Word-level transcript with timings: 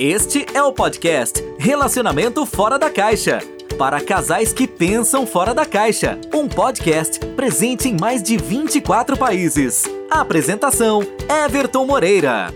Este 0.00 0.46
é 0.54 0.62
o 0.62 0.72
podcast 0.72 1.42
Relacionamento 1.58 2.46
Fora 2.46 2.78
da 2.78 2.88
Caixa. 2.88 3.40
Para 3.76 4.00
casais 4.00 4.52
que 4.52 4.68
pensam 4.68 5.26
fora 5.26 5.52
da 5.52 5.66
caixa. 5.66 6.16
Um 6.32 6.48
podcast 6.48 7.18
presente 7.34 7.88
em 7.88 7.96
mais 7.98 8.22
de 8.22 8.36
24 8.36 9.16
países. 9.16 9.82
Apresentação: 10.08 11.02
Everton 11.44 11.84
Moreira. 11.84 12.54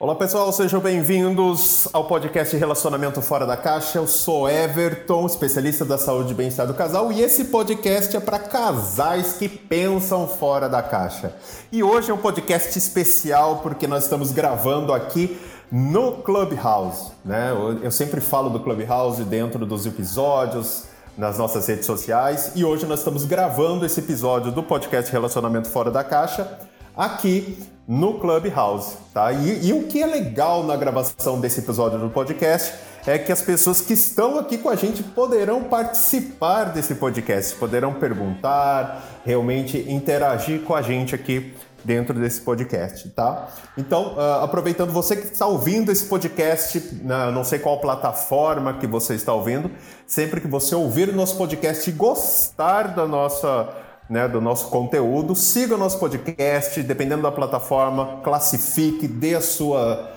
Olá 0.00 0.16
pessoal, 0.16 0.52
sejam 0.52 0.80
bem-vindos 0.80 1.88
ao 1.92 2.06
podcast 2.06 2.56
Relacionamento 2.56 3.22
Fora 3.22 3.46
da 3.46 3.56
Caixa. 3.56 3.98
Eu 3.98 4.06
sou 4.08 4.48
Everton, 4.48 5.26
especialista 5.26 5.84
da 5.84 5.98
saúde 5.98 6.32
e 6.32 6.34
bem-estar 6.34 6.66
do 6.66 6.74
casal, 6.74 7.12
e 7.12 7.20
esse 7.20 7.46
podcast 7.46 8.16
é 8.16 8.20
para 8.20 8.38
casais 8.40 9.34
que 9.34 9.48
pensam 9.48 10.26
fora 10.26 10.68
da 10.68 10.82
caixa. 10.82 11.34
E 11.72 11.82
hoje 11.82 12.10
é 12.10 12.14
um 12.14 12.18
podcast 12.18 12.76
especial 12.76 13.58
porque 13.58 13.86
nós 13.88 14.04
estamos 14.04 14.30
gravando 14.30 14.92
aqui 14.92 15.36
no 15.70 16.12
Clubhouse, 16.22 17.12
né? 17.24 17.50
Eu 17.82 17.90
sempre 17.90 18.20
falo 18.20 18.48
do 18.50 18.60
Clubhouse 18.60 19.22
dentro 19.24 19.66
dos 19.66 19.86
episódios, 19.86 20.84
nas 21.16 21.36
nossas 21.36 21.66
redes 21.66 21.84
sociais, 21.84 22.52
e 22.54 22.64
hoje 22.64 22.86
nós 22.86 23.00
estamos 23.00 23.24
gravando 23.24 23.84
esse 23.84 24.00
episódio 24.00 24.52
do 24.52 24.62
podcast 24.62 25.10
Relacionamento 25.10 25.68
Fora 25.68 25.90
da 25.90 26.04
Caixa 26.04 26.58
aqui 26.96 27.58
no 27.86 28.18
Clubhouse, 28.18 28.96
tá? 29.14 29.32
E, 29.32 29.66
e, 29.66 29.72
o 29.72 29.84
que 29.84 30.02
é 30.02 30.06
legal 30.06 30.64
na 30.64 30.76
gravação 30.76 31.40
desse 31.40 31.60
episódio 31.60 31.98
do 31.98 32.10
podcast 32.10 32.74
é 33.06 33.16
que 33.18 33.32
as 33.32 33.40
pessoas 33.40 33.80
que 33.80 33.94
estão 33.94 34.38
aqui 34.38 34.58
com 34.58 34.68
a 34.68 34.76
gente 34.76 35.02
poderão 35.02 35.64
participar 35.64 36.64
desse 36.64 36.96
podcast, 36.96 37.54
poderão 37.56 37.94
perguntar, 37.94 39.20
realmente 39.24 39.78
interagir 39.88 40.62
com 40.62 40.74
a 40.74 40.82
gente 40.82 41.14
aqui 41.14 41.54
dentro 41.84 42.18
desse 42.18 42.40
podcast, 42.40 43.08
tá? 43.10 43.48
Então, 43.76 44.14
uh, 44.14 44.42
aproveitando 44.42 44.92
você 44.92 45.16
que 45.16 45.32
está 45.32 45.46
ouvindo 45.46 45.92
esse 45.92 46.04
podcast, 46.04 47.00
na, 47.02 47.30
não 47.30 47.44
sei 47.44 47.58
qual 47.58 47.80
plataforma 47.80 48.74
que 48.74 48.86
você 48.86 49.14
está 49.14 49.32
ouvindo, 49.32 49.70
sempre 50.06 50.40
que 50.40 50.48
você 50.48 50.74
ouvir 50.74 51.08
o 51.08 51.12
nosso 51.14 51.36
podcast 51.36 51.88
e 51.88 51.92
gostar 51.92 52.94
da 52.94 53.06
nossa 53.06 53.68
né, 54.08 54.26
do 54.26 54.40
nosso 54.40 54.68
conteúdo. 54.68 55.34
Siga 55.34 55.74
o 55.74 55.78
nosso 55.78 55.98
podcast, 55.98 56.82
dependendo 56.82 57.22
da 57.22 57.30
plataforma, 57.30 58.20
classifique, 58.22 59.06
dê 59.06 59.34
a 59.34 59.40
sua, 59.40 60.10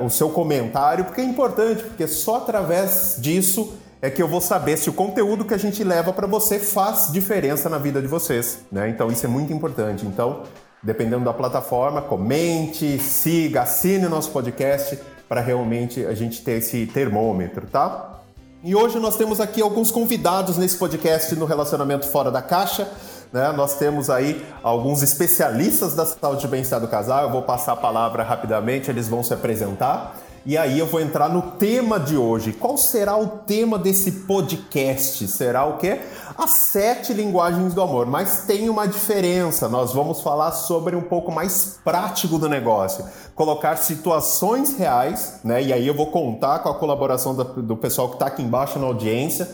uh, 0.00 0.04
o 0.04 0.10
seu 0.10 0.28
comentário, 0.28 1.06
porque 1.06 1.20
é 1.20 1.24
importante, 1.24 1.82
porque 1.82 2.06
só 2.06 2.36
através 2.36 3.16
disso 3.18 3.72
é 4.02 4.08
que 4.10 4.22
eu 4.22 4.28
vou 4.28 4.40
saber 4.40 4.76
se 4.76 4.88
o 4.88 4.92
conteúdo 4.92 5.44
que 5.44 5.54
a 5.54 5.58
gente 5.58 5.84
leva 5.84 6.12
para 6.12 6.26
você 6.26 6.58
faz 6.58 7.10
diferença 7.12 7.68
na 7.68 7.78
vida 7.78 8.00
de 8.00 8.06
vocês. 8.06 8.60
Né? 8.72 8.88
Então 8.88 9.08
isso 9.08 9.24
é 9.26 9.28
muito 9.28 9.52
importante. 9.52 10.06
Então, 10.06 10.44
dependendo 10.82 11.24
da 11.24 11.32
plataforma, 11.32 12.00
comente, 12.00 12.98
siga, 12.98 13.62
assine 13.62 14.06
o 14.06 14.10
nosso 14.10 14.30
podcast 14.30 14.98
para 15.28 15.40
realmente 15.40 16.04
a 16.06 16.14
gente 16.14 16.42
ter 16.42 16.58
esse 16.58 16.86
termômetro, 16.86 17.66
tá? 17.66 18.20
E 18.62 18.74
hoje 18.74 18.98
nós 18.98 19.16
temos 19.16 19.40
aqui 19.40 19.62
alguns 19.62 19.90
convidados 19.90 20.58
nesse 20.58 20.76
podcast 20.76 21.34
no 21.34 21.46
Relacionamento 21.46 22.06
Fora 22.06 22.30
da 22.30 22.42
Caixa. 22.42 22.86
Né? 23.32 23.52
Nós 23.52 23.78
temos 23.78 24.10
aí 24.10 24.44
alguns 24.62 25.02
especialistas 25.02 25.94
da 25.94 26.04
saúde 26.04 26.44
e 26.44 26.48
bem-estar 26.48 26.78
do 26.78 26.88
casal. 26.88 27.22
Eu 27.22 27.30
vou 27.30 27.42
passar 27.42 27.72
a 27.72 27.76
palavra 27.76 28.22
rapidamente, 28.22 28.90
eles 28.90 29.08
vão 29.08 29.22
se 29.22 29.32
apresentar. 29.32 30.14
E 30.46 30.56
aí 30.56 30.78
eu 30.78 30.86
vou 30.86 31.00
entrar 31.00 31.28
no 31.28 31.42
tema 31.42 32.00
de 32.00 32.16
hoje. 32.16 32.52
Qual 32.52 32.78
será 32.78 33.16
o 33.16 33.26
tema 33.26 33.78
desse 33.78 34.10
podcast? 34.12 35.28
Será 35.28 35.66
o 35.66 35.76
quê? 35.76 36.00
As 36.36 36.50
sete 36.50 37.12
linguagens 37.12 37.74
do 37.74 37.82
amor. 37.82 38.06
Mas 38.06 38.44
tem 38.46 38.70
uma 38.70 38.88
diferença. 38.88 39.68
Nós 39.68 39.92
vamos 39.92 40.22
falar 40.22 40.52
sobre 40.52 40.96
um 40.96 41.02
pouco 41.02 41.30
mais 41.30 41.78
prático 41.84 42.38
do 42.38 42.48
negócio. 42.48 43.04
Colocar 43.34 43.76
situações 43.76 44.78
reais, 44.78 45.40
né? 45.44 45.62
E 45.62 45.72
aí 45.72 45.86
eu 45.86 45.94
vou 45.94 46.06
contar 46.06 46.60
com 46.60 46.70
a 46.70 46.74
colaboração 46.74 47.34
do 47.34 47.76
pessoal 47.76 48.08
que 48.08 48.14
está 48.14 48.26
aqui 48.26 48.42
embaixo 48.42 48.78
na 48.78 48.86
audiência 48.86 49.48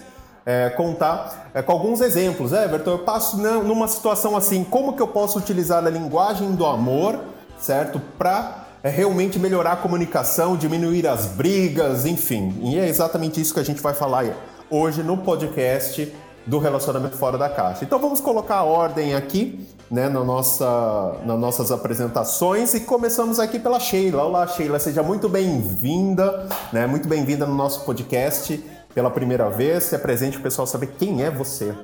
é, 0.46 0.70
contar 0.70 1.50
é, 1.52 1.60
com 1.60 1.72
alguns 1.72 2.00
exemplos. 2.00 2.52
É, 2.52 2.64
Everton, 2.64 2.92
eu 2.92 2.98
passo 3.00 3.36
numa 3.36 3.88
situação 3.88 4.36
assim, 4.36 4.62
como 4.62 4.92
que 4.92 5.02
eu 5.02 5.08
posso 5.08 5.36
utilizar 5.36 5.84
a 5.84 5.90
linguagem 5.90 6.52
do 6.52 6.64
amor, 6.64 7.18
certo? 7.58 8.00
Para 8.16 8.65
é, 8.86 8.88
realmente 8.88 9.36
melhorar 9.36 9.72
a 9.72 9.76
comunicação, 9.76 10.56
diminuir 10.56 11.08
as 11.08 11.26
brigas, 11.26 12.06
enfim. 12.06 12.54
E 12.62 12.78
é 12.78 12.88
exatamente 12.88 13.40
isso 13.40 13.52
que 13.52 13.58
a 13.58 13.64
gente 13.64 13.80
vai 13.80 13.92
falar 13.92 14.26
hoje 14.70 15.02
no 15.02 15.18
podcast 15.18 16.14
do 16.46 16.60
relacionamento 16.60 17.16
fora 17.16 17.36
da 17.36 17.48
caixa. 17.48 17.84
Então 17.84 17.98
vamos 17.98 18.20
colocar 18.20 18.58
a 18.58 18.62
ordem 18.62 19.16
aqui, 19.16 19.66
né, 19.90 20.08
na 20.08 20.22
nossa, 20.22 21.16
nas 21.24 21.36
nossas 21.36 21.72
apresentações 21.72 22.74
e 22.74 22.80
começamos 22.80 23.40
aqui 23.40 23.58
pela 23.58 23.80
Sheila. 23.80 24.22
Olá, 24.22 24.46
Sheila, 24.46 24.78
seja 24.78 25.02
muito 25.02 25.28
bem-vinda, 25.28 26.46
né, 26.72 26.86
muito 26.86 27.08
bem-vinda 27.08 27.44
no 27.44 27.56
nosso 27.56 27.84
podcast 27.84 28.62
pela 28.94 29.10
primeira 29.10 29.50
vez, 29.50 29.82
se 29.82 29.96
apresente 29.96 30.38
o 30.38 30.40
pessoal 30.40 30.64
saber 30.64 30.94
quem 30.96 31.24
é 31.24 31.30
você. 31.30 31.74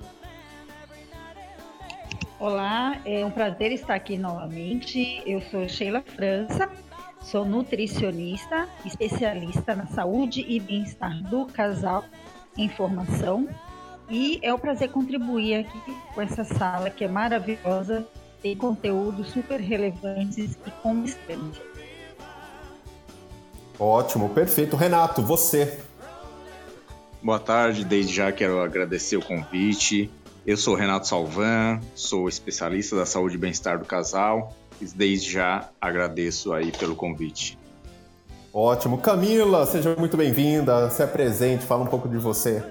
Olá, 2.43 2.99
é 3.05 3.25
um 3.25 3.31
prazer 3.31 3.71
estar 3.71 3.95
aqui 3.95 4.19
novamente. 4.19 5.23
Eu 5.25 5.41
sou 5.43 5.69
Sheila 5.69 6.03
França, 6.03 6.69
sou 7.23 7.45
nutricionista, 7.45 8.69
especialista 8.85 9.75
na 9.75 9.87
saúde 9.87 10.45
e 10.47 10.61
bem-estar 10.61 11.23
do 11.29 11.47
casal 11.47 12.05
em 12.57 12.69
formação. 12.69 13.49
E 14.11 14.39
é 14.43 14.53
um 14.53 14.59
prazer 14.59 14.91
contribuir 14.91 15.61
aqui 15.61 15.81
com 16.15 16.21
essa 16.21 16.45
sala 16.45 16.91
que 16.91 17.05
é 17.05 17.09
maravilhosa, 17.09 18.07
tem 18.43 18.57
conteúdos 18.57 19.29
super 19.29 19.61
relevantes 19.61 20.59
e 20.67 20.71
consistentes. 20.83 21.61
Ótimo, 23.79 24.29
perfeito. 24.29 24.77
Renato, 24.77 25.23
você. 25.23 25.81
Boa 27.23 27.39
tarde, 27.39 27.85
desde 27.85 28.13
já 28.13 28.33
quero 28.33 28.61
agradecer 28.61 29.17
o 29.17 29.23
convite. 29.23 30.11
Eu 30.45 30.57
sou 30.57 30.75
Renato 30.75 31.07
Salvan, 31.07 31.81
sou 31.95 32.29
especialista 32.29 32.97
da 32.97 33.07
saúde 33.07 33.37
e 33.37 33.39
bem-estar 33.39 33.79
do 33.79 33.85
casal 33.85 34.53
e 34.83 34.87
desde 34.87 35.31
já 35.31 35.71
agradeço 35.81 36.53
aí 36.53 36.73
pelo 36.73 36.97
convite. 36.97 37.59
Ótimo. 38.53 38.99
Camila, 38.99 39.65
seja 39.65 39.95
muito 39.97 40.17
bem-vinda, 40.17 40.91
se 40.91 41.03
apresente, 41.03 41.65
fala 41.65 41.85
um 41.85 41.87
pouco 41.87 42.09
de 42.09 42.19
você. 42.19 42.63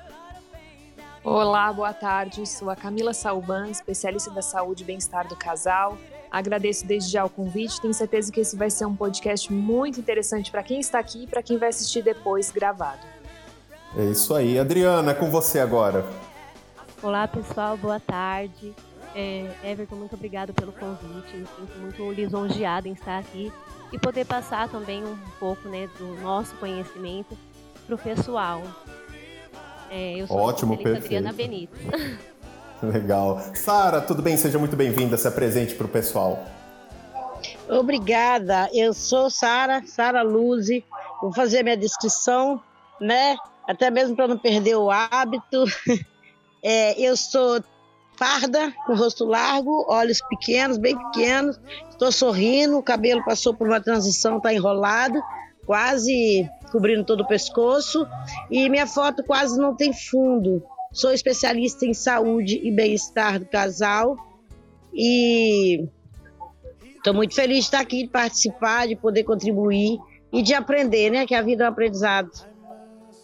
Olá, 1.23 1.71
boa 1.71 1.93
tarde. 1.93 2.47
Sou 2.47 2.69
a 2.69 2.75
Camila 2.75 3.13
Salvan, 3.13 3.69
especialista 3.69 4.29
da 4.31 4.41
saúde 4.41 4.83
e 4.83 4.85
bem-estar 4.85 5.27
do 5.27 5.35
casal. 5.35 5.97
Agradeço 6.29 6.85
desde 6.85 7.11
já 7.11 7.23
o 7.23 7.29
convite. 7.29 7.81
Tenho 7.81 7.93
certeza 7.93 8.31
que 8.31 8.39
esse 8.39 8.55
vai 8.55 8.69
ser 8.69 8.85
um 8.85 8.95
podcast 8.95 9.51
muito 9.51 9.99
interessante 9.99 10.51
para 10.51 10.63
quem 10.63 10.79
está 10.79 10.99
aqui 10.99 11.23
e 11.23 11.27
para 11.27 11.41
quem 11.41 11.57
vai 11.57 11.69
assistir 11.69 12.03
depois 12.03 12.51
gravado. 12.51 13.01
É 13.97 14.05
isso 14.05 14.33
aí. 14.33 14.57
Adriana, 14.57 15.11
é 15.11 15.13
com 15.13 15.29
você 15.29 15.59
agora. 15.59 16.05
Olá, 17.01 17.27
pessoal, 17.27 17.75
boa 17.77 17.99
tarde. 17.99 18.73
É, 19.15 19.49
Everton, 19.63 19.95
muito 19.95 20.15
obrigado 20.15 20.53
pelo 20.53 20.71
convite. 20.71 21.35
Me 21.35 21.45
sinto 21.45 21.79
muito 21.79 22.11
lisonjeada 22.11 22.87
em 22.87 22.93
estar 22.93 23.19
aqui 23.19 23.51
e 23.91 23.99
poder 23.99 24.25
passar 24.25 24.69
também 24.69 25.03
um 25.03 25.17
pouco 25.39 25.67
né, 25.67 25.89
do 25.97 26.15
nosso 26.21 26.55
conhecimento 26.55 27.37
para 27.85 27.95
o 27.95 27.97
pessoal. 27.97 28.63
É, 29.89 30.15
eu 30.21 30.27
sou 30.27 30.37
Ótimo, 30.37 30.73
a 30.73 30.97
Adriana 30.97 31.33
Benito. 31.33 31.77
Legal. 32.81 33.39
Sara, 33.53 34.01
tudo 34.01 34.21
bem? 34.21 34.37
Seja 34.37 34.57
muito 34.57 34.75
bem-vinda. 34.75 35.17
Se 35.17 35.27
apresente 35.27 35.75
para 35.75 35.85
o 35.85 35.89
pessoal. 35.89 36.43
Obrigada. 37.69 38.69
Eu 38.73 38.93
sou 38.93 39.29
Sara, 39.29 39.83
Sara 39.85 40.21
Luzi. 40.21 40.83
Vou 41.21 41.33
fazer 41.33 41.61
minha 41.61 41.77
descrição, 41.77 42.61
né? 42.99 43.35
até 43.67 43.89
mesmo 43.89 44.15
para 44.15 44.27
não 44.27 44.37
perder 44.37 44.75
o 44.75 44.89
hábito. 44.89 45.65
É, 46.63 46.93
eu 47.01 47.17
sou 47.17 47.59
parda, 48.17 48.73
com 48.85 48.93
rosto 48.95 49.25
largo, 49.25 49.85
olhos 49.87 50.21
pequenos, 50.29 50.77
bem 50.77 50.97
pequenos, 50.97 51.59
estou 51.89 52.11
sorrindo, 52.11 52.77
o 52.77 52.83
cabelo 52.83 53.23
passou 53.25 53.53
por 53.53 53.67
uma 53.67 53.81
transição, 53.81 54.37
está 54.37 54.53
enrolado, 54.53 55.21
quase 55.65 56.47
cobrindo 56.71 57.03
todo 57.03 57.21
o 57.21 57.27
pescoço, 57.27 58.07
e 58.49 58.69
minha 58.69 58.87
foto 58.87 59.23
quase 59.23 59.59
não 59.59 59.75
tem 59.75 59.91
fundo. 59.93 60.63
Sou 60.93 61.11
especialista 61.13 61.85
em 61.85 61.93
saúde 61.93 62.59
e 62.63 62.71
bem-estar 62.71 63.39
do 63.39 63.45
casal 63.45 64.17
e 64.93 65.87
estou 66.97 67.13
muito 67.13 67.33
feliz 67.33 67.59
de 67.59 67.63
estar 67.65 67.79
aqui, 67.79 68.03
de 68.03 68.09
participar, 68.09 68.87
de 68.87 68.95
poder 68.95 69.23
contribuir 69.23 69.99
e 70.31 70.41
de 70.41 70.53
aprender, 70.53 71.09
né? 71.09 71.25
Que 71.25 71.35
a 71.35 71.41
vida 71.41 71.63
é 71.63 71.67
um 71.67 71.71
aprendizado 71.71 72.29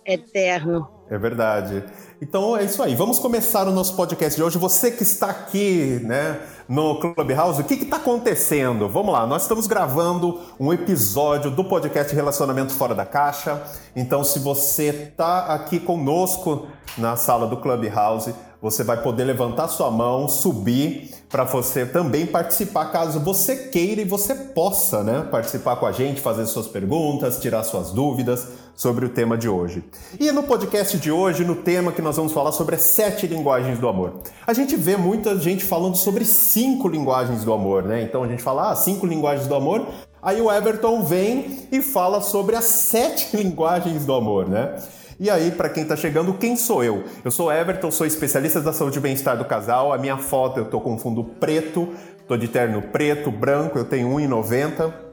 eterno. 0.05 0.96
É 1.09 1.17
verdade. 1.17 1.85
Então 2.21 2.57
é 2.57 2.65
isso 2.65 2.83
aí. 2.83 2.93
Vamos 2.93 3.17
começar 3.17 3.65
o 3.65 3.71
nosso 3.71 3.95
podcast 3.95 4.35
de 4.35 4.43
hoje. 4.43 4.57
Você 4.57 4.91
que 4.91 5.03
está 5.03 5.27
aqui, 5.27 6.01
né, 6.03 6.41
no 6.67 6.99
Clubhouse, 6.99 7.61
o 7.61 7.63
que 7.63 7.75
está 7.75 7.95
acontecendo? 7.95 8.89
Vamos 8.89 9.13
lá, 9.13 9.25
nós 9.25 9.43
estamos 9.43 9.67
gravando 9.67 10.41
um 10.59 10.73
episódio 10.73 11.49
do 11.49 11.63
podcast 11.63 12.13
Relacionamento 12.13 12.73
Fora 12.73 12.93
da 12.93 13.05
Caixa. 13.05 13.61
Então, 13.95 14.21
se 14.21 14.39
você 14.39 14.89
está 14.89 15.45
aqui 15.45 15.79
conosco 15.79 16.67
na 16.97 17.15
sala 17.15 17.47
do 17.47 17.55
Clubhouse, 17.55 18.35
você 18.61 18.83
vai 18.83 19.01
poder 19.01 19.23
levantar 19.23 19.69
sua 19.69 19.89
mão, 19.89 20.27
subir 20.27 21.13
para 21.29 21.43
você 21.43 21.85
também 21.85 22.25
participar, 22.25 22.91
caso 22.91 23.19
você 23.19 23.69
queira 23.69 24.01
e 24.01 24.05
você 24.05 24.33
possa, 24.33 25.03
né, 25.03 25.25
participar 25.29 25.75
com 25.77 25.85
a 25.85 25.91
gente, 25.91 26.19
fazer 26.19 26.45
suas 26.47 26.67
perguntas, 26.67 27.39
tirar 27.39 27.63
suas 27.63 27.91
dúvidas 27.91 28.47
sobre 28.77 29.07
o 29.07 29.09
tema 29.09 29.35
de 29.35 29.49
hoje. 29.49 29.83
E 30.19 30.31
no 30.31 30.43
podcast 30.43 30.99
de 30.99 31.11
hoje, 31.11 31.43
no 31.43 31.55
tema 31.55 31.91
que 31.91 32.01
nós 32.01 32.15
vamos 32.15 32.31
falar 32.31 32.51
sobre 32.51 32.75
as 32.75 32.83
sete 32.83 33.25
linguagens 33.25 33.79
do 33.79 33.89
amor. 33.89 34.21
A 34.45 34.53
gente 34.53 34.75
vê 34.75 34.95
muita 34.95 35.35
gente 35.39 35.65
falando 35.65 35.97
sobre 35.97 36.23
cinco 36.23 36.87
linguagens 36.87 37.43
do 37.43 37.51
amor, 37.51 37.83
né? 37.83 38.03
Então 38.03 38.23
a 38.23 38.27
gente 38.27 38.43
fala, 38.43 38.71
ah, 38.71 38.75
cinco 38.75 39.07
linguagens 39.07 39.47
do 39.47 39.55
amor. 39.55 39.87
Aí 40.21 40.39
o 40.39 40.51
Everton 40.51 41.03
vem 41.03 41.67
e 41.71 41.81
fala 41.81 42.21
sobre 42.21 42.55
as 42.55 42.65
sete 42.65 43.35
linguagens 43.35 44.05
do 44.05 44.13
amor, 44.13 44.47
né? 44.47 44.75
E 45.19 45.31
aí, 45.31 45.49
para 45.49 45.67
quem 45.67 45.81
está 45.81 45.95
chegando, 45.95 46.31
quem 46.35 46.55
sou 46.55 46.83
eu? 46.83 47.03
Eu 47.25 47.31
sou 47.31 47.51
Everton, 47.51 47.89
sou 47.89 48.05
especialista 48.05 48.61
da 48.61 48.71
saúde 48.71 48.99
e 48.99 49.01
bem-estar 49.01 49.35
do 49.35 49.45
casal. 49.45 49.91
A 49.91 49.97
minha 49.97 50.17
foto 50.17 50.59
eu 50.59 50.65
tô 50.65 50.79
com 50.79 50.99
fundo 50.99 51.23
preto, 51.23 51.89
tô 52.27 52.37
de 52.37 52.47
terno 52.47 52.83
preto, 52.83 53.31
branco, 53.31 53.79
eu 53.79 53.85
tenho 53.85 54.09
1,90. 54.09 55.06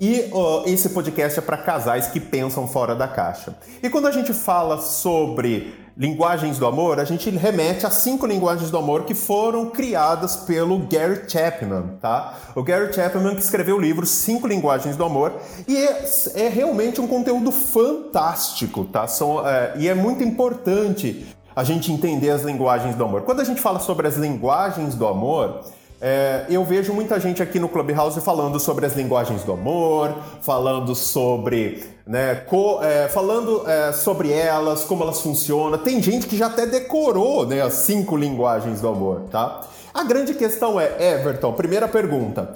E 0.00 0.30
esse 0.66 0.90
podcast 0.90 1.38
é 1.38 1.42
para 1.42 1.56
casais 1.56 2.06
que 2.06 2.20
pensam 2.20 2.68
fora 2.68 2.94
da 2.94 3.08
caixa. 3.08 3.56
E 3.82 3.90
quando 3.90 4.06
a 4.06 4.12
gente 4.12 4.32
fala 4.32 4.80
sobre 4.80 5.74
linguagens 5.96 6.58
do 6.58 6.66
amor, 6.66 7.00
a 7.00 7.04
gente 7.04 7.28
remete 7.30 7.84
a 7.84 7.90
cinco 7.90 8.24
linguagens 8.24 8.70
do 8.70 8.78
amor 8.78 9.02
que 9.02 9.14
foram 9.14 9.70
criadas 9.70 10.36
pelo 10.36 10.78
Gary 10.86 11.28
Chapman, 11.28 11.96
tá? 12.00 12.34
O 12.54 12.62
Gary 12.62 12.92
Chapman 12.92 13.34
que 13.34 13.42
escreveu 13.42 13.76
o 13.76 13.80
livro 13.80 14.06
Cinco 14.06 14.46
Linguagens 14.46 14.96
do 14.96 15.02
Amor 15.02 15.32
e 15.66 15.76
é, 15.76 16.08
é 16.36 16.48
realmente 16.48 17.00
um 17.00 17.08
conteúdo 17.08 17.50
fantástico, 17.50 18.84
tá? 18.84 19.08
São, 19.08 19.44
é, 19.44 19.74
e 19.76 19.88
é 19.88 19.94
muito 19.94 20.22
importante 20.22 21.26
a 21.56 21.64
gente 21.64 21.90
entender 21.90 22.30
as 22.30 22.42
linguagens 22.42 22.94
do 22.94 23.02
amor. 23.02 23.22
Quando 23.22 23.40
a 23.40 23.44
gente 23.44 23.60
fala 23.60 23.80
sobre 23.80 24.06
as 24.06 24.16
linguagens 24.16 24.94
do 24.94 25.04
amor, 25.04 25.64
é, 26.00 26.46
eu 26.48 26.64
vejo 26.64 26.92
muita 26.92 27.18
gente 27.18 27.42
aqui 27.42 27.58
no 27.58 27.68
Clubhouse 27.68 28.20
falando 28.20 28.60
sobre 28.60 28.86
as 28.86 28.94
linguagens 28.94 29.42
do 29.42 29.52
amor, 29.52 30.14
falando 30.42 30.94
sobre, 30.94 31.84
né, 32.06 32.36
co, 32.46 32.80
é, 32.82 33.08
falando 33.08 33.68
é, 33.68 33.92
sobre 33.92 34.32
elas, 34.32 34.84
como 34.84 35.02
elas 35.02 35.20
funcionam. 35.20 35.76
Tem 35.78 36.00
gente 36.00 36.28
que 36.28 36.36
já 36.36 36.46
até 36.46 36.66
decorou, 36.66 37.44
né, 37.46 37.60
as 37.60 37.74
cinco 37.74 38.16
linguagens 38.16 38.80
do 38.80 38.88
amor, 38.88 39.22
tá? 39.30 39.66
A 39.92 40.04
grande 40.04 40.34
questão 40.34 40.78
é, 40.78 41.14
Everton, 41.14 41.52
primeira 41.52 41.88
pergunta. 41.88 42.54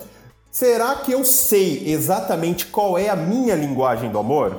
Será 0.51 0.95
que 0.97 1.11
eu 1.11 1.25
sei 1.25 1.83
exatamente 1.91 2.67
qual 2.67 2.97
é 2.97 3.09
a 3.09 3.17
minha 3.17 3.57
linguagem 3.57 4.11
do 4.11 4.19
amor? 4.19 4.55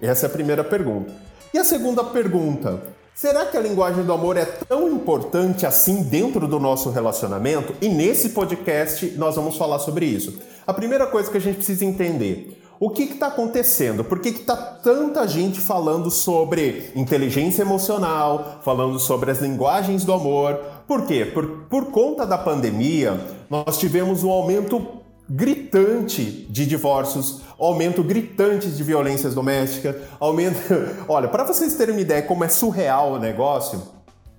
Essa 0.00 0.26
é 0.26 0.28
a 0.28 0.32
primeira 0.32 0.62
pergunta. 0.62 1.12
E 1.52 1.58
a 1.58 1.64
segunda 1.64 2.04
pergunta, 2.04 2.80
Será 3.14 3.46
que 3.46 3.56
a 3.56 3.60
linguagem 3.60 4.02
do 4.02 4.12
amor 4.12 4.36
é 4.36 4.44
tão 4.44 4.90
importante 4.90 5.64
assim 5.64 6.02
dentro 6.02 6.48
do 6.48 6.58
nosso 6.58 6.90
relacionamento? 6.90 7.72
E 7.80 7.88
nesse 7.88 8.30
podcast 8.30 9.14
nós 9.16 9.36
vamos 9.36 9.56
falar 9.56 9.78
sobre 9.78 10.04
isso. 10.04 10.36
A 10.66 10.74
primeira 10.74 11.06
coisa 11.06 11.30
que 11.30 11.36
a 11.36 11.40
gente 11.40 11.58
precisa 11.58 11.84
entender. 11.84 12.60
O 12.80 12.90
que 12.90 13.04
está 13.04 13.28
acontecendo? 13.28 14.02
Por 14.02 14.18
que 14.18 14.30
está 14.30 14.56
tanta 14.56 15.28
gente 15.28 15.60
falando 15.60 16.10
sobre 16.10 16.90
inteligência 16.96 17.62
emocional, 17.62 18.58
falando 18.64 18.98
sobre 18.98 19.30
as 19.30 19.38
linguagens 19.38 20.04
do 20.04 20.12
amor? 20.12 20.58
Por 20.84 21.06
quê? 21.06 21.24
Por, 21.24 21.66
por 21.70 21.92
conta 21.92 22.26
da 22.26 22.36
pandemia, 22.36 23.20
nós 23.48 23.78
tivemos 23.78 24.24
um 24.24 24.30
aumento 24.30 25.04
gritante 25.30 26.46
de 26.50 26.66
divórcios, 26.66 27.42
aumento 27.58 28.02
gritante 28.02 28.68
de 28.68 28.82
violências 28.82 29.34
domésticas, 29.34 29.96
aumento. 30.18 30.58
Olha, 31.08 31.28
para 31.28 31.44
vocês 31.44 31.74
terem 31.74 31.94
uma 31.94 32.00
ideia 32.00 32.22
como 32.22 32.44
é 32.44 32.48
surreal 32.48 33.12
o 33.12 33.18
negócio, 33.18 33.82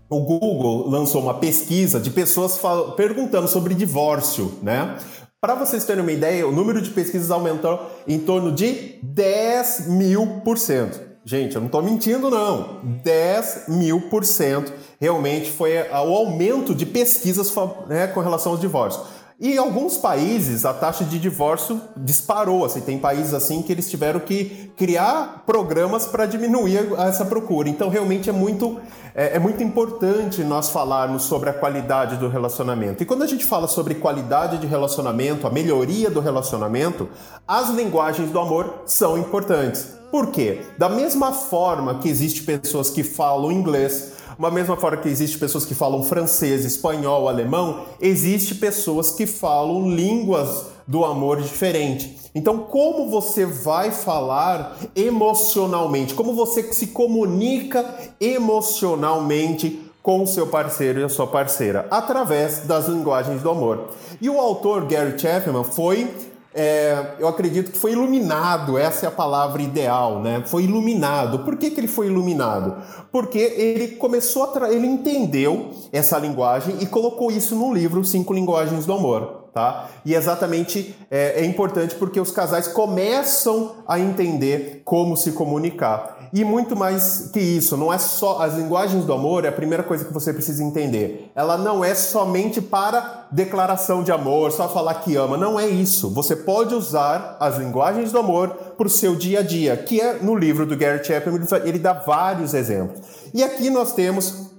o 0.09 0.19
Google 0.19 0.89
lançou 0.89 1.21
uma 1.21 1.35
pesquisa 1.35 1.99
de 1.99 2.09
pessoas 2.09 2.59
perguntando 2.95 3.47
sobre 3.47 3.73
divórcio, 3.73 4.53
né? 4.61 4.97
Para 5.41 5.55
vocês 5.55 5.85
terem 5.85 6.01
uma 6.01 6.11
ideia, 6.11 6.47
o 6.47 6.51
número 6.51 6.81
de 6.81 6.89
pesquisas 6.89 7.29
aumentou 7.29 7.79
em 8.07 8.17
torno 8.17 8.51
de 8.51 8.99
10 9.03 9.87
mil 9.89 10.41
por 10.43 10.57
cento. 10.57 10.99
Gente, 11.23 11.55
eu 11.55 11.61
não 11.61 11.67
estou 11.67 11.81
mentindo, 11.81 12.29
não. 12.29 12.81
10 13.03 13.65
mil 13.69 14.09
por 14.09 14.23
cento 14.23 14.71
realmente 14.99 15.49
foi 15.49 15.73
o 15.89 16.15
aumento 16.15 16.73
de 16.73 16.85
pesquisas 16.85 17.53
né, 17.87 18.07
com 18.07 18.19
relação 18.19 18.51
aos 18.51 18.61
divórcios. 18.61 19.05
E 19.39 19.53
em 19.53 19.57
alguns 19.57 19.97
países 19.97 20.65
a 20.65 20.73
taxa 20.73 21.03
de 21.03 21.19
divórcio 21.19 21.81
disparou. 21.97 22.63
Assim, 22.63 22.79
tem 22.79 22.97
países 22.97 23.33
assim 23.33 23.61
que 23.61 23.71
eles 23.71 23.89
tiveram 23.89 24.19
que 24.19 24.71
criar 24.77 25.43
programas 25.45 26.05
para 26.05 26.25
diminuir 26.25 26.93
essa 26.97 27.25
procura. 27.25 27.67
Então 27.67 27.89
realmente 27.89 28.29
é 28.29 28.33
muito, 28.33 28.79
é, 29.13 29.35
é, 29.35 29.39
muito 29.39 29.61
importante 29.61 30.41
nós 30.41 30.69
falarmos 30.69 31.23
sobre 31.23 31.49
a 31.49 31.53
qualidade 31.53 32.15
do 32.15 32.29
relacionamento. 32.29 33.03
E 33.03 33.05
quando 33.05 33.23
a 33.23 33.27
gente 33.27 33.43
fala 33.43 33.67
sobre 33.67 33.95
qualidade 33.95 34.57
de 34.57 34.67
relacionamento, 34.67 35.45
a 35.45 35.49
melhoria 35.49 36.09
do 36.09 36.21
relacionamento, 36.21 37.09
as 37.45 37.69
linguagens 37.71 38.31
do 38.31 38.39
amor 38.39 38.83
são 38.85 39.17
importantes. 39.17 39.95
Por 40.09 40.27
quê? 40.27 40.61
Da 40.77 40.87
mesma 40.87 41.33
forma 41.33 41.99
que 41.99 42.07
existem 42.07 42.41
pessoas 42.57 42.89
que 42.89 43.03
falam 43.03 43.51
inglês, 43.51 44.13
uma 44.37 44.51
mesma 44.51 44.75
forma 44.75 44.97
que 44.97 45.09
existe 45.09 45.37
pessoas 45.37 45.65
que 45.65 45.73
falam 45.73 46.03
francês, 46.03 46.65
espanhol, 46.65 47.27
alemão, 47.27 47.85
existe 47.99 48.55
pessoas 48.55 49.11
que 49.11 49.25
falam 49.25 49.89
línguas 49.89 50.65
do 50.87 51.03
amor 51.03 51.41
diferente. 51.41 52.19
Então, 52.35 52.59
como 52.59 53.09
você 53.09 53.45
vai 53.45 53.91
falar 53.91 54.77
emocionalmente? 54.95 56.13
Como 56.13 56.33
você 56.33 56.61
se 56.73 56.87
comunica 56.87 57.85
emocionalmente 58.19 59.81
com 60.03 60.21
o 60.21 60.27
seu 60.27 60.45
parceiro 60.45 60.99
e 60.99 61.03
a 61.03 61.09
sua 61.09 61.25
parceira? 61.25 61.87
Através 61.89 62.59
das 62.59 62.87
linguagens 62.87 63.41
do 63.41 63.49
amor. 63.49 63.89
E 64.21 64.29
o 64.29 64.39
autor 64.39 64.85
Gary 64.85 65.17
Chapman 65.17 65.63
foi 65.63 66.13
é, 66.57 67.15
eu 67.19 67.27
acredito 67.27 67.69
que 67.69 67.77
foi 67.77 67.91
iluminado, 67.91 68.77
essa 68.77 69.05
é 69.05 69.09
a 69.09 69.11
palavra 69.11 69.61
ideal, 69.61 70.21
né? 70.21 70.41
Foi 70.45 70.63
iluminado. 70.63 71.39
Por 71.39 71.57
que, 71.57 71.69
que 71.69 71.81
ele 71.81 71.87
foi 71.87 72.07
iluminado? 72.07 72.77
Porque 73.11 73.37
ele 73.37 73.89
começou 73.97 74.43
a 74.43 74.71
ele 74.71 74.87
entendeu 74.87 75.71
essa 75.91 76.17
linguagem 76.17 76.77
e 76.79 76.85
colocou 76.85 77.29
isso 77.29 77.57
no 77.57 77.73
livro 77.73 78.05
Cinco 78.05 78.33
Linguagens 78.33 78.85
do 78.85 78.93
Amor. 78.93 79.43
Tá? 79.53 79.89
E 80.03 80.13
exatamente 80.13 80.95
é, 81.09 81.41
é 81.41 81.45
importante 81.45 81.95
porque 81.95 82.19
os 82.19 82.29
casais 82.29 82.67
começam 82.67 83.77
a 83.87 83.97
entender 83.97 84.81
como 84.83 85.15
se 85.15 85.31
comunicar. 85.31 86.14
E 86.33 86.43
muito 86.43 86.75
mais 86.75 87.29
que 87.31 87.39
isso, 87.39 87.77
não 87.77 87.91
é 87.91 87.97
só 87.97 88.41
as 88.41 88.55
linguagens 88.55 89.05
do 89.05 89.13
amor, 89.13 89.45
é 89.45 89.47
a 89.47 89.51
primeira 89.51 89.83
coisa 89.83 90.05
que 90.05 90.13
você 90.13 90.33
precisa 90.33 90.63
entender. 90.63 91.31
Ela 91.35 91.57
não 91.57 91.83
é 91.83 91.93
somente 91.95 92.61
para 92.61 93.27
declaração 93.31 94.03
de 94.03 94.11
amor, 94.11 94.51
só 94.51 94.69
falar 94.69 94.95
que 94.95 95.15
ama, 95.15 95.37
não 95.37 95.59
é 95.59 95.67
isso. 95.67 96.09
Você 96.13 96.35
pode 96.35 96.73
usar 96.73 97.37
as 97.39 97.57
linguagens 97.57 98.11
do 98.11 98.19
amor 98.19 98.49
para 98.77 98.87
o 98.87 98.89
seu 98.89 99.15
dia 99.15 99.39
a 99.39 99.43
dia, 99.43 99.75
que 99.77 99.99
é 99.99 100.13
no 100.21 100.35
livro 100.35 100.65
do 100.65 100.75
Gary 100.75 101.03
Chapman, 101.03 101.41
ele 101.63 101.79
dá 101.79 101.93
vários 101.93 102.53
exemplos. 102.53 103.01
E 103.33 103.43
aqui 103.43 103.69
nós 103.69 103.93
temos 103.93 104.54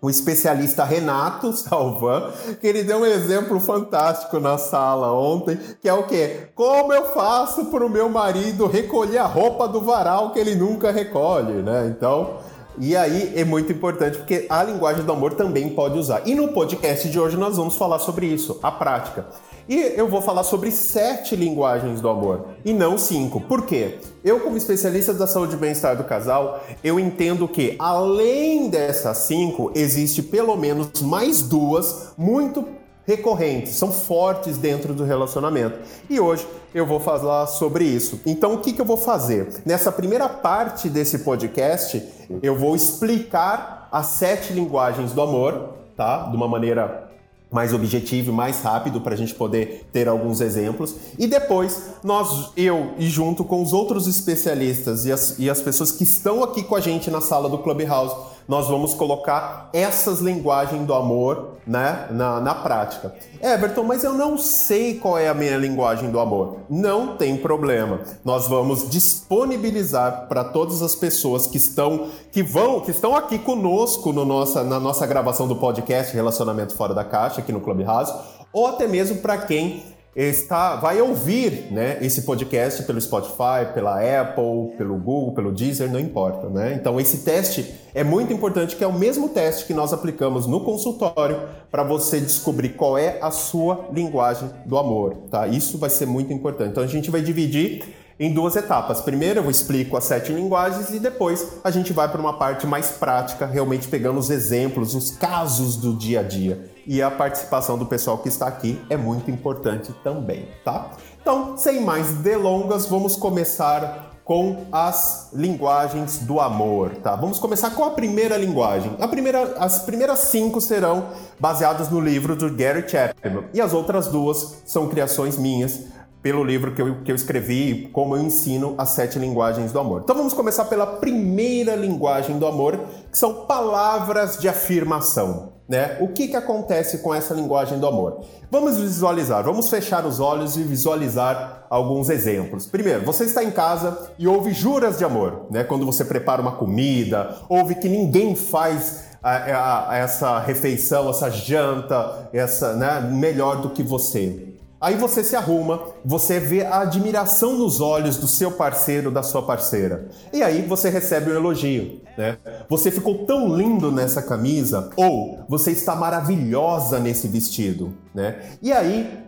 o 0.00 0.08
especialista 0.08 0.84
Renato 0.84 1.52
Salvan, 1.56 2.30
que 2.60 2.66
ele 2.66 2.82
deu 2.82 2.98
um 2.98 3.06
exemplo 3.06 3.58
fantástico 3.58 4.38
na 4.38 4.56
sala 4.56 5.12
ontem, 5.12 5.58
que 5.80 5.88
é 5.88 5.92
o 5.92 6.04
quê? 6.04 6.48
Como 6.54 6.92
eu 6.92 7.12
faço 7.12 7.66
para 7.66 7.84
o 7.84 7.90
meu 7.90 8.08
marido 8.08 8.66
recolher 8.66 9.18
a 9.18 9.26
roupa 9.26 9.66
do 9.66 9.80
varal 9.80 10.32
que 10.32 10.38
ele 10.38 10.54
nunca 10.54 10.90
recolhe, 10.90 11.62
né? 11.62 11.86
Então, 11.86 12.36
e 12.80 12.96
aí 12.96 13.32
é 13.34 13.44
muito 13.44 13.72
importante 13.72 14.18
porque 14.18 14.46
a 14.48 14.62
linguagem 14.62 15.04
do 15.04 15.12
amor 15.12 15.34
também 15.34 15.68
pode 15.70 15.98
usar. 15.98 16.22
E 16.26 16.34
no 16.34 16.48
podcast 16.48 17.08
de 17.08 17.18
hoje 17.18 17.36
nós 17.36 17.56
vamos 17.56 17.74
falar 17.74 17.98
sobre 17.98 18.26
isso, 18.26 18.60
a 18.62 18.70
prática. 18.70 19.26
E 19.68 19.76
eu 19.96 20.08
vou 20.08 20.22
falar 20.22 20.44
sobre 20.44 20.70
sete 20.70 21.36
linguagens 21.36 22.00
do 22.00 22.08
amor 22.08 22.46
e 22.64 22.72
não 22.72 22.96
cinco. 22.96 23.38
Por 23.38 23.66
quê? 23.66 23.98
Eu, 24.24 24.40
como 24.40 24.56
especialista 24.56 25.12
da 25.12 25.26
saúde 25.26 25.54
e 25.54 25.58
bem-estar 25.58 25.94
do 25.94 26.04
casal, 26.04 26.64
eu 26.82 26.98
entendo 26.98 27.46
que 27.46 27.76
além 27.78 28.70
dessas 28.70 29.18
cinco, 29.18 29.70
existe 29.74 30.22
pelo 30.22 30.56
menos 30.56 31.02
mais 31.02 31.42
duas 31.42 32.14
muito 32.16 32.66
recorrentes, 33.04 33.74
são 33.74 33.92
fortes 33.92 34.56
dentro 34.56 34.94
do 34.94 35.04
relacionamento. 35.04 35.78
E 36.08 36.18
hoje 36.18 36.46
eu 36.74 36.86
vou 36.86 37.00
falar 37.00 37.46
sobre 37.46 37.84
isso. 37.84 38.20
Então, 38.24 38.54
o 38.54 38.58
que, 38.58 38.72
que 38.72 38.80
eu 38.80 38.86
vou 38.86 38.98
fazer? 38.98 39.48
Nessa 39.66 39.92
primeira 39.92 40.28
parte 40.28 40.88
desse 40.88 41.18
podcast, 41.20 42.02
eu 42.42 42.56
vou 42.56 42.74
explicar 42.74 43.88
as 43.92 44.06
sete 44.06 44.52
linguagens 44.52 45.12
do 45.12 45.20
amor, 45.22 45.70
tá? 45.96 46.24
De 46.28 46.36
uma 46.36 46.46
maneira 46.46 47.07
mais 47.50 47.72
objetivo 47.72 48.30
e 48.30 48.34
mais 48.34 48.60
rápido 48.60 49.00
para 49.00 49.14
a 49.14 49.16
gente 49.16 49.34
poder 49.34 49.88
ter 49.92 50.08
alguns 50.08 50.40
exemplos. 50.40 50.94
E 51.18 51.26
depois, 51.26 51.94
nós, 52.04 52.52
eu 52.56 52.92
e 52.98 53.08
junto 53.08 53.44
com 53.44 53.62
os 53.62 53.72
outros 53.72 54.06
especialistas 54.06 55.06
e 55.06 55.12
as, 55.12 55.38
e 55.38 55.48
as 55.48 55.62
pessoas 55.62 55.90
que 55.90 56.04
estão 56.04 56.42
aqui 56.42 56.62
com 56.62 56.76
a 56.76 56.80
gente 56.80 57.10
na 57.10 57.20
sala 57.20 57.48
do 57.48 57.58
Clubhouse, 57.58 58.14
nós 58.48 58.66
vamos 58.66 58.94
colocar 58.94 59.68
essas 59.74 60.20
linguagens 60.20 60.86
do 60.86 60.94
amor 60.94 61.58
né, 61.66 62.06
na, 62.10 62.40
na 62.40 62.54
prática. 62.54 63.14
Everton, 63.42 63.82
mas 63.82 64.02
eu 64.02 64.14
não 64.14 64.38
sei 64.38 64.94
qual 64.94 65.18
é 65.18 65.28
a 65.28 65.34
minha 65.34 65.58
linguagem 65.58 66.10
do 66.10 66.18
amor. 66.18 66.60
Não 66.70 67.18
tem 67.18 67.36
problema. 67.36 68.00
Nós 68.24 68.48
vamos 68.48 68.88
disponibilizar 68.88 70.28
para 70.28 70.42
todas 70.42 70.80
as 70.80 70.94
pessoas 70.94 71.46
que 71.46 71.58
estão 71.58 72.08
que 72.32 72.42
vão 72.42 72.80
que 72.80 72.90
estão 72.90 73.14
aqui 73.14 73.38
conosco 73.38 74.12
no 74.14 74.24
nossa, 74.24 74.64
na 74.64 74.80
nossa 74.80 75.06
gravação 75.06 75.46
do 75.46 75.56
podcast 75.56 76.14
Relacionamento 76.14 76.74
Fora 76.74 76.94
da 76.94 77.04
Caixa 77.04 77.40
aqui 77.40 77.52
no 77.52 77.60
Clubhouse, 77.60 78.14
ou 78.50 78.66
até 78.66 78.86
mesmo 78.86 79.18
para 79.18 79.36
quem 79.36 79.82
está, 80.26 80.74
vai 80.74 81.00
ouvir 81.00 81.68
né, 81.70 81.98
esse 82.00 82.22
podcast 82.22 82.82
pelo 82.82 83.00
Spotify, 83.00 83.72
pela 83.72 84.00
Apple, 84.00 84.76
pelo 84.76 84.96
Google, 84.96 85.32
pelo 85.32 85.52
Deezer, 85.52 85.88
não 85.88 86.00
importa. 86.00 86.48
Né? 86.48 86.74
Então, 86.74 86.98
esse 86.98 87.18
teste 87.18 87.72
é 87.94 88.02
muito 88.02 88.32
importante, 88.32 88.74
que 88.74 88.82
é 88.82 88.86
o 88.86 88.92
mesmo 88.92 89.28
teste 89.28 89.64
que 89.64 89.72
nós 89.72 89.92
aplicamos 89.92 90.44
no 90.44 90.64
consultório 90.64 91.40
para 91.70 91.84
você 91.84 92.18
descobrir 92.18 92.70
qual 92.70 92.98
é 92.98 93.18
a 93.20 93.30
sua 93.30 93.88
linguagem 93.92 94.50
do 94.66 94.76
amor. 94.76 95.14
Tá? 95.30 95.46
Isso 95.46 95.78
vai 95.78 95.90
ser 95.90 96.06
muito 96.06 96.32
importante. 96.32 96.70
Então, 96.72 96.82
a 96.82 96.88
gente 96.88 97.12
vai 97.12 97.20
dividir 97.20 97.84
em 98.18 98.34
duas 98.34 98.56
etapas. 98.56 99.00
Primeiro 99.00 99.40
eu 99.40 99.48
explico 99.48 99.96
as 99.96 100.02
sete 100.02 100.32
linguagens 100.32 100.90
e 100.90 100.98
depois 100.98 101.60
a 101.62 101.70
gente 101.70 101.92
vai 101.92 102.08
para 102.08 102.20
uma 102.20 102.36
parte 102.36 102.66
mais 102.66 102.90
prática, 102.90 103.46
realmente 103.46 103.86
pegando 103.86 104.18
os 104.18 104.30
exemplos, 104.30 104.96
os 104.96 105.12
casos 105.12 105.76
do 105.76 105.94
dia 105.94 106.20
a 106.20 106.22
dia. 106.24 106.76
E 106.90 107.02
a 107.02 107.10
participação 107.10 107.76
do 107.76 107.84
pessoal 107.84 108.16
que 108.16 108.28
está 108.28 108.48
aqui 108.48 108.80
é 108.88 108.96
muito 108.96 109.30
importante 109.30 109.92
também, 110.02 110.48
tá? 110.64 110.90
Então, 111.20 111.54
sem 111.54 111.82
mais 111.82 112.12
delongas, 112.12 112.86
vamos 112.86 113.14
começar 113.14 114.18
com 114.24 114.64
as 114.72 115.28
linguagens 115.34 116.20
do 116.20 116.40
amor, 116.40 116.96
tá? 116.96 117.14
Vamos 117.14 117.38
começar 117.38 117.72
com 117.72 117.84
a 117.84 117.90
primeira 117.90 118.38
linguagem. 118.38 118.96
A 118.98 119.06
primeira, 119.06 119.54
as 119.58 119.80
primeiras 119.80 120.20
cinco 120.20 120.62
serão 120.62 121.08
baseadas 121.38 121.90
no 121.90 122.00
livro 122.00 122.34
do 122.34 122.50
Gary 122.54 122.88
Chapman 122.88 123.44
e 123.52 123.60
as 123.60 123.74
outras 123.74 124.08
duas 124.08 124.62
são 124.64 124.88
criações 124.88 125.36
minhas 125.36 125.88
pelo 126.22 126.42
livro 126.42 126.74
que 126.74 126.82
eu, 126.82 127.02
que 127.02 127.12
eu 127.12 127.16
escrevi, 127.16 127.88
Como 127.92 128.16
Eu 128.16 128.22
Ensino 128.22 128.74
as 128.76 128.90
Sete 128.90 129.18
Linguagens 129.18 129.72
do 129.72 129.78
Amor. 129.78 130.02
Então 130.02 130.16
vamos 130.16 130.32
começar 130.32 130.64
pela 130.64 130.86
primeira 130.86 131.74
linguagem 131.74 132.38
do 132.38 132.46
amor, 132.46 132.80
que 133.10 133.16
são 133.16 133.46
palavras 133.46 134.38
de 134.38 134.48
afirmação. 134.48 135.52
Né? 135.68 135.98
O 136.00 136.08
que, 136.08 136.28
que 136.28 136.36
acontece 136.36 136.98
com 136.98 137.14
essa 137.14 137.34
linguagem 137.34 137.78
do 137.78 137.86
amor? 137.86 138.24
Vamos 138.50 138.78
visualizar, 138.78 139.44
vamos 139.44 139.68
fechar 139.68 140.06
os 140.06 140.18
olhos 140.18 140.56
e 140.56 140.62
visualizar 140.62 141.66
alguns 141.68 142.08
exemplos. 142.08 142.66
Primeiro, 142.66 143.04
você 143.04 143.24
está 143.24 143.44
em 143.44 143.50
casa 143.50 144.10
e 144.18 144.26
ouve 144.26 144.52
juras 144.52 144.96
de 144.96 145.04
amor, 145.04 145.46
né? 145.50 145.64
Quando 145.64 145.84
você 145.84 146.06
prepara 146.06 146.40
uma 146.40 146.52
comida, 146.52 147.36
ouve 147.50 147.74
que 147.74 147.86
ninguém 147.86 148.34
faz 148.34 149.08
a, 149.22 149.30
a, 149.30 149.90
a 149.90 149.96
essa 149.98 150.38
refeição, 150.38 151.10
essa 151.10 151.30
janta, 151.30 152.30
essa, 152.32 152.74
né, 152.74 153.00
melhor 153.00 153.60
do 153.60 153.70
que 153.70 153.82
você. 153.82 154.47
Aí 154.80 154.96
você 154.96 155.24
se 155.24 155.34
arruma, 155.34 155.82
você 156.04 156.38
vê 156.38 156.64
a 156.64 156.80
admiração 156.80 157.54
nos 157.54 157.80
olhos 157.80 158.16
do 158.16 158.28
seu 158.28 158.52
parceiro, 158.52 159.10
da 159.10 159.24
sua 159.24 159.42
parceira. 159.42 160.08
E 160.32 160.40
aí 160.40 160.62
você 160.62 160.88
recebe 160.88 161.32
um 161.32 161.34
elogio, 161.34 162.00
né? 162.16 162.38
Você 162.68 162.92
ficou 162.92 163.26
tão 163.26 163.56
lindo 163.56 163.90
nessa 163.90 164.22
camisa 164.22 164.90
ou 164.96 165.40
você 165.48 165.72
está 165.72 165.96
maravilhosa 165.96 167.00
nesse 167.00 167.26
vestido, 167.26 167.92
né? 168.14 168.40
E 168.62 168.72
aí, 168.72 169.26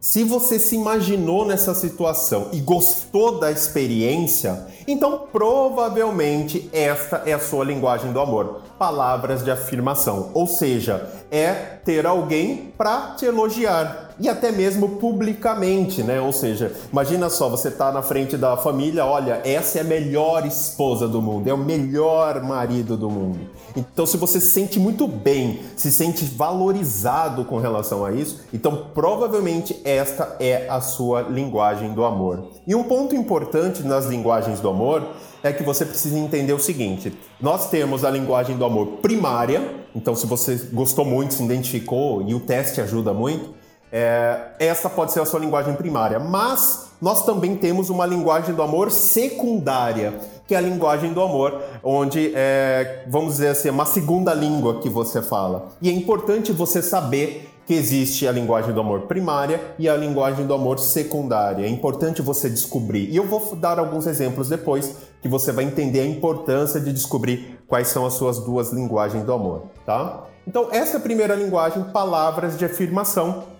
se 0.00 0.24
você 0.24 0.58
se 0.58 0.76
imaginou 0.76 1.44
nessa 1.44 1.74
situação 1.74 2.48
e 2.52 2.60
gostou 2.60 3.38
da 3.38 3.50
experiência, 3.50 4.66
então 4.86 5.26
provavelmente 5.30 6.70
esta 6.72 7.22
é 7.26 7.34
a 7.34 7.38
sua 7.38 7.64
linguagem 7.64 8.12
do 8.12 8.20
amor, 8.20 8.62
palavras 8.78 9.44
de 9.44 9.50
afirmação, 9.50 10.30
ou 10.32 10.46
seja, 10.46 11.10
é 11.30 11.52
ter 11.52 12.06
alguém 12.06 12.72
para 12.78 13.14
te 13.16 13.26
elogiar, 13.26 14.05
e 14.18 14.28
até 14.28 14.50
mesmo 14.50 14.96
publicamente, 14.96 16.02
né? 16.02 16.20
Ou 16.20 16.32
seja, 16.32 16.72
imagina 16.90 17.28
só, 17.28 17.48
você 17.48 17.70
tá 17.70 17.92
na 17.92 18.02
frente 18.02 18.36
da 18.36 18.56
família, 18.56 19.04
olha, 19.04 19.40
essa 19.44 19.78
é 19.78 19.80
a 19.82 19.84
melhor 19.84 20.46
esposa 20.46 21.06
do 21.06 21.20
mundo, 21.20 21.48
é 21.48 21.54
o 21.54 21.58
melhor 21.58 22.42
marido 22.42 22.96
do 22.96 23.10
mundo. 23.10 23.38
Então, 23.76 24.06
se 24.06 24.16
você 24.16 24.40
se 24.40 24.50
sente 24.50 24.78
muito 24.78 25.06
bem, 25.06 25.60
se 25.76 25.92
sente 25.92 26.24
valorizado 26.24 27.44
com 27.44 27.58
relação 27.58 28.04
a 28.04 28.12
isso, 28.12 28.40
então 28.52 28.86
provavelmente 28.94 29.80
esta 29.84 30.36
é 30.40 30.66
a 30.68 30.80
sua 30.80 31.22
linguagem 31.22 31.92
do 31.92 32.04
amor. 32.04 32.48
E 32.66 32.74
um 32.74 32.84
ponto 32.84 33.14
importante 33.14 33.82
nas 33.82 34.06
linguagens 34.06 34.60
do 34.60 34.68
amor 34.68 35.06
é 35.42 35.52
que 35.52 35.62
você 35.62 35.84
precisa 35.84 36.18
entender 36.18 36.52
o 36.52 36.58
seguinte: 36.58 37.16
nós 37.40 37.68
temos 37.68 38.04
a 38.04 38.10
linguagem 38.10 38.56
do 38.56 38.64
amor 38.64 38.86
primária, 39.02 39.62
então 39.94 40.14
se 40.14 40.26
você 40.26 40.56
gostou 40.72 41.04
muito, 41.04 41.34
se 41.34 41.42
identificou 41.42 42.22
e 42.26 42.34
o 42.34 42.40
teste 42.40 42.80
ajuda 42.80 43.12
muito, 43.12 43.54
é, 43.96 44.50
essa 44.58 44.90
pode 44.90 45.10
ser 45.12 45.20
a 45.20 45.24
sua 45.24 45.40
linguagem 45.40 45.74
primária, 45.74 46.18
mas 46.18 46.90
nós 47.00 47.24
também 47.24 47.56
temos 47.56 47.88
uma 47.88 48.04
linguagem 48.04 48.54
do 48.54 48.60
amor 48.60 48.90
secundária, 48.90 50.20
que 50.46 50.54
é 50.54 50.58
a 50.58 50.60
linguagem 50.60 51.14
do 51.14 51.22
amor, 51.22 51.62
onde 51.82 52.30
é, 52.34 53.04
vamos 53.08 53.36
dizer 53.36 53.48
assim, 53.48 53.68
é 53.68 53.72
uma 53.72 53.86
segunda 53.86 54.34
língua 54.34 54.80
que 54.80 54.90
você 54.90 55.22
fala. 55.22 55.68
E 55.80 55.88
é 55.88 55.92
importante 55.92 56.52
você 56.52 56.82
saber 56.82 57.50
que 57.64 57.72
existe 57.72 58.28
a 58.28 58.32
linguagem 58.32 58.74
do 58.74 58.80
amor 58.80 59.02
primária 59.02 59.60
e 59.78 59.88
a 59.88 59.96
linguagem 59.96 60.46
do 60.46 60.52
amor 60.52 60.78
secundária. 60.78 61.64
É 61.64 61.68
importante 61.68 62.20
você 62.20 62.50
descobrir. 62.50 63.08
E 63.08 63.16
eu 63.16 63.26
vou 63.26 63.56
dar 63.56 63.78
alguns 63.78 64.06
exemplos 64.06 64.50
depois 64.50 64.94
que 65.22 65.28
você 65.28 65.52
vai 65.52 65.64
entender 65.64 66.00
a 66.00 66.06
importância 66.06 66.78
de 66.78 66.92
descobrir 66.92 67.58
quais 67.66 67.88
são 67.88 68.04
as 68.04 68.12
suas 68.12 68.38
duas 68.40 68.72
linguagens 68.72 69.24
do 69.24 69.32
amor, 69.32 69.70
tá? 69.86 70.24
Então, 70.46 70.68
essa 70.70 70.96
é 70.96 70.96
a 70.98 71.02
primeira 71.02 71.34
linguagem, 71.34 71.82
palavras 71.84 72.56
de 72.56 72.64
afirmação 72.64 73.55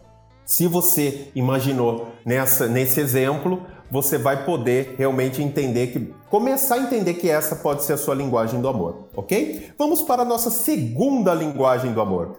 se 0.46 0.68
você 0.68 1.28
imaginou 1.34 2.12
nessa, 2.24 2.68
nesse 2.68 3.00
exemplo, 3.00 3.62
você 3.90 4.16
vai 4.16 4.44
poder 4.44 4.94
realmente 4.96 5.42
entender 5.42 5.88
que 5.88 6.14
começar 6.30 6.76
a 6.76 6.78
entender 6.78 7.14
que 7.14 7.28
essa 7.28 7.56
pode 7.56 7.82
ser 7.82 7.94
a 7.94 7.96
sua 7.96 8.14
linguagem 8.14 8.60
do 8.60 8.68
amor, 8.68 9.08
ok? 9.16 9.72
Vamos 9.76 10.02
para 10.02 10.22
a 10.22 10.24
nossa 10.24 10.48
segunda 10.48 11.34
linguagem 11.34 11.92
do 11.92 12.00
amor. 12.00 12.36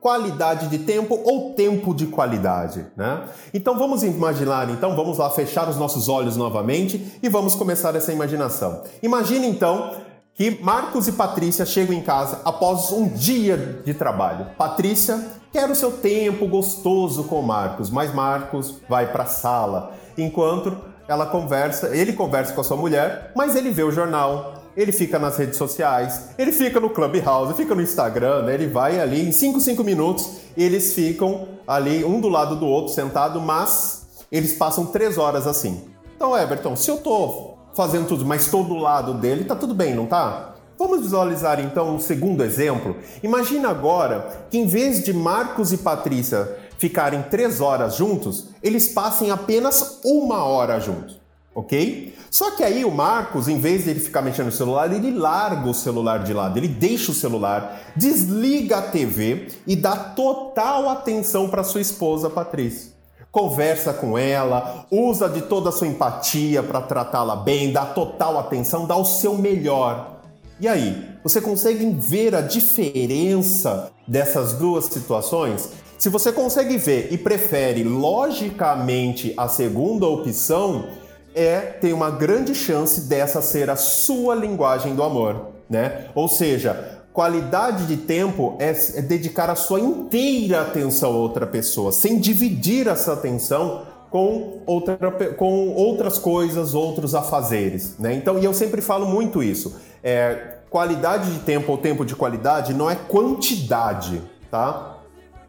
Qualidade 0.00 0.66
de 0.66 0.78
tempo 0.78 1.20
ou 1.24 1.52
tempo 1.52 1.94
de 1.94 2.06
qualidade, 2.06 2.86
né? 2.96 3.28
Então 3.52 3.78
vamos 3.78 4.02
imaginar, 4.02 4.68
então 4.70 4.96
vamos 4.96 5.18
lá 5.18 5.28
fechar 5.30 5.68
os 5.68 5.76
nossos 5.76 6.08
olhos 6.08 6.36
novamente 6.36 7.18
e 7.22 7.28
vamos 7.28 7.54
começar 7.54 7.94
essa 7.94 8.12
imaginação. 8.12 8.82
Imagine 9.02 9.46
então 9.46 9.94
que 10.34 10.58
Marcos 10.62 11.06
e 11.06 11.12
Patrícia 11.12 11.66
chegam 11.66 11.94
em 11.94 12.00
casa 12.00 12.40
após 12.44 12.90
um 12.90 13.08
dia 13.08 13.82
de 13.84 13.92
trabalho. 13.92 14.46
Patrícia 14.56 15.41
quer 15.52 15.70
o 15.70 15.74
seu 15.74 15.92
tempo 15.92 16.46
gostoso 16.46 17.24
com 17.24 17.42
Marcos, 17.42 17.90
mas 17.90 18.14
Marcos 18.14 18.80
vai 18.88 19.12
para 19.12 19.24
a 19.24 19.26
sala, 19.26 19.92
enquanto 20.16 20.76
ela 21.06 21.26
conversa, 21.26 21.94
ele 21.94 22.14
conversa 22.14 22.54
com 22.54 22.60
a 22.60 22.64
sua 22.64 22.76
mulher, 22.76 23.32
mas 23.36 23.54
ele 23.54 23.70
vê 23.70 23.82
o 23.82 23.90
jornal, 23.90 24.54
ele 24.74 24.92
fica 24.92 25.18
nas 25.18 25.36
redes 25.36 25.56
sociais, 25.56 26.30
ele 26.38 26.52
fica 26.52 26.80
no 26.80 26.88
Clubhouse, 26.88 27.54
fica 27.54 27.74
no 27.74 27.82
Instagram, 27.82 28.44
né? 28.44 28.54
ele 28.54 28.66
vai 28.66 28.98
ali 28.98 29.28
em 29.28 29.32
5, 29.32 29.60
5 29.60 29.84
minutos, 29.84 30.28
eles 30.56 30.94
ficam 30.94 31.48
ali 31.66 32.02
um 32.04 32.20
do 32.20 32.28
lado 32.28 32.56
do 32.56 32.66
outro 32.66 32.94
sentado, 32.94 33.40
mas 33.40 34.06
eles 34.30 34.54
passam 34.54 34.86
três 34.86 35.18
horas 35.18 35.46
assim. 35.46 35.84
Então, 36.16 36.36
Everton, 36.36 36.74
se 36.76 36.90
eu 36.90 36.96
tô 36.98 37.54
fazendo 37.74 38.06
tudo, 38.06 38.24
mas 38.24 38.42
estou 38.42 38.64
do 38.64 38.76
lado 38.76 39.14
dele, 39.14 39.44
tá 39.44 39.54
tudo 39.54 39.74
bem, 39.74 39.94
não 39.94 40.06
tá? 40.06 40.51
Vamos 40.82 41.02
visualizar 41.02 41.60
então 41.60 41.94
um 41.94 42.00
segundo 42.00 42.42
exemplo. 42.42 42.96
Imagina 43.22 43.68
agora 43.68 44.46
que 44.50 44.58
em 44.58 44.66
vez 44.66 45.00
de 45.00 45.12
Marcos 45.12 45.72
e 45.72 45.78
Patrícia 45.78 46.56
ficarem 46.76 47.22
três 47.22 47.60
horas 47.60 47.94
juntos, 47.94 48.48
eles 48.60 48.88
passem 48.88 49.30
apenas 49.30 50.00
uma 50.04 50.42
hora 50.44 50.80
juntos, 50.80 51.20
ok? 51.54 52.12
Só 52.28 52.50
que 52.50 52.64
aí 52.64 52.84
o 52.84 52.90
Marcos, 52.90 53.46
em 53.46 53.60
vez 53.60 53.84
de 53.84 53.90
ele 53.90 54.00
ficar 54.00 54.22
mexendo 54.22 54.46
no 54.46 54.52
celular, 54.52 54.92
ele 54.92 55.12
larga 55.12 55.70
o 55.70 55.72
celular 55.72 56.24
de 56.24 56.32
lado, 56.32 56.58
ele 56.58 56.66
deixa 56.66 57.12
o 57.12 57.14
celular, 57.14 57.92
desliga 57.94 58.78
a 58.78 58.82
TV 58.82 59.46
e 59.64 59.76
dá 59.76 59.94
total 59.94 60.88
atenção 60.88 61.48
para 61.48 61.62
sua 61.62 61.80
esposa 61.80 62.28
Patrícia 62.28 62.90
conversa 63.30 63.94
com 63.94 64.18
ela, 64.18 64.84
usa 64.90 65.26
de 65.26 65.40
toda 65.40 65.70
a 65.70 65.72
sua 65.72 65.86
empatia 65.86 66.62
para 66.62 66.82
tratá-la 66.82 67.34
bem, 67.34 67.72
dá 67.72 67.86
total 67.86 68.38
atenção, 68.38 68.84
dá 68.86 68.94
o 68.94 69.06
seu 69.06 69.38
melhor. 69.38 70.21
E 70.60 70.68
aí, 70.68 71.08
você 71.22 71.40
consegue 71.40 71.90
ver 71.98 72.34
a 72.34 72.40
diferença 72.40 73.90
dessas 74.06 74.52
duas 74.52 74.84
situações? 74.86 75.70
Se 75.98 76.08
você 76.08 76.32
consegue 76.32 76.76
ver 76.76 77.12
e 77.12 77.18
prefere 77.18 77.82
logicamente 77.84 79.34
a 79.36 79.48
segunda 79.48 80.06
opção, 80.06 80.86
é 81.34 81.60
tem 81.60 81.92
uma 81.92 82.10
grande 82.10 82.54
chance 82.54 83.02
dessa 83.02 83.40
ser 83.40 83.70
a 83.70 83.76
sua 83.76 84.34
linguagem 84.34 84.94
do 84.94 85.02
amor, 85.02 85.52
né? 85.68 86.06
Ou 86.14 86.28
seja, 86.28 87.02
Qualidade 87.12 87.86
de 87.86 87.98
tempo 87.98 88.56
é, 88.58 88.70
é 88.70 89.02
dedicar 89.02 89.50
a 89.50 89.54
sua 89.54 89.78
inteira 89.78 90.62
atenção 90.62 91.12
a 91.12 91.16
outra 91.16 91.46
pessoa, 91.46 91.92
sem 91.92 92.18
dividir 92.18 92.88
essa 92.88 93.12
atenção 93.12 93.82
com, 94.08 94.60
outra, 94.64 94.96
com 95.36 95.74
outras 95.74 96.16
coisas, 96.16 96.72
outros 96.74 97.14
afazeres. 97.14 97.98
Né? 97.98 98.14
Então, 98.14 98.38
e 98.38 98.44
eu 98.46 98.54
sempre 98.54 98.80
falo 98.80 99.04
muito 99.04 99.42
isso. 99.42 99.76
É, 100.02 100.56
qualidade 100.68 101.32
de 101.32 101.40
tempo 101.40 101.70
ou 101.70 101.78
tempo 101.78 102.04
de 102.04 102.16
qualidade 102.16 102.74
não 102.74 102.90
é 102.90 102.94
quantidade, 102.96 104.22
tá? 104.50 104.92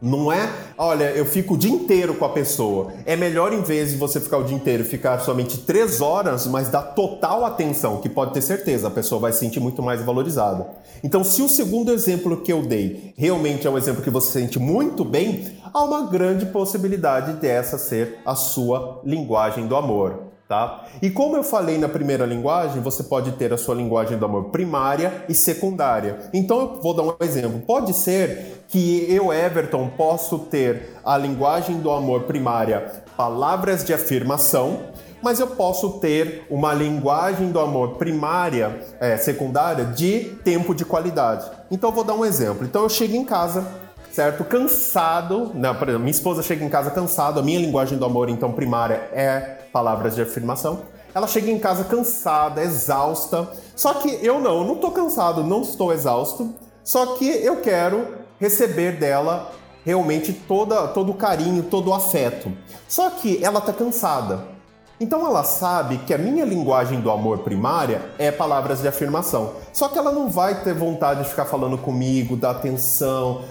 Não 0.04 0.30
é, 0.30 0.50
olha, 0.76 1.04
eu 1.12 1.24
fico 1.24 1.54
o 1.54 1.56
dia 1.56 1.70
inteiro 1.70 2.12
com 2.14 2.26
a 2.26 2.28
pessoa. 2.28 2.92
É 3.06 3.16
melhor, 3.16 3.54
em 3.54 3.62
vez 3.62 3.92
de 3.92 3.96
você 3.96 4.20
ficar 4.20 4.36
o 4.36 4.44
dia 4.44 4.54
inteiro, 4.54 4.84
ficar 4.84 5.18
somente 5.20 5.56
três 5.56 6.02
horas, 6.02 6.46
mas 6.46 6.68
dar 6.68 6.82
total 6.82 7.42
atenção, 7.42 8.02
que 8.02 8.08
pode 8.10 8.34
ter 8.34 8.42
certeza, 8.42 8.88
a 8.88 8.90
pessoa 8.90 9.18
vai 9.18 9.32
se 9.32 9.38
sentir 9.38 9.60
muito 9.60 9.82
mais 9.82 10.02
valorizada. 10.02 10.66
Então, 11.02 11.24
se 11.24 11.40
o 11.40 11.48
segundo 11.48 11.90
exemplo 11.90 12.36
que 12.42 12.52
eu 12.52 12.60
dei 12.60 13.14
realmente 13.16 13.66
é 13.66 13.70
um 13.70 13.78
exemplo 13.78 14.02
que 14.02 14.10
você 14.10 14.40
sente 14.40 14.58
muito 14.58 15.06
bem, 15.06 15.56
há 15.72 15.82
uma 15.82 16.02
grande 16.02 16.44
possibilidade 16.46 17.32
dessa 17.40 17.78
ser 17.78 18.18
a 18.26 18.34
sua 18.34 19.00
linguagem 19.04 19.66
do 19.66 19.74
amor. 19.74 20.33
Tá? 20.46 20.84
E 21.00 21.08
como 21.08 21.36
eu 21.36 21.42
falei 21.42 21.78
na 21.78 21.88
primeira 21.88 22.26
linguagem, 22.26 22.82
você 22.82 23.02
pode 23.02 23.32
ter 23.32 23.50
a 23.52 23.56
sua 23.56 23.74
linguagem 23.74 24.18
do 24.18 24.26
amor 24.26 24.50
primária 24.50 25.24
e 25.26 25.34
secundária. 25.34 26.18
Então 26.34 26.60
eu 26.60 26.82
vou 26.82 26.92
dar 26.92 27.02
um 27.02 27.14
exemplo. 27.22 27.60
Pode 27.60 27.94
ser 27.94 28.62
que 28.68 29.06
eu, 29.08 29.32
Everton, 29.32 29.88
posso 29.96 30.38
ter 30.38 30.98
a 31.02 31.16
linguagem 31.16 31.80
do 31.80 31.90
amor 31.90 32.24
primária, 32.24 32.92
palavras 33.16 33.84
de 33.84 33.94
afirmação, 33.94 34.80
mas 35.22 35.40
eu 35.40 35.46
posso 35.46 35.92
ter 35.92 36.46
uma 36.50 36.74
linguagem 36.74 37.50
do 37.50 37.58
amor 37.58 37.94
primária, 37.96 38.84
é, 39.00 39.16
secundária, 39.16 39.86
de 39.86 40.36
tempo 40.44 40.74
de 40.74 40.84
qualidade. 40.84 41.50
Então 41.70 41.88
eu 41.88 41.94
vou 41.94 42.04
dar 42.04 42.12
um 42.12 42.24
exemplo. 42.26 42.66
Então 42.66 42.82
eu 42.82 42.90
chego 42.90 43.16
em 43.16 43.24
casa, 43.24 43.66
certo? 44.14 44.44
Cansado, 44.44 45.50
né? 45.54 45.74
por 45.74 45.88
exemplo, 45.88 46.04
minha 46.04 46.12
esposa 46.12 46.40
chega 46.40 46.64
em 46.64 46.68
casa 46.68 46.88
cansada, 46.88 47.40
a 47.40 47.42
minha 47.42 47.58
linguagem 47.58 47.98
do 47.98 48.04
amor, 48.04 48.28
então, 48.28 48.52
primária 48.52 49.08
é 49.12 49.58
palavras 49.72 50.14
de 50.14 50.22
afirmação. 50.22 50.82
Ela 51.12 51.26
chega 51.26 51.50
em 51.50 51.58
casa 51.58 51.82
cansada, 51.82 52.62
exausta. 52.62 53.48
Só 53.74 53.94
que 53.94 54.08
eu 54.24 54.38
não, 54.40 54.58
eu 54.58 54.64
não 54.64 54.74
estou 54.74 54.92
cansado, 54.92 55.42
não 55.42 55.62
estou 55.62 55.92
exausto. 55.92 56.54
Só 56.84 57.16
que 57.16 57.28
eu 57.28 57.60
quero 57.60 58.06
receber 58.38 58.98
dela 58.98 59.50
realmente 59.84 60.32
toda, 60.32 60.86
todo 60.88 61.10
o 61.10 61.14
carinho, 61.14 61.64
todo 61.64 61.90
o 61.90 61.94
afeto. 61.94 62.52
Só 62.88 63.10
que 63.10 63.42
ela 63.44 63.58
está 63.58 63.72
cansada. 63.72 64.53
Então 65.00 65.26
ela 65.26 65.42
sabe 65.42 65.98
que 65.98 66.14
a 66.14 66.18
minha 66.18 66.44
linguagem 66.44 67.00
do 67.00 67.10
amor 67.10 67.38
primária 67.38 68.00
é 68.18 68.30
palavras 68.30 68.80
de 68.80 68.88
afirmação. 68.88 69.54
Só 69.72 69.88
que 69.88 69.98
ela 69.98 70.12
não 70.12 70.30
vai 70.30 70.62
ter 70.62 70.72
vontade 70.72 71.24
de 71.24 71.28
ficar 71.28 71.44
falando 71.44 71.76
comigo, 71.76 72.36
dar 72.36 72.52
atenção, 72.52 73.42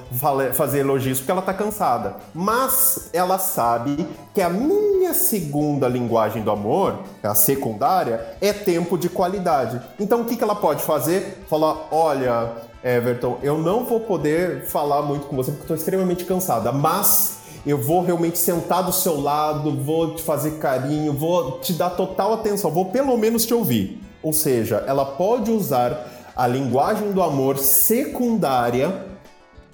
fazer 0.53 0.79
elogios, 0.79 1.19
porque 1.19 1.31
ela 1.31 1.41
está 1.41 1.53
cansada. 1.53 2.15
Mas 2.33 3.09
ela 3.11 3.37
sabe 3.37 4.07
que 4.33 4.41
a 4.41 4.49
minha 4.49 5.13
segunda 5.13 5.87
linguagem 5.87 6.41
do 6.41 6.49
amor, 6.49 6.99
a 7.21 7.35
secundária, 7.35 8.25
é 8.39 8.53
tempo 8.53 8.97
de 8.97 9.09
qualidade. 9.09 9.81
Então 9.99 10.21
o 10.21 10.25
que, 10.25 10.37
que 10.37 10.43
ela 10.43 10.55
pode 10.55 10.81
fazer? 10.83 11.43
Falar: 11.49 11.87
olha, 11.91 12.51
Everton, 12.83 13.37
eu 13.43 13.57
não 13.57 13.83
vou 13.83 13.99
poder 13.99 14.65
falar 14.65 15.01
muito 15.01 15.27
com 15.27 15.35
você 15.35 15.51
porque 15.51 15.63
estou 15.63 15.75
extremamente 15.75 16.25
cansada, 16.25 16.71
mas 16.71 17.42
eu 17.65 17.77
vou 17.77 18.03
realmente 18.03 18.37
sentar 18.37 18.83
do 18.83 18.91
seu 18.91 19.19
lado, 19.19 19.71
vou 19.83 20.15
te 20.15 20.21
fazer 20.21 20.57
carinho, 20.57 21.13
vou 21.13 21.59
te 21.59 21.73
dar 21.73 21.91
total 21.91 22.33
atenção, 22.33 22.69
vou 22.69 22.85
pelo 22.85 23.17
menos 23.17 23.45
te 23.45 23.53
ouvir. 23.53 24.01
Ou 24.21 24.33
seja, 24.33 24.83
ela 24.87 25.05
pode 25.05 25.51
usar 25.51 26.07
a 26.35 26.47
linguagem 26.47 27.11
do 27.11 27.21
amor 27.21 27.57
secundária 27.57 29.12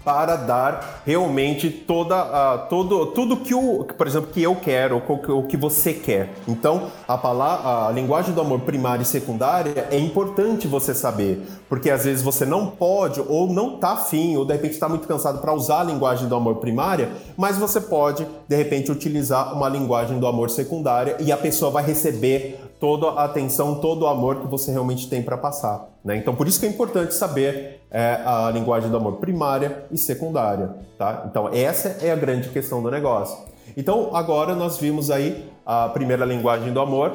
para 0.09 0.35
dar 0.37 1.03
realmente 1.05 1.69
toda 1.69 2.15
uh, 2.15 2.67
todo 2.67 3.05
tudo 3.07 3.37
que 3.37 3.53
o 3.53 3.85
por 3.95 4.07
exemplo 4.07 4.31
que 4.33 4.41
eu 4.41 4.55
quero 4.55 4.97
o 5.07 5.43
que 5.43 5.55
você 5.55 5.93
quer 5.93 6.33
então 6.47 6.87
a 7.07 7.15
palavra 7.15 7.89
a 7.89 7.91
linguagem 7.91 8.33
do 8.33 8.41
amor 8.41 8.61
primária 8.61 9.03
e 9.03 9.05
secundária 9.05 9.87
é 9.91 9.99
importante 9.99 10.67
você 10.67 10.95
saber 10.95 11.45
porque 11.69 11.91
às 11.91 12.05
vezes 12.05 12.23
você 12.23 12.43
não 12.43 12.71
pode 12.71 13.21
ou 13.21 13.53
não 13.53 13.77
tá 13.77 13.91
afim 13.91 14.35
ou 14.35 14.43
de 14.45 14.53
repente 14.53 14.73
está 14.73 14.89
muito 14.89 15.07
cansado 15.07 15.37
para 15.41 15.53
usar 15.53 15.81
a 15.81 15.83
linguagem 15.83 16.27
do 16.27 16.33
amor 16.33 16.55
primária 16.55 17.09
mas 17.37 17.59
você 17.59 17.79
pode 17.79 18.25
de 18.47 18.55
repente 18.55 18.91
utilizar 18.91 19.53
uma 19.53 19.69
linguagem 19.69 20.19
do 20.19 20.25
amor 20.25 20.49
secundária 20.49 21.17
e 21.19 21.31
a 21.31 21.37
pessoa 21.37 21.69
vai 21.69 21.85
receber 21.85 22.59
toda 22.79 23.07
a 23.09 23.25
atenção, 23.25 23.75
todo 23.75 24.03
o 24.03 24.07
amor 24.07 24.37
que 24.37 24.47
você 24.47 24.71
realmente 24.71 25.09
tem 25.09 25.21
para 25.21 25.37
passar. 25.37 25.89
Né? 26.03 26.15
Então, 26.15 26.33
por 26.33 26.47
isso 26.47 26.59
que 26.59 26.65
é 26.65 26.69
importante 26.69 27.13
saber 27.13 27.78
é, 27.91 28.22
a 28.25 28.51
linguagem 28.51 28.89
do 28.89 28.98
amor 28.98 29.17
primária 29.17 29.86
e 29.91 29.98
secundária. 29.98 30.72
Tá? 30.98 31.25
Então, 31.29 31.50
essa 31.53 31.98
é 32.01 32.12
a 32.12 32.15
grande 32.15 32.50
questão 32.50 32.81
do 32.81 32.91
negócio. 32.91 33.38
Então, 33.75 34.12
agora 34.13 34.55
nós 34.55 34.77
vimos 34.77 35.10
aí 35.12 35.50
a 35.65 35.88
primeira 35.89 36.25
linguagem 36.25 36.74
do 36.74 36.79
amor, 36.79 37.13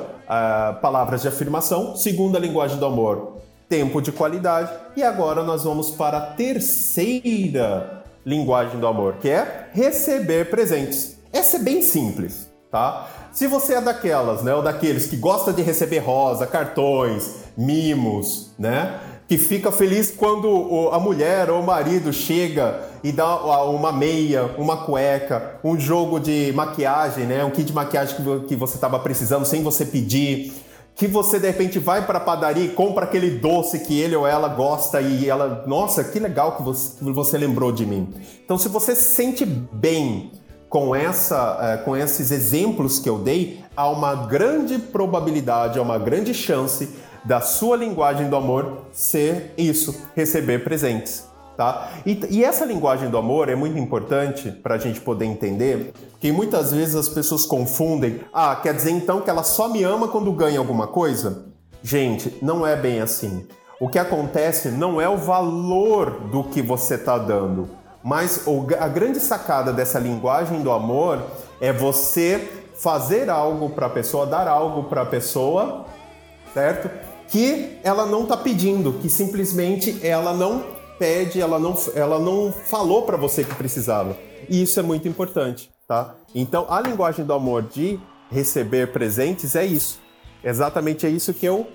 palavras 0.80 1.22
de 1.22 1.28
afirmação, 1.28 1.96
segunda 1.96 2.38
linguagem 2.38 2.78
do 2.78 2.86
amor, 2.86 3.38
tempo 3.68 4.00
de 4.00 4.12
qualidade, 4.12 4.70
e 4.96 5.02
agora 5.02 5.42
nós 5.42 5.64
vamos 5.64 5.90
para 5.90 6.18
a 6.18 6.20
terceira 6.20 8.04
linguagem 8.24 8.78
do 8.78 8.86
amor, 8.86 9.16
que 9.20 9.28
é 9.28 9.68
receber 9.72 10.48
presentes. 10.50 11.18
Essa 11.32 11.56
é 11.56 11.60
bem 11.60 11.82
simples, 11.82 12.48
tá? 12.70 13.08
Se 13.32 13.48
você 13.48 13.74
é 13.74 13.80
daquelas, 13.80 14.42
né, 14.44 14.54
ou 14.54 14.62
daqueles 14.62 15.08
que 15.08 15.16
gosta 15.16 15.52
de 15.52 15.60
receber 15.60 15.98
rosa, 15.98 16.46
cartões, 16.46 17.34
mimos, 17.56 18.52
né, 18.56 19.00
que 19.26 19.38
fica 19.38 19.72
feliz 19.72 20.10
quando 20.10 20.90
a 20.92 20.98
mulher 20.98 21.50
ou 21.50 21.60
o 21.60 21.66
marido 21.66 22.12
chega 22.12 22.82
e 23.02 23.10
dá 23.10 23.64
uma 23.64 23.90
meia, 23.90 24.54
uma 24.58 24.78
cueca, 24.78 25.58
um 25.64 25.78
jogo 25.78 26.20
de 26.20 26.52
maquiagem, 26.54 27.24
né, 27.24 27.44
um 27.44 27.50
kit 27.50 27.64
de 27.64 27.72
maquiagem 27.72 28.16
que 28.46 28.54
você 28.54 28.74
estava 28.74 28.98
precisando 28.98 29.46
sem 29.46 29.62
você 29.62 29.86
pedir, 29.86 30.52
que 30.94 31.06
você 31.06 31.38
de 31.38 31.46
repente 31.46 31.78
vai 31.78 32.06
para 32.06 32.18
a 32.18 32.20
padaria 32.20 32.64
e 32.64 32.68
compra 32.68 33.04
aquele 33.04 33.30
doce 33.30 33.80
que 33.80 33.98
ele 33.98 34.14
ou 34.14 34.26
ela 34.26 34.48
gosta 34.48 35.00
e 35.00 35.28
ela, 35.28 35.64
nossa, 35.66 36.04
que 36.04 36.18
legal 36.18 36.56
que 36.56 36.62
você, 36.62 36.92
você 37.00 37.38
lembrou 37.38 37.72
de 37.72 37.84
mim. 37.84 38.12
Então, 38.44 38.56
se 38.56 38.68
você 38.68 38.94
se 38.94 39.14
sente 39.14 39.44
bem 39.44 40.30
com, 40.68 40.94
essa, 40.94 41.58
é, 41.60 41.76
com 41.78 41.96
esses 41.96 42.30
exemplos 42.30 42.98
que 42.98 43.08
eu 43.08 43.18
dei, 43.18 43.60
há 43.76 43.88
uma 43.88 44.14
grande 44.26 44.78
probabilidade, 44.78 45.78
há 45.78 45.82
uma 45.82 45.98
grande 45.98 46.32
chance 46.32 46.88
da 47.24 47.40
sua 47.40 47.76
linguagem 47.76 48.28
do 48.28 48.36
amor 48.36 48.82
ser 48.92 49.54
isso, 49.56 50.08
receber 50.14 50.62
presentes. 50.62 51.26
Tá? 51.56 51.88
E, 52.04 52.20
e 52.30 52.44
essa 52.44 52.64
linguagem 52.64 53.08
do 53.08 53.16
amor 53.16 53.48
é 53.48 53.54
muito 53.54 53.78
importante 53.78 54.50
para 54.50 54.74
a 54.74 54.78
gente 54.78 55.00
poder 55.00 55.24
entender 55.24 55.92
que 56.18 56.32
muitas 56.32 56.72
vezes 56.72 56.96
as 56.96 57.08
pessoas 57.08 57.46
confundem. 57.46 58.20
Ah, 58.32 58.56
quer 58.56 58.74
dizer 58.74 58.90
então 58.90 59.20
que 59.20 59.30
ela 59.30 59.44
só 59.44 59.68
me 59.68 59.84
ama 59.84 60.08
quando 60.08 60.32
ganha 60.32 60.58
alguma 60.58 60.88
coisa? 60.88 61.46
Gente, 61.82 62.38
não 62.42 62.66
é 62.66 62.74
bem 62.74 63.00
assim. 63.00 63.46
O 63.80 63.88
que 63.88 63.98
acontece 63.98 64.68
não 64.70 65.00
é 65.00 65.08
o 65.08 65.16
valor 65.16 66.10
do 66.30 66.44
que 66.44 66.60
você 66.60 66.94
está 66.94 67.18
dando, 67.18 67.68
mas 68.02 68.46
a 68.78 68.88
grande 68.88 69.20
sacada 69.20 69.72
dessa 69.72 69.98
linguagem 69.98 70.62
do 70.62 70.70
amor 70.70 71.22
é 71.60 71.72
você 71.72 72.50
fazer 72.74 73.30
algo 73.30 73.70
para 73.70 73.86
a 73.86 73.90
pessoa, 73.90 74.26
dar 74.26 74.48
algo 74.48 74.84
para 74.84 75.02
a 75.02 75.06
pessoa, 75.06 75.86
certo? 76.52 76.88
Que 77.34 77.80
ela 77.82 78.06
não 78.06 78.22
está 78.22 78.36
pedindo, 78.36 78.92
que 78.92 79.08
simplesmente 79.08 79.98
ela 80.06 80.32
não 80.32 80.64
pede, 81.00 81.40
ela 81.40 81.58
não, 81.58 81.76
ela 81.92 82.20
não 82.20 82.52
falou 82.52 83.02
para 83.02 83.16
você 83.16 83.42
que 83.42 83.52
precisava. 83.56 84.16
E 84.48 84.62
isso 84.62 84.78
é 84.78 84.84
muito 84.84 85.08
importante, 85.08 85.68
tá? 85.88 86.14
Então, 86.32 86.64
a 86.68 86.80
linguagem 86.80 87.24
do 87.24 87.32
amor 87.32 87.64
de 87.64 87.98
receber 88.30 88.92
presentes 88.92 89.56
é 89.56 89.66
isso. 89.66 89.98
Exatamente 90.44 91.06
é 91.06 91.10
isso 91.10 91.34
que 91.34 91.44
eu 91.44 91.66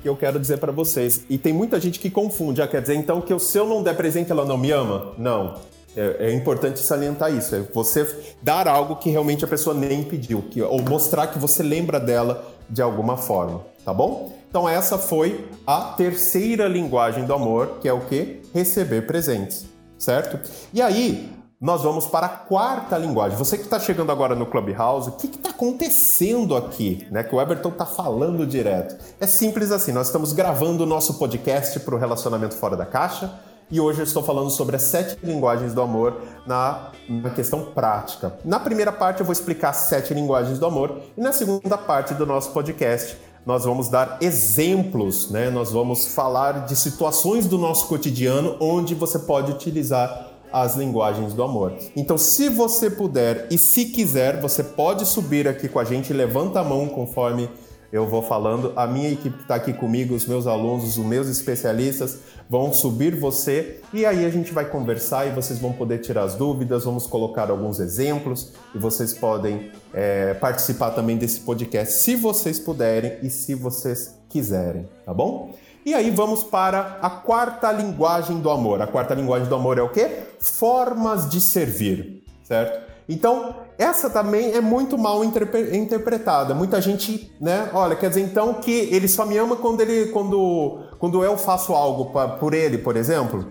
que 0.00 0.08
eu 0.08 0.14
quero 0.14 0.38
dizer 0.38 0.58
para 0.58 0.70
vocês. 0.70 1.24
E 1.28 1.36
tem 1.36 1.52
muita 1.52 1.80
gente 1.80 1.98
que 1.98 2.08
confunde, 2.08 2.62
ah, 2.62 2.68
quer 2.68 2.80
dizer 2.80 2.94
então 2.94 3.20
que 3.20 3.36
se 3.40 3.58
eu 3.58 3.66
não 3.66 3.82
der 3.82 3.96
presente 3.96 4.30
ela 4.30 4.44
não 4.44 4.56
me 4.56 4.70
ama? 4.70 5.14
Não. 5.18 5.56
É, 5.96 6.28
é, 6.28 6.32
importante 6.32 6.78
salientar 6.78 7.34
isso, 7.34 7.56
é 7.56 7.60
você 7.74 8.06
dar 8.40 8.68
algo 8.68 8.94
que 8.94 9.10
realmente 9.10 9.44
a 9.44 9.48
pessoa 9.48 9.74
nem 9.74 10.04
pediu, 10.04 10.42
que, 10.42 10.62
ou 10.62 10.80
mostrar 10.80 11.26
que 11.26 11.40
você 11.40 11.60
lembra 11.60 11.98
dela 11.98 12.54
de 12.70 12.80
alguma 12.80 13.16
forma, 13.16 13.62
tá 13.84 13.92
bom? 13.92 14.37
Então 14.48 14.68
essa 14.68 14.96
foi 14.96 15.48
a 15.66 15.92
terceira 15.96 16.66
linguagem 16.66 17.24
do 17.24 17.34
amor, 17.34 17.78
que 17.80 17.88
é 17.88 17.92
o 17.92 18.00
que? 18.00 18.40
Receber 18.54 19.06
presentes, 19.06 19.66
certo? 19.98 20.40
E 20.72 20.80
aí, 20.80 21.30
nós 21.60 21.82
vamos 21.82 22.06
para 22.06 22.26
a 22.26 22.30
quarta 22.30 22.96
linguagem. 22.96 23.36
Você 23.36 23.58
que 23.58 23.64
está 23.64 23.78
chegando 23.78 24.12
agora 24.12 24.34
no 24.34 24.46
Clubhouse, 24.46 25.10
o 25.10 25.12
que 25.12 25.26
está 25.26 25.50
acontecendo 25.50 26.56
aqui? 26.56 27.06
Né, 27.10 27.24
que 27.24 27.34
o 27.34 27.40
Everton 27.40 27.70
está 27.70 27.84
falando 27.84 28.46
direto. 28.46 28.96
É 29.20 29.26
simples 29.26 29.70
assim, 29.70 29.92
nós 29.92 30.06
estamos 30.06 30.32
gravando 30.32 30.84
o 30.84 30.86
nosso 30.86 31.18
podcast 31.18 31.80
para 31.80 31.94
o 31.94 31.98
Relacionamento 31.98 32.54
Fora 32.54 32.76
da 32.76 32.86
Caixa 32.86 33.30
e 33.70 33.80
hoje 33.80 34.00
eu 34.00 34.04
estou 34.04 34.22
falando 34.22 34.48
sobre 34.48 34.76
as 34.76 34.82
sete 34.82 35.18
linguagens 35.22 35.74
do 35.74 35.82
amor 35.82 36.22
na, 36.46 36.90
na, 37.06 37.28
questão 37.30 37.66
prática. 37.66 38.32
Na 38.44 38.58
primeira 38.58 38.90
parte 38.90 39.20
eu 39.20 39.26
vou 39.26 39.32
explicar 39.32 39.70
as 39.70 39.76
sete 39.76 40.14
linguagens 40.14 40.58
do 40.58 40.64
amor 40.64 41.02
e 41.16 41.20
na 41.20 41.32
segunda 41.32 41.76
parte 41.76 42.14
do 42.14 42.24
nosso 42.24 42.50
podcast 42.52 43.18
nós 43.48 43.64
vamos 43.64 43.88
dar 43.88 44.18
exemplos, 44.20 45.30
né? 45.30 45.48
Nós 45.48 45.72
vamos 45.72 46.08
falar 46.08 46.66
de 46.66 46.76
situações 46.76 47.46
do 47.46 47.56
nosso 47.56 47.86
cotidiano 47.86 48.54
onde 48.60 48.94
você 48.94 49.18
pode 49.18 49.50
utilizar 49.50 50.32
as 50.52 50.76
linguagens 50.76 51.32
do 51.32 51.42
amor. 51.42 51.72
Então, 51.96 52.18
se 52.18 52.50
você 52.50 52.90
puder 52.90 53.46
e 53.50 53.56
se 53.56 53.86
quiser, 53.86 54.38
você 54.38 54.62
pode 54.62 55.06
subir 55.06 55.48
aqui 55.48 55.66
com 55.66 55.78
a 55.78 55.84
gente, 55.84 56.12
levanta 56.12 56.60
a 56.60 56.64
mão 56.64 56.88
conforme 56.88 57.48
eu 57.92 58.06
vou 58.06 58.22
falando. 58.22 58.72
A 58.76 58.86
minha 58.86 59.10
equipe 59.10 59.40
está 59.40 59.54
aqui 59.54 59.72
comigo, 59.72 60.14
os 60.14 60.26
meus 60.26 60.46
alunos, 60.46 60.96
os 60.96 61.04
meus 61.04 61.28
especialistas 61.28 62.18
vão 62.48 62.72
subir 62.72 63.14
você 63.14 63.80
e 63.92 64.06
aí 64.06 64.24
a 64.24 64.30
gente 64.30 64.52
vai 64.52 64.64
conversar 64.64 65.26
e 65.26 65.30
vocês 65.30 65.58
vão 65.58 65.72
poder 65.72 65.98
tirar 65.98 66.22
as 66.22 66.34
dúvidas. 66.34 66.84
Vamos 66.84 67.06
colocar 67.06 67.50
alguns 67.50 67.80
exemplos 67.80 68.52
e 68.74 68.78
vocês 68.78 69.12
podem 69.12 69.70
é, 69.92 70.34
participar 70.34 70.90
também 70.90 71.16
desse 71.16 71.40
podcast 71.40 71.94
se 71.94 72.16
vocês 72.16 72.58
puderem 72.58 73.18
e 73.22 73.30
se 73.30 73.54
vocês 73.54 74.18
quiserem, 74.28 74.88
tá 75.04 75.12
bom? 75.12 75.54
E 75.84 75.94
aí 75.94 76.10
vamos 76.10 76.42
para 76.42 76.98
a 77.00 77.08
quarta 77.08 77.72
linguagem 77.72 78.40
do 78.40 78.50
amor. 78.50 78.82
A 78.82 78.86
quarta 78.86 79.14
linguagem 79.14 79.48
do 79.48 79.54
amor 79.54 79.78
é 79.78 79.82
o 79.82 79.88
quê? 79.88 80.24
Formas 80.38 81.30
de 81.30 81.40
servir, 81.40 82.24
certo? 82.42 82.87
Então, 83.08 83.54
essa 83.78 84.10
também 84.10 84.52
é 84.52 84.60
muito 84.60 84.98
mal 84.98 85.24
interpretada. 85.24 86.54
Muita 86.54 86.80
gente, 86.80 87.32
né? 87.40 87.70
Olha, 87.72 87.96
quer 87.96 88.10
dizer 88.10 88.20
então 88.20 88.54
que 88.54 88.70
ele 88.70 89.08
só 89.08 89.24
me 89.24 89.38
ama 89.38 89.56
quando 89.56 89.80
ele 89.80 90.06
quando 90.12 90.80
quando 90.98 91.24
eu 91.24 91.38
faço 91.38 91.72
algo 91.72 92.06
pra, 92.06 92.28
por 92.28 92.52
ele, 92.52 92.76
por 92.76 92.96
exemplo? 92.96 93.46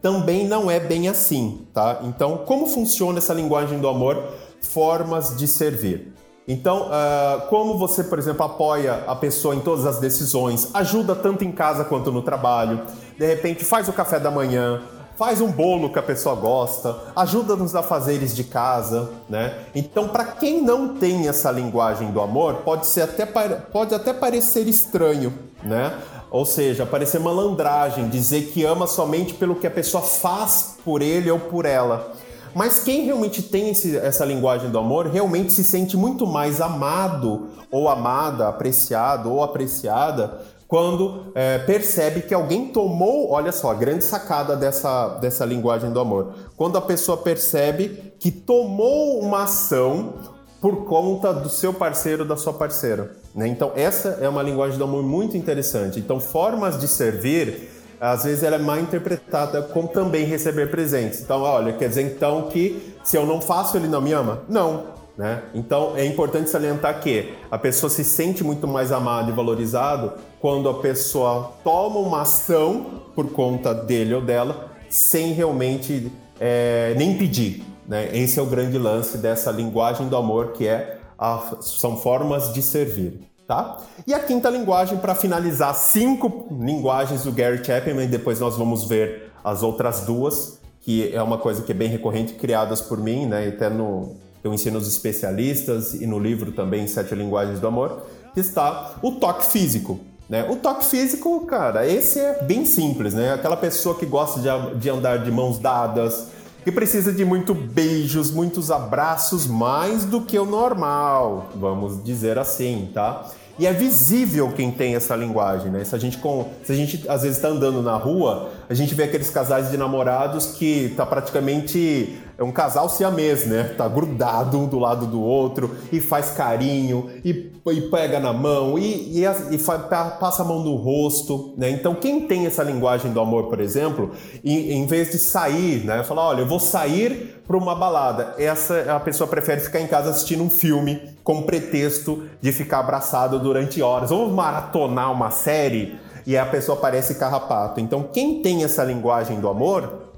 Também 0.00 0.46
não 0.46 0.70
é 0.70 0.78
bem 0.78 1.08
assim, 1.08 1.66
tá? 1.74 2.00
Então, 2.04 2.44
como 2.46 2.68
funciona 2.68 3.18
essa 3.18 3.34
linguagem 3.34 3.80
do 3.80 3.88
amor? 3.88 4.22
Formas 4.60 5.36
de 5.36 5.48
servir. 5.48 6.12
Então, 6.46 6.88
uh, 6.88 7.46
como 7.48 7.76
você, 7.76 8.04
por 8.04 8.18
exemplo, 8.18 8.44
apoia 8.44 9.04
a 9.06 9.14
pessoa 9.16 9.54
em 9.54 9.60
todas 9.60 9.84
as 9.84 9.98
decisões, 9.98 10.70
ajuda 10.72 11.14
tanto 11.14 11.44
em 11.44 11.52
casa 11.52 11.84
quanto 11.84 12.10
no 12.10 12.22
trabalho, 12.22 12.80
de 13.18 13.26
repente 13.26 13.64
faz 13.64 13.86
o 13.88 13.92
café 13.92 14.18
da 14.18 14.30
manhã, 14.30 14.80
faz 15.18 15.40
um 15.40 15.50
bolo 15.50 15.90
que 15.90 15.98
a 15.98 16.02
pessoa 16.02 16.36
gosta, 16.36 16.96
ajuda 17.16 17.56
nos 17.56 17.74
afazeres 17.74 18.36
de 18.36 18.44
casa, 18.44 19.10
né? 19.28 19.64
Então, 19.74 20.06
para 20.06 20.24
quem 20.24 20.62
não 20.62 20.94
tem 20.94 21.26
essa 21.26 21.50
linguagem 21.50 22.12
do 22.12 22.20
amor, 22.20 22.58
pode 22.64 22.86
ser 22.86 23.02
até 23.02 23.26
pode 23.26 23.92
até 23.92 24.12
parecer 24.12 24.68
estranho, 24.68 25.34
né? 25.60 25.92
Ou 26.30 26.46
seja, 26.46 26.86
parecer 26.86 27.18
malandragem, 27.18 28.08
dizer 28.08 28.52
que 28.52 28.64
ama 28.64 28.86
somente 28.86 29.34
pelo 29.34 29.56
que 29.56 29.66
a 29.66 29.70
pessoa 29.70 30.02
faz 30.04 30.76
por 30.84 31.02
ele 31.02 31.28
ou 31.28 31.40
por 31.40 31.66
ela. 31.66 32.12
Mas 32.54 32.84
quem 32.84 33.04
realmente 33.04 33.42
tem 33.42 33.70
esse, 33.70 33.96
essa 33.96 34.24
linguagem 34.24 34.70
do 34.70 34.78
amor 34.78 35.06
realmente 35.06 35.52
se 35.52 35.64
sente 35.64 35.96
muito 35.96 36.26
mais 36.26 36.60
amado 36.60 37.48
ou 37.72 37.88
amada, 37.88 38.48
apreciado 38.48 39.32
ou 39.32 39.42
apreciada 39.42 40.40
quando 40.68 41.32
é, 41.34 41.58
percebe 41.60 42.20
que 42.20 42.34
alguém 42.34 42.68
tomou, 42.68 43.30
olha 43.30 43.50
só, 43.50 43.70
a 43.70 43.74
grande 43.74 44.04
sacada 44.04 44.54
dessa, 44.54 45.16
dessa 45.16 45.46
linguagem 45.46 45.90
do 45.90 45.98
amor. 45.98 46.34
Quando 46.58 46.76
a 46.76 46.80
pessoa 46.82 47.16
percebe 47.16 48.12
que 48.20 48.30
tomou 48.30 49.18
uma 49.18 49.44
ação 49.44 50.12
por 50.60 50.84
conta 50.84 51.32
do 51.32 51.48
seu 51.48 51.72
parceiro, 51.72 52.22
da 52.22 52.36
sua 52.36 52.52
parceira. 52.52 53.12
Né? 53.34 53.48
Então, 53.48 53.72
essa 53.76 54.18
é 54.20 54.28
uma 54.28 54.42
linguagem 54.42 54.76
do 54.76 54.84
amor 54.84 55.02
muito 55.02 55.38
interessante. 55.38 55.98
Então, 55.98 56.20
formas 56.20 56.78
de 56.78 56.86
servir, 56.86 57.70
às 57.98 58.24
vezes 58.24 58.42
ela 58.42 58.56
é 58.56 58.58
mal 58.58 58.78
interpretada 58.78 59.62
como 59.62 59.88
também 59.88 60.26
receber 60.26 60.70
presentes. 60.70 61.22
Então, 61.22 61.40
olha, 61.40 61.72
quer 61.72 61.88
dizer 61.88 62.02
então 62.02 62.42
que 62.50 62.94
se 63.02 63.16
eu 63.16 63.24
não 63.24 63.40
faço, 63.40 63.76
ele 63.78 63.88
não 63.88 64.02
me 64.02 64.12
ama? 64.12 64.42
Não, 64.48 64.98
né? 65.18 65.42
Então 65.52 65.96
é 65.96 66.04
importante 66.06 66.48
salientar 66.48 67.00
que 67.00 67.34
a 67.50 67.58
pessoa 67.58 67.90
se 67.90 68.04
sente 68.04 68.44
muito 68.44 68.68
mais 68.68 68.92
amada 68.92 69.28
e 69.28 69.34
valorizado 69.34 70.12
quando 70.40 70.68
a 70.68 70.74
pessoa 70.74 71.52
toma 71.64 71.98
uma 71.98 72.22
ação 72.22 73.02
por 73.14 73.30
conta 73.32 73.74
dele 73.74 74.14
ou 74.14 74.20
dela 74.20 74.70
sem 74.88 75.32
realmente 75.32 76.10
é, 76.40 76.94
nem 76.96 77.16
pedir. 77.16 77.64
Né? 77.86 78.16
Esse 78.16 78.38
é 78.38 78.42
o 78.42 78.46
grande 78.46 78.78
lance 78.78 79.18
dessa 79.18 79.50
linguagem 79.50 80.08
do 80.08 80.16
amor 80.16 80.52
que 80.52 80.66
é 80.66 80.98
a, 81.18 81.56
são 81.60 81.96
formas 81.96 82.52
de 82.52 82.62
servir. 82.62 83.20
Tá? 83.46 83.78
E 84.06 84.12
a 84.12 84.20
quinta 84.20 84.50
linguagem, 84.50 84.98
para 84.98 85.14
finalizar, 85.14 85.74
cinco 85.74 86.48
linguagens 86.50 87.24
do 87.24 87.32
Gary 87.32 87.64
Chapman, 87.64 88.04
e 88.04 88.06
depois 88.06 88.38
nós 88.38 88.58
vamos 88.58 88.84
ver 88.84 89.32
as 89.42 89.62
outras 89.62 90.02
duas, 90.02 90.60
que 90.82 91.10
é 91.14 91.22
uma 91.22 91.38
coisa 91.38 91.62
que 91.62 91.72
é 91.72 91.74
bem 91.74 91.88
recorrente, 91.88 92.34
criadas 92.34 92.82
por 92.82 92.98
mim, 92.98 93.24
né? 93.24 93.48
Até 93.48 93.70
no, 93.70 94.16
eu 94.44 94.52
ensino 94.52 94.78
os 94.78 94.86
especialistas 94.86 95.94
e 95.94 96.06
no 96.06 96.18
livro 96.18 96.52
também 96.52 96.86
Sete 96.86 97.14
Linguagens 97.14 97.58
do 97.58 97.66
Amor, 97.66 98.02
está 98.36 98.96
o 99.02 99.12
toque 99.12 99.46
físico. 99.46 99.98
Né? 100.28 100.46
O 100.50 100.56
toque 100.56 100.84
físico, 100.84 101.46
cara, 101.46 101.86
esse 101.86 102.20
é 102.20 102.42
bem 102.42 102.66
simples, 102.66 103.14
né? 103.14 103.32
Aquela 103.32 103.56
pessoa 103.56 103.94
que 103.94 104.04
gosta 104.04 104.40
de, 104.40 104.74
de 104.78 104.90
andar 104.90 105.24
de 105.24 105.30
mãos 105.30 105.58
dadas, 105.58 106.28
que 106.62 106.70
precisa 106.70 107.10
de 107.10 107.24
muito 107.24 107.54
beijos, 107.54 108.30
muitos 108.30 108.70
abraços, 108.70 109.46
mais 109.46 110.04
do 110.04 110.20
que 110.20 110.38
o 110.38 110.44
normal, 110.44 111.48
vamos 111.54 112.04
dizer 112.04 112.38
assim, 112.38 112.90
tá? 112.92 113.24
E 113.58 113.66
é 113.66 113.72
visível 113.72 114.52
quem 114.54 114.70
tem 114.70 114.94
essa 114.94 115.16
linguagem, 115.16 115.70
né? 115.70 115.82
Se 115.82 115.94
a 115.94 115.98
gente, 115.98 116.18
com, 116.18 116.50
se 116.62 116.72
a 116.72 116.76
gente 116.76 117.04
às 117.08 117.22
vezes 117.22 117.38
está 117.38 117.48
andando 117.48 117.82
na 117.82 117.96
rua, 117.96 118.50
a 118.68 118.74
gente 118.74 118.94
vê 118.94 119.04
aqueles 119.04 119.30
casais 119.30 119.70
de 119.70 119.76
namorados 119.76 120.46
que 120.46 120.92
tá 120.96 121.06
praticamente 121.06 122.18
é 122.36 122.44
um 122.44 122.52
casal 122.52 122.88
siamês, 122.88 123.46
né? 123.46 123.74
Tá 123.76 123.88
grudado 123.88 124.58
um 124.58 124.66
do 124.68 124.78
lado 124.78 125.06
do 125.06 125.20
outro 125.20 125.76
e 125.90 125.98
faz 125.98 126.30
carinho 126.30 127.10
e, 127.24 127.50
e 127.66 127.80
pega 127.90 128.20
na 128.20 128.32
mão 128.32 128.78
e, 128.78 129.18
e, 129.18 129.24
e 129.50 129.58
faz, 129.58 129.82
passa 130.20 130.42
a 130.42 130.44
mão 130.44 130.62
no 130.62 130.76
rosto, 130.76 131.52
né? 131.56 131.68
Então 131.68 131.96
quem 131.96 132.28
tem 132.28 132.46
essa 132.46 132.62
linguagem 132.62 133.12
do 133.12 133.18
amor, 133.18 133.48
por 133.48 133.58
exemplo, 133.58 134.12
em, 134.44 134.70
em 134.72 134.86
vez 134.86 135.10
de 135.10 135.18
sair, 135.18 135.84
né? 135.84 136.04
Falar, 136.04 136.28
olha, 136.28 136.42
eu 136.42 136.46
vou 136.46 136.60
sair 136.60 137.42
para 137.44 137.56
uma 137.56 137.74
balada. 137.74 138.34
Essa 138.38 138.94
a 138.94 139.00
pessoa 139.00 139.26
prefere 139.26 139.60
ficar 139.60 139.80
em 139.80 139.88
casa 139.88 140.10
assistindo 140.10 140.42
um 140.42 140.50
filme 140.50 141.00
com 141.24 141.42
pretexto 141.42 142.24
de 142.40 142.52
ficar 142.52 142.80
abraçado 142.80 143.40
durante 143.40 143.82
horas 143.82 144.12
ou 144.12 144.28
maratonar 144.30 145.10
uma 145.10 145.30
série 145.30 145.98
e 146.28 146.36
a 146.36 146.44
pessoa 146.44 146.76
parece 146.76 147.14
carrapato. 147.14 147.80
Então 147.80 148.02
quem 148.02 148.42
tem 148.42 148.62
essa 148.62 148.84
linguagem 148.84 149.40
do 149.40 149.48
amor 149.48 150.10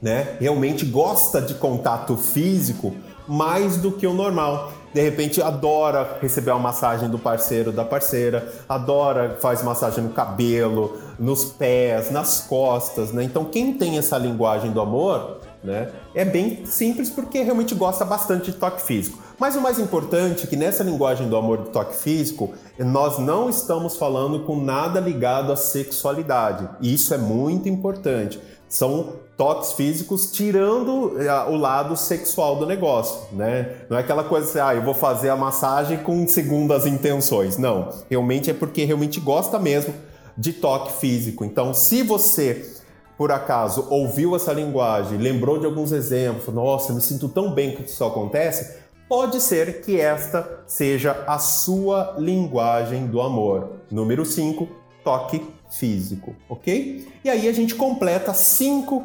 né, 0.00 0.36
realmente 0.38 0.84
gosta 0.84 1.40
de 1.40 1.54
contato 1.54 2.18
físico 2.18 2.94
mais 3.26 3.78
do 3.78 3.90
que 3.90 4.06
o 4.06 4.12
normal. 4.12 4.74
De 4.92 5.00
repente 5.00 5.40
adora 5.40 6.18
receber 6.20 6.50
uma 6.50 6.60
massagem 6.60 7.08
do 7.08 7.18
parceiro, 7.18 7.72
da 7.72 7.82
parceira, 7.82 8.46
adora 8.68 9.38
faz 9.40 9.62
massagem 9.62 10.04
no 10.04 10.10
cabelo, 10.10 10.98
nos 11.18 11.46
pés, 11.46 12.10
nas 12.10 12.42
costas, 12.42 13.10
né? 13.10 13.24
Então 13.24 13.46
quem 13.46 13.72
tem 13.72 13.96
essa 13.96 14.18
linguagem 14.18 14.70
do 14.70 14.82
amor, 14.82 15.40
né, 15.64 15.90
é 16.14 16.24
bem 16.24 16.66
simples 16.66 17.08
porque 17.08 17.42
realmente 17.42 17.74
gosta 17.74 18.04
bastante 18.04 18.52
de 18.52 18.58
toque 18.58 18.82
físico. 18.82 19.18
Mas 19.38 19.56
o 19.56 19.60
mais 19.60 19.78
importante 19.78 20.44
é 20.44 20.46
que 20.46 20.56
nessa 20.56 20.84
linguagem 20.84 21.28
do 21.28 21.36
amor 21.36 21.58
do 21.58 21.70
toque 21.70 21.96
físico, 21.96 22.52
nós 22.78 23.18
não 23.18 23.48
estamos 23.48 23.96
falando 23.96 24.40
com 24.40 24.60
nada 24.60 25.00
ligado 25.00 25.50
à 25.52 25.56
sexualidade. 25.56 26.68
E 26.80 26.92
isso 26.92 27.12
é 27.14 27.18
muito 27.18 27.68
importante. 27.68 28.38
São 28.68 29.14
toques 29.36 29.72
físicos 29.72 30.30
tirando 30.30 31.16
eh, 31.20 31.44
o 31.48 31.56
lado 31.56 31.96
sexual 31.96 32.56
do 32.56 32.66
negócio, 32.66 33.20
né? 33.32 33.78
Não 33.88 33.96
é 33.96 34.00
aquela 34.00 34.22
coisa 34.22 34.48
assim, 34.48 34.58
ah, 34.60 34.74
eu 34.74 34.82
vou 34.82 34.94
fazer 34.94 35.30
a 35.30 35.36
massagem 35.36 35.98
com 35.98 36.26
segundas 36.28 36.86
intenções. 36.86 37.56
Não, 37.56 37.88
realmente 38.08 38.50
é 38.50 38.54
porque 38.54 38.84
realmente 38.84 39.18
gosta 39.18 39.58
mesmo 39.58 39.92
de 40.36 40.52
toque 40.52 40.92
físico. 40.92 41.44
Então, 41.44 41.74
se 41.74 42.02
você 42.02 42.73
por 43.16 43.30
acaso 43.30 43.86
ouviu 43.90 44.34
essa 44.34 44.52
linguagem, 44.52 45.18
lembrou 45.18 45.58
de 45.58 45.66
alguns 45.66 45.92
exemplos, 45.92 46.54
nossa, 46.54 46.92
me 46.92 47.00
sinto 47.00 47.28
tão 47.28 47.52
bem 47.52 47.74
que 47.74 47.82
isso 47.82 48.04
acontece, 48.04 48.78
pode 49.08 49.40
ser 49.40 49.82
que 49.82 50.00
esta 50.00 50.62
seja 50.66 51.24
a 51.26 51.38
sua 51.38 52.16
linguagem 52.18 53.06
do 53.06 53.20
amor. 53.20 53.70
Número 53.90 54.24
5, 54.24 54.68
toque 55.04 55.46
físico, 55.70 56.34
ok? 56.48 57.06
E 57.24 57.30
aí 57.30 57.48
a 57.48 57.52
gente 57.52 57.74
completa 57.74 58.32
cinco 58.34 59.04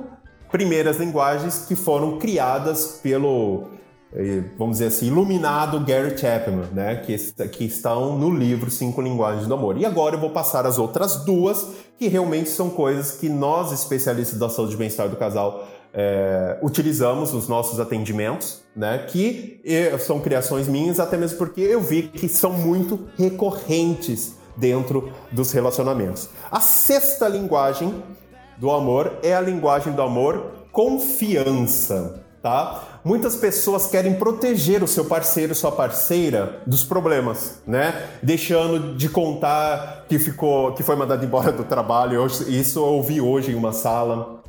primeiras 0.52 0.98
linguagens 0.98 1.66
que 1.68 1.76
foram 1.76 2.18
criadas 2.18 3.00
pelo, 3.04 3.70
vamos 4.58 4.78
dizer 4.78 4.88
assim, 4.88 5.08
iluminado 5.08 5.80
Gary 5.82 6.18
Chapman, 6.18 6.66
né? 6.74 6.96
Que, 6.96 7.18
que 7.50 7.66
estão 7.66 8.18
no 8.18 8.30
livro 8.30 8.72
Cinco 8.72 9.02
Linguagens 9.02 9.46
do 9.48 9.54
Amor. 9.54 9.78
E 9.78 9.86
agora 9.86 10.16
eu 10.16 10.20
vou 10.20 10.32
passar 10.32 10.66
as 10.66 10.78
outras 10.78 11.24
duas, 11.24 11.68
que 11.98 12.08
realmente 12.08 12.50
são 12.50 12.70
coisas 12.70 13.12
que 13.12 13.30
nós, 13.30 13.72
especialistas 13.72 14.40
da 14.40 14.50
saúde 14.50 14.74
e 14.74 14.78
bem-estar 14.78 15.08
do 15.10 15.16
casal, 15.16 15.68
é, 15.94 16.58
utilizamos 16.62 17.34
nos 17.34 17.48
nossos 17.48 17.80
atendimentos, 17.80 18.62
né? 18.76 19.06
Que 19.08 19.62
são 20.00 20.20
criações 20.20 20.68
minhas, 20.68 21.00
até 21.00 21.18
mesmo 21.18 21.38
porque 21.38 21.62
eu 21.62 21.82
vi 21.82 22.04
que 22.04 22.28
são 22.28 22.52
muito 22.52 23.08
recorrentes 23.18 24.38
dentro 24.58 25.12
dos 25.32 25.52
relacionamentos. 25.52 26.30
A 26.52 26.60
sexta 26.60 27.28
linguagem 27.28 28.04
do 28.58 28.72
amor 28.72 29.20
é 29.24 29.34
a 29.34 29.42
linguagem 29.42 29.94
do 29.94 30.02
amor 30.02 30.68
confiança. 30.72 32.26
Tá? 32.42 33.00
Muitas 33.04 33.36
pessoas 33.36 33.88
querem 33.88 34.14
proteger 34.16 34.84
o 34.84 34.88
seu 34.88 35.06
parceiro, 35.06 35.54
sua 35.54 35.72
parceira 35.72 36.62
dos 36.66 36.84
problemas, 36.84 37.62
né? 37.68 38.08
Deixando 38.24 38.96
de 38.96 39.10
contar 39.10 40.06
que 40.08 40.18
ficou, 40.18 40.74
que 40.74 40.84
foi 40.84 40.96
mandado 40.96 41.24
embora 41.24 41.52
do 41.52 41.64
trabalho. 41.64 42.26
Isso 42.48 42.80
eu 42.80 42.86
ouvi 42.86 43.20
hoje 43.20 43.52
em 43.52 43.56
uma 43.56 43.74
sala. 43.74 44.40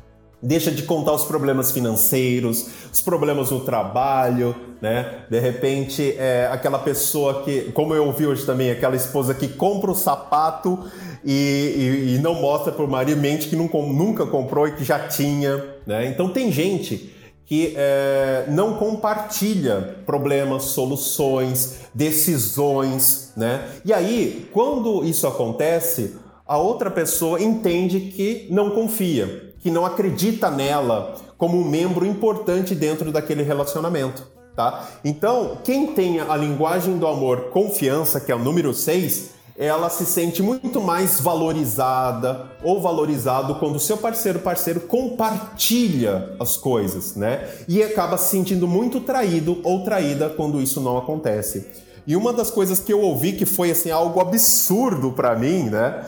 Deixa 0.43 0.71
de 0.71 0.83
contar 0.83 1.13
os 1.13 1.23
problemas 1.23 1.71
financeiros, 1.71 2.67
os 2.91 2.99
problemas 2.99 3.51
no 3.51 3.59
trabalho, 3.59 4.55
né? 4.81 5.25
De 5.29 5.39
repente, 5.39 6.15
é 6.17 6.49
aquela 6.51 6.79
pessoa 6.79 7.43
que, 7.43 7.71
como 7.73 7.93
eu 7.93 8.07
ouvi 8.07 8.25
hoje 8.25 8.43
também, 8.43 8.71
aquela 8.71 8.95
esposa 8.95 9.35
que 9.35 9.47
compra 9.47 9.91
o 9.91 9.95
sapato 9.95 10.79
e, 11.23 12.11
e, 12.11 12.15
e 12.15 12.19
não 12.19 12.33
mostra 12.33 12.71
para 12.71 12.83
o 12.83 12.87
marido, 12.89 13.21
mente 13.21 13.49
que 13.49 13.55
nunca, 13.55 13.77
nunca 13.77 14.25
comprou 14.25 14.67
e 14.67 14.71
que 14.71 14.83
já 14.83 15.07
tinha, 15.07 15.63
né? 15.85 16.07
Então 16.07 16.29
tem 16.29 16.51
gente 16.51 17.20
que 17.51 17.73
é, 17.75 18.45
não 18.47 18.75
compartilha 18.77 19.97
problemas, 20.05 20.63
soluções, 20.63 21.79
decisões, 21.93 23.33
né? 23.35 23.67
E 23.83 23.91
aí, 23.91 24.47
quando 24.53 25.03
isso 25.03 25.27
acontece, 25.27 26.15
a 26.47 26.57
outra 26.57 26.89
pessoa 26.89 27.43
entende 27.43 27.99
que 28.15 28.47
não 28.49 28.69
confia, 28.69 29.53
que 29.59 29.69
não 29.69 29.85
acredita 29.85 30.49
nela 30.49 31.13
como 31.37 31.59
um 31.59 31.65
membro 31.67 32.05
importante 32.05 32.73
dentro 32.73 33.11
daquele 33.11 33.43
relacionamento, 33.43 34.25
tá? 34.55 34.87
Então, 35.03 35.57
quem 35.61 35.87
tem 35.87 36.21
a 36.21 36.37
linguagem 36.37 36.97
do 36.97 37.05
amor 37.05 37.49
confiança, 37.49 38.21
que 38.21 38.31
é 38.31 38.35
o 38.35 38.39
número 38.39 38.73
6, 38.73 39.31
ela 39.61 39.91
se 39.91 40.07
sente 40.07 40.41
muito 40.41 40.81
mais 40.81 41.21
valorizada 41.21 42.47
ou 42.63 42.81
valorizado 42.81 43.53
quando 43.55 43.75
o 43.75 43.79
seu 43.79 43.95
parceiro 43.95 44.39
parceiro 44.39 44.79
compartilha 44.79 46.35
as 46.39 46.57
coisas, 46.57 47.15
né? 47.15 47.47
E 47.67 47.83
acaba 47.83 48.17
se 48.17 48.31
sentindo 48.31 48.67
muito 48.67 48.99
traído 49.01 49.59
ou 49.63 49.83
traída 49.83 50.29
quando 50.29 50.59
isso 50.59 50.81
não 50.81 50.97
acontece. 50.97 51.67
E 52.07 52.15
uma 52.15 52.33
das 52.33 52.49
coisas 52.49 52.79
que 52.79 52.91
eu 52.91 53.01
ouvi 53.01 53.33
que 53.33 53.45
foi 53.45 53.69
assim 53.69 53.91
algo 53.91 54.19
absurdo 54.19 55.11
para 55.11 55.35
mim, 55.35 55.69
né? 55.69 56.05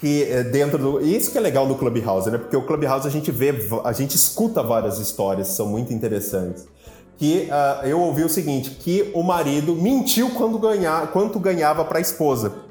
Que 0.00 0.24
é 0.24 0.42
dentro 0.42 0.76
do 0.76 1.00
isso 1.00 1.30
que 1.30 1.38
é 1.38 1.40
legal 1.40 1.64
no 1.64 1.76
Clubhouse, 1.76 2.28
né? 2.28 2.38
Porque 2.38 2.56
o 2.56 2.62
Clubhouse 2.62 3.06
a 3.06 3.10
gente 3.10 3.30
vê, 3.30 3.54
a 3.84 3.92
gente 3.92 4.16
escuta 4.16 4.64
várias 4.64 4.98
histórias, 4.98 5.46
são 5.46 5.68
muito 5.68 5.94
interessantes 5.94 6.66
que 7.18 7.48
uh, 7.50 7.86
eu 7.86 7.98
ouvi 7.98 8.24
o 8.24 8.28
seguinte, 8.28 8.70
que 8.70 9.10
o 9.14 9.22
marido 9.22 9.74
mentiu 9.74 10.30
quando 10.30 10.58
ganhar, 10.58 11.06
quanto 11.12 11.40
ganhava 11.40 11.82
para 11.82 11.96
a 11.96 12.00
esposa. 12.00 12.65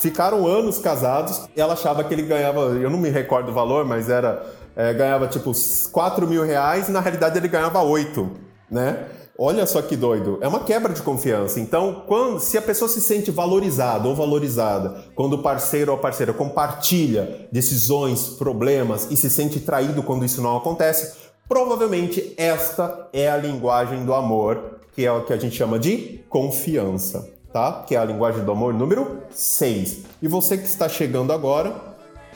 Ficaram 0.00 0.46
anos 0.46 0.78
casados 0.78 1.42
ela 1.54 1.74
achava 1.74 2.02
que 2.02 2.14
ele 2.14 2.22
ganhava, 2.22 2.60
eu 2.60 2.88
não 2.88 2.98
me 2.98 3.10
recordo 3.10 3.50
o 3.50 3.52
valor, 3.52 3.84
mas 3.84 4.08
era, 4.08 4.42
é, 4.74 4.94
ganhava 4.94 5.28
tipo 5.28 5.52
4 5.92 6.26
mil 6.26 6.42
reais 6.42 6.88
e 6.88 6.90
na 6.90 7.00
realidade 7.00 7.36
ele 7.36 7.48
ganhava 7.48 7.82
8, 7.82 8.30
né? 8.70 9.04
Olha 9.38 9.66
só 9.66 9.82
que 9.82 9.96
doido. 9.96 10.38
É 10.40 10.48
uma 10.48 10.60
quebra 10.60 10.94
de 10.94 11.02
confiança. 11.02 11.60
Então, 11.60 12.04
quando, 12.06 12.40
se 12.40 12.56
a 12.56 12.62
pessoa 12.62 12.88
se 12.88 13.00
sente 13.02 13.30
valorizada 13.30 14.08
ou 14.08 14.14
valorizada, 14.14 15.04
quando 15.14 15.34
o 15.34 15.42
parceiro 15.42 15.92
ou 15.92 15.98
a 15.98 16.00
parceira 16.00 16.32
compartilha 16.32 17.46
decisões, 17.52 18.28
problemas 18.38 19.06
e 19.10 19.18
se 19.18 19.28
sente 19.28 19.60
traído 19.60 20.02
quando 20.02 20.24
isso 20.24 20.40
não 20.40 20.56
acontece, 20.56 21.14
provavelmente 21.46 22.32
esta 22.38 23.08
é 23.12 23.30
a 23.30 23.36
linguagem 23.36 24.06
do 24.06 24.14
amor, 24.14 24.80
que 24.94 25.04
é 25.04 25.12
o 25.12 25.24
que 25.24 25.32
a 25.34 25.36
gente 25.36 25.56
chama 25.56 25.78
de 25.78 26.24
confiança 26.30 27.38
tá? 27.52 27.84
Que 27.86 27.94
é 27.94 27.98
a 27.98 28.04
linguagem 28.04 28.44
do 28.44 28.52
amor 28.52 28.72
número 28.72 29.22
6. 29.30 29.98
E 30.22 30.28
você 30.28 30.56
que 30.56 30.64
está 30.64 30.88
chegando 30.88 31.32
agora 31.32 31.74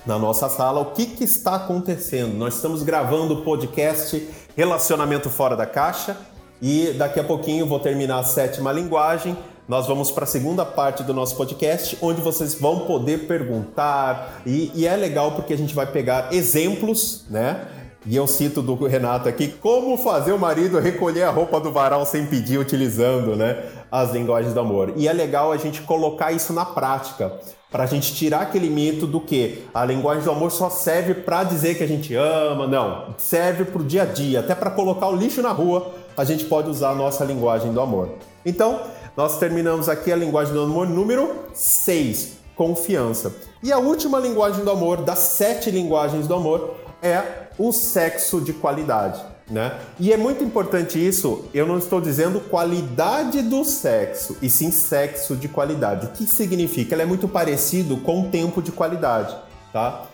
na 0.05 0.19
nossa 0.19 0.49
sala, 0.49 0.81
o 0.81 0.87
que, 0.93 1.07
que 1.07 1.25
está 1.25 1.57
acontecendo? 1.57 2.35
Nós 2.35 2.57
estamos 2.57 2.83
gravando 2.83 3.35
o 3.35 3.43
podcast 3.43 4.29
Relacionamento 4.57 5.31
Fora 5.31 5.57
da 5.57 5.67
Caixa 5.67 6.17
e 6.61 6.93
daqui 6.97 7.19
a 7.19 7.25
pouquinho 7.25 7.67
vou 7.67 7.81
terminar 7.81 8.19
a 8.19 8.25
sétima 8.25 8.73
linguagem. 8.73 9.37
Nós 9.67 9.87
vamos 9.87 10.11
para 10.11 10.25
a 10.25 10.27
segunda 10.27 10.65
parte 10.65 11.03
do 11.03 11.15
nosso 11.15 11.37
podcast, 11.37 11.97
onde 12.03 12.21
vocês 12.21 12.55
vão 12.55 12.81
poder 12.81 13.27
perguntar. 13.27 14.43
E, 14.45 14.71
e 14.75 14.87
é 14.87 14.95
legal 14.95 15.33
porque 15.33 15.55
a 15.55 15.57
gente 15.57 15.75
vai 15.75 15.87
pegar 15.87 16.35
exemplos, 16.35 17.25
né? 17.31 17.67
E 18.07 18.15
eu 18.15 18.27
cito 18.27 18.61
do 18.61 18.75
Renato 18.87 19.29
aqui 19.29 19.49
como 19.49 19.97
fazer 19.97 20.33
o 20.33 20.39
marido 20.39 20.79
recolher 20.79 21.23
a 21.23 21.31
roupa 21.31 21.59
do 21.59 21.73
varal 21.73 22.05
sem 22.05 22.27
pedir, 22.27 22.59
utilizando 22.59 23.35
né, 23.35 23.65
as 23.91 24.13
linguagens 24.13 24.53
do 24.53 24.61
amor. 24.61 24.93
E 24.97 25.09
é 25.09 25.13
legal 25.13 25.53
a 25.53 25.57
gente 25.57 25.81
colocar 25.83 26.31
isso 26.31 26.53
na 26.53 26.67
prática, 26.67 27.33
para 27.71 27.85
a 27.85 27.87
gente 27.87 28.15
tirar 28.15 28.43
aquele 28.43 28.69
mito 28.69 29.07
do 29.07 29.21
que 29.21 29.65
a 29.73 29.85
linguagem 29.85 30.23
do 30.23 30.31
amor 30.31 30.53
só 30.53 30.69
serve 30.69 31.15
para 31.15 31.45
dizer 31.45 31.77
que 31.77 31.83
a 31.83 31.89
gente 31.89 32.15
ama, 32.15 32.67
não. 32.67 33.15
Serve 33.17 33.65
para 33.65 33.81
o 33.81 33.85
dia 33.85 34.03
a 34.03 34.07
dia, 34.07 34.41
até 34.41 34.55
para 34.55 34.71
colocar 34.71 35.09
o 35.09 35.17
lixo 35.17 35.41
na 35.41 35.51
rua, 35.51 35.93
a 36.17 36.25
gente 36.25 36.45
pode 36.45 36.69
usar 36.69 36.91
a 36.91 36.95
nossa 36.95 37.25
linguagem 37.25 37.73
do 37.73 37.81
amor. 37.81 38.11
Então, 38.45 38.81
nós 39.17 39.39
terminamos 39.39 39.89
aqui 39.89 40.13
a 40.13 40.17
linguagem 40.17 40.53
do 40.53 40.61
amor 40.61 40.87
número 40.87 41.37
6, 41.55 42.33
confiança. 42.55 43.35
E 43.63 43.73
a 43.73 43.79
última 43.79 44.19
linguagem 44.19 44.63
do 44.63 44.71
amor, 44.71 44.99
das 44.99 45.21
sete 45.21 45.71
linguagens 45.71 46.27
do 46.27 46.35
amor, 46.35 46.84
é 47.05 47.49
o 47.59 47.71
sexo 47.71 48.41
de 48.41 48.53
qualidade. 48.55 49.21
Né? 49.49 49.79
E 50.01 50.11
é 50.11 50.17
muito 50.17 50.43
importante 50.43 50.99
isso, 50.99 51.45
eu 51.53 51.67
não 51.67 51.77
estou 51.77 52.01
dizendo 52.01 52.41
qualidade 52.41 53.43
do 53.43 53.63
sexo, 53.63 54.39
e 54.41 54.49
sim 54.49 54.71
sexo 54.71 55.37
de 55.37 55.49
qualidade. 55.49 56.07
O 56.07 56.09
que 56.11 56.27
significa? 56.27 56.95
Ele 56.95 57.03
é 57.03 57.07
muito 57.07 57.29
parecido 57.29 57.99
com 57.99 58.31
tempo 58.31 58.63
de 58.63 58.73
qualidade, 58.73 59.37
tá? 59.71 60.07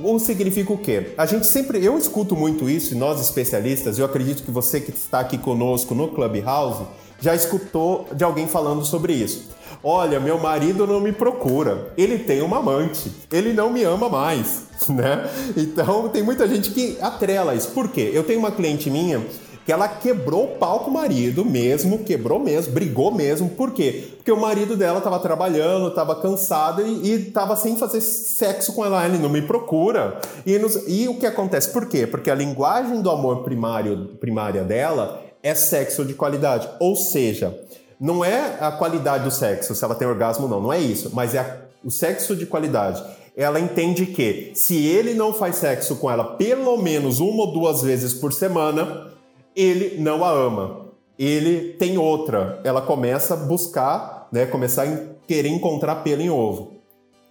Ou 0.00 0.18
significa 0.18 0.72
o 0.72 0.78
quê? 0.78 1.12
A 1.18 1.26
gente 1.26 1.46
sempre, 1.46 1.84
eu 1.84 1.98
escuto 1.98 2.34
muito 2.34 2.70
isso, 2.70 2.94
e 2.94 2.96
nós 2.96 3.20
especialistas, 3.20 3.98
eu 3.98 4.06
acredito 4.06 4.42
que 4.42 4.50
você 4.50 4.80
que 4.80 4.90
está 4.90 5.20
aqui 5.20 5.36
conosco 5.36 5.94
no 5.94 6.08
Clubhouse 6.08 6.84
já 7.20 7.34
escutou 7.34 8.08
de 8.14 8.24
alguém 8.24 8.48
falando 8.48 8.86
sobre 8.86 9.12
isso. 9.12 9.50
Olha, 9.82 10.18
meu 10.18 10.38
marido 10.38 10.86
não 10.86 11.00
me 11.00 11.12
procura, 11.12 11.92
ele 11.96 12.18
tem 12.18 12.42
uma 12.42 12.58
amante, 12.58 13.12
ele 13.30 13.52
não 13.52 13.70
me 13.70 13.84
ama 13.84 14.08
mais, 14.08 14.64
né? 14.88 15.28
Então 15.56 16.08
tem 16.08 16.22
muita 16.22 16.48
gente 16.48 16.70
que 16.70 16.98
atrela 17.00 17.54
isso. 17.54 17.70
Por 17.70 17.88
quê? 17.88 18.10
Eu 18.12 18.24
tenho 18.24 18.40
uma 18.40 18.50
cliente 18.50 18.90
minha 18.90 19.22
que 19.68 19.72
ela 19.72 19.86
quebrou 19.86 20.44
o 20.44 20.56
pau 20.56 20.80
com 20.80 20.90
o 20.90 20.94
marido 20.94 21.44
mesmo, 21.44 21.98
quebrou 21.98 22.38
mesmo, 22.38 22.72
brigou 22.72 23.12
mesmo. 23.12 23.50
Por 23.50 23.70
quê? 23.70 24.14
Porque 24.16 24.32
o 24.32 24.40
marido 24.40 24.74
dela 24.74 24.96
estava 24.96 25.18
trabalhando, 25.18 25.88
estava 25.88 26.16
cansado 26.16 26.80
e 26.86 27.26
estava 27.28 27.54
sem 27.54 27.76
fazer 27.76 28.00
sexo 28.00 28.72
com 28.72 28.82
ela. 28.82 29.04
Ele 29.04 29.18
não 29.18 29.28
me 29.28 29.42
procura. 29.42 30.22
E, 30.46 30.58
nos, 30.58 30.88
e, 30.88 31.06
o 31.06 31.18
que 31.18 31.26
acontece? 31.26 31.70
Por 31.70 31.84
quê? 31.84 32.06
Porque 32.06 32.30
a 32.30 32.34
linguagem 32.34 33.02
do 33.02 33.10
amor 33.10 33.44
primário, 33.44 34.16
primária 34.18 34.64
dela 34.64 35.22
é 35.42 35.54
sexo 35.54 36.02
de 36.02 36.14
qualidade. 36.14 36.66
Ou 36.80 36.96
seja, 36.96 37.54
não 38.00 38.24
é 38.24 38.56
a 38.60 38.70
qualidade 38.70 39.24
do 39.24 39.30
sexo, 39.30 39.74
se 39.74 39.84
ela 39.84 39.94
tem 39.94 40.06
orgasmo 40.06 40.44
ou 40.44 40.50
não, 40.50 40.60
não 40.60 40.72
é 40.72 40.80
isso, 40.80 41.10
mas 41.12 41.34
é 41.34 41.38
a, 41.38 41.56
o 41.84 41.90
sexo 41.90 42.36
de 42.36 42.46
qualidade. 42.46 43.02
Ela 43.36 43.60
entende 43.60 44.06
que 44.06 44.52
se 44.54 44.86
ele 44.86 45.14
não 45.14 45.32
faz 45.32 45.56
sexo 45.56 45.96
com 45.96 46.10
ela 46.10 46.36
pelo 46.36 46.76
menos 46.76 47.20
uma 47.20 47.44
ou 47.44 47.52
duas 47.52 47.82
vezes 47.82 48.12
por 48.12 48.32
semana, 48.32 49.12
ele 49.54 50.00
não 50.00 50.24
a 50.24 50.30
ama. 50.30 50.88
Ele 51.18 51.72
tem 51.74 51.98
outra. 51.98 52.60
Ela 52.64 52.80
começa 52.80 53.34
a 53.34 53.36
buscar, 53.36 54.28
né, 54.32 54.46
começar 54.46 54.84
a 54.84 54.96
querer 55.26 55.48
encontrar 55.48 55.96
pelo 55.96 56.22
em 56.22 56.30
ovo. 56.30 56.78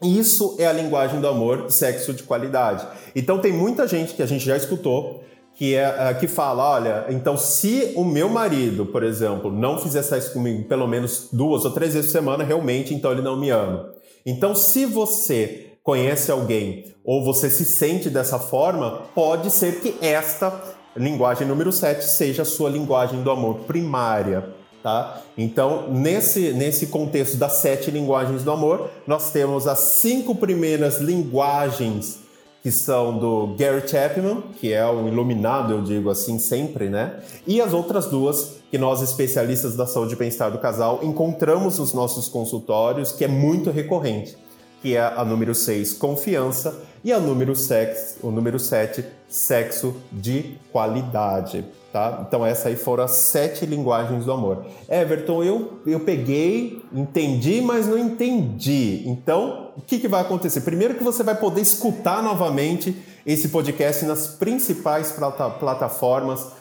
Isso 0.01 0.56
é 0.60 0.67
a 0.67 0.73
linguagem 0.73 1.19
do 1.19 1.27
amor, 1.27 1.71
sexo 1.71 2.13
de 2.13 2.23
qualidade. 2.23 2.86
Então 3.15 3.39
tem 3.39 3.51
muita 3.51 3.88
gente 3.88 4.13
que 4.13 4.21
a 4.21 4.27
gente 4.27 4.45
já 4.45 4.56
escutou 4.56 5.23
que 5.57 5.73
é 5.73 6.13
que 6.13 6.27
fala, 6.27 6.63
olha, 6.63 7.05
então 7.09 7.35
se 7.35 7.91
o 7.95 8.05
meu 8.05 8.29
marido, 8.29 8.85
por 8.85 9.03
exemplo, 9.03 9.51
não 9.51 9.79
fizer 9.79 10.03
sexo 10.03 10.31
comigo 10.31 10.65
pelo 10.65 10.87
menos 10.87 11.29
duas 11.33 11.65
ou 11.65 11.71
três 11.71 11.95
vezes 11.95 12.11
por 12.11 12.17
semana, 12.19 12.43
realmente 12.43 12.93
então 12.93 13.11
ele 13.11 13.23
não 13.23 13.35
me 13.35 13.49
ama. 13.49 13.91
Então, 14.23 14.53
se 14.53 14.85
você 14.85 15.71
conhece 15.81 16.29
alguém 16.29 16.93
ou 17.03 17.23
você 17.23 17.49
se 17.49 17.65
sente 17.65 18.07
dessa 18.07 18.37
forma, 18.37 19.01
pode 19.15 19.49
ser 19.49 19.79
que 19.79 19.95
esta 19.99 20.53
linguagem 20.95 21.47
número 21.47 21.71
7 21.71 22.05
seja 22.05 22.43
a 22.43 22.45
sua 22.45 22.69
linguagem 22.69 23.23
do 23.23 23.31
amor 23.31 23.61
primária. 23.61 24.53
Tá? 24.83 25.21
Então, 25.35 25.89
nesse, 25.89 26.53
nesse 26.53 26.87
contexto 26.87 27.35
das 27.35 27.53
sete 27.53 27.89
linguagens 27.89 28.43
do 28.43 28.51
amor, 28.51 28.91
nós 29.07 29.31
temos 29.31 29.67
as 29.67 29.79
cinco 29.79 30.35
primeiras 30.35 30.99
linguagens 30.99 32.26
que 32.67 32.71
são 32.73 33.17
do 33.17 33.56
Gary 33.58 33.88
Chapman, 33.88 34.43
que 34.60 34.73
é 34.73 34.86
um 34.86 35.08
iluminado, 35.08 35.71
eu 35.71 35.82
digo 35.82 36.10
assim 36.10 36.38
sempre, 36.38 36.89
né? 36.89 37.13
E 37.47 37.62
as 37.62 37.71
outras 37.71 38.08
duas 38.08 38.58
que 38.69 38.77
nós 38.77 39.01
especialistas 39.01 39.73
da 39.73 39.88
saúde 39.88 40.15
e 40.15 40.17
bem-estar 40.17 40.51
do 40.51 40.58
casal 40.58 40.99
encontramos 41.01 41.80
nos 41.80 41.93
nossos 41.93 42.27
consultórios, 42.27 43.13
que 43.13 43.23
é 43.23 43.27
muito 43.30 43.71
recorrente, 43.71 44.38
que 44.82 44.97
é 44.97 45.01
a 45.01 45.23
número 45.23 45.56
6, 45.56 45.93
confiança, 45.93 46.77
e 47.06 47.13
a 47.13 47.19
número 47.21 47.56
7, 47.56 48.17
o 48.21 48.32
número 48.32 48.60
7, 48.60 49.06
sexo 49.30 49.95
de 50.12 50.58
qualidade. 50.69 51.63
Tá? 51.97 52.23
Então 52.27 52.45
essa 52.45 52.67
aí 52.67 52.75
foram 52.75 53.05
as 53.05 53.12
sete 53.12 53.65
linguagens 53.65 54.23
do 54.23 54.31
amor. 54.31 54.63
Everton, 54.88 55.43
eu, 55.43 55.79
eu 55.83 55.99
peguei, 56.01 56.83
entendi, 56.93 57.60
mas 57.60 57.88
não 57.88 57.97
entendi. 57.97 59.01
Então, 59.07 59.71
o 59.75 59.81
que, 59.81 59.97
que 59.97 60.07
vai 60.07 60.21
acontecer? 60.21 60.62
Primeiro 60.62 60.93
que 60.93 61.03
você 61.03 61.23
vai 61.23 61.33
poder 61.33 61.62
escutar 61.62 62.21
novamente 62.21 62.95
esse 63.25 63.49
podcast 63.49 64.05
nas 64.05 64.27
principais 64.27 65.12
plata 65.12 65.49
plataformas 65.49 66.51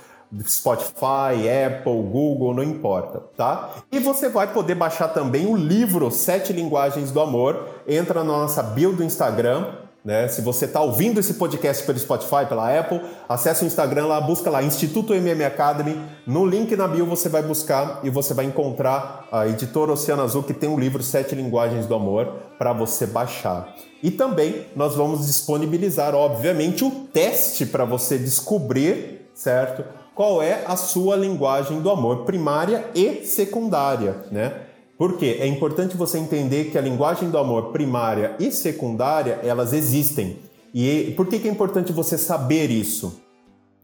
Spotify, 0.42 1.46
Apple, 1.66 2.02
Google, 2.10 2.54
não 2.54 2.62
importa, 2.62 3.22
tá? 3.36 3.74
E 3.92 3.98
você 3.98 4.30
vai 4.30 4.50
poder 4.50 4.74
baixar 4.74 5.08
também 5.08 5.44
o 5.44 5.54
livro 5.54 6.10
Sete 6.10 6.50
Linguagens 6.54 7.10
do 7.10 7.20
Amor. 7.20 7.68
Entra 7.86 8.24
na 8.24 8.32
nossa 8.32 8.62
bio 8.62 8.94
do 8.94 9.04
Instagram, 9.04 9.66
né? 10.06 10.28
Se 10.28 10.40
você 10.40 10.66
está 10.66 10.80
ouvindo 10.80 11.18
esse 11.18 11.34
podcast 11.34 11.84
pelo 11.84 11.98
Spotify, 11.98 12.46
pela 12.48 12.78
Apple, 12.78 13.00
acesse 13.28 13.64
o 13.64 13.66
Instagram 13.66 14.06
lá, 14.06 14.20
busca 14.20 14.48
lá 14.48 14.62
Instituto 14.62 15.12
MM 15.12 15.42
Academy. 15.42 16.00
No 16.24 16.46
link 16.46 16.76
na 16.76 16.86
bio 16.86 17.04
você 17.04 17.28
vai 17.28 17.42
buscar 17.42 17.98
e 18.04 18.08
você 18.08 18.32
vai 18.32 18.44
encontrar 18.44 19.26
a 19.32 19.48
editora 19.48 19.90
Oceano 19.90 20.22
Azul 20.22 20.44
que 20.44 20.54
tem 20.54 20.68
o 20.68 20.78
livro 20.78 21.02
Sete 21.02 21.34
Linguagens 21.34 21.86
do 21.86 21.94
Amor 21.96 22.34
para 22.56 22.72
você 22.72 23.04
baixar. 23.04 23.74
E 24.00 24.12
também 24.12 24.66
nós 24.76 24.94
vamos 24.94 25.26
disponibilizar, 25.26 26.14
obviamente, 26.14 26.84
o 26.84 26.90
teste 27.12 27.66
para 27.66 27.84
você 27.84 28.16
descobrir, 28.16 29.28
certo? 29.34 29.84
Qual 30.14 30.40
é 30.40 30.62
a 30.68 30.76
sua 30.76 31.16
linguagem 31.16 31.80
do 31.80 31.90
amor 31.90 32.24
primária 32.24 32.84
e 32.94 33.24
secundária, 33.24 34.14
né? 34.30 34.65
Porque 34.98 35.38
é 35.40 35.46
importante 35.46 35.96
você 35.96 36.18
entender 36.18 36.66
que 36.66 36.78
a 36.78 36.80
linguagem 36.80 37.30
do 37.30 37.38
amor 37.38 37.72
primária 37.72 38.34
e 38.38 38.50
secundária, 38.50 39.40
elas 39.42 39.72
existem. 39.72 40.38
E 40.72 41.12
por 41.16 41.26
que, 41.26 41.38
que 41.38 41.48
é 41.48 41.50
importante 41.50 41.92
você 41.92 42.16
saber 42.16 42.70
isso? 42.70 43.20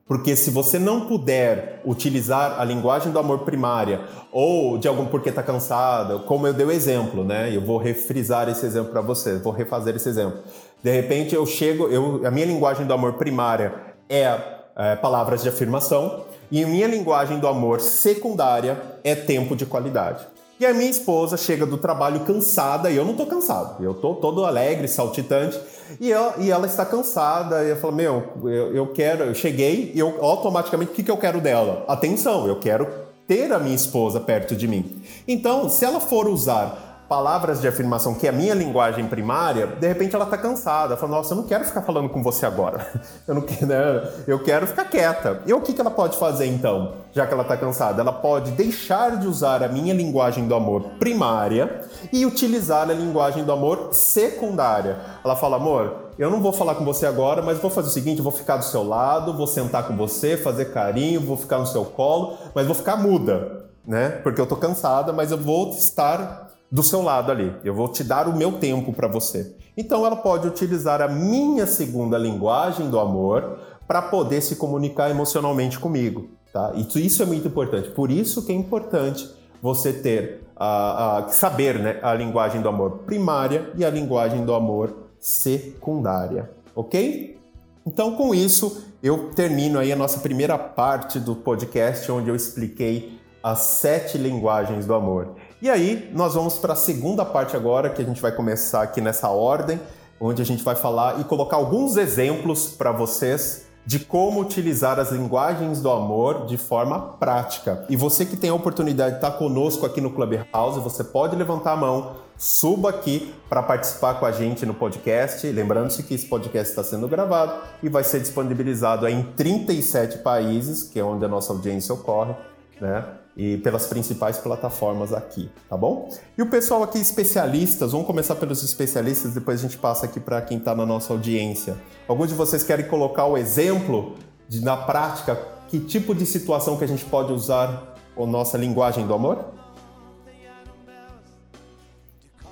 Porque 0.06 0.34
se 0.36 0.50
você 0.50 0.78
não 0.78 1.06
puder 1.06 1.80
utilizar 1.84 2.60
a 2.60 2.64
linguagem 2.64 3.12
do 3.12 3.18
amor 3.18 3.40
primária 3.40 4.00
ou 4.30 4.76
de 4.76 4.88
algum 4.88 5.06
porque 5.06 5.28
está 5.28 5.42
cansada, 5.42 6.18
como 6.18 6.46
eu 6.46 6.52
dei 6.52 6.66
o 6.66 6.70
exemplo, 6.70 7.24
né? 7.24 7.54
Eu 7.54 7.60
vou 7.60 7.78
refrisar 7.78 8.48
esse 8.48 8.66
exemplo 8.66 8.90
para 8.90 9.00
você, 9.00 9.38
vou 9.38 9.52
refazer 9.52 9.94
esse 9.96 10.08
exemplo. 10.08 10.40
De 10.82 10.90
repente 10.90 11.34
eu 11.34 11.46
chego, 11.46 11.88
eu, 11.88 12.26
a 12.26 12.30
minha 12.30 12.46
linguagem 12.46 12.86
do 12.86 12.92
amor 12.92 13.14
primária 13.14 13.72
é, 14.08 14.38
é 14.76 14.96
palavras 14.96 15.42
de 15.42 15.48
afirmação 15.48 16.24
e 16.50 16.62
a 16.62 16.66
minha 16.66 16.88
linguagem 16.88 17.38
do 17.38 17.46
amor 17.46 17.80
secundária 17.80 18.82
é 19.04 19.14
tempo 19.14 19.54
de 19.54 19.64
qualidade. 19.64 20.26
E 20.62 20.66
a 20.66 20.72
minha 20.72 20.88
esposa 20.88 21.36
chega 21.36 21.66
do 21.66 21.76
trabalho 21.76 22.20
cansada, 22.20 22.88
e 22.88 22.96
eu 22.96 23.04
não 23.04 23.16
tô 23.16 23.26
cansado, 23.26 23.82
eu 23.82 23.94
tô 23.94 24.14
todo 24.14 24.44
alegre, 24.44 24.86
saltitante, 24.86 25.58
e 25.98 26.12
ela, 26.12 26.36
e 26.38 26.52
ela 26.52 26.68
está 26.68 26.86
cansada, 26.86 27.64
e 27.64 27.70
eu 27.70 27.76
falo, 27.78 27.96
meu, 27.96 28.22
eu, 28.44 28.72
eu 28.72 28.86
quero, 28.92 29.24
eu 29.24 29.34
cheguei, 29.34 29.90
e 29.92 29.98
eu 29.98 30.24
automaticamente, 30.24 30.92
o 30.92 30.94
que, 30.94 31.02
que 31.02 31.10
eu 31.10 31.16
quero 31.16 31.40
dela? 31.40 31.84
Atenção, 31.88 32.46
eu 32.46 32.60
quero 32.60 32.86
ter 33.26 33.52
a 33.52 33.58
minha 33.58 33.74
esposa 33.74 34.20
perto 34.20 34.54
de 34.54 34.68
mim. 34.68 35.02
Então, 35.26 35.68
se 35.68 35.84
ela 35.84 35.98
for 35.98 36.28
usar 36.28 36.91
palavras 37.12 37.60
de 37.60 37.68
afirmação, 37.68 38.14
que 38.14 38.26
é 38.26 38.30
a 38.30 38.32
minha 38.32 38.54
linguagem 38.54 39.06
primária, 39.06 39.66
de 39.66 39.86
repente 39.86 40.14
ela 40.14 40.24
está 40.24 40.38
cansada. 40.38 40.96
Fala, 40.96 41.16
nossa, 41.16 41.34
eu 41.34 41.36
não 41.36 41.44
quero 41.44 41.62
ficar 41.62 41.82
falando 41.82 42.08
com 42.08 42.22
você 42.22 42.46
agora. 42.46 42.86
Eu, 43.28 43.34
não, 43.34 43.42
né? 43.42 44.08
eu 44.26 44.42
quero 44.42 44.66
ficar 44.66 44.86
quieta. 44.86 45.42
E 45.46 45.52
o 45.52 45.60
que, 45.60 45.74
que 45.74 45.80
ela 45.80 45.90
pode 45.90 46.16
fazer 46.16 46.46
então, 46.46 46.94
já 47.12 47.26
que 47.26 47.34
ela 47.34 47.42
está 47.42 47.56
cansada? 47.56 48.00
Ela 48.00 48.12
pode 48.12 48.52
deixar 48.52 49.18
de 49.18 49.26
usar 49.26 49.62
a 49.62 49.68
minha 49.68 49.92
linguagem 49.92 50.48
do 50.48 50.54
amor 50.54 50.82
primária 50.98 51.82
e 52.10 52.24
utilizar 52.24 52.88
a 52.88 52.94
linguagem 52.94 53.44
do 53.44 53.52
amor 53.52 53.90
secundária. 53.92 54.98
Ela 55.22 55.36
fala, 55.36 55.56
amor, 55.56 56.10
eu 56.18 56.30
não 56.30 56.40
vou 56.40 56.52
falar 56.52 56.74
com 56.76 56.84
você 56.84 57.04
agora, 57.04 57.42
mas 57.42 57.58
vou 57.58 57.70
fazer 57.70 57.88
o 57.88 57.92
seguinte: 57.92 58.22
vou 58.22 58.32
ficar 58.32 58.56
do 58.56 58.64
seu 58.64 58.82
lado, 58.82 59.36
vou 59.36 59.46
sentar 59.46 59.86
com 59.86 59.96
você, 59.96 60.36
fazer 60.36 60.72
carinho, 60.72 61.20
vou 61.20 61.36
ficar 61.36 61.58
no 61.58 61.66
seu 61.66 61.84
colo, 61.84 62.38
mas 62.54 62.66
vou 62.66 62.74
ficar 62.74 62.96
muda, 62.96 63.66
né? 63.86 64.08
Porque 64.22 64.40
eu 64.40 64.46
tô 64.46 64.56
cansada, 64.56 65.12
mas 65.12 65.30
eu 65.30 65.38
vou 65.38 65.70
estar 65.70 66.51
do 66.72 66.82
seu 66.82 67.02
lado 67.02 67.30
ali. 67.30 67.54
Eu 67.62 67.74
vou 67.74 67.86
te 67.86 68.02
dar 68.02 68.26
o 68.26 68.34
meu 68.34 68.52
tempo 68.52 68.94
para 68.94 69.06
você. 69.06 69.54
Então 69.76 70.06
ela 70.06 70.16
pode 70.16 70.48
utilizar 70.48 71.02
a 71.02 71.08
minha 71.08 71.66
segunda 71.66 72.16
linguagem 72.16 72.88
do 72.88 72.98
amor 72.98 73.58
para 73.86 74.00
poder 74.00 74.40
se 74.40 74.56
comunicar 74.56 75.10
emocionalmente 75.10 75.78
comigo, 75.78 76.30
tá? 76.50 76.72
Isso, 76.74 76.98
isso 76.98 77.22
é 77.22 77.26
muito 77.26 77.46
importante. 77.46 77.90
Por 77.90 78.10
isso 78.10 78.46
que 78.46 78.52
é 78.52 78.54
importante 78.54 79.30
você 79.60 79.92
ter 79.92 80.44
a, 80.56 81.18
a 81.18 81.28
saber, 81.28 81.78
né, 81.78 82.00
a 82.02 82.14
linguagem 82.14 82.62
do 82.62 82.68
amor 82.68 83.02
primária 83.04 83.70
e 83.76 83.84
a 83.84 83.90
linguagem 83.90 84.44
do 84.44 84.54
amor 84.54 85.10
secundária, 85.20 86.50
ok? 86.74 87.38
Então 87.84 88.16
com 88.16 88.34
isso 88.34 88.82
eu 89.02 89.30
termino 89.30 89.78
aí 89.78 89.92
a 89.92 89.96
nossa 89.96 90.20
primeira 90.20 90.56
parte 90.56 91.20
do 91.20 91.36
podcast 91.36 92.10
onde 92.10 92.30
eu 92.30 92.36
expliquei 92.36 93.18
as 93.42 93.58
sete 93.58 94.16
linguagens 94.16 94.86
do 94.86 94.94
amor. 94.94 95.34
E 95.62 95.70
aí, 95.70 96.10
nós 96.12 96.34
vamos 96.34 96.58
para 96.58 96.72
a 96.72 96.76
segunda 96.76 97.24
parte 97.24 97.54
agora, 97.54 97.88
que 97.88 98.02
a 98.02 98.04
gente 98.04 98.20
vai 98.20 98.32
começar 98.32 98.82
aqui 98.82 99.00
nessa 99.00 99.28
ordem, 99.28 99.80
onde 100.20 100.42
a 100.42 100.44
gente 100.44 100.60
vai 100.64 100.74
falar 100.74 101.20
e 101.20 101.24
colocar 101.24 101.56
alguns 101.56 101.96
exemplos 101.96 102.70
para 102.70 102.90
vocês 102.90 103.66
de 103.86 104.00
como 104.00 104.40
utilizar 104.40 104.98
as 104.98 105.12
linguagens 105.12 105.80
do 105.80 105.88
amor 105.88 106.46
de 106.46 106.56
forma 106.56 107.12
prática. 107.12 107.86
E 107.88 107.94
você 107.94 108.26
que 108.26 108.36
tem 108.36 108.50
a 108.50 108.54
oportunidade 108.54 109.12
de 109.12 109.16
estar 109.18 109.38
conosco 109.38 109.86
aqui 109.86 110.00
no 110.00 110.10
Clubhouse, 110.10 110.80
você 110.80 111.04
pode 111.04 111.36
levantar 111.36 111.74
a 111.74 111.76
mão, 111.76 112.16
suba 112.36 112.90
aqui 112.90 113.32
para 113.48 113.62
participar 113.62 114.14
com 114.14 114.26
a 114.26 114.32
gente 114.32 114.66
no 114.66 114.74
podcast. 114.74 115.46
Lembrando-se 115.46 116.02
que 116.02 116.14
esse 116.14 116.26
podcast 116.26 116.70
está 116.70 116.82
sendo 116.82 117.06
gravado 117.06 117.62
e 117.80 117.88
vai 117.88 118.02
ser 118.02 118.18
disponibilizado 118.18 119.06
em 119.06 119.22
37 119.36 120.18
países, 120.18 120.82
que 120.82 120.98
é 120.98 121.04
onde 121.04 121.24
a 121.24 121.28
nossa 121.28 121.52
audiência 121.52 121.94
ocorre, 121.94 122.34
né? 122.80 123.04
E 123.36 123.56
pelas 123.58 123.86
principais 123.86 124.38
plataformas 124.38 125.12
aqui, 125.12 125.50
tá 125.68 125.76
bom? 125.76 126.08
E 126.36 126.42
o 126.42 126.46
pessoal 126.50 126.82
aqui, 126.82 126.98
especialistas, 126.98 127.92
vamos 127.92 128.06
começar 128.06 128.34
pelos 128.36 128.62
especialistas, 128.62 129.32
depois 129.32 129.60
a 129.60 129.62
gente 129.62 129.78
passa 129.78 130.06
aqui 130.06 130.20
para 130.20 130.40
quem 130.42 130.58
está 130.58 130.74
na 130.74 130.84
nossa 130.84 131.12
audiência. 131.12 131.76
Alguns 132.06 132.28
de 132.28 132.34
vocês 132.34 132.62
querem 132.62 132.86
colocar 132.86 133.24
o 133.26 133.38
exemplo 133.38 134.16
de, 134.48 134.62
na 134.62 134.76
prática, 134.76 135.36
que 135.68 135.80
tipo 135.80 136.14
de 136.14 136.26
situação 136.26 136.76
que 136.76 136.84
a 136.84 136.88
gente 136.88 137.04
pode 137.06 137.32
usar 137.32 137.96
a 138.16 138.26
nossa 138.26 138.58
linguagem 138.58 139.06
do 139.06 139.14
amor? 139.14 139.52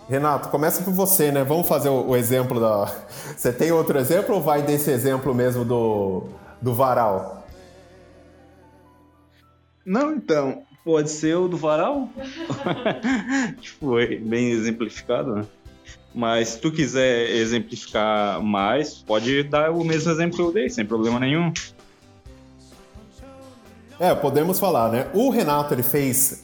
Renato, 0.08 0.48
começa 0.48 0.82
por 0.82 0.92
você, 0.92 1.30
né? 1.30 1.44
Vamos 1.44 1.68
fazer 1.68 1.88
o, 1.88 2.08
o 2.08 2.16
exemplo 2.16 2.58
da. 2.58 2.86
Você 3.36 3.52
tem 3.52 3.70
outro 3.70 3.96
exemplo 3.96 4.34
ou 4.34 4.40
vai 4.40 4.60
desse 4.60 4.90
exemplo 4.90 5.32
mesmo 5.32 5.64
do, 5.64 6.24
do 6.60 6.74
varal? 6.74 7.44
Não, 9.86 10.12
então, 10.12 10.62
Pode 10.84 11.10
ser 11.10 11.36
o 11.36 11.46
do 11.46 11.56
varal. 11.56 12.08
Foi 13.78 14.16
bem 14.24 14.50
exemplificado, 14.50 15.34
né? 15.34 15.46
Mas 16.14 16.48
se 16.48 16.58
tu 16.58 16.72
quiser 16.72 17.30
exemplificar 17.30 18.42
mais, 18.42 18.94
pode 18.94 19.44
dar 19.44 19.70
o 19.70 19.84
mesmo 19.84 20.10
exemplo 20.10 20.36
que 20.36 20.42
eu 20.42 20.52
dei, 20.52 20.68
sem 20.68 20.84
problema 20.84 21.20
nenhum. 21.20 21.52
É, 23.98 24.14
podemos 24.14 24.58
falar, 24.58 24.90
né? 24.90 25.06
O 25.12 25.30
Renato, 25.30 25.74
ele 25.74 25.82
fez, 25.82 26.42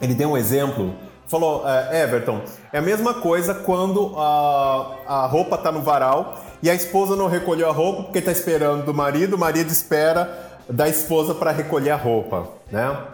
ele 0.00 0.14
deu 0.14 0.30
um 0.30 0.36
exemplo, 0.36 0.94
falou, 1.26 1.62
é, 1.68 2.02
Everton, 2.02 2.40
é 2.72 2.78
a 2.78 2.82
mesma 2.82 3.14
coisa 3.14 3.54
quando 3.54 4.14
a, 4.16 4.96
a 5.06 5.26
roupa 5.26 5.58
tá 5.58 5.70
no 5.70 5.82
varal 5.82 6.42
e 6.62 6.70
a 6.70 6.74
esposa 6.74 7.14
não 7.14 7.28
recolheu 7.28 7.68
a 7.68 7.72
roupa 7.72 8.04
porque 8.04 8.22
tá 8.22 8.32
esperando 8.32 8.86
do 8.86 8.94
marido, 8.94 9.36
o 9.36 9.38
marido 9.38 9.70
espera 9.70 10.58
da 10.68 10.88
esposa 10.88 11.34
para 11.34 11.52
recolher 11.52 11.90
a 11.90 11.96
roupa, 11.96 12.48
né? 12.72 13.13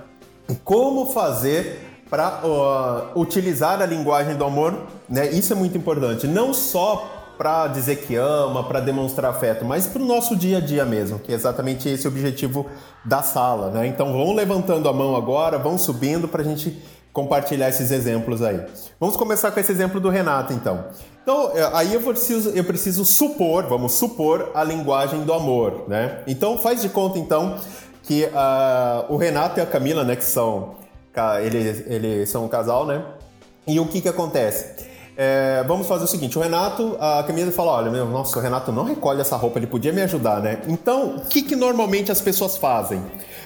Como 0.55 1.07
fazer 1.07 2.05
para 2.11 2.41
uh, 2.45 3.21
utilizar 3.21 3.81
a 3.81 3.87
linguagem 3.87 4.37
do 4.37 4.45
amor, 4.45 4.87
né? 5.09 5.31
Isso 5.31 5.53
é 5.53 5.57
muito 5.57 5.79
importante, 5.79 6.27
não 6.27 6.53
só 6.53 7.19
para 7.39 7.69
dizer 7.69 7.97
que 8.03 8.17
ama, 8.17 8.65
para 8.65 8.81
demonstrar 8.81 9.31
afeto, 9.31 9.65
mas 9.65 9.87
para 9.87 10.03
o 10.03 10.05
nosso 10.05 10.37
dia 10.37 10.59
a 10.59 10.61
dia 10.61 10.85
mesmo, 10.85 11.19
que 11.19 11.33
é 11.33 11.35
exatamente 11.35 11.89
esse 11.89 12.07
o 12.07 12.11
objetivo 12.11 12.67
da 13.05 13.23
sala, 13.23 13.71
né? 13.71 13.87
Então 13.87 14.13
vão 14.13 14.35
levantando 14.35 14.89
a 14.89 14.93
mão 14.93 15.17
agora, 15.17 15.57
vão 15.57 15.79
subindo 15.79 16.29
para 16.29 16.43
a 16.43 16.45
gente 16.45 16.83
compartilhar 17.13 17.69
esses 17.69 17.91
exemplos 17.91 18.43
aí. 18.43 18.61
Vamos 18.99 19.17
começar 19.17 19.51
com 19.51 19.61
esse 19.61 19.73
exemplo 19.73 20.01
do 20.01 20.09
Renato, 20.09 20.53
então. 20.53 20.85
Então, 21.23 21.51
é, 21.55 21.71
aí 21.75 21.95
eu 21.95 22.01
preciso, 22.01 22.51
eu 22.51 22.65
preciso 22.65 23.05
supor, 23.05 23.65
vamos 23.65 23.93
supor 23.93 24.51
a 24.55 24.63
linguagem 24.65 25.23
do 25.23 25.33
amor, 25.33 25.85
né? 25.89 26.21
Então, 26.27 26.59
faz 26.59 26.83
de 26.83 26.89
conta, 26.89 27.19
então, 27.19 27.57
que 28.11 28.25
uh, 28.25 29.07
o 29.09 29.17
Renato 29.17 29.61
e 29.61 29.63
a 29.63 29.67
Camila, 29.67 30.03
né, 30.03 30.17
que 30.17 30.25
são 30.25 30.75
eles, 31.45 31.85
eles 31.87 32.29
são 32.29 32.45
um 32.45 32.49
casal, 32.49 32.85
né? 32.85 33.05
E 33.69 33.79
o 33.79 33.87
que 33.87 34.01
que 34.01 34.09
acontece? 34.09 34.85
É, 35.17 35.63
vamos 35.69 35.87
fazer 35.87 36.05
o 36.05 36.07
seguinte, 36.09 36.37
o 36.37 36.43
Renato, 36.43 36.97
a 36.99 37.23
Camila 37.23 37.53
fala, 37.53 37.71
olha, 37.71 37.89
meu, 37.89 38.07
nossa, 38.07 38.37
o 38.37 38.43
Renato 38.43 38.73
não 38.73 38.83
recolhe 38.83 39.21
essa 39.21 39.37
roupa, 39.37 39.61
ele 39.61 39.69
podia 39.69 39.93
me 39.93 40.03
ajudar, 40.03 40.41
né? 40.41 40.61
Então, 40.67 41.19
o 41.19 41.21
que 41.21 41.43
que 41.43 41.55
normalmente 41.55 42.11
as 42.11 42.21
pessoas 42.21 42.57
fazem? 42.57 43.01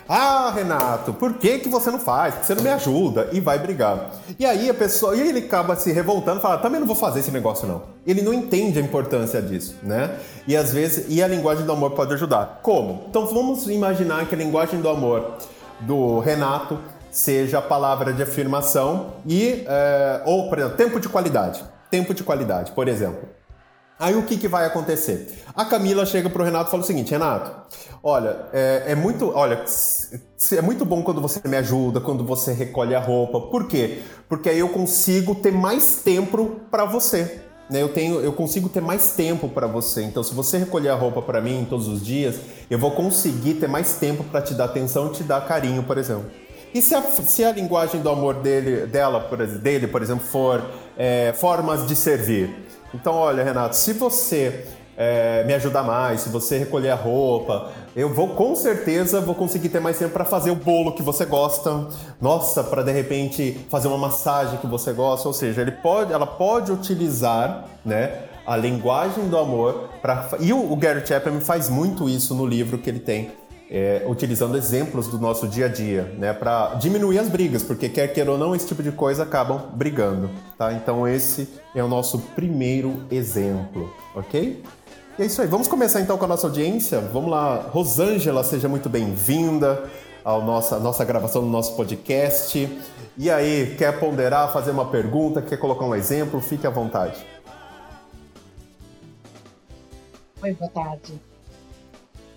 Ah, 0.08 0.52
Renato, 0.54 1.14
por 1.14 1.34
que, 1.34 1.58
que 1.60 1.68
você 1.68 1.90
não 1.90 1.98
faz? 1.98 2.34
Porque 2.34 2.46
você 2.46 2.54
não 2.54 2.62
me 2.62 2.68
ajuda 2.68 3.28
e 3.32 3.40
vai 3.40 3.58
brigar. 3.58 4.10
E 4.38 4.44
aí 4.44 4.68
a 4.68 4.74
pessoa, 4.74 5.16
e 5.16 5.20
ele 5.20 5.38
acaba 5.38 5.76
se 5.76 5.92
revoltando, 5.92 6.40
fala, 6.40 6.58
também 6.58 6.78
não 6.78 6.86
vou 6.86 6.96
fazer 6.96 7.20
esse 7.20 7.30
negócio 7.30 7.66
não. 7.66 7.82
Ele 8.06 8.20
não 8.20 8.34
entende 8.34 8.78
a 8.78 8.82
importância 8.82 9.40
disso, 9.40 9.76
né? 9.82 10.18
E 10.46 10.56
às 10.56 10.72
vezes, 10.72 11.06
e 11.08 11.22
a 11.22 11.26
linguagem 11.26 11.64
do 11.64 11.72
amor 11.72 11.92
pode 11.92 12.12
ajudar. 12.12 12.60
Como? 12.62 13.06
Então 13.08 13.26
vamos 13.26 13.66
imaginar 13.66 14.26
que 14.26 14.34
a 14.34 14.38
linguagem 14.38 14.80
do 14.80 14.88
amor 14.90 15.38
do 15.80 16.18
Renato 16.18 16.78
seja 17.10 17.58
a 17.58 17.62
palavra 17.62 18.12
de 18.12 18.22
afirmação 18.22 19.14
e, 19.26 19.64
é, 19.66 20.22
ou, 20.26 20.48
por 20.48 20.58
exemplo, 20.58 20.76
tempo 20.76 21.00
de 21.00 21.08
qualidade. 21.08 21.64
Tempo 21.90 22.12
de 22.12 22.22
qualidade, 22.22 22.72
por 22.72 22.88
exemplo. 22.88 23.28
Aí 23.98 24.14
o 24.16 24.24
que, 24.24 24.36
que 24.36 24.48
vai 24.48 24.66
acontecer? 24.66 25.44
A 25.54 25.64
Camila 25.64 26.04
chega 26.04 26.28
pro 26.28 26.42
Renato 26.42 26.68
e 26.68 26.70
fala 26.70 26.82
o 26.82 26.86
seguinte, 26.86 27.12
Renato, 27.12 27.52
olha, 28.02 28.46
é, 28.52 28.84
é, 28.88 28.94
muito, 28.94 29.30
olha, 29.34 29.64
é 30.52 30.60
muito 30.60 30.84
bom 30.84 31.02
quando 31.02 31.20
você 31.20 31.40
me 31.46 31.56
ajuda, 31.56 32.00
quando 32.00 32.24
você 32.24 32.52
recolhe 32.52 32.94
a 32.94 33.00
roupa. 33.00 33.40
Por 33.40 33.68
quê? 33.68 34.02
Porque 34.28 34.50
aí 34.50 34.58
eu 34.58 34.68
consigo 34.68 35.36
ter 35.36 35.52
mais 35.52 36.02
tempo 36.04 36.60
para 36.70 36.84
você. 36.84 37.40
Né? 37.70 37.80
Eu 37.82 37.88
tenho, 37.88 38.20
eu 38.20 38.32
consigo 38.32 38.68
ter 38.68 38.80
mais 38.80 39.12
tempo 39.12 39.48
para 39.48 39.68
você. 39.68 40.02
Então, 40.02 40.24
se 40.24 40.34
você 40.34 40.58
recolher 40.58 40.88
a 40.88 40.94
roupa 40.94 41.22
para 41.22 41.40
mim 41.40 41.64
todos 41.70 41.86
os 41.86 42.04
dias, 42.04 42.36
eu 42.68 42.78
vou 42.78 42.90
conseguir 42.90 43.54
ter 43.54 43.68
mais 43.68 43.94
tempo 43.94 44.24
para 44.24 44.42
te 44.42 44.54
dar 44.54 44.64
atenção, 44.64 45.12
te 45.12 45.22
dar 45.22 45.46
carinho, 45.46 45.84
por 45.84 45.98
exemplo. 45.98 46.30
E 46.74 46.82
se 46.82 46.94
a, 46.94 47.00
se 47.00 47.44
a 47.44 47.52
linguagem 47.52 48.00
do 48.00 48.10
amor 48.10 48.34
dele, 48.34 48.86
dela, 48.86 49.20
dele, 49.62 49.86
por 49.86 50.02
exemplo, 50.02 50.26
for 50.26 50.60
é, 50.98 51.32
formas 51.32 51.86
de 51.86 51.94
servir? 51.94 52.52
Então, 52.94 53.12
olha, 53.14 53.42
Renato, 53.42 53.74
se 53.74 53.92
você 53.92 54.66
é, 54.96 55.42
me 55.44 55.52
ajudar 55.54 55.82
mais, 55.82 56.20
se 56.20 56.28
você 56.28 56.58
recolher 56.58 56.90
a 56.90 56.94
roupa, 56.94 57.72
eu 57.96 58.14
vou 58.14 58.28
com 58.28 58.54
certeza 58.54 59.20
vou 59.20 59.34
conseguir 59.34 59.68
ter 59.68 59.80
mais 59.80 59.98
tempo 59.98 60.12
para 60.12 60.24
fazer 60.24 60.52
o 60.52 60.54
bolo 60.54 60.92
que 60.92 61.02
você 61.02 61.24
gosta. 61.24 61.88
Nossa, 62.20 62.62
para 62.62 62.82
de 62.82 62.92
repente 62.92 63.66
fazer 63.68 63.88
uma 63.88 63.98
massagem 63.98 64.58
que 64.58 64.66
você 64.68 64.92
gosta, 64.92 65.26
ou 65.26 65.34
seja, 65.34 65.60
ele 65.60 65.72
pode, 65.72 66.12
ela 66.12 66.26
pode 66.26 66.70
utilizar, 66.70 67.64
né, 67.84 68.26
a 68.46 68.56
linguagem 68.56 69.28
do 69.28 69.38
amor 69.38 69.88
para 70.00 70.28
e 70.38 70.52
o, 70.52 70.72
o 70.72 70.76
Gary 70.76 71.04
Chapman 71.04 71.40
faz 71.40 71.68
muito 71.68 72.08
isso 72.08 72.34
no 72.34 72.46
livro 72.46 72.78
que 72.78 72.90
ele 72.90 73.00
tem 73.00 73.32
é, 73.74 74.04
utilizando 74.06 74.56
exemplos 74.56 75.08
do 75.08 75.18
nosso 75.18 75.48
dia 75.48 75.66
a 75.66 75.68
dia, 75.68 76.04
né, 76.16 76.32
para 76.32 76.74
diminuir 76.74 77.18
as 77.18 77.28
brigas, 77.28 77.64
porque 77.64 77.88
quer 77.88 78.06
queira 78.06 78.30
ou 78.30 78.38
não, 78.38 78.54
esse 78.54 78.68
tipo 78.68 78.84
de 78.84 78.92
coisa 78.92 79.24
acabam 79.24 79.60
brigando, 79.74 80.30
tá? 80.56 80.72
Então 80.72 81.08
esse 81.08 81.48
é 81.74 81.82
o 81.82 81.88
nosso 81.88 82.20
primeiro 82.36 83.04
exemplo, 83.10 83.92
ok? 84.14 84.62
E 85.18 85.22
é 85.22 85.26
isso 85.26 85.42
aí, 85.42 85.48
vamos 85.48 85.66
começar 85.66 86.00
então 86.00 86.16
com 86.16 86.24
a 86.24 86.28
nossa 86.28 86.46
audiência. 86.46 87.00
Vamos 87.00 87.28
lá, 87.32 87.68
Rosângela, 87.72 88.44
seja 88.44 88.68
muito 88.68 88.88
bem-vinda 88.88 89.90
à 90.24 90.38
nossa, 90.38 90.78
nossa 90.78 91.04
gravação 91.04 91.42
do 91.42 91.48
nosso 91.48 91.74
podcast. 91.74 92.68
E 93.18 93.28
aí, 93.28 93.74
quer 93.76 93.98
ponderar, 93.98 94.52
fazer 94.52 94.70
uma 94.70 94.86
pergunta, 94.86 95.42
quer 95.42 95.56
colocar 95.56 95.84
um 95.84 95.96
exemplo? 95.96 96.40
Fique 96.40 96.64
à 96.64 96.70
vontade. 96.70 97.26
Oi, 100.42 100.52
boa 100.52 100.70
tarde. 100.70 101.20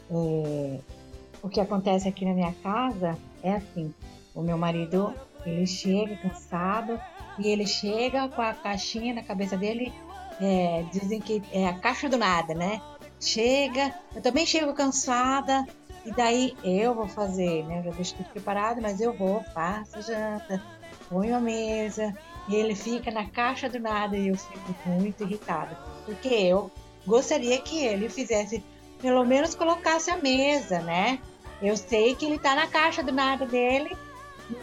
É, 0.10 0.97
o 1.42 1.50
que 1.50 1.60
acontece 1.60 2.08
aqui 2.08 2.26
na 2.26 2.34
minha 2.34 2.54
casa 2.64 3.18
é 3.44 3.54
assim: 3.54 3.94
o 4.34 4.42
meu 4.42 4.58
marido 4.58 5.14
ele 5.46 5.66
chega 5.66 6.16
cansado 6.18 7.00
e 7.38 7.48
ele 7.48 7.66
chega 7.66 8.28
com 8.30 8.42
a 8.42 8.54
caixinha 8.54 9.14
na 9.14 9.24
cabeça 9.24 9.58
dele. 9.58 9.94
É, 10.40 10.86
dizem 10.92 11.20
que 11.20 11.42
é 11.52 11.68
a 11.68 11.74
caixa 11.74 12.08
do 12.08 12.16
nada, 12.16 12.54
né? 12.54 12.80
Chega, 13.20 13.92
eu 14.14 14.22
também 14.22 14.46
chego 14.46 14.72
cansada 14.74 15.66
e 16.06 16.12
daí 16.12 16.56
eu 16.64 16.94
vou 16.94 17.08
fazer, 17.08 17.66
né? 17.66 17.80
Eu 17.80 17.86
já 17.86 17.92
deixo 17.92 18.16
tudo 18.16 18.30
preparado, 18.30 18.80
mas 18.80 19.02
eu 19.02 19.14
vou, 19.14 19.44
faço 19.54 20.00
janta, 20.04 20.62
ponho 21.10 21.36
a 21.36 21.40
mesa 21.40 22.16
e 22.48 22.56
ele 22.56 22.76
fica 22.76 23.10
na 23.10 23.26
caixa 23.26 23.68
do 23.68 23.80
nada 23.80 24.16
e 24.16 24.28
eu 24.28 24.38
fico 24.38 24.90
muito 24.90 25.24
irritada 25.24 25.76
porque 26.08 26.30
eu 26.30 26.72
gostaria 27.06 27.62
que 27.62 27.84
ele 27.84 28.08
fizesse 28.08 28.64
pelo 29.02 29.26
menos 29.26 29.56
colocasse 29.56 30.10
a 30.10 30.18
mesa, 30.18 30.80
né? 30.80 31.20
Eu 31.62 31.76
sei 31.76 32.16
que 32.16 32.26
ele 32.26 32.38
tá 32.38 32.56
na 32.56 32.68
caixa 32.68 33.04
do 33.04 33.12
nada 33.12 33.46
dele, 33.46 33.96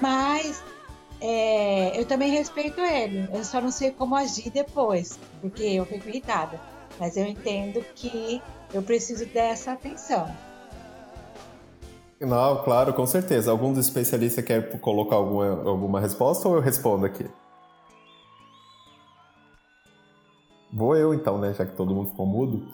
mas 0.00 0.62
é, 1.20 1.98
eu 1.98 2.04
também 2.04 2.30
respeito 2.30 2.80
ele. 2.80 3.28
Eu 3.32 3.44
só 3.44 3.60
não 3.60 3.70
sei 3.70 3.90
como 3.90 4.14
agir 4.14 4.50
depois, 4.50 5.18
porque 5.40 5.62
eu 5.62 5.84
fico 5.86 6.08
irritada. 6.08 6.60
Mas 6.98 7.16
eu 7.16 7.26
entendo 7.26 7.84
que 7.94 8.40
eu 8.72 8.82
preciso 8.82 9.26
dessa 9.26 9.72
atenção. 9.72 10.28
Não, 12.20 12.62
claro, 12.62 12.94
com 12.94 13.06
certeza. 13.06 13.50
Algum 13.50 13.72
dos 13.72 13.86
especialistas 13.86 14.44
quer 14.44 14.78
colocar 14.80 15.16
alguma, 15.16 15.46
alguma 15.68 16.00
resposta 16.00 16.48
ou 16.48 16.54
eu 16.54 16.60
respondo 16.60 17.04
aqui? 17.04 17.26
Vou 20.72 20.96
eu 20.96 21.14
então, 21.14 21.38
né? 21.38 21.54
Já 21.54 21.64
que 21.64 21.76
todo 21.76 21.94
mundo 21.94 22.10
ficou 22.10 22.26
mudo. 22.26 22.66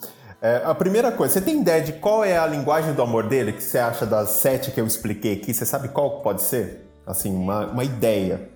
É, 0.42 0.62
a 0.64 0.74
primeira 0.74 1.12
coisa, 1.12 1.34
você 1.34 1.40
tem 1.40 1.60
ideia 1.60 1.82
de 1.82 1.92
qual 1.92 2.24
é 2.24 2.38
a 2.38 2.46
linguagem 2.46 2.94
do 2.94 3.02
amor 3.02 3.28
dele 3.28 3.52
que 3.52 3.62
você 3.62 3.78
acha 3.78 4.06
das 4.06 4.30
sete 4.30 4.70
que 4.70 4.80
eu 4.80 4.86
expliquei 4.86 5.34
aqui? 5.34 5.52
Você 5.52 5.66
sabe 5.66 5.88
qual 5.88 6.22
pode 6.22 6.42
ser? 6.42 6.88
Assim, 7.06 7.34
uma, 7.34 7.66
uma 7.66 7.84
ideia. 7.84 8.50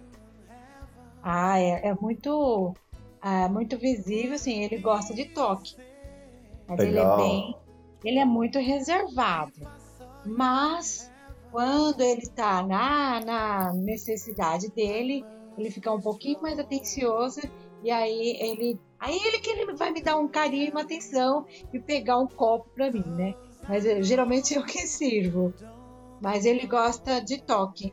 Ah, 1.22 1.60
é, 1.60 1.88
é 1.88 1.94
muito, 1.94 2.74
é 3.22 3.48
muito 3.48 3.76
visível, 3.76 4.34
assim, 4.34 4.64
ele 4.64 4.78
gosta 4.78 5.12
de 5.14 5.26
toque. 5.26 5.76
Mas 6.66 6.78
Legal. 6.78 6.88
ele 6.88 6.98
é 6.98 7.28
bem. 7.28 7.56
Ele 8.02 8.18
é 8.18 8.24
muito 8.24 8.58
reservado. 8.58 9.52
Mas 10.24 11.10
quando 11.50 12.00
ele 12.00 12.22
está 12.22 12.62
na, 12.62 13.20
na 13.20 13.72
necessidade 13.74 14.70
dele, 14.70 15.24
ele 15.58 15.70
fica 15.70 15.92
um 15.92 16.00
pouquinho 16.00 16.40
mais 16.40 16.58
atencioso 16.58 17.40
e 17.82 17.90
aí 17.90 18.38
ele 18.40 18.80
Aí 19.04 19.20
ele 19.22 19.38
que 19.38 19.50
ele 19.50 19.74
vai 19.74 19.90
me 19.90 20.00
dar 20.00 20.16
um 20.16 20.26
carinho 20.26 20.70
uma 20.70 20.80
atenção 20.80 21.44
e 21.70 21.78
pegar 21.78 22.18
um 22.18 22.26
copo 22.26 22.70
para 22.74 22.90
mim, 22.90 23.04
né? 23.06 23.34
Mas 23.68 23.84
eh, 23.84 24.02
geralmente 24.02 24.54
eu 24.54 24.64
que 24.64 24.86
sirvo. 24.86 25.52
Mas 26.22 26.46
ele 26.46 26.66
gosta 26.66 27.20
de 27.20 27.42
toque. 27.42 27.92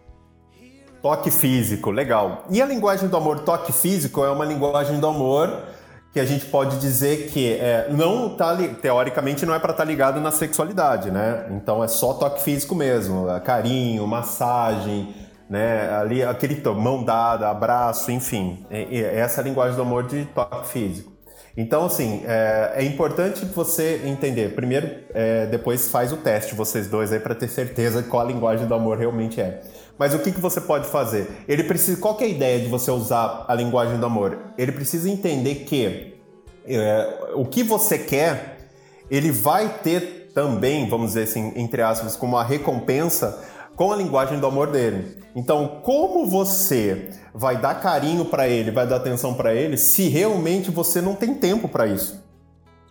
Toque 1.02 1.30
físico, 1.30 1.92
legal. 1.92 2.46
E 2.50 2.62
a 2.62 2.66
linguagem 2.66 3.10
do 3.10 3.18
amor 3.18 3.42
toque 3.42 3.74
físico 3.74 4.24
é 4.24 4.32
uma 4.32 4.46
linguagem 4.46 5.02
do 5.02 5.08
amor 5.08 5.66
que 6.14 6.20
a 6.20 6.26
gente 6.26 6.46
pode 6.46 6.80
dizer 6.80 7.30
que 7.30 7.56
é, 7.56 7.90
não 7.92 8.38
tá 8.38 8.56
teoricamente 8.82 9.46
não 9.46 9.54
é 9.54 9.60
para 9.60 9.72
estar 9.72 9.84
tá 9.84 9.90
ligado 9.90 10.22
na 10.22 10.32
sexualidade, 10.32 11.12
né? 11.12 11.48
Então 11.52 11.84
é 11.84 11.90
só 11.90 12.14
toque 12.14 12.42
físico 12.42 12.74
mesmo, 12.74 13.26
carinho, 13.44 14.08
massagem, 14.08 15.14
né? 15.52 15.94
Ali, 15.94 16.24
aquele 16.24 16.62
mão 16.76 17.04
dada, 17.04 17.50
abraço, 17.50 18.10
enfim. 18.10 18.66
Essa 18.72 19.42
é 19.42 19.44
a 19.44 19.44
linguagem 19.44 19.76
do 19.76 19.82
amor 19.82 20.08
de 20.08 20.24
toque 20.34 20.70
físico. 20.70 21.12
Então, 21.58 21.84
assim, 21.84 22.24
é, 22.26 22.76
é 22.76 22.84
importante 22.86 23.44
você 23.44 24.02
entender. 24.06 24.56
Primeiro, 24.56 24.90
é, 25.14 25.48
depois 25.48 25.90
faz 25.90 26.14
o 26.14 26.18
teste, 26.18 26.56
vocês 26.56 26.88
dois 26.88 27.12
aí, 27.12 27.20
para 27.20 27.36
ter 27.36 27.50
certeza 27.50 28.02
qual 28.02 28.26
a 28.26 28.26
linguagem 28.26 28.66
do 28.66 28.74
amor 28.74 28.98
realmente 28.98 29.42
é. 29.42 29.62
Mas 30.00 30.14
o 30.14 30.20
que, 30.20 30.32
que 30.32 30.40
você 30.40 30.62
pode 30.62 30.88
fazer? 30.88 31.28
Ele 31.50 31.66
precisa. 31.66 32.00
Qual 32.00 32.18
é 32.22 32.24
a 32.24 32.28
ideia 32.28 32.58
de 32.62 32.70
você 32.70 32.90
usar 32.90 33.44
a 33.46 33.54
linguagem 33.54 34.00
do 34.00 34.06
amor? 34.06 34.38
Ele 34.58 34.72
precisa 34.72 35.10
entender 35.10 35.56
que 35.66 36.18
é, 36.66 37.34
o 37.36 37.44
que 37.44 37.62
você 37.62 37.98
quer, 37.98 38.70
ele 39.10 39.32
vai 39.32 39.68
ter 39.84 40.32
também, 40.34 40.88
vamos 40.88 41.08
dizer 41.08 41.24
assim, 41.24 41.52
entre 41.58 41.82
aspas, 41.82 42.16
como 42.16 42.38
uma 42.38 42.44
recompensa 42.44 43.44
com 43.76 43.92
a 43.92 43.98
linguagem 43.98 44.40
do 44.40 44.48
amor 44.48 44.68
dele. 44.68 45.21
Então, 45.36 45.80
como 45.84 46.26
você 46.26 47.10
vai 47.34 47.60
dar 47.60 47.76
carinho 47.76 48.26
para 48.26 48.48
ele, 48.48 48.72
vai 48.72 48.86
dar 48.86 48.98
atenção 48.98 49.34
para 49.34 49.54
ele, 49.54 49.78
se 49.78 50.10
realmente 50.10 50.70
você 50.70 51.02
não 51.02 51.16
tem 51.16 51.34
tempo 51.34 51.68
para 51.68 51.88
isso? 51.88 52.22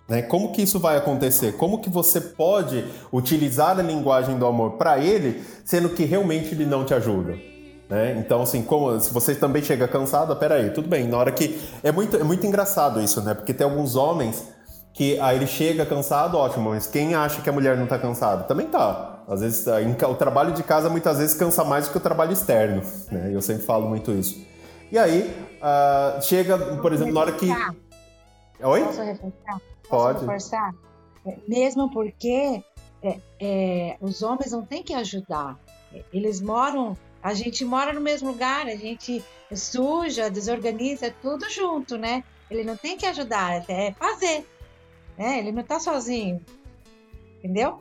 Né? 0.08 0.22
Como 0.22 0.50
que 0.50 0.62
isso 0.62 0.80
vai 0.80 0.96
acontecer? 0.96 1.52
Como 1.52 1.78
que 1.78 1.88
você 1.88 2.20
pode 2.20 2.84
utilizar 3.12 3.78
a 3.78 3.82
linguagem 3.82 4.38
do 4.38 4.46
amor 4.46 4.72
para 4.72 4.98
ele, 4.98 5.42
sendo 5.64 5.90
que 5.90 6.04
realmente 6.04 6.52
ele 6.52 6.66
não 6.66 6.84
te 6.84 6.92
ajuda? 6.92 7.38
Né? 7.88 8.16
Então, 8.18 8.42
assim, 8.42 8.62
como 8.62 8.98
se 9.00 9.12
você 9.12 9.34
também 9.34 9.62
chega 9.62 9.86
cansado, 9.86 10.34
peraí, 10.36 10.70
tudo 10.70 10.88
bem. 10.88 11.06
Na 11.06 11.18
hora 11.18 11.30
que 11.30 11.60
é 11.82 11.92
muito, 11.92 12.16
é 12.16 12.24
muito 12.24 12.46
engraçado 12.46 13.00
isso, 13.00 13.20
né? 13.20 13.34
Porque 13.34 13.52
tem 13.52 13.64
alguns 13.64 13.96
homens 13.96 14.44
que 14.92 15.18
aí 15.20 15.36
ele 15.36 15.46
chega 15.46 15.84
cansado, 15.86 16.36
ótimo. 16.36 16.70
Mas 16.70 16.86
quem 16.86 17.14
acha 17.14 17.40
que 17.40 17.48
a 17.48 17.52
mulher 17.52 17.76
não 17.76 17.84
está 17.84 17.98
cansada? 17.98 18.44
Também 18.44 18.66
tá. 18.66 19.09
Às 19.28 19.40
vezes, 19.40 19.66
o 20.08 20.14
trabalho 20.14 20.52
de 20.52 20.62
casa 20.62 20.88
muitas 20.88 21.18
vezes 21.18 21.34
cansa 21.34 21.64
mais 21.64 21.86
do 21.86 21.92
que 21.92 21.98
o 21.98 22.00
trabalho 22.00 22.32
externo, 22.32 22.82
né? 23.10 23.30
Eu 23.32 23.40
sempre 23.40 23.64
falo 23.64 23.88
muito 23.88 24.10
isso. 24.12 24.44
E 24.90 24.98
aí, 24.98 25.32
uh, 25.62 26.20
chega, 26.22 26.58
por 26.76 26.92
exemplo, 26.92 27.14
na 27.14 27.20
hora 27.20 27.32
que... 27.32 27.48
Oi? 28.62 28.84
Posso 28.84 29.02
reforçar? 29.02 29.60
Pode. 29.88 30.20
reforçar? 30.20 30.74
É, 31.24 31.36
mesmo 31.46 31.90
porque 31.92 32.62
é, 33.02 33.20
é, 33.40 33.96
os 34.00 34.22
homens 34.22 34.52
não 34.52 34.64
têm 34.64 34.82
que 34.82 34.94
ajudar. 34.94 35.58
Eles 36.12 36.40
moram... 36.40 36.96
A 37.22 37.34
gente 37.34 37.64
mora 37.64 37.92
no 37.92 38.00
mesmo 38.00 38.30
lugar, 38.30 38.66
a 38.66 38.76
gente 38.76 39.22
suja, 39.54 40.30
desorganiza, 40.30 41.14
tudo 41.22 41.48
junto, 41.50 41.98
né? 41.98 42.24
Ele 42.50 42.64
não 42.64 42.76
tem 42.76 42.96
que 42.96 43.06
ajudar, 43.06 43.64
é 43.68 43.92
fazer. 43.92 44.46
Né? 45.16 45.38
Ele 45.38 45.52
não 45.52 45.60
está 45.60 45.78
sozinho. 45.78 46.40
Entendeu? 47.38 47.80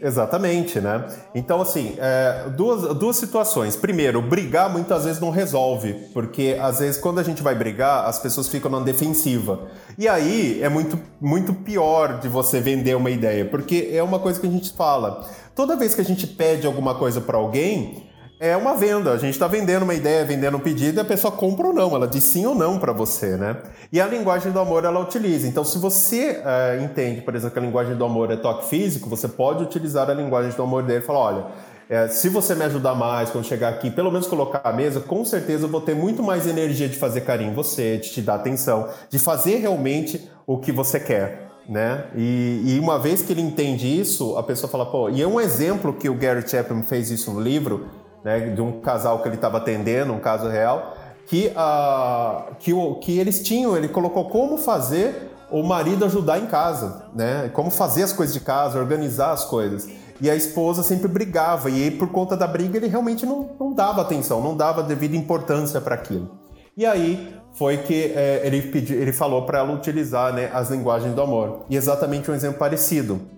Exatamente, 0.00 0.80
né? 0.80 1.04
Então, 1.34 1.60
assim, 1.60 1.96
é, 1.98 2.48
duas, 2.56 2.94
duas 2.96 3.16
situações. 3.16 3.76
Primeiro, 3.76 4.22
brigar 4.22 4.70
muitas 4.70 5.04
vezes 5.04 5.20
não 5.20 5.30
resolve, 5.30 5.92
porque 6.12 6.56
às 6.60 6.78
vezes 6.78 7.00
quando 7.00 7.18
a 7.18 7.22
gente 7.22 7.42
vai 7.42 7.54
brigar, 7.54 8.06
as 8.06 8.18
pessoas 8.18 8.48
ficam 8.48 8.70
na 8.70 8.80
defensiva. 8.80 9.68
E 9.96 10.08
aí 10.08 10.62
é 10.62 10.68
muito, 10.68 10.98
muito 11.20 11.52
pior 11.52 12.20
de 12.20 12.28
você 12.28 12.60
vender 12.60 12.96
uma 12.96 13.10
ideia, 13.10 13.44
porque 13.44 13.90
é 13.92 14.02
uma 14.02 14.18
coisa 14.18 14.40
que 14.40 14.46
a 14.46 14.50
gente 14.50 14.72
fala. 14.72 15.28
Toda 15.54 15.76
vez 15.76 15.94
que 15.94 16.00
a 16.00 16.04
gente 16.04 16.26
pede 16.26 16.66
alguma 16.66 16.94
coisa 16.94 17.20
para 17.20 17.36
alguém, 17.36 18.07
é 18.40 18.56
uma 18.56 18.74
venda. 18.76 19.12
A 19.12 19.16
gente 19.16 19.32
está 19.32 19.46
vendendo 19.46 19.82
uma 19.82 19.94
ideia, 19.94 20.24
vendendo 20.24 20.56
um 20.56 20.60
pedido 20.60 20.98
e 20.98 21.00
a 21.00 21.04
pessoa 21.04 21.32
compra 21.32 21.68
ou 21.68 21.72
não. 21.72 21.94
Ela 21.94 22.06
diz 22.06 22.24
sim 22.24 22.46
ou 22.46 22.54
não 22.54 22.78
para 22.78 22.92
você, 22.92 23.36
né? 23.36 23.56
E 23.92 24.00
a 24.00 24.06
linguagem 24.06 24.52
do 24.52 24.60
amor 24.60 24.84
ela 24.84 25.00
utiliza. 25.00 25.46
Então, 25.46 25.64
se 25.64 25.78
você 25.78 26.42
uh, 26.42 26.82
entende, 26.82 27.20
por 27.22 27.34
exemplo, 27.34 27.52
que 27.52 27.58
a 27.58 27.62
linguagem 27.62 27.96
do 27.96 28.04
amor 28.04 28.30
é 28.30 28.36
toque 28.36 28.68
físico, 28.68 29.08
você 29.08 29.26
pode 29.26 29.62
utilizar 29.62 30.08
a 30.08 30.14
linguagem 30.14 30.52
do 30.52 30.62
amor 30.62 30.82
dele 30.82 31.00
e 31.00 31.06
falar: 31.06 31.20
olha. 31.20 31.46
É, 31.90 32.06
se 32.06 32.28
você 32.28 32.54
me 32.54 32.64
ajudar 32.64 32.94
mais 32.94 33.30
quando 33.30 33.46
chegar 33.46 33.70
aqui, 33.70 33.90
pelo 33.90 34.10
menos 34.10 34.26
colocar 34.26 34.60
a 34.62 34.70
mesa, 34.70 35.00
com 35.00 35.24
certeza 35.24 35.64
eu 35.64 35.70
vou 35.70 35.80
ter 35.80 35.94
muito 35.94 36.22
mais 36.22 36.46
energia 36.46 36.86
de 36.86 36.98
fazer 36.98 37.22
carinho 37.22 37.52
em 37.52 37.54
você, 37.54 37.96
de 37.96 38.10
te 38.10 38.20
dar 38.20 38.34
atenção, 38.34 38.90
de 39.08 39.18
fazer 39.18 39.56
realmente 39.56 40.30
o 40.46 40.58
que 40.58 40.70
você 40.70 41.00
quer. 41.00 41.48
Né? 41.66 42.04
E, 42.14 42.62
e, 42.64 42.78
uma 42.78 42.98
vez 42.98 43.22
que 43.22 43.32
ele 43.32 43.40
entende 43.42 43.86
isso, 43.86 44.36
a 44.36 44.42
pessoa 44.42 44.70
fala, 44.70 44.84
pô, 44.84 45.08
e 45.08 45.20
é 45.20 45.26
um 45.26 45.38
exemplo 45.40 45.92
que 45.92 46.08
o 46.08 46.14
Gary 46.14 46.46
Chapman 46.46 46.82
fez 46.82 47.10
isso 47.10 47.30
no 47.30 47.40
livro, 47.40 47.86
né, 48.28 48.50
de 48.50 48.60
um 48.60 48.80
casal 48.80 49.20
que 49.20 49.28
ele 49.28 49.36
estava 49.36 49.56
atendendo, 49.56 50.12
um 50.12 50.20
caso 50.20 50.48
real, 50.48 50.94
que, 51.26 51.50
uh, 51.56 52.54
que, 52.58 52.74
o, 52.74 52.96
que 52.96 53.18
eles 53.18 53.42
tinham, 53.42 53.74
ele 53.74 53.88
colocou 53.88 54.28
como 54.28 54.58
fazer 54.58 55.30
o 55.50 55.62
marido 55.62 56.04
ajudar 56.04 56.38
em 56.38 56.44
casa, 56.44 57.06
né? 57.14 57.50
Como 57.54 57.70
fazer 57.70 58.02
as 58.02 58.12
coisas 58.12 58.34
de 58.34 58.40
casa, 58.40 58.78
organizar 58.78 59.32
as 59.32 59.46
coisas. 59.46 59.88
E 60.20 60.28
a 60.28 60.36
esposa 60.36 60.82
sempre 60.82 61.08
brigava, 61.08 61.70
e 61.70 61.84
aí, 61.84 61.90
por 61.90 62.08
conta 62.08 62.36
da 62.36 62.46
briga 62.46 62.76
ele 62.76 62.86
realmente 62.86 63.24
não, 63.24 63.48
não 63.58 63.72
dava 63.72 64.02
atenção, 64.02 64.42
não 64.42 64.54
dava 64.54 64.82
devida 64.82 65.16
importância 65.16 65.80
para 65.80 65.94
aquilo. 65.94 66.30
E 66.76 66.84
aí 66.84 67.34
foi 67.54 67.78
que 67.78 68.12
é, 68.14 68.42
ele, 68.44 68.60
pedi, 68.60 68.92
ele 68.92 69.12
falou 69.12 69.46
para 69.46 69.60
ela 69.60 69.72
utilizar 69.72 70.34
né, 70.34 70.50
as 70.52 70.68
linguagens 70.68 71.14
do 71.14 71.22
amor. 71.22 71.64
E 71.70 71.76
exatamente 71.76 72.30
um 72.30 72.34
exemplo 72.34 72.58
parecido 72.58 73.37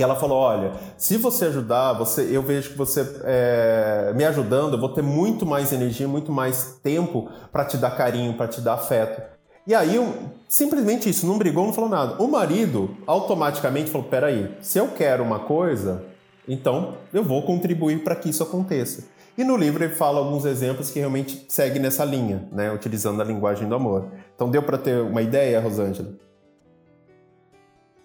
que 0.00 0.04
ela 0.04 0.16
falou: 0.16 0.38
olha, 0.38 0.72
se 0.96 1.18
você 1.18 1.44
ajudar, 1.44 1.92
você, 1.92 2.26
eu 2.34 2.40
vejo 2.40 2.70
que 2.70 2.78
você 2.78 3.06
é, 3.22 4.14
me 4.16 4.24
ajudando, 4.24 4.72
eu 4.72 4.80
vou 4.80 4.88
ter 4.88 5.02
muito 5.02 5.44
mais 5.44 5.74
energia, 5.74 6.08
muito 6.08 6.32
mais 6.32 6.80
tempo 6.82 7.28
para 7.52 7.66
te 7.66 7.76
dar 7.76 7.90
carinho, 7.90 8.32
para 8.32 8.48
te 8.48 8.62
dar 8.62 8.74
afeto. 8.74 9.20
E 9.66 9.74
aí, 9.74 10.00
simplesmente 10.48 11.10
isso, 11.10 11.26
não 11.26 11.36
brigou, 11.36 11.66
não 11.66 11.74
falou 11.74 11.90
nada. 11.90 12.14
O 12.22 12.26
marido 12.26 12.96
automaticamente 13.06 13.90
falou: 13.90 14.06
peraí, 14.08 14.56
se 14.62 14.78
eu 14.78 14.88
quero 14.88 15.22
uma 15.22 15.40
coisa, 15.40 16.02
então 16.48 16.94
eu 17.12 17.22
vou 17.22 17.42
contribuir 17.42 18.02
para 18.02 18.16
que 18.16 18.30
isso 18.30 18.42
aconteça. 18.42 19.04
E 19.36 19.44
no 19.44 19.54
livro 19.54 19.84
ele 19.84 19.94
fala 19.94 20.18
alguns 20.18 20.46
exemplos 20.46 20.90
que 20.90 20.98
realmente 20.98 21.44
seguem 21.46 21.82
nessa 21.82 22.06
linha, 22.06 22.48
né, 22.50 22.72
utilizando 22.72 23.20
a 23.20 23.24
linguagem 23.24 23.68
do 23.68 23.74
amor. 23.74 24.06
Então 24.34 24.48
deu 24.48 24.62
para 24.62 24.78
ter 24.78 25.02
uma 25.02 25.20
ideia, 25.20 25.60
Rosângela? 25.60 26.08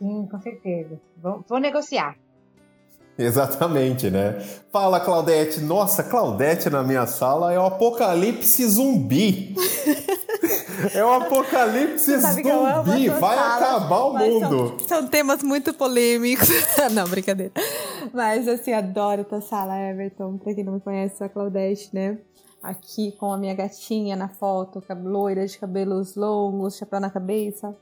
Sim, 0.06 0.28
com 0.30 0.40
certeza. 0.40 1.02
Vou, 1.18 1.44
vou 1.50 1.60
negociar. 1.60 2.16
Exatamente, 3.18 4.12
né? 4.12 4.40
Fala, 4.72 5.00
Claudete. 5.00 5.62
Nossa, 5.62 6.04
Claudete 6.04 6.70
na 6.70 6.84
minha 6.84 7.08
sala 7.08 7.52
é 7.52 7.58
o 7.58 7.66
apocalipse 7.66 8.68
zumbi. 8.68 9.56
é 10.94 11.04
o 11.04 11.14
apocalipse 11.14 12.20
zumbi. 12.20 13.10
Vai 13.10 13.36
sala, 13.36 13.56
acabar 13.56 14.04
o 14.04 14.14
mundo. 14.18 14.78
São, 14.80 15.00
são, 15.00 15.08
temas 15.08 15.42
muito 15.42 15.74
polêmicos. 15.74 16.50
não, 16.94 17.08
brincadeira. 17.08 17.54
Mas, 18.14 18.48
assim, 18.48 18.74
adoro 18.74 19.24
tua 19.24 19.42
sala, 19.42 19.76
Everton. 19.90 20.38
Pra 20.38 20.54
quem 20.54 20.64
não 20.64 20.74
me 20.74 20.82
conhece, 20.82 21.18
sou 21.18 21.26
a 21.26 21.30
Claudete, 21.30 21.90
né? 21.94 22.20
Aqui 22.62 23.12
com 23.14 23.32
a 23.32 23.38
minha 23.38 23.56
gatinha 23.56 24.16
na 24.16 24.28
foto, 24.28 24.84
loira 25.04 25.48
de 25.48 25.58
cabelos 25.58 26.16
longos, 26.16 26.78
chapéu 26.78 27.00
na 27.00 27.10
cabeça. 27.10 27.76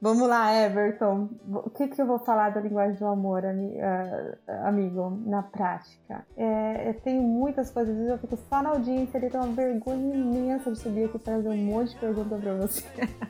Vamos 0.00 0.28
lá, 0.28 0.52
Everton. 0.54 1.28
O 1.48 1.70
que, 1.70 1.88
que 1.88 2.00
eu 2.00 2.06
vou 2.06 2.20
falar 2.20 2.50
da 2.50 2.60
linguagem 2.60 2.96
do 2.96 3.06
amor, 3.06 3.42
eh, 3.44 4.38
amigo, 4.62 5.20
na 5.26 5.42
prática? 5.42 6.24
É, 6.36 6.90
eu 6.90 7.00
tenho 7.00 7.20
muitas 7.20 7.70
coisas, 7.70 7.92
às 7.92 7.98
vezes 7.98 8.12
eu 8.12 8.18
fico 8.18 8.36
só 8.48 8.62
na 8.62 8.70
audiência, 8.70 9.18
ele 9.18 9.28
tem 9.28 9.40
uma 9.40 9.52
vergonha 9.52 10.14
imensa 10.14 10.70
de 10.70 10.78
subir 10.78 11.06
aqui 11.06 11.16
e 11.16 11.20
fazer 11.20 11.48
um 11.48 11.56
monte 11.56 11.90
de 11.90 11.96
perguntas 11.98 12.40
para 12.40 12.54
você. 12.54 12.84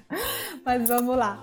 Mas 0.62 0.86
vamos 0.86 1.16
lá 1.16 1.42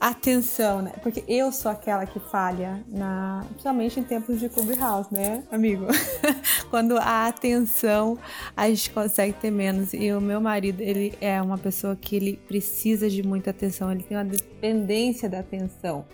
atenção, 0.00 0.80
né? 0.80 0.92
Porque 1.02 1.22
eu 1.28 1.52
sou 1.52 1.70
aquela 1.70 2.06
que 2.06 2.18
falha, 2.18 2.82
na, 2.88 3.44
principalmente 3.50 4.00
em 4.00 4.02
tempos 4.02 4.40
de 4.40 4.48
clubhouse, 4.48 5.12
né, 5.12 5.44
amigo? 5.50 5.86
Quando 6.70 6.96
a 6.96 7.26
atenção 7.26 8.18
a 8.56 8.68
gente 8.68 8.90
consegue 8.90 9.34
ter 9.34 9.50
menos. 9.50 9.92
E 9.92 10.12
o 10.12 10.20
meu 10.20 10.40
marido, 10.40 10.80
ele 10.80 11.14
é 11.20 11.40
uma 11.42 11.58
pessoa 11.58 11.94
que 11.94 12.16
ele 12.16 12.36
precisa 12.48 13.10
de 13.10 13.22
muita 13.22 13.50
atenção, 13.50 13.92
ele 13.92 14.02
tem 14.02 14.16
uma 14.16 14.24
dependência 14.24 15.28
da 15.28 15.40
atenção. 15.40 16.04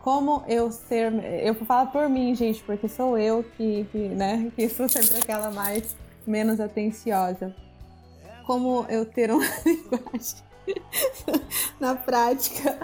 Como 0.00 0.42
eu 0.48 0.70
ser. 0.70 1.12
Eu 1.42 1.54
falo 1.54 1.90
por 1.90 2.08
mim, 2.10 2.34
gente, 2.34 2.62
porque 2.64 2.88
sou 2.88 3.16
eu 3.16 3.42
que, 3.56 3.86
que 3.90 3.98
né, 3.98 4.50
que 4.54 4.68
sou 4.68 4.88
sempre 4.88 5.16
aquela 5.16 5.50
mais 5.50 5.96
menos 6.26 6.60
atenciosa. 6.60 7.54
Como 8.44 8.84
eu 8.90 9.06
ter 9.06 9.30
uma 9.30 9.44
linguagem 9.64 10.53
na 11.80 11.94
prática, 11.94 12.78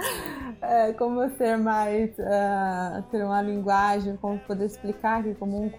é, 0.61 0.93
como 0.93 1.28
ser 1.37 1.57
mais, 1.57 2.11
uh, 2.18 3.03
ter 3.11 3.24
uma 3.24 3.41
linguagem, 3.43 4.16
como 4.16 4.39
poder 4.41 4.66
explicar 4.66 5.20
aqui 5.20 5.35
como 5.35 5.62
um 5.62 5.68
que 5.68 5.76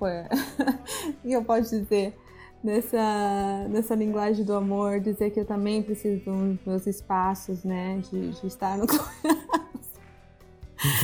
eu 1.32 1.44
posso 1.44 1.70
dizer 1.70 2.18
nessa, 2.64 3.68
nessa 3.70 3.96
linguagem 3.96 4.46
do 4.46 4.54
amor, 4.54 5.00
dizer 5.00 5.32
que 5.32 5.40
eu 5.40 5.46
também 5.46 5.82
preciso 5.82 6.24
dos 6.24 6.58
meus 6.66 6.88
espaços, 6.88 7.64
né, 7.64 8.02
de, 8.10 8.30
de 8.30 8.48
estar 8.48 8.78
no 8.78 8.86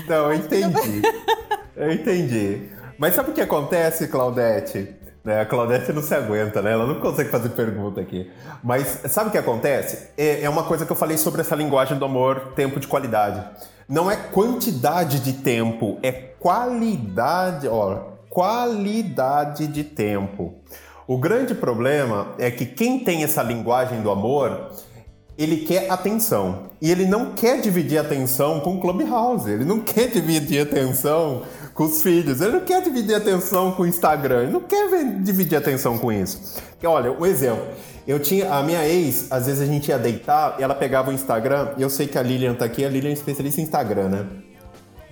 Não, 0.08 0.32
eu 0.32 0.34
entendi. 0.34 1.02
Eu 1.76 1.92
entendi. 1.92 2.70
Mas 2.98 3.14
sabe 3.14 3.30
o 3.30 3.34
que 3.34 3.42
acontece, 3.42 4.08
Claudete? 4.08 4.96
Né? 5.28 5.42
A 5.42 5.46
Claudete 5.46 5.92
não 5.92 6.02
se 6.02 6.16
aguenta, 6.16 6.62
né? 6.62 6.72
Ela 6.72 6.88
não 6.88 7.02
consegue 7.02 7.30
fazer 7.30 7.50
pergunta 7.50 8.00
aqui. 8.00 8.32
Mas 8.64 9.02
sabe 9.10 9.28
o 9.28 9.32
que 9.34 9.38
acontece? 9.38 10.08
É, 10.18 10.44
é 10.44 10.50
uma 10.50 10.64
coisa 10.64 10.86
que 10.86 10.92
eu 10.94 10.96
falei 10.96 11.18
sobre 11.18 11.42
essa 11.42 11.54
linguagem 11.54 11.98
do 12.00 12.06
amor, 12.06 12.54
tempo 12.56 12.80
de 12.80 12.88
qualidade. 12.88 13.44
Não 13.90 14.10
é 14.10 14.16
quantidade 14.16 15.20
de 15.20 15.34
tempo, 15.34 16.00
é 16.02 16.14
qualidade, 16.14 17.68
ó, 17.68 18.04
qualidade 18.30 19.68
de 19.68 19.84
tempo. 19.84 20.54
O 21.06 21.18
grande 21.18 21.54
problema 21.54 22.30
é 22.40 22.50
que 22.50 22.66
quem 22.66 22.98
tem 22.98 23.26
essa 23.26 23.44
linguagem 23.44 24.02
do 24.02 24.10
amor, 24.10 24.72
ele 25.38 25.66
quer 25.66 25.92
atenção. 25.92 26.68
E 26.82 26.90
ele 26.90 27.06
não 27.06 27.34
quer 27.34 27.60
dividir 27.60 27.98
atenção 27.98 28.62
com 28.62 28.76
o 28.76 28.80
Clubhouse. 28.80 29.50
Ele 29.50 29.66
não 29.66 29.82
quer 29.82 30.08
dividir 30.08 30.62
atenção 30.62 31.44
com 31.78 31.84
os 31.84 32.02
filhos. 32.02 32.42
Ele 32.42 32.54
não 32.54 32.62
quer 32.62 32.82
dividir 32.82 33.16
atenção 33.16 33.72
com 33.72 33.84
o 33.84 33.86
Instagram. 33.86 34.44
Ele 34.44 34.52
não 34.52 34.62
quer 34.62 34.90
dividir 35.22 35.56
atenção 35.56 35.96
com 36.00 36.12
isso. 36.12 36.60
Porque, 36.72 36.88
olha, 36.88 37.12
um 37.12 37.26
exemplo. 37.26 37.64
Eu 38.08 38.20
tinha 38.20 38.52
a 38.52 38.64
minha 38.64 38.88
ex, 38.88 39.28
às 39.30 39.46
vezes 39.46 39.62
a 39.62 39.66
gente 39.66 39.90
ia 39.90 40.00
deitar, 40.00 40.56
ela 40.60 40.74
pegava 40.74 41.12
o 41.12 41.14
Instagram. 41.14 41.74
Eu 41.78 41.90
sei 41.90 42.08
que 42.08 42.18
a 42.18 42.24
Lilian 42.24 42.56
tá 42.56 42.66
aqui, 42.66 42.84
a 42.84 42.90
Lilian 42.90 43.10
é 43.12 43.14
especialista 43.14 43.62
em 43.62 43.66
Instagram, 43.66 44.10
né? 44.10 44.26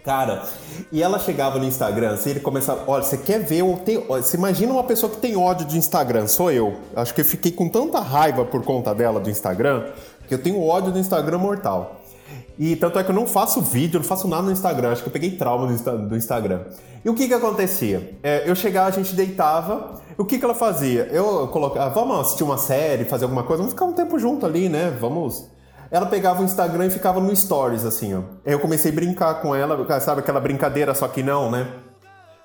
Cara, 0.03 0.43
e 0.91 1.03
ela 1.03 1.19
chegava 1.19 1.59
no 1.59 1.65
Instagram, 1.65 2.13
assim, 2.13 2.29
ele 2.29 2.39
começava, 2.39 2.83
olha, 2.87 3.03
você 3.03 3.17
quer 3.17 3.39
ver 3.39 3.63
ou 3.63 3.77
tem, 3.77 3.97
você 3.97 4.37
imagina 4.37 4.71
uma 4.71 4.83
pessoa 4.83 5.11
que 5.11 5.17
tem 5.17 5.35
ódio 5.35 5.65
de 5.65 5.77
Instagram, 5.77 6.27
sou 6.27 6.51
eu. 6.51 6.75
Acho 6.95 7.13
que 7.13 7.21
eu 7.21 7.25
fiquei 7.25 7.51
com 7.51 7.67
tanta 7.67 7.99
raiva 7.99 8.45
por 8.45 8.63
conta 8.63 8.93
dela 8.93 9.19
do 9.19 9.29
Instagram, 9.29 9.87
que 10.27 10.33
eu 10.33 10.41
tenho 10.41 10.63
ódio 10.63 10.91
do 10.91 10.99
Instagram 10.99 11.39
mortal. 11.39 12.04
E 12.57 12.75
tanto 12.75 12.97
é 12.97 13.03
que 13.03 13.11
eu 13.11 13.15
não 13.15 13.27
faço 13.27 13.61
vídeo, 13.61 13.99
não 13.99 14.05
faço 14.05 14.27
nada 14.27 14.43
no 14.43 14.51
Instagram. 14.51 14.91
Acho 14.91 15.03
que 15.03 15.09
eu 15.09 15.13
peguei 15.13 15.31
trauma 15.31 15.67
do 15.67 16.15
Instagram. 16.15 16.61
E 17.03 17.09
o 17.09 17.13
que 17.13 17.27
que 17.27 17.33
acontecia? 17.33 18.17
É, 18.23 18.49
eu 18.49 18.55
chegava, 18.55 18.87
a 18.87 18.91
gente 18.91 19.13
deitava. 19.15 20.01
O 20.17 20.23
que 20.23 20.39
que 20.39 20.45
ela 20.45 20.55
fazia? 20.55 21.09
Eu 21.11 21.47
colocava, 21.49 21.89
vamos 21.93 22.19
assistir 22.21 22.43
uma 22.43 22.57
série, 22.57 23.03
fazer 23.03 23.25
alguma 23.25 23.43
coisa, 23.43 23.57
vamos 23.61 23.73
ficar 23.73 23.85
um 23.85 23.93
tempo 23.93 24.17
junto 24.17 24.45
ali, 24.45 24.69
né? 24.69 24.95
Vamos. 24.99 25.49
Ela 25.91 26.05
pegava 26.05 26.41
o 26.41 26.45
Instagram 26.45 26.87
e 26.87 26.89
ficava 26.89 27.19
no 27.19 27.35
Stories, 27.35 27.85
assim, 27.85 28.15
ó. 28.15 28.21
Eu 28.45 28.59
comecei 28.59 28.91
a 28.91 28.95
brincar 28.95 29.41
com 29.41 29.53
ela, 29.53 29.77
sabe 29.99 30.21
aquela 30.21 30.39
brincadeira, 30.39 30.95
só 30.95 31.07
que 31.07 31.21
não, 31.21 31.51
né? 31.51 31.67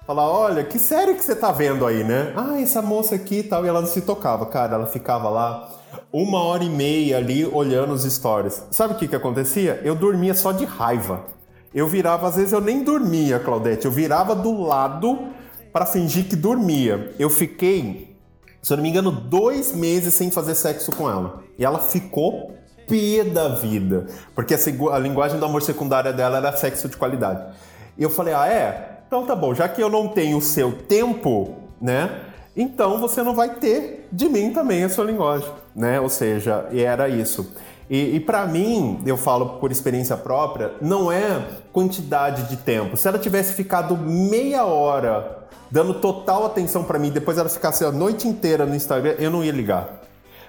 Falar, 0.06 0.28
olha, 0.28 0.64
que 0.64 0.78
série 0.78 1.14
que 1.14 1.22
você 1.24 1.36
tá 1.36 1.52
vendo 1.52 1.86
aí, 1.86 2.02
né? 2.02 2.32
Ah, 2.36 2.60
essa 2.60 2.80
moça 2.82 3.14
aqui 3.14 3.40
e 3.40 3.42
tal. 3.42 3.64
E 3.64 3.68
ela 3.68 3.80
não 3.80 3.88
se 3.88 4.00
tocava, 4.00 4.46
cara. 4.46 4.74
Ela 4.74 4.86
ficava 4.86 5.28
lá 5.28 5.70
uma 6.12 6.42
hora 6.42 6.64
e 6.64 6.70
meia 6.70 7.18
ali 7.18 7.44
olhando 7.44 7.92
os 7.92 8.02
stories. 8.02 8.62
Sabe 8.70 8.94
o 8.94 8.96
que 8.96 9.06
que 9.06 9.16
acontecia? 9.16 9.80
Eu 9.84 9.94
dormia 9.94 10.34
só 10.34 10.52
de 10.52 10.64
raiva. 10.64 11.24
Eu 11.72 11.86
virava, 11.86 12.26
às 12.26 12.36
vezes 12.36 12.52
eu 12.52 12.60
nem 12.60 12.82
dormia, 12.82 13.38
Claudete. 13.38 13.84
Eu 13.84 13.92
virava 13.92 14.34
do 14.34 14.60
lado 14.62 15.28
para 15.72 15.86
fingir 15.86 16.28
que 16.28 16.34
dormia. 16.34 17.14
Eu 17.18 17.30
fiquei, 17.30 18.16
se 18.60 18.72
eu 18.72 18.76
não 18.76 18.82
me 18.82 18.90
engano, 18.90 19.12
dois 19.12 19.72
meses 19.72 20.14
sem 20.14 20.30
fazer 20.30 20.54
sexo 20.56 20.90
com 20.92 21.08
ela. 21.08 21.44
E 21.56 21.64
ela 21.64 21.78
ficou 21.78 22.54
pé 22.88 23.22
da 23.22 23.48
vida. 23.48 24.06
Porque 24.34 24.54
a, 24.54 24.58
a 24.92 24.98
linguagem 24.98 25.38
do 25.38 25.46
amor 25.46 25.62
secundária 25.62 26.12
dela 26.12 26.38
era 26.38 26.56
sexo 26.56 26.88
de 26.88 26.96
qualidade. 26.96 27.54
E 27.96 28.02
eu 28.02 28.10
falei, 28.10 28.34
ah, 28.34 28.48
é? 28.48 28.99
Então 29.10 29.26
tá 29.26 29.34
bom, 29.34 29.52
já 29.52 29.68
que 29.68 29.82
eu 29.82 29.88
não 29.88 30.06
tenho 30.06 30.38
o 30.38 30.40
seu 30.40 30.70
tempo, 30.70 31.56
né? 31.82 32.26
Então 32.56 33.00
você 33.00 33.24
não 33.24 33.34
vai 33.34 33.56
ter 33.56 34.06
de 34.12 34.28
mim 34.28 34.52
também 34.52 34.84
a 34.84 34.88
sua 34.88 35.04
linguagem, 35.04 35.48
né? 35.74 36.00
Ou 36.00 36.08
seja, 36.08 36.68
era 36.72 37.08
isso. 37.08 37.52
E, 37.90 38.14
e 38.14 38.20
para 38.20 38.46
mim, 38.46 39.02
eu 39.04 39.16
falo 39.16 39.58
por 39.58 39.72
experiência 39.72 40.16
própria, 40.16 40.74
não 40.80 41.10
é 41.10 41.44
quantidade 41.72 42.44
de 42.44 42.58
tempo. 42.58 42.96
Se 42.96 43.08
ela 43.08 43.18
tivesse 43.18 43.52
ficado 43.54 43.96
meia 43.96 44.64
hora 44.64 45.38
dando 45.72 45.94
total 45.94 46.46
atenção 46.46 46.84
para 46.84 46.96
mim, 46.96 47.10
depois 47.10 47.36
ela 47.36 47.48
ficasse 47.48 47.84
a 47.84 47.90
noite 47.90 48.28
inteira 48.28 48.64
no 48.64 48.76
Instagram, 48.76 49.16
eu 49.18 49.28
não 49.28 49.42
ia 49.42 49.50
ligar. 49.50 50.02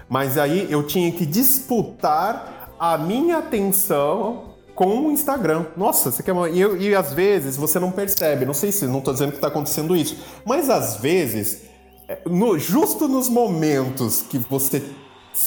Mas 0.07 0.37
aí 0.37 0.71
eu 0.71 0.85
tinha 0.85 1.11
que 1.11 1.25
disputar 1.25 2.75
a 2.79 2.95
minha 2.95 3.39
atenção 3.39 4.50
com 4.75 5.07
o 5.07 5.11
Instagram. 5.11 5.65
Nossa, 5.75 6.11
você 6.11 6.23
quer 6.23 6.31
uma... 6.31 6.49
e, 6.49 6.59
eu, 6.59 6.79
e 6.79 6.95
às 6.95 7.13
vezes 7.13 7.55
você 7.55 7.79
não 7.79 7.91
percebe. 7.91 8.45
Não 8.45 8.53
sei 8.53 8.71
se 8.71 8.85
não 8.85 8.99
estou 8.99 9.13
dizendo 9.13 9.31
que 9.31 9.37
está 9.37 9.47
acontecendo 9.47 9.95
isso, 9.95 10.17
mas 10.45 10.69
às 10.69 10.97
vezes, 10.97 11.63
é, 12.07 12.19
no, 12.25 12.57
justo 12.57 13.07
nos 13.07 13.29
momentos 13.29 14.21
que 14.21 14.37
você 14.37 14.81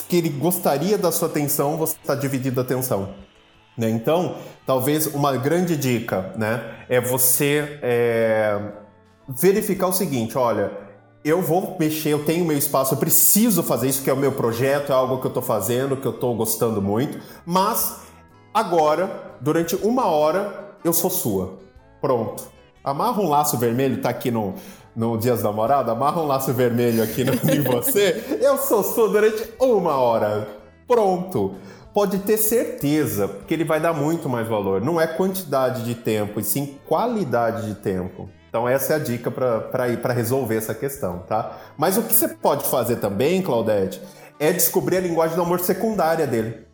que 0.07 0.17
ele 0.17 0.29
gostaria 0.29 0.97
da 0.97 1.11
sua 1.11 1.27
atenção, 1.27 1.77
você 1.77 1.95
está 1.95 2.15
dividindo 2.15 2.59
a 2.59 2.63
atenção. 2.63 3.13
Né? 3.77 3.89
Então, 3.89 4.37
talvez 4.65 5.07
uma 5.07 5.35
grande 5.37 5.75
dica 5.75 6.33
né, 6.37 6.85
é 6.89 6.99
você 6.99 7.79
é, 7.81 8.59
verificar 9.27 9.87
o 9.87 9.93
seguinte: 9.93 10.37
olha, 10.37 10.71
eu 11.23 11.41
vou 11.41 11.75
mexer, 11.79 12.09
eu 12.09 12.23
tenho 12.23 12.45
meu 12.45 12.57
espaço, 12.57 12.93
eu 12.93 12.97
preciso 12.97 13.63
fazer 13.63 13.89
isso, 13.89 14.03
que 14.03 14.09
é 14.09 14.13
o 14.13 14.17
meu 14.17 14.31
projeto, 14.31 14.91
é 14.91 14.95
algo 14.95 15.19
que 15.19 15.25
eu 15.25 15.29
estou 15.29 15.43
fazendo, 15.43 15.97
que 15.97 16.07
eu 16.07 16.11
estou 16.11 16.35
gostando 16.35 16.81
muito, 16.81 17.19
mas 17.45 18.04
agora, 18.55 19.35
durante 19.41 19.75
uma 19.75 20.07
hora, 20.07 20.77
eu 20.81 20.93
sou 20.93 21.09
sua. 21.09 21.59
Pronto. 21.99 22.45
Amarra 22.81 23.21
um 23.21 23.27
laço 23.27 23.57
vermelho, 23.57 24.01
tá 24.01 24.09
aqui 24.09 24.31
no, 24.31 24.53
no 24.95 25.17
Dias 25.17 25.41
da 25.41 25.49
Namorada, 25.49 25.91
amarra 25.91 26.21
um 26.21 26.27
laço 26.27 26.53
vermelho 26.53 27.03
aqui 27.03 27.25
no, 27.25 27.33
em 27.33 27.61
você, 27.61 28.23
eu 28.41 28.57
sou 28.57 28.81
sua 28.81 29.09
durante 29.09 29.43
uma 29.59 29.97
hora. 29.97 30.47
Pronto. 30.87 31.55
Pode 31.93 32.19
ter 32.19 32.37
certeza 32.37 33.27
que 33.47 33.53
ele 33.53 33.63
vai 33.63 33.79
dar 33.79 33.93
muito 33.93 34.29
mais 34.29 34.47
valor. 34.47 34.81
Não 34.81 34.99
é 34.99 35.07
quantidade 35.07 35.83
de 35.83 35.95
tempo, 35.95 36.39
e 36.39 36.43
sim 36.43 36.77
qualidade 36.85 37.67
de 37.67 37.75
tempo. 37.75 38.29
Então 38.49 38.69
essa 38.69 38.93
é 38.93 38.95
a 38.95 38.99
dica 38.99 39.29
para 39.31 39.89
ir 39.89 40.01
para 40.01 40.13
resolver 40.13 40.55
essa 40.55 40.73
questão, 40.73 41.19
tá? 41.19 41.57
Mas 41.77 41.97
o 41.97 42.03
que 42.03 42.13
você 42.13 42.27
pode 42.27 42.65
fazer 42.65 42.97
também, 42.97 43.41
Claudete, 43.41 44.01
é 44.39 44.51
descobrir 44.51 44.97
a 44.97 45.01
linguagem 45.01 45.35
do 45.35 45.41
amor 45.41 45.59
secundária 45.59 46.27
dele. 46.27 46.65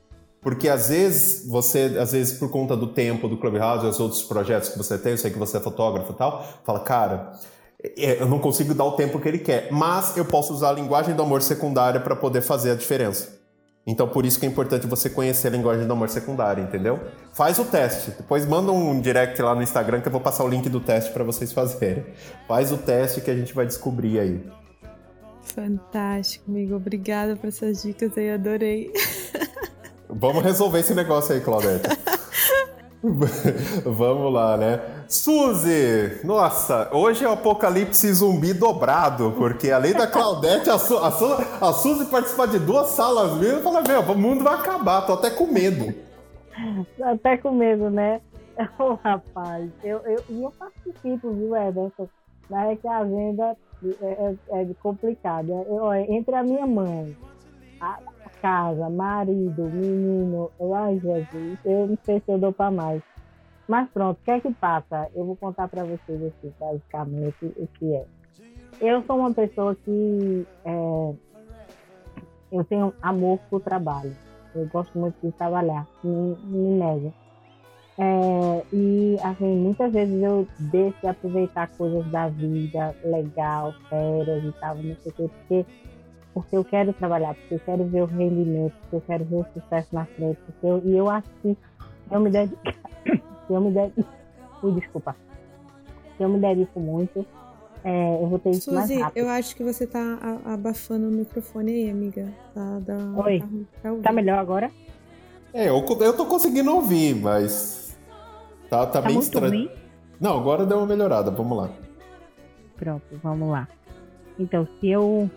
Porque 0.41 0.67
às 0.67 0.89
vezes 0.89 1.47
você, 1.47 1.95
às 1.99 2.11
vezes 2.11 2.39
por 2.39 2.49
conta 2.49 2.75
do 2.75 2.87
tempo 2.87 3.27
do 3.27 3.37
Clubhouse 3.37 3.85
e 3.85 3.89
os 3.89 3.99
outros 3.99 4.23
projetos 4.23 4.69
que 4.69 4.77
você 4.77 4.97
tem, 4.97 5.11
eu 5.11 5.17
sei 5.17 5.29
que 5.29 5.37
você 5.37 5.57
é 5.57 5.59
fotógrafo 5.59 6.11
e 6.11 6.15
tal, 6.15 6.43
fala, 6.63 6.79
cara, 6.79 7.33
é, 7.97 8.21
eu 8.21 8.27
não 8.27 8.39
consigo 8.39 8.73
dar 8.73 8.85
o 8.85 8.93
tempo 8.93 9.19
que 9.19 9.27
ele 9.27 9.37
quer, 9.37 9.71
mas 9.71 10.17
eu 10.17 10.25
posso 10.25 10.51
usar 10.51 10.69
a 10.69 10.73
linguagem 10.73 11.15
do 11.15 11.21
amor 11.21 11.43
secundária 11.43 11.99
para 11.99 12.15
poder 12.15 12.41
fazer 12.41 12.71
a 12.71 12.75
diferença. 12.75 13.39
Então, 13.85 14.07
por 14.07 14.25
isso 14.25 14.39
que 14.39 14.45
é 14.45 14.49
importante 14.49 14.85
você 14.85 15.09
conhecer 15.09 15.47
a 15.47 15.51
linguagem 15.51 15.87
do 15.87 15.93
amor 15.93 16.07
secundário, 16.09 16.63
entendeu? 16.63 16.99
Faz 17.33 17.57
o 17.57 17.65
teste. 17.65 18.11
Depois 18.11 18.45
manda 18.45 18.71
um 18.71 19.01
direct 19.01 19.41
lá 19.41 19.55
no 19.55 19.63
Instagram 19.63 20.01
que 20.01 20.07
eu 20.07 20.11
vou 20.11 20.21
passar 20.21 20.43
o 20.43 20.47
link 20.47 20.69
do 20.69 20.79
teste 20.79 21.11
para 21.11 21.23
vocês 21.23 21.51
fazerem. 21.51 22.05
Faz 22.47 22.71
o 22.71 22.77
teste 22.77 23.21
que 23.21 23.31
a 23.31 23.35
gente 23.35 23.53
vai 23.53 23.65
descobrir 23.65 24.19
aí. 24.19 24.45
Fantástico, 25.41 26.45
amigo. 26.47 26.75
Obrigada 26.75 27.35
por 27.35 27.47
essas 27.47 27.81
dicas 27.81 28.15
aí, 28.15 28.29
adorei. 28.29 28.91
Vamos 30.11 30.43
resolver 30.43 30.79
esse 30.79 30.93
negócio 30.93 31.33
aí, 31.33 31.41
Claudete. 31.41 31.87
Vamos 33.83 34.31
lá, 34.31 34.57
né? 34.57 34.79
Suzy! 35.07 36.19
Nossa, 36.23 36.89
hoje 36.93 37.25
é 37.25 37.27
o 37.27 37.31
apocalipse 37.31 38.13
zumbi 38.13 38.53
dobrado, 38.53 39.33
porque 39.37 39.71
além 39.71 39.93
da 39.93 40.05
Claudete, 40.05 40.69
a, 40.69 40.77
Su, 40.77 40.97
a, 40.97 41.11
Su, 41.11 41.25
a 41.59 41.73
Suzy 41.73 42.05
participar 42.05 42.47
de 42.47 42.59
duas 42.59 42.89
salas 42.89 43.33
mesmo, 43.37 43.57
eu 43.57 43.63
falei, 43.63 43.83
meu, 43.87 44.01
o 44.01 44.17
mundo 44.17 44.43
vai 44.43 44.53
acabar, 44.53 45.01
tô 45.01 45.13
até 45.13 45.31
com 45.31 45.47
medo. 45.47 45.93
Até 47.01 47.37
com 47.37 47.51
medo, 47.51 47.89
né? 47.89 48.21
Ô, 48.77 48.83
oh, 48.83 48.93
rapaz, 49.03 49.69
eu, 49.83 49.99
eu, 50.05 50.23
eu 50.29 50.53
participo, 50.59 51.31
viu, 51.33 51.55
Ederson? 51.55 52.07
Mas 52.49 52.71
é 52.71 52.75
que 52.75 52.87
a 52.87 52.97
agenda 52.97 53.57
é, 54.01 54.35
é, 54.51 54.61
é 54.61 54.67
complicada. 54.83 55.51
Eu, 55.51 55.91
entre 55.93 56.35
a 56.35 56.43
minha 56.43 56.67
mãe, 56.67 57.17
a, 57.79 57.97
casa, 58.41 58.89
marido, 58.89 59.69
menino. 59.69 60.51
Ai, 60.75 60.99
Jesus, 60.99 61.59
eu 61.63 61.87
não 61.87 61.97
sei 62.03 62.19
se 62.19 62.31
eu 62.31 62.39
dou 62.39 62.51
para 62.51 62.71
mais. 62.71 63.01
Mas 63.67 63.89
pronto, 63.89 64.19
o 64.19 64.23
que 64.25 64.31
é 64.31 64.39
que 64.39 64.51
passa? 64.53 65.09
Eu 65.15 65.25
vou 65.25 65.35
contar 65.35 65.67
para 65.67 65.83
vocês 65.83 66.21
aqui, 66.25 66.51
basicamente, 66.59 67.45
o 67.55 67.67
que 67.67 67.93
é. 67.93 68.05
Eu 68.81 69.03
sou 69.03 69.19
uma 69.19 69.33
pessoa 69.33 69.75
que 69.75 70.45
é, 70.65 71.13
eu 72.51 72.63
tenho 72.65 72.93
amor 73.01 73.39
por 73.49 73.61
trabalho. 73.61 74.15
Eu 74.53 74.67
gosto 74.67 74.97
muito 74.97 75.15
de 75.23 75.31
trabalhar, 75.33 75.87
me, 76.03 76.35
me 76.43 76.69
nego. 76.79 77.13
É, 77.97 78.65
e 78.73 79.17
assim, 79.21 79.55
muitas 79.57 79.93
vezes 79.93 80.21
eu 80.21 80.47
deixo 80.57 80.99
de 80.99 81.07
aproveitar 81.07 81.69
coisas 81.77 82.05
da 82.11 82.27
vida, 82.29 82.95
legal, 83.03 83.73
férias 83.89 84.43
e 84.43 84.51
tal, 84.59 84.75
não 84.77 84.95
sei 84.95 85.11
o 85.11 85.15
quê, 85.15 85.29
porque 85.29 85.65
porque 86.33 86.55
eu 86.55 86.63
quero 86.63 86.93
trabalhar, 86.93 87.35
porque 87.35 87.55
eu 87.55 87.59
quero 87.59 87.85
ver 87.85 88.03
o 88.03 88.05
rendimento, 88.05 88.73
porque 88.81 88.95
eu 88.95 89.01
quero 89.01 89.25
ver 89.25 89.35
o 89.35 89.45
sucesso 89.53 89.89
na 89.91 90.05
frente, 90.05 90.39
porque 90.45 90.65
eu, 90.65 90.81
e 90.85 90.97
eu 90.97 91.09
acho 91.09 91.27
que 91.41 91.57
eu 92.09 92.19
me 92.19 92.29
dedico, 92.29 92.61
eu 93.49 93.61
me 93.61 93.71
dedico, 93.71 94.71
desculpa, 94.79 95.15
se 96.17 96.23
eu 96.23 96.29
me 96.29 96.39
dedico 96.39 96.79
muito, 96.79 97.25
é, 97.83 98.15
eu 98.21 98.27
vou 98.27 98.39
ter 98.39 98.51
isso 98.51 98.65
Suzy, 98.65 98.75
mais 98.75 98.91
rápido. 98.91 99.23
eu 99.23 99.29
acho 99.29 99.55
que 99.55 99.63
você 99.63 99.87
tá 99.87 100.19
abafando 100.45 101.07
o 101.07 101.11
microfone 101.11 101.71
aí, 101.71 101.89
amiga. 101.89 102.31
Tá, 102.53 102.79
da, 102.79 103.23
Oi, 103.23 103.43
tá, 103.81 103.89
tá, 104.03 104.11
melhor 104.11 104.37
agora? 104.37 104.71
É, 105.53 105.67
eu, 105.67 105.83
eu 105.83 106.15
tô 106.15 106.25
conseguindo 106.25 106.73
ouvir, 106.73 107.15
mas 107.15 107.97
tá, 108.69 108.85
tá, 108.85 109.01
tá 109.01 109.07
bem 109.07 109.17
estranho. 109.17 109.69
Não, 110.19 110.37
agora 110.37 110.65
deu 110.65 110.77
uma 110.77 110.85
melhorada, 110.85 111.31
vamos 111.31 111.57
lá. 111.57 111.71
Pronto, 112.77 113.03
vamos 113.23 113.49
lá. 113.49 113.67
Então, 114.37 114.67
se 114.79 114.89
eu 114.89 115.29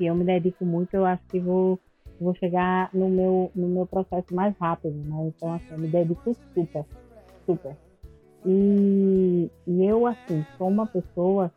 se 0.00 0.06
eu 0.06 0.14
me 0.14 0.24
dedico 0.24 0.64
muito, 0.64 0.94
eu 0.94 1.04
acho 1.04 1.22
que 1.28 1.38
vou, 1.38 1.78
vou 2.18 2.34
chegar 2.36 2.88
no 2.94 3.10
meu, 3.10 3.50
no 3.54 3.68
meu 3.68 3.86
processo 3.86 4.34
mais 4.34 4.56
rápido, 4.56 4.96
né? 4.96 5.26
Então, 5.26 5.52
assim, 5.52 5.74
eu 5.74 5.78
me 5.78 5.88
dedico 5.88 6.34
super, 6.54 6.86
super. 7.44 7.76
E, 8.46 9.50
e 9.66 9.84
eu, 9.84 10.06
assim, 10.06 10.42
sou 10.56 10.68
uma 10.68 10.86
pessoa 10.86 11.52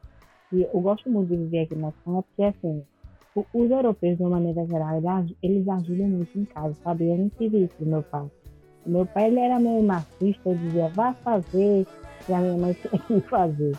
que 0.49 0.61
eu 0.61 0.81
gosto 0.81 1.09
muito 1.09 1.29
de 1.29 1.37
viver 1.37 1.59
aqui 1.61 1.75
na 1.75 1.87
Espanha, 1.87 2.21
porque, 2.23 2.43
assim, 2.43 2.83
os 3.33 3.71
europeus, 3.71 4.17
de 4.17 4.23
uma 4.23 4.31
maneira 4.31 4.65
geral, 4.67 5.01
eles 5.41 5.65
ajudam 5.69 6.09
muito 6.09 6.37
em 6.37 6.43
casa, 6.43 6.75
sabe? 6.83 7.07
Eu 7.07 7.17
não 7.17 7.29
tive 7.29 7.63
isso 7.63 7.75
do 7.79 7.85
meu 7.85 8.03
pai. 8.03 8.27
Meu 8.85 9.05
pai, 9.05 9.27
ele 9.27 9.39
era 9.39 9.57
meio 9.57 9.81
machista, 9.81 10.49
ele 10.49 10.59
dizia, 10.59 10.89
vá 10.89 11.13
fazer, 11.23 11.87
e 12.27 12.33
a 12.33 12.41
minha 12.41 12.57
mãe 12.57 12.75
tinha 12.83 13.21
que 13.21 13.29
fazer. 13.29 13.71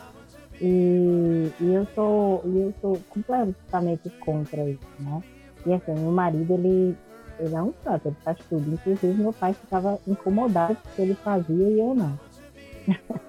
E, 0.60 1.52
e 1.60 1.74
eu 1.74 1.86
sou 1.94 2.42
eu 2.44 2.72
sou 2.80 2.98
completamente 3.10 4.08
contra 4.20 4.62
isso, 4.68 4.86
né? 5.00 5.22
E 5.66 5.72
assim, 5.72 5.94
meu 5.94 6.12
marido, 6.12 6.54
ele, 6.54 6.96
ele 7.38 7.54
é 7.54 7.62
um 7.62 7.72
santo, 7.82 8.08
ele 8.08 8.16
faz 8.22 8.38
tudo. 8.48 8.72
Inclusive, 8.72 9.14
meu 9.14 9.32
pai 9.32 9.54
ficava 9.54 9.98
incomodado 10.06 10.76
porque 10.76 11.02
ele 11.02 11.14
fazia 11.14 11.68
e 11.68 11.80
eu 11.80 11.94
não. 11.94 12.18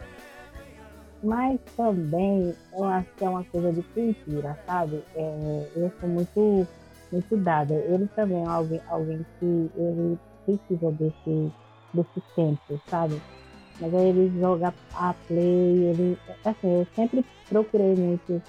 Mas 1.23 1.59
também 1.76 2.53
eu 2.73 2.84
acho 2.84 3.07
que 3.17 3.26
é 3.26 3.30
uma 3.30 3.43
coisa 3.45 3.71
de 3.71 3.82
cultura, 3.82 4.57
sabe? 4.67 5.01
É, 5.15 5.67
eu 5.76 5.91
sou 5.99 6.07
muito, 6.07 6.67
muito 7.11 7.38
dada. 7.38 7.73
Ele 7.73 8.07
também 8.15 8.43
é 8.43 8.47
alguém, 8.47 8.82
alguém 8.88 9.26
que 9.39 9.71
ele 9.76 10.19
precisa 10.45 10.91
desse, 10.91 11.51
desse 11.93 12.21
tempo, 12.36 12.80
sabe? 12.89 13.19
Mas 13.80 13.93
aí 13.93 14.09
ele 14.09 14.39
joga 14.39 14.73
a 14.93 15.13
play, 15.28 15.89
ele. 15.89 16.17
Assim, 16.43 16.80
eu 16.80 16.88
sempre 16.95 17.26
procurei 17.49 17.95
muito 17.95 18.41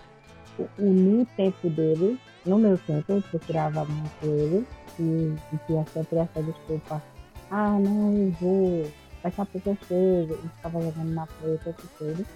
o 0.78 1.26
tempo 1.36 1.68
dele 1.70 2.18
no 2.46 2.58
meu 2.58 2.78
tempo, 2.78 3.12
eu 3.12 3.22
procurava 3.22 3.84
muito 3.84 4.24
ele 4.24 4.66
e, 4.98 5.34
e 5.52 5.58
tinha 5.66 5.84
sempre 5.92 6.18
essa 6.18 6.42
desculpa. 6.42 7.02
Ah, 7.50 7.78
não, 7.78 8.12
eu 8.12 8.30
vou, 8.40 8.90
daqui 9.22 9.40
a 9.40 9.44
pouco 9.44 9.70
eu 9.70 9.78
chego, 9.88 10.34
e 10.44 10.48
ficava 10.48 10.80
jogando 10.80 11.12
na 11.12 11.26
play 11.26 11.54
o 11.54 11.58
tempo 11.58 11.82
todo. 11.98 12.26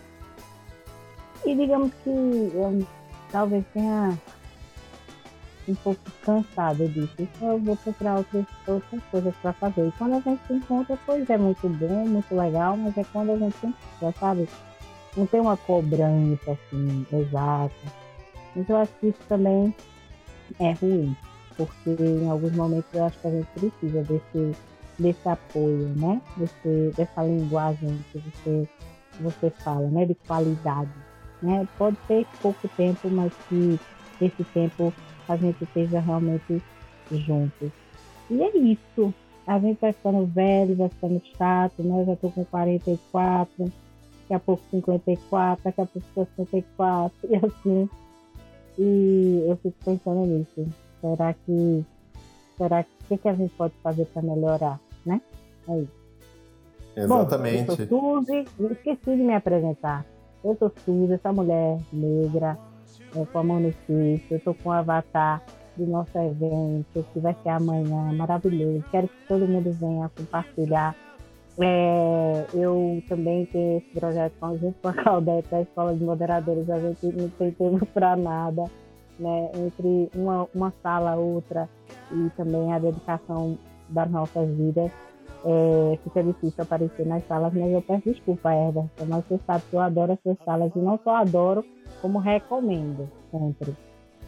E 1.47 1.55
digamos 1.55 1.93
que 2.05 2.11
eu 2.11 2.86
talvez 3.30 3.64
tenha 3.72 4.18
um 5.70 5.74
pouco 5.76 6.00
cansada 6.22 6.86
disso. 6.88 7.14
Então 7.18 7.52
eu 7.52 7.58
vou 7.58 7.76
procurar 7.76 8.18
outras, 8.18 8.44
outras 8.66 9.02
coisas 9.10 9.34
para 9.36 9.52
fazer. 9.54 9.88
E 9.88 9.92
quando 9.92 10.14
a 10.14 10.20
gente 10.20 10.40
se 10.46 10.52
encontra, 10.54 10.98
pois 11.06 11.28
é 11.30 11.38
muito 11.38 11.68
bom, 11.68 12.06
muito 12.06 12.34
legal, 12.34 12.76
mas 12.76 12.96
é 12.96 13.04
quando 13.12 13.32
a 13.32 13.38
gente 13.38 13.56
se 13.56 13.66
encontra, 13.66 14.20
sabe? 14.20 14.48
Não 15.16 15.26
tem 15.26 15.40
uma 15.40 15.56
cobrança 15.56 16.52
assim, 16.52 17.06
exata. 17.12 17.74
Mas 18.54 18.68
eu 18.68 18.76
acho 18.76 18.92
que 19.00 19.08
isso 19.08 19.20
também 19.28 19.74
é 20.58 20.72
ruim, 20.72 21.16
porque 21.56 21.90
em 21.90 22.28
alguns 22.28 22.52
momentos 22.52 22.92
eu 22.92 23.04
acho 23.04 23.18
que 23.18 23.26
a 23.26 23.30
gente 23.30 23.48
precisa 23.54 24.02
desse, 24.02 24.56
desse 24.98 25.28
apoio, 25.28 25.88
né? 25.96 26.20
Desse, 26.36 26.92
dessa 26.96 27.22
linguagem 27.22 28.04
que 28.12 28.18
você, 28.18 28.68
você 29.20 29.50
fala, 29.50 29.88
né? 29.88 30.06
De 30.06 30.14
qualidade. 30.14 30.90
Né? 31.42 31.66
Pode 31.78 31.96
ter 32.06 32.26
pouco 32.42 32.68
tempo, 32.76 33.08
mas 33.10 33.32
que 33.48 33.78
esse 34.20 34.44
tempo 34.52 34.92
a 35.31 35.37
gente 35.37 35.62
esteja 35.62 36.01
realmente 36.01 36.61
juntos. 37.12 37.70
E 38.28 38.43
é 38.43 38.57
isso. 38.59 39.14
A 39.47 39.59
gente 39.59 39.81
vai 39.81 39.93
ficando 39.93 40.26
velho, 40.26 40.76
vai 40.76 40.89
ficando 40.89 41.22
chato, 41.37 41.83
né? 41.83 42.03
Eu 42.03 42.07
já 42.07 42.16
tô 42.16 42.31
com 42.31 42.45
44, 42.45 43.64
daqui 44.22 44.35
a 44.35 44.39
pouco 44.41 44.62
54, 44.70 45.64
daqui 45.64 45.81
a 45.81 45.87
pouco 45.87 46.31
64, 46.37 47.12
e 47.28 47.37
assim. 47.37 47.89
E 48.78 49.45
eu 49.49 49.57
fico 49.57 49.76
pensando 49.85 50.26
nisso. 50.26 50.66
Será 51.01 51.33
que. 51.33 51.85
Será 52.59 52.83
que 52.83 53.14
o 53.14 53.18
que, 53.18 53.28
a 53.28 53.35
gente 53.35 53.55
pode 53.55 53.74
fazer 53.83 54.05
para 54.07 54.22
melhorar, 54.22 54.81
né? 55.07 55.20
É 55.68 55.78
isso. 55.78 56.01
Exatamente. 56.97 57.87
Bom, 57.87 58.18
eu 58.18 58.24
sou 58.24 58.24
Suzy, 58.26 58.72
esqueci 58.72 59.16
de 59.16 59.22
me 59.22 59.35
apresentar. 59.35 60.05
Eu 60.45 60.57
sou 60.57 60.72
Suzy, 60.85 61.14
essa 61.14 61.33
mulher 61.33 61.78
negra, 61.93 62.59
é, 63.14 63.24
com 63.26 63.38
a 63.38 63.72
Suíço, 63.86 64.24
eu 64.30 64.40
tô 64.40 64.54
com 64.54 64.68
o 64.68 64.72
avatar 64.72 65.42
do 65.76 65.86
nosso 65.86 66.16
evento, 66.18 67.04
que 67.12 67.20
vai 67.20 67.34
ser 67.42 67.48
amanhã, 67.50 68.12
maravilhoso. 68.12 68.84
Quero 68.90 69.08
que 69.08 69.26
todo 69.28 69.48
mundo 69.48 69.72
venha 69.72 70.11
compartilhar. 70.16 70.94
É, 71.58 72.46
eu 72.54 73.02
também 73.08 73.44
tenho 73.46 73.78
esse 73.78 74.00
projeto 74.00 74.34
junto 74.61 74.80
com 74.80 74.88
a 74.88 74.92
Claudete 74.94 75.48
da 75.50 75.61
Escola 75.61 75.94
de 75.94 76.04
Moderadores, 76.04 76.70
a 76.70 76.78
gente 76.78 77.06
não 77.06 77.28
tem 77.30 77.50
tempo 77.52 77.84
para 77.86 78.16
nada, 78.16 78.64
né? 79.18 79.50
Entre 79.54 80.11
uma, 80.14 80.48
uma 80.54 80.72
sala 80.82 81.16
outra 81.16 81.68
e 82.12 82.30
também 82.30 82.72
a 82.72 82.78
dedicação 82.78 83.58
das 83.88 84.11
nossas 84.11 84.48
vidas. 84.56 84.90
É, 85.42 85.98
fica 86.04 86.22
difícil 86.22 86.62
aparecer 86.62 87.06
nas 87.06 87.26
salas, 87.26 87.52
mas 87.54 87.72
eu 87.72 87.80
peço 87.80 88.11
desculpa, 88.11 88.54
Everton, 88.54 89.06
mas 89.08 89.24
você 89.24 89.40
sabe 89.46 89.64
que 89.70 89.74
eu 89.74 89.80
adoro 89.80 90.12
essas 90.12 90.36
salas 90.44 90.70
e 90.76 90.78
não 90.78 90.98
só 91.02 91.16
adoro, 91.16 91.64
como 92.01 92.18
recomendo 92.18 93.11
sempre. 93.30 93.76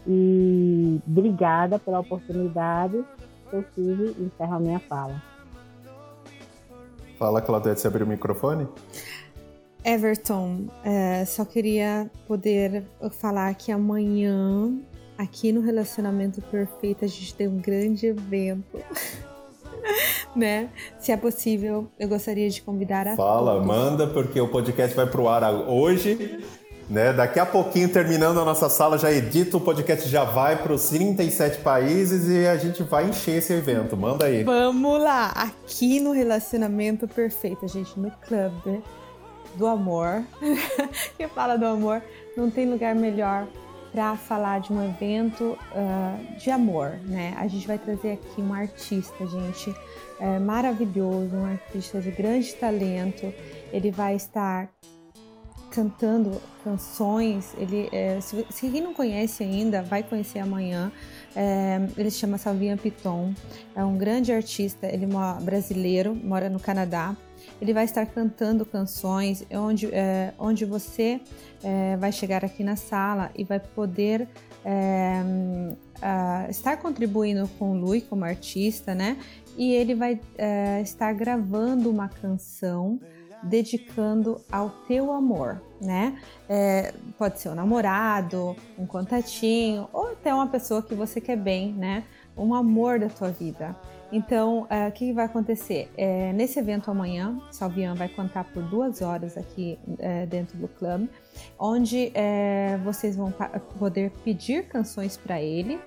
E 0.07 0.99
obrigada 1.07 1.79
pela 1.79 1.99
oportunidade. 1.99 3.03
Eu 3.51 3.63
tive 3.75 4.15
e 4.17 4.23
encerro 4.23 4.55
a 4.55 4.59
minha 4.59 4.79
fala. 4.79 5.21
Fala, 7.17 7.41
Claudete, 7.41 7.79
você 7.79 7.87
abriu 7.87 8.05
o 8.05 8.09
microfone? 8.09 8.67
Everton, 9.85 10.67
é, 10.83 11.25
só 11.25 11.45
queria 11.45 12.09
poder 12.27 12.85
falar 13.11 13.53
que 13.55 13.71
amanhã, 13.71 14.73
aqui 15.17 15.51
no 15.51 15.61
Relacionamento 15.61 16.41
Perfeito, 16.41 17.05
a 17.05 17.07
gente 17.07 17.35
tem 17.35 17.47
um 17.47 17.57
grande 17.57 18.07
evento. 18.07 18.77
né? 20.35 20.69
Se 20.99 21.11
é 21.11 21.17
possível, 21.17 21.87
eu 21.99 22.07
gostaria 22.07 22.49
de 22.49 22.61
convidar 22.61 23.07
a. 23.07 23.15
Fala, 23.15 23.53
todos. 23.53 23.67
manda, 23.67 24.07
porque 24.07 24.39
o 24.39 24.47
podcast 24.47 24.95
vai 24.95 25.05
pro 25.05 25.27
ar 25.27 25.43
hoje. 25.67 26.43
Né? 26.89 27.13
Daqui 27.13 27.39
a 27.39 27.45
pouquinho, 27.45 27.89
terminando 27.89 28.39
a 28.39 28.45
nossa 28.45 28.69
sala, 28.69 28.97
já 28.97 29.11
edita 29.11 29.57
o 29.57 29.61
podcast, 29.61 30.07
já 30.09 30.23
vai 30.23 30.61
para 30.61 30.73
os 30.73 30.89
37 30.89 31.59
países 31.59 32.29
e 32.29 32.45
a 32.47 32.57
gente 32.57 32.83
vai 32.83 33.09
encher 33.09 33.37
esse 33.37 33.53
evento. 33.53 33.95
Manda 33.95 34.25
aí. 34.25 34.43
Vamos 34.43 35.01
lá! 35.01 35.27
Aqui 35.27 35.99
no 35.99 36.11
Relacionamento 36.11 37.07
Perfeito, 37.07 37.65
a 37.65 37.67
gente, 37.67 37.99
no 37.99 38.11
Clube 38.11 38.83
do 39.55 39.67
Amor. 39.67 40.23
Quem 41.17 41.27
fala 41.27 41.57
do 41.57 41.65
amor, 41.65 42.01
não 42.35 42.49
tem 42.49 42.69
lugar 42.69 42.95
melhor 42.95 43.47
para 43.91 44.15
falar 44.15 44.59
de 44.59 44.73
um 44.73 44.83
evento 44.83 45.57
uh, 45.71 46.37
de 46.37 46.49
amor, 46.49 46.97
né? 47.05 47.35
A 47.37 47.47
gente 47.47 47.67
vai 47.67 47.77
trazer 47.77 48.13
aqui 48.13 48.41
um 48.41 48.51
artista, 48.51 49.27
gente, 49.27 49.73
é, 50.19 50.39
maravilhoso, 50.39 51.35
um 51.35 51.45
artista 51.45 52.01
de 52.01 52.09
grande 52.09 52.51
talento. 52.55 53.31
Ele 53.71 53.91
vai 53.91 54.15
estar 54.15 54.67
cantando 55.73 56.39
canções. 56.63 57.53
Ele, 57.57 57.89
é, 57.91 58.21
se, 58.21 58.45
se, 58.49 58.69
quem 58.69 58.79
não 58.79 58.93
conhece 58.93 59.43
ainda, 59.43 59.81
vai 59.81 60.03
conhecer 60.03 60.39
amanhã. 60.39 60.91
É, 61.35 61.81
ele 61.97 62.11
se 62.11 62.19
chama 62.19 62.37
Salvinha 62.37 62.77
Piton. 62.77 63.33
É 63.75 63.83
um 63.83 63.97
grande 63.97 64.31
artista. 64.31 64.85
Ele 64.87 65.05
é 65.05 65.41
brasileiro, 65.41 66.15
mora 66.15 66.49
no 66.49 66.59
Canadá. 66.59 67.17
Ele 67.59 67.73
vai 67.73 67.85
estar 67.85 68.05
cantando 68.05 68.65
canções 68.65 69.45
onde, 69.51 69.87
é, 69.91 70.33
onde 70.37 70.63
você 70.63 71.19
é, 71.63 71.97
vai 71.97 72.11
chegar 72.11 72.45
aqui 72.45 72.63
na 72.63 72.75
sala 72.75 73.31
e 73.35 73.43
vai 73.43 73.59
poder 73.59 74.27
é, 74.63 75.21
estar 76.49 76.77
contribuindo 76.77 77.47
com 77.59 77.71
o 77.71 77.77
Lui 77.77 78.01
como 78.01 78.23
artista, 78.23 78.93
né? 78.93 79.17
E 79.57 79.73
ele 79.73 79.93
vai 79.93 80.19
é, 80.37 80.81
estar 80.81 81.13
gravando 81.13 81.89
uma 81.89 82.07
canção 82.07 82.99
dedicando 83.43 84.41
ao 84.51 84.69
teu 84.87 85.11
amor, 85.11 85.61
né? 85.81 86.19
É, 86.47 86.93
pode 87.17 87.39
ser 87.39 87.49
um 87.49 87.55
namorado, 87.55 88.55
um 88.77 88.85
contatinho 88.85 89.87
ou 89.91 90.11
até 90.11 90.33
uma 90.33 90.47
pessoa 90.47 90.81
que 90.81 90.95
você 90.95 91.19
quer 91.19 91.37
bem, 91.37 91.73
né? 91.73 92.03
Um 92.35 92.53
amor 92.53 92.99
da 92.99 93.09
tua 93.09 93.29
vida. 93.29 93.75
Então, 94.11 94.63
uh, 94.63 94.89
o 94.89 94.91
que 94.91 95.11
vai 95.11 95.25
acontecer? 95.25 95.91
É, 95.97 96.31
nesse 96.33 96.59
evento 96.59 96.91
amanhã, 96.91 97.41
Salvian 97.51 97.95
vai 97.95 98.07
cantar 98.07 98.43
por 98.43 98.61
duas 98.61 99.01
horas 99.01 99.35
aqui 99.35 99.79
é, 99.97 100.27
dentro 100.27 100.55
do 100.55 100.67
clube, 100.67 101.09
onde 101.57 102.11
é, 102.13 102.79
vocês 102.83 103.15
vão 103.15 103.33
poder 103.79 104.11
pedir 104.23 104.67
canções 104.67 105.17
para 105.17 105.41
ele 105.41 105.79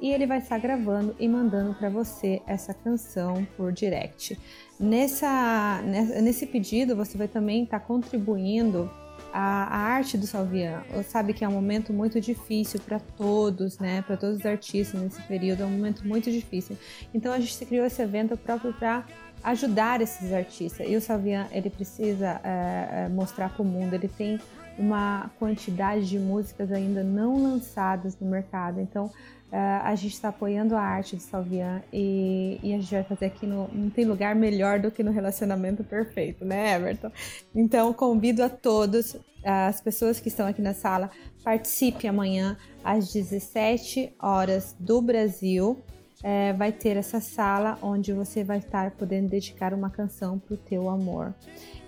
e 0.00 0.12
ele 0.12 0.26
vai 0.26 0.38
estar 0.38 0.58
gravando 0.58 1.14
e 1.18 1.28
mandando 1.28 1.74
para 1.74 1.88
você 1.88 2.42
essa 2.46 2.74
canção 2.74 3.46
por 3.56 3.72
direct. 3.72 4.38
Nessa, 4.78 5.82
nesse 6.22 6.46
pedido, 6.46 6.94
você 6.94 7.16
vai 7.16 7.28
também 7.28 7.64
estar 7.64 7.80
tá 7.80 7.84
contribuindo 7.86 8.90
a, 9.32 9.76
arte 9.76 10.16
do 10.16 10.26
Salvian. 10.26 10.82
Sabe 11.08 11.32
que 11.32 11.44
é 11.44 11.48
um 11.48 11.52
momento 11.52 11.92
muito 11.92 12.20
difícil 12.20 12.80
para 12.80 12.98
todos, 12.98 13.78
né? 13.78 14.02
Para 14.02 14.16
todos 14.16 14.38
os 14.38 14.46
artistas 14.46 15.00
nesse 15.00 15.22
período, 15.22 15.62
é 15.62 15.66
um 15.66 15.70
momento 15.70 16.06
muito 16.06 16.30
difícil. 16.30 16.76
Então 17.12 17.32
a 17.32 17.38
gente 17.38 17.64
criou 17.64 17.86
esse 17.86 18.00
evento 18.00 18.36
próprio 18.36 18.72
para 18.72 19.04
ajudar 19.42 20.00
esses 20.00 20.32
artistas. 20.32 20.86
E 20.88 20.96
o 20.96 21.00
Salvian 21.00 21.46
ele 21.52 21.70
precisa 21.70 22.40
é, 22.42 23.08
mostrar 23.08 23.50
para 23.50 23.62
o 23.62 23.64
mundo. 23.64 23.94
Ele 23.94 24.08
tem 24.08 24.40
uma 24.78 25.30
quantidade 25.38 26.08
de 26.08 26.18
músicas 26.18 26.70
ainda 26.70 27.02
não 27.02 27.42
lançadas 27.42 28.18
no 28.20 28.28
mercado. 28.28 28.80
Então 28.80 29.10
Uh, 29.52 29.82
a 29.84 29.94
gente 29.94 30.12
está 30.12 30.30
apoiando 30.30 30.74
a 30.74 30.80
arte 30.80 31.14
do 31.14 31.22
Salvian 31.22 31.80
e, 31.92 32.58
e, 32.64 32.74
a 32.74 32.78
gente 32.78 32.90
vai 32.90 33.04
fazer 33.04 33.26
aqui 33.26 33.46
no. 33.46 33.70
Não 33.72 33.88
tem 33.88 34.04
lugar 34.04 34.34
melhor 34.34 34.80
do 34.80 34.90
que 34.90 35.04
no 35.04 35.12
relacionamento 35.12 35.84
perfeito, 35.84 36.44
né, 36.44 36.74
Everton? 36.74 37.12
Então, 37.54 37.92
convido 37.92 38.42
a 38.42 38.48
todos, 38.48 39.16
as 39.44 39.80
pessoas 39.80 40.18
que 40.18 40.28
estão 40.28 40.48
aqui 40.48 40.60
na 40.60 40.74
sala, 40.74 41.10
participe 41.44 42.08
amanhã 42.08 42.56
às 42.82 43.12
17 43.12 44.14
horas 44.20 44.74
do 44.78 45.00
Brasil. 45.00 45.80
É, 46.22 46.52
vai 46.54 46.72
ter 46.72 46.96
essa 46.96 47.20
sala 47.20 47.78
onde 47.80 48.12
você 48.12 48.42
vai 48.42 48.58
estar 48.58 48.90
podendo 48.92 49.28
dedicar 49.28 49.72
uma 49.72 49.90
canção 49.90 50.38
para 50.40 50.54
o 50.54 50.56
teu 50.56 50.88
amor. 50.88 51.32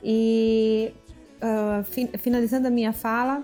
E 0.04 0.92
uh, 1.42 2.18
finalizando 2.18 2.68
a 2.68 2.70
minha 2.70 2.92
fala, 2.92 3.42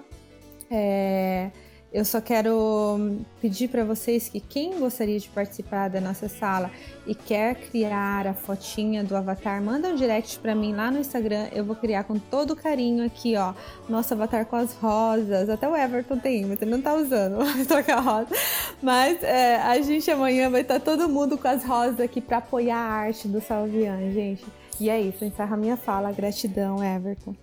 é, 0.70 1.50
eu 1.94 2.04
só 2.04 2.20
quero 2.20 3.20
pedir 3.40 3.68
para 3.68 3.84
vocês 3.84 4.28
que 4.28 4.40
quem 4.40 4.80
gostaria 4.80 5.16
de 5.16 5.28
participar 5.28 5.88
da 5.88 6.00
nossa 6.00 6.28
sala 6.28 6.68
e 7.06 7.14
quer 7.14 7.54
criar 7.54 8.26
a 8.26 8.34
fotinha 8.34 9.04
do 9.04 9.14
avatar, 9.14 9.62
manda 9.62 9.90
um 9.90 9.94
direct 9.94 10.40
para 10.40 10.56
mim 10.56 10.74
lá 10.74 10.90
no 10.90 10.98
Instagram. 10.98 11.46
Eu 11.52 11.64
vou 11.64 11.76
criar 11.76 12.02
com 12.02 12.18
todo 12.18 12.56
carinho 12.56 13.06
aqui, 13.06 13.36
ó, 13.36 13.54
nosso 13.88 14.12
avatar 14.12 14.44
com 14.44 14.56
as 14.56 14.74
rosas. 14.74 15.48
Até 15.48 15.68
o 15.68 15.76
Everton 15.76 16.18
tem, 16.18 16.44
mas 16.44 16.60
ele 16.60 16.72
não 16.72 16.82
tá 16.82 16.94
usando, 16.94 17.38
vai 17.46 17.64
trocar 17.64 18.00
rosa. 18.00 18.34
Mas 18.82 19.22
é, 19.22 19.58
a 19.58 19.80
gente 19.80 20.10
amanhã 20.10 20.50
vai 20.50 20.62
estar 20.62 20.80
tá 20.80 20.84
todo 20.84 21.08
mundo 21.08 21.38
com 21.38 21.46
as 21.46 21.62
rosas 21.64 22.00
aqui 22.00 22.20
para 22.20 22.38
apoiar 22.38 22.76
a 22.76 22.90
arte 22.90 23.28
do 23.28 23.40
Salvian, 23.40 24.10
gente. 24.10 24.44
E 24.80 24.90
é 24.90 25.00
isso, 25.00 25.24
encerra 25.24 25.54
a 25.54 25.56
minha 25.56 25.76
fala. 25.76 26.10
Gratidão, 26.10 26.82
Everton. 26.82 27.36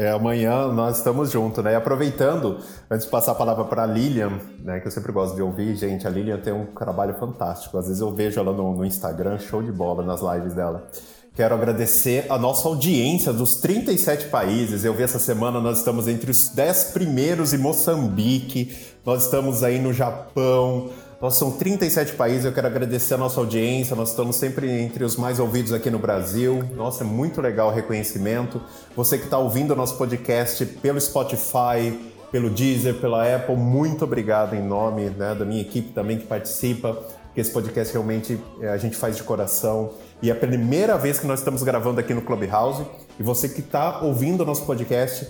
É, 0.00 0.08
amanhã 0.12 0.66
nós 0.68 0.96
estamos 0.96 1.30
juntos, 1.30 1.62
né? 1.62 1.72
E 1.72 1.74
aproveitando, 1.74 2.56
antes 2.90 3.04
de 3.04 3.10
passar 3.10 3.32
a 3.32 3.34
palavra 3.34 3.64
para 3.64 3.82
a 3.82 3.86
Lilian, 3.86 4.32
né, 4.64 4.80
que 4.80 4.86
eu 4.86 4.90
sempre 4.90 5.12
gosto 5.12 5.36
de 5.36 5.42
ouvir, 5.42 5.76
gente, 5.76 6.06
a 6.06 6.10
Lilian 6.10 6.38
tem 6.38 6.54
um 6.54 6.64
trabalho 6.64 7.12
fantástico. 7.20 7.76
Às 7.76 7.86
vezes 7.86 8.00
eu 8.00 8.10
vejo 8.10 8.40
ela 8.40 8.50
no, 8.50 8.74
no 8.74 8.86
Instagram, 8.86 9.38
show 9.38 9.62
de 9.62 9.70
bola 9.70 10.02
nas 10.02 10.22
lives 10.22 10.54
dela. 10.54 10.88
Quero 11.34 11.54
agradecer 11.54 12.24
a 12.30 12.38
nossa 12.38 12.66
audiência 12.66 13.30
dos 13.30 13.56
37 13.56 14.28
países. 14.28 14.86
Eu 14.86 14.94
vi 14.94 15.02
essa 15.02 15.18
semana, 15.18 15.60
nós 15.60 15.80
estamos 15.80 16.08
entre 16.08 16.30
os 16.30 16.48
10 16.48 16.92
primeiros 16.94 17.52
em 17.52 17.58
Moçambique, 17.58 18.74
nós 19.04 19.24
estamos 19.24 19.62
aí 19.62 19.78
no 19.78 19.92
Japão, 19.92 20.88
nós 21.20 21.34
são 21.34 21.50
37 21.50 22.14
países, 22.14 22.46
eu 22.46 22.52
quero 22.52 22.66
agradecer 22.66 23.12
a 23.12 23.18
nossa 23.18 23.38
audiência, 23.38 23.94
nós 23.94 24.08
estamos 24.08 24.36
sempre 24.36 24.70
entre 24.80 25.04
os 25.04 25.16
mais 25.16 25.38
ouvidos 25.38 25.70
aqui 25.70 25.90
no 25.90 25.98
Brasil. 25.98 26.64
Nossa, 26.74 27.04
é 27.04 27.06
muito 27.06 27.42
legal 27.42 27.68
o 27.68 27.70
reconhecimento. 27.70 28.58
Você 28.96 29.18
que 29.18 29.24
está 29.24 29.36
ouvindo 29.36 29.72
o 29.72 29.76
nosso 29.76 29.98
podcast 29.98 30.64
pelo 30.64 30.98
Spotify, 30.98 31.92
pelo 32.32 32.48
Deezer, 32.48 32.94
pela 32.94 33.36
Apple, 33.36 33.54
muito 33.54 34.02
obrigado 34.02 34.56
em 34.56 34.62
nome 34.62 35.10
né, 35.10 35.34
da 35.34 35.44
minha 35.44 35.60
equipe 35.60 35.92
também 35.92 36.16
que 36.16 36.26
participa, 36.26 36.98
que 37.34 37.40
esse 37.40 37.50
podcast 37.50 37.92
realmente 37.92 38.40
é, 38.62 38.70
a 38.70 38.78
gente 38.78 38.96
faz 38.96 39.14
de 39.14 39.22
coração. 39.22 39.92
E 40.22 40.30
é 40.30 40.32
a 40.32 40.36
primeira 40.36 40.96
vez 40.96 41.18
que 41.18 41.26
nós 41.26 41.40
estamos 41.40 41.62
gravando 41.62 42.00
aqui 42.00 42.14
no 42.14 42.22
Clubhouse. 42.22 42.82
E 43.18 43.22
você 43.22 43.46
que 43.46 43.60
está 43.60 44.00
ouvindo 44.00 44.40
o 44.40 44.46
nosso 44.46 44.64
podcast, 44.64 45.28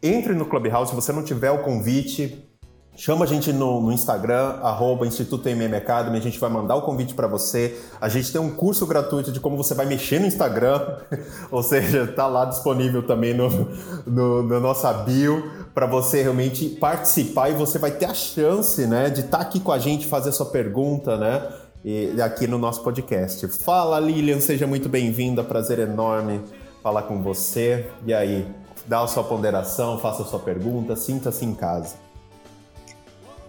entre 0.00 0.34
no 0.34 0.46
Clubhouse. 0.46 0.90
Se 0.90 0.94
você 0.94 1.12
não 1.12 1.24
tiver 1.24 1.50
o 1.50 1.58
convite, 1.58 2.48
Chama 2.94 3.24
a 3.24 3.28
gente 3.28 3.52
no, 3.54 3.80
no 3.80 3.90
Instagram, 3.90 4.58
arroba 4.62 5.06
Instituto 5.06 5.48
MM 5.48 5.74
Academy, 5.74 6.18
a 6.18 6.20
gente 6.20 6.38
vai 6.38 6.50
mandar 6.50 6.76
o 6.76 6.82
convite 6.82 7.14
para 7.14 7.26
você. 7.26 7.80
A 7.98 8.06
gente 8.06 8.30
tem 8.30 8.40
um 8.40 8.50
curso 8.50 8.86
gratuito 8.86 9.32
de 9.32 9.40
como 9.40 9.56
você 9.56 9.74
vai 9.74 9.86
mexer 9.86 10.20
no 10.20 10.26
Instagram, 10.26 10.98
ou 11.50 11.62
seja, 11.62 12.06
tá 12.06 12.26
lá 12.26 12.44
disponível 12.44 13.02
também 13.02 13.32
no, 13.32 13.48
no, 14.06 14.42
no 14.42 14.60
nossa 14.60 14.92
bio 14.92 15.50
para 15.74 15.86
você 15.86 16.22
realmente 16.22 16.68
participar 16.68 17.48
e 17.48 17.54
você 17.54 17.78
vai 17.78 17.92
ter 17.92 18.04
a 18.04 18.14
chance, 18.14 18.86
né, 18.86 19.08
de 19.08 19.20
estar 19.20 19.38
tá 19.38 19.42
aqui 19.42 19.58
com 19.58 19.72
a 19.72 19.78
gente, 19.78 20.06
fazer 20.06 20.28
a 20.28 20.32
sua 20.32 20.46
pergunta, 20.46 21.16
né, 21.16 21.48
e, 21.82 22.20
aqui 22.20 22.46
no 22.46 22.58
nosso 22.58 22.82
podcast. 22.82 23.48
Fala 23.48 23.98
Lilian, 23.98 24.38
seja 24.38 24.66
muito 24.66 24.90
bem-vinda, 24.90 25.42
prazer 25.42 25.78
enorme 25.78 26.42
falar 26.82 27.02
com 27.02 27.22
você. 27.22 27.86
E 28.04 28.12
aí, 28.12 28.46
dá 28.86 29.00
a 29.00 29.06
sua 29.06 29.24
ponderação, 29.24 29.98
faça 29.98 30.22
a 30.22 30.26
sua 30.26 30.40
pergunta, 30.40 30.94
sinta-se 30.94 31.44
em 31.44 31.54
casa. 31.54 32.01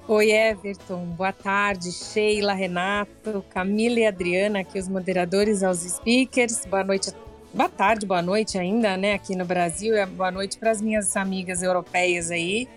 Oi, 0.05 0.31
Everton. 0.31 1.05
Boa 1.15 1.31
tarde, 1.31 1.89
Sheila, 1.89 2.51
Renato, 2.53 3.41
Camila 3.49 4.01
e 4.01 4.05
Adriana, 4.05 4.59
aqui 4.59 4.77
os 4.77 4.89
moderadores 4.89 5.63
aos 5.63 5.79
speakers. 5.79 6.65
Boa 6.65 6.83
noite, 6.83 7.13
boa 7.53 7.69
tarde, 7.69 8.05
boa 8.05 8.21
noite 8.21 8.57
ainda, 8.57 8.97
né, 8.97 9.13
aqui 9.13 9.33
no 9.33 9.45
Brasil. 9.45 9.95
E 9.95 10.05
boa 10.05 10.29
noite 10.29 10.57
para 10.57 10.71
as 10.71 10.81
minhas 10.81 11.15
amigas 11.15 11.63
europeias 11.63 12.31
aí 12.31 12.67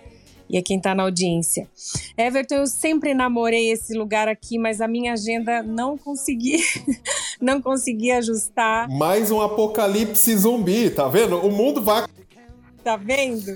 e 0.49 0.57
a 0.57 0.63
quem 0.63 0.77
está 0.77 0.95
na 0.95 1.03
audiência. 1.03 1.67
Everton, 2.17 2.55
eu 2.55 2.67
sempre 2.67 3.13
namorei 3.13 3.71
esse 3.71 3.93
lugar 3.93 4.29
aqui, 4.29 4.57
mas 4.57 4.79
a 4.79 4.87
minha 4.87 5.11
agenda 5.11 5.61
não 5.61 5.97
consegui, 5.97 6.59
não 7.41 7.61
consegui 7.61 8.09
ajustar. 8.09 8.87
Mais 8.87 9.31
um 9.31 9.41
apocalipse 9.41 10.33
zumbi, 10.37 10.89
tá 10.89 11.09
vendo? 11.09 11.37
O 11.39 11.51
mundo 11.51 11.81
vai 11.81 12.05
tá 12.87 12.95
vendo? 12.95 13.51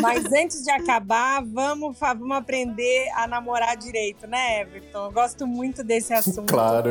Mas 0.00 0.24
antes 0.32 0.62
de 0.62 0.70
acabar, 0.70 1.42
vamos, 1.44 1.98
vamos 1.98 2.36
aprender 2.36 3.08
a 3.16 3.26
namorar 3.26 3.76
direito, 3.76 4.28
né, 4.28 4.60
Everton? 4.60 5.06
Eu 5.06 5.10
gosto 5.10 5.44
muito 5.44 5.82
desse 5.82 6.14
assunto. 6.14 6.46
Claro. 6.46 6.90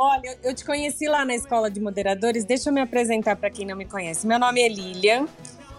Olha, 0.00 0.38
eu 0.42 0.54
te 0.54 0.64
conheci 0.64 1.06
lá 1.06 1.26
na 1.26 1.34
escola 1.34 1.70
de 1.70 1.80
moderadores. 1.80 2.46
Deixa 2.46 2.70
eu 2.70 2.72
me 2.72 2.80
apresentar 2.80 3.36
para 3.36 3.50
quem 3.50 3.66
não 3.66 3.76
me 3.76 3.84
conhece. 3.84 4.26
Meu 4.26 4.38
nome 4.38 4.62
é 4.62 4.68
Lilian. 4.68 5.26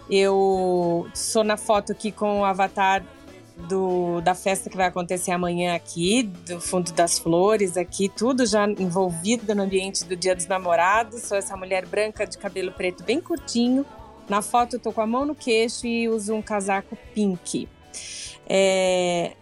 Eu 0.08 1.08
sou 1.12 1.42
na 1.42 1.56
foto 1.56 1.90
aqui 1.90 2.12
com 2.12 2.42
o 2.42 2.44
avatar 2.44 3.04
do, 3.68 4.20
da 4.20 4.34
festa 4.34 4.70
que 4.70 4.76
vai 4.76 4.86
acontecer 4.86 5.32
amanhã 5.32 5.74
aqui, 5.74 6.22
do 6.22 6.60
Fundo 6.60 6.92
das 6.92 7.18
Flores 7.18 7.76
aqui, 7.76 8.08
tudo 8.08 8.46
já 8.46 8.66
envolvido 8.66 9.54
no 9.54 9.64
ambiente 9.64 10.04
do 10.04 10.16
Dia 10.16 10.34
dos 10.34 10.46
Namorados. 10.46 11.22
Sou 11.22 11.36
essa 11.36 11.56
mulher 11.56 11.86
branca 11.86 12.24
de 12.24 12.38
cabelo 12.38 12.72
preto 12.72 13.02
bem 13.02 13.20
curtinho, 13.20 13.84
na 14.30 14.40
foto 14.40 14.76
eu 14.76 14.80
tô 14.80 14.92
com 14.92 15.00
a 15.00 15.06
mão 15.06 15.26
no 15.26 15.34
queixo 15.34 15.86
e 15.88 16.08
uso 16.08 16.32
um 16.32 16.40
casaco 16.40 16.96
pink. 17.12 17.68
É, 18.48 19.32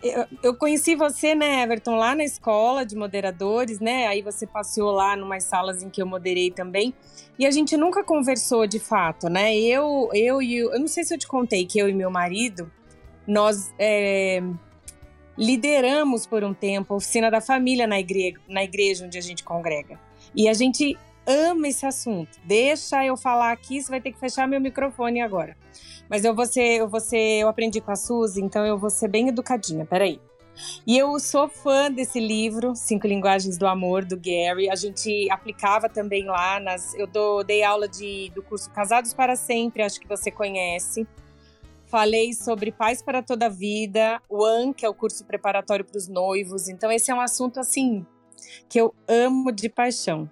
eu, 0.00 0.24
eu, 0.40 0.54
conheci 0.54 0.94
você, 0.94 1.34
né, 1.34 1.62
Everton, 1.62 1.96
lá 1.96 2.14
na 2.14 2.22
escola 2.22 2.86
de 2.86 2.94
moderadores, 2.94 3.80
né? 3.80 4.06
Aí 4.06 4.22
você 4.22 4.46
passeou 4.46 4.92
lá 4.92 5.16
numas 5.16 5.42
salas 5.42 5.82
em 5.82 5.90
que 5.90 6.00
eu 6.00 6.06
moderei 6.06 6.52
também. 6.52 6.94
E 7.36 7.44
a 7.44 7.50
gente 7.50 7.76
nunca 7.76 8.04
conversou 8.04 8.68
de 8.68 8.78
fato, 8.78 9.28
né? 9.28 9.56
Eu, 9.56 10.10
eu 10.14 10.40
e 10.40 10.58
eu 10.58 10.78
não 10.78 10.86
sei 10.86 11.02
se 11.02 11.12
eu 11.12 11.18
te 11.18 11.26
contei 11.26 11.66
que 11.66 11.78
eu 11.78 11.88
e 11.88 11.92
meu 11.92 12.10
marido, 12.10 12.70
nós 13.26 13.74
é, 13.80 14.40
lideramos 15.36 16.24
por 16.24 16.44
um 16.44 16.54
tempo 16.54 16.94
a 16.94 16.96
oficina 16.98 17.32
da 17.32 17.40
família 17.40 17.86
na 17.86 17.98
igreja, 17.98 18.38
na 18.48 18.62
igreja 18.62 19.04
onde 19.04 19.18
a 19.18 19.22
gente 19.22 19.42
congrega. 19.42 19.98
E 20.36 20.48
a 20.48 20.52
gente 20.52 20.96
ama 21.26 21.68
esse 21.68 21.84
assunto. 21.84 22.38
Deixa 22.44 23.04
eu 23.04 23.16
falar 23.16 23.52
aqui, 23.52 23.80
você 23.80 23.90
vai 23.90 24.00
ter 24.00 24.12
que 24.12 24.18
fechar 24.18 24.46
meu 24.46 24.60
microfone 24.60 25.20
agora. 25.20 25.56
Mas 26.08 26.24
eu 26.24 26.34
vou 26.34 26.46
ser, 26.46 26.80
eu 26.80 26.88
vou 26.88 27.00
ser, 27.00 27.40
eu 27.40 27.48
aprendi 27.48 27.80
com 27.80 27.90
a 27.90 27.96
Suzy, 27.96 28.40
então 28.40 28.64
eu 28.64 28.78
vou 28.78 28.90
ser 28.90 29.08
bem 29.08 29.28
educadinha, 29.28 29.84
peraí. 29.84 30.20
E 30.86 30.96
eu 30.96 31.18
sou 31.20 31.48
fã 31.48 31.90
desse 31.90 32.18
livro, 32.18 32.74
Cinco 32.74 33.06
Linguagens 33.06 33.58
do 33.58 33.66
Amor, 33.66 34.04
do 34.04 34.16
Gary. 34.16 34.70
A 34.70 34.74
gente 34.74 35.30
aplicava 35.30 35.88
também 35.88 36.24
lá 36.24 36.58
nas. 36.58 36.94
Eu 36.94 37.06
dou, 37.06 37.44
dei 37.44 37.62
aula 37.62 37.86
de, 37.86 38.30
do 38.34 38.42
curso 38.42 38.70
Casados 38.70 39.12
para 39.12 39.36
Sempre, 39.36 39.82
acho 39.82 40.00
que 40.00 40.08
você 40.08 40.30
conhece. 40.30 41.06
Falei 41.86 42.32
sobre 42.32 42.72
Paz 42.72 43.00
para 43.02 43.22
Toda 43.22 43.46
a 43.46 43.50
Vida, 43.50 44.20
o 44.28 44.44
AN, 44.44 44.72
que 44.72 44.84
é 44.84 44.88
o 44.88 44.94
curso 44.94 45.24
preparatório 45.24 45.84
para 45.84 45.96
os 45.96 46.08
noivos. 46.08 46.68
Então, 46.68 46.90
esse 46.90 47.10
é 47.10 47.14
um 47.14 47.20
assunto 47.20 47.60
assim 47.60 48.04
que 48.68 48.80
eu 48.80 48.94
amo 49.06 49.52
de 49.52 49.68
paixão. 49.68 50.28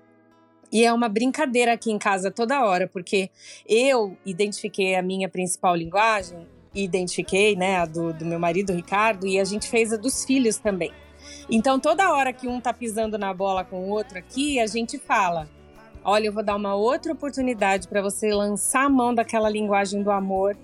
E 0.75 0.85
é 0.85 0.93
uma 0.93 1.09
brincadeira 1.09 1.75
aqui 1.75 1.93
em 1.93 1.99
casa 2.01 2.33
toda 2.33 2.65
hora, 2.65 2.89
porque 2.89 3.31
eu 3.65 4.17
identifiquei 4.27 4.97
a 4.97 5.03
minha 5.03 5.29
principal 5.29 5.77
linguagem, 5.77 6.49
identifiquei, 6.75 7.55
né, 7.55 7.77
a 7.77 7.87
do, 7.87 8.13
do 8.13 8.27
meu 8.27 8.41
marido, 8.41 8.73
Ricardo, 8.73 9.25
e 9.25 9.39
a 9.39 9.45
gente 9.45 9.69
fez 9.69 9.93
a 9.93 9.97
dos 9.97 10.25
filhos 10.25 10.59
também. 10.59 10.91
Então, 11.49 11.79
toda 11.79 12.13
hora 12.13 12.33
que 12.33 12.49
um 12.49 12.61
tá 12.61 12.73
pisando 12.73 13.17
na 13.17 13.33
bola 13.33 13.65
com 13.65 13.85
o 13.85 13.89
outro 13.91 14.19
aqui, 14.19 14.59
a 14.59 14.67
gente 14.67 14.99
fala: 14.99 15.49
olha, 16.05 16.27
eu 16.27 16.33
vou 16.33 16.43
dar 16.43 16.57
uma 16.57 16.75
outra 16.75 17.13
oportunidade 17.13 17.87
para 17.87 18.03
você 18.03 18.35
lançar 18.35 18.87
a 18.87 18.91
mão 18.91 19.15
daquela 19.15 19.49
linguagem 19.49 20.03
do 20.03 20.11
amor, 20.11 20.57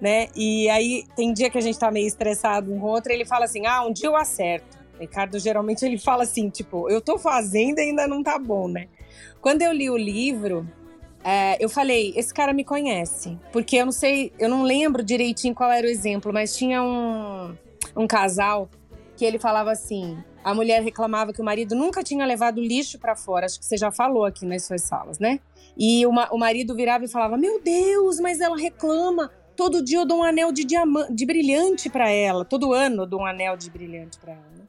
né? 0.00 0.28
E 0.36 0.68
aí, 0.68 1.02
tem 1.16 1.32
dia 1.32 1.50
que 1.50 1.58
a 1.58 1.60
gente 1.60 1.76
tá 1.76 1.90
meio 1.90 2.06
estressado 2.06 2.72
um 2.72 2.78
com 2.78 2.86
o 2.86 2.90
outro, 2.90 3.12
ele 3.12 3.24
fala 3.24 3.46
assim: 3.46 3.66
ah, 3.66 3.84
um 3.84 3.92
dia 3.92 4.06
eu 4.06 4.14
acerto. 4.14 4.76
Ricardo 5.00 5.38
geralmente 5.40 5.84
ele 5.84 5.98
fala 5.98 6.22
assim, 6.22 6.48
tipo, 6.48 6.88
eu 6.88 7.02
tô 7.02 7.18
fazendo 7.18 7.78
e 7.80 7.82
ainda 7.82 8.06
não 8.06 8.22
tá 8.22 8.38
bom, 8.38 8.66
né? 8.68 8.88
Quando 9.40 9.62
eu 9.62 9.72
li 9.72 9.90
o 9.90 9.96
livro, 9.96 10.68
é, 11.22 11.56
eu 11.62 11.68
falei, 11.68 12.12
esse 12.16 12.32
cara 12.32 12.52
me 12.52 12.64
conhece. 12.64 13.38
Porque 13.52 13.76
eu 13.76 13.84
não 13.84 13.92
sei, 13.92 14.32
eu 14.38 14.48
não 14.48 14.62
lembro 14.62 15.02
direitinho 15.02 15.54
qual 15.54 15.70
era 15.70 15.86
o 15.86 15.90
exemplo, 15.90 16.32
mas 16.32 16.56
tinha 16.56 16.82
um, 16.82 17.56
um 17.96 18.06
casal 18.06 18.68
que 19.16 19.24
ele 19.24 19.38
falava 19.38 19.72
assim: 19.72 20.16
a 20.44 20.54
mulher 20.54 20.82
reclamava 20.82 21.32
que 21.32 21.40
o 21.40 21.44
marido 21.44 21.74
nunca 21.74 22.04
tinha 22.04 22.24
levado 22.24 22.60
lixo 22.60 22.98
para 22.98 23.16
fora. 23.16 23.46
Acho 23.46 23.58
que 23.58 23.66
você 23.66 23.76
já 23.76 23.90
falou 23.90 24.24
aqui 24.24 24.46
nas 24.46 24.64
suas 24.64 24.82
salas, 24.82 25.18
né? 25.18 25.40
E 25.76 26.06
uma, 26.06 26.32
o 26.32 26.38
marido 26.38 26.74
virava 26.74 27.04
e 27.04 27.08
falava: 27.08 27.36
Meu 27.36 27.60
Deus, 27.60 28.20
mas 28.20 28.40
ela 28.40 28.56
reclama. 28.56 29.30
Todo 29.56 29.82
dia 29.82 29.98
eu 29.98 30.06
dou 30.06 30.18
um 30.18 30.22
anel 30.22 30.52
de 30.52 30.64
diamante, 30.64 31.14
de 31.14 31.26
brilhante 31.26 31.88
para 31.88 32.10
ela. 32.10 32.44
Todo 32.44 32.72
ano 32.72 33.02
eu 33.02 33.06
dou 33.06 33.20
um 33.22 33.26
anel 33.26 33.56
de 33.56 33.70
brilhante 33.70 34.18
para 34.18 34.34
ela. 34.34 34.65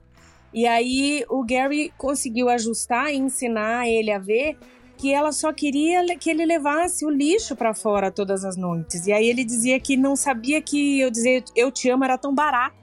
E 0.54 0.66
aí 0.66 1.26
o 1.30 1.44
Gary 1.44 1.94
conseguiu 1.98 2.50
ajustar 2.50 3.14
e 3.14 3.18
ensinar 3.18 3.88
ele 3.88 4.12
a 4.12 4.20
ver 4.20 4.58
que 4.98 5.14
ela 5.14 5.32
só 5.32 5.54
queria 5.54 6.04
que 6.18 6.30
ele 6.30 6.44
levasse 6.46 7.06
o 7.06 7.10
lixo 7.10 7.56
para 7.56 7.74
fora 7.74 8.12
todas 8.12 8.44
as 8.44 8.58
noites. 8.58 9.06
E 9.06 9.14
aí 9.14 9.30
ele 9.30 9.44
dizia 9.44 9.80
que 9.80 9.96
não 9.96 10.16
sabia 10.16 10.62
que 10.62 11.00
eu 11.00 11.12
dizer 11.12 11.44
eu 11.56 11.72
te 11.72 11.90
amo 11.90 12.04
era 12.04 12.18
tão 12.18 12.34
barato. 12.34 12.76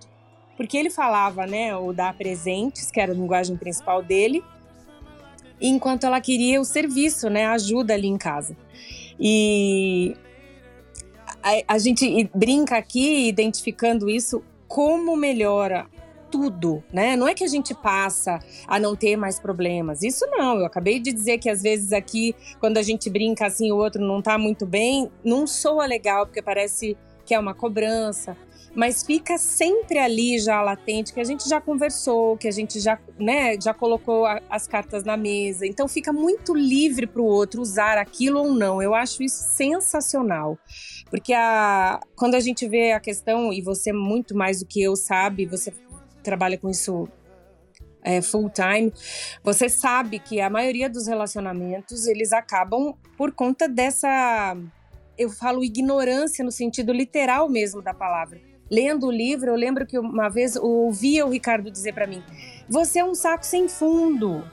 Porque 0.56 0.76
ele 0.76 0.90
falava, 0.90 1.46
né, 1.46 1.76
o 1.76 1.92
dar 1.92 2.16
presentes, 2.16 2.88
que 2.88 3.00
era 3.00 3.10
a 3.10 3.14
linguagem 3.14 3.56
principal 3.56 4.00
dele, 4.00 4.44
enquanto 5.60 6.04
ela 6.04 6.20
queria 6.20 6.60
o 6.60 6.64
serviço, 6.64 7.28
né, 7.28 7.46
a 7.46 7.54
ajuda 7.54 7.94
ali 7.94 8.06
em 8.06 8.16
casa. 8.16 8.56
E 9.18 10.14
a, 11.42 11.74
a 11.74 11.78
gente 11.78 12.30
brinca 12.32 12.76
aqui 12.76 13.26
identificando 13.28 14.08
isso 14.08 14.44
como 14.68 15.16
melhora 15.16 15.86
tudo, 16.34 16.82
né? 16.92 17.14
Não 17.14 17.28
é 17.28 17.32
que 17.32 17.44
a 17.44 17.48
gente 17.48 17.72
passa 17.72 18.40
a 18.66 18.80
não 18.80 18.96
ter 18.96 19.16
mais 19.16 19.38
problemas. 19.38 20.02
Isso 20.02 20.26
não. 20.32 20.58
Eu 20.58 20.66
acabei 20.66 20.98
de 20.98 21.12
dizer 21.12 21.38
que 21.38 21.48
às 21.48 21.62
vezes 21.62 21.92
aqui, 21.92 22.34
quando 22.58 22.76
a 22.76 22.82
gente 22.82 23.08
brinca 23.08 23.46
assim, 23.46 23.70
o 23.70 23.76
outro 23.76 24.04
não 24.04 24.20
tá 24.20 24.36
muito 24.36 24.66
bem, 24.66 25.08
não 25.24 25.46
soa 25.46 25.86
legal, 25.86 26.26
porque 26.26 26.42
parece 26.42 26.96
que 27.24 27.32
é 27.32 27.38
uma 27.38 27.54
cobrança. 27.54 28.36
Mas 28.74 29.04
fica 29.04 29.38
sempre 29.38 29.96
ali 30.00 30.40
já 30.40 30.60
latente, 30.60 31.12
que 31.12 31.20
a 31.20 31.24
gente 31.24 31.48
já 31.48 31.60
conversou, 31.60 32.36
que 32.36 32.48
a 32.48 32.50
gente 32.50 32.80
já, 32.80 32.98
né, 33.16 33.56
já 33.60 33.72
colocou 33.72 34.26
a, 34.26 34.42
as 34.50 34.66
cartas 34.66 35.04
na 35.04 35.16
mesa. 35.16 35.64
Então 35.64 35.86
fica 35.86 36.12
muito 36.12 36.52
livre 36.52 37.06
para 37.06 37.22
o 37.22 37.24
outro 37.24 37.62
usar 37.62 37.96
aquilo 37.96 38.40
ou 38.40 38.52
não. 38.52 38.82
Eu 38.82 38.92
acho 38.92 39.22
isso 39.22 39.40
sensacional. 39.54 40.58
Porque 41.08 41.32
a, 41.32 42.00
quando 42.16 42.34
a 42.34 42.40
gente 42.40 42.66
vê 42.66 42.90
a 42.90 42.98
questão, 42.98 43.52
e 43.52 43.62
você 43.62 43.92
muito 43.92 44.36
mais 44.36 44.58
do 44.58 44.66
que 44.66 44.82
eu 44.82 44.96
sabe, 44.96 45.46
você 45.46 45.70
trabalha 46.24 46.58
com 46.58 46.68
isso 46.68 47.08
é, 48.04 48.20
full 48.20 48.50
time, 48.50 48.92
você 49.42 49.68
sabe 49.68 50.18
que 50.18 50.40
a 50.40 50.50
maioria 50.50 50.90
dos 50.90 51.06
relacionamentos 51.06 52.06
eles 52.06 52.32
acabam 52.32 52.94
por 53.16 53.32
conta 53.32 53.66
dessa, 53.66 54.54
eu 55.16 55.30
falo 55.30 55.64
ignorância 55.64 56.44
no 56.44 56.52
sentido 56.52 56.92
literal 56.92 57.48
mesmo 57.48 57.80
da 57.80 57.94
palavra. 57.94 58.40
Lendo 58.70 59.06
o 59.06 59.10
livro, 59.10 59.50
eu 59.50 59.56
lembro 59.56 59.86
que 59.86 59.98
uma 59.98 60.28
vez 60.28 60.56
ouvia 60.56 61.26
o 61.26 61.30
Ricardo 61.30 61.70
dizer 61.70 61.94
para 61.94 62.06
mim: 62.06 62.22
"Você 62.68 62.98
é 62.98 63.04
um 63.04 63.14
saco 63.14 63.44
sem 63.44 63.68
fundo. 63.68 64.44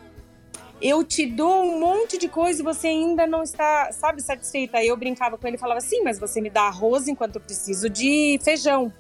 Eu 0.82 1.04
te 1.04 1.26
dou 1.26 1.64
um 1.64 1.80
monte 1.80 2.18
de 2.18 2.28
coisa 2.28 2.62
e 2.62 2.64
você 2.64 2.88
ainda 2.88 3.26
não 3.26 3.42
está, 3.42 3.92
sabe, 3.92 4.22
satisfeita". 4.22 4.78
Aí 4.78 4.88
eu 4.88 4.98
brincava 4.98 5.38
com 5.38 5.48
ele 5.48 5.56
e 5.56 5.60
falava: 5.60 5.80
"Sim, 5.80 6.04
mas 6.04 6.20
você 6.20 6.42
me 6.42 6.50
dá 6.50 6.64
arroz 6.64 7.08
enquanto 7.08 7.36
eu 7.36 7.42
preciso 7.42 7.90
de 7.90 8.38
feijão". 8.44 8.94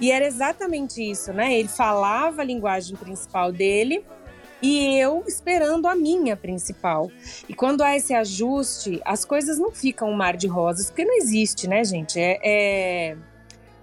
E 0.00 0.10
era 0.12 0.26
exatamente 0.26 1.02
isso, 1.02 1.32
né? 1.32 1.58
Ele 1.58 1.68
falava 1.68 2.42
a 2.42 2.44
linguagem 2.44 2.96
principal 2.96 3.50
dele 3.50 4.04
e 4.60 4.98
eu 4.98 5.24
esperando 5.26 5.86
a 5.86 5.94
minha 5.94 6.36
principal. 6.36 7.10
E 7.48 7.54
quando 7.54 7.82
há 7.82 7.96
esse 7.96 8.12
ajuste, 8.14 9.00
as 9.04 9.24
coisas 9.24 9.58
não 9.58 9.70
ficam 9.70 10.10
um 10.10 10.14
mar 10.14 10.36
de 10.36 10.46
rosas, 10.46 10.86
porque 10.86 11.04
não 11.04 11.16
existe, 11.16 11.68
né, 11.68 11.84
gente? 11.84 12.18
É, 12.18 12.38
é... 12.42 13.16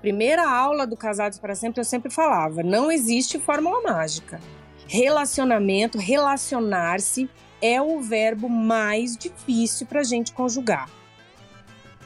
primeira 0.02 0.50
aula 0.50 0.86
do 0.86 0.98
Casados 0.98 1.40
para 1.40 1.56
Sempre, 1.56 1.80
eu 1.80 1.86
sempre 1.86 2.12
falava: 2.12 2.62
não 2.64 2.92
existe 2.92 3.40
fórmula 3.40 3.82
mágica. 3.82 4.40
Relacionamento, 4.88 5.98
relacionar-se 5.98 7.30
é 7.62 7.82
o 7.82 8.00
verbo 8.02 8.48
mais 8.48 9.18
difícil 9.18 9.88
para 9.88 10.02
a 10.02 10.04
gente 10.04 10.32
conjugar. 10.34 10.90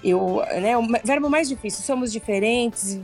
Eu, 0.02 0.42
né, 0.62 0.78
o 0.78 0.88
verbo 1.04 1.30
mais 1.30 1.50
difícil. 1.50 1.84
Somos 1.84 2.12
diferentes, 2.12 2.98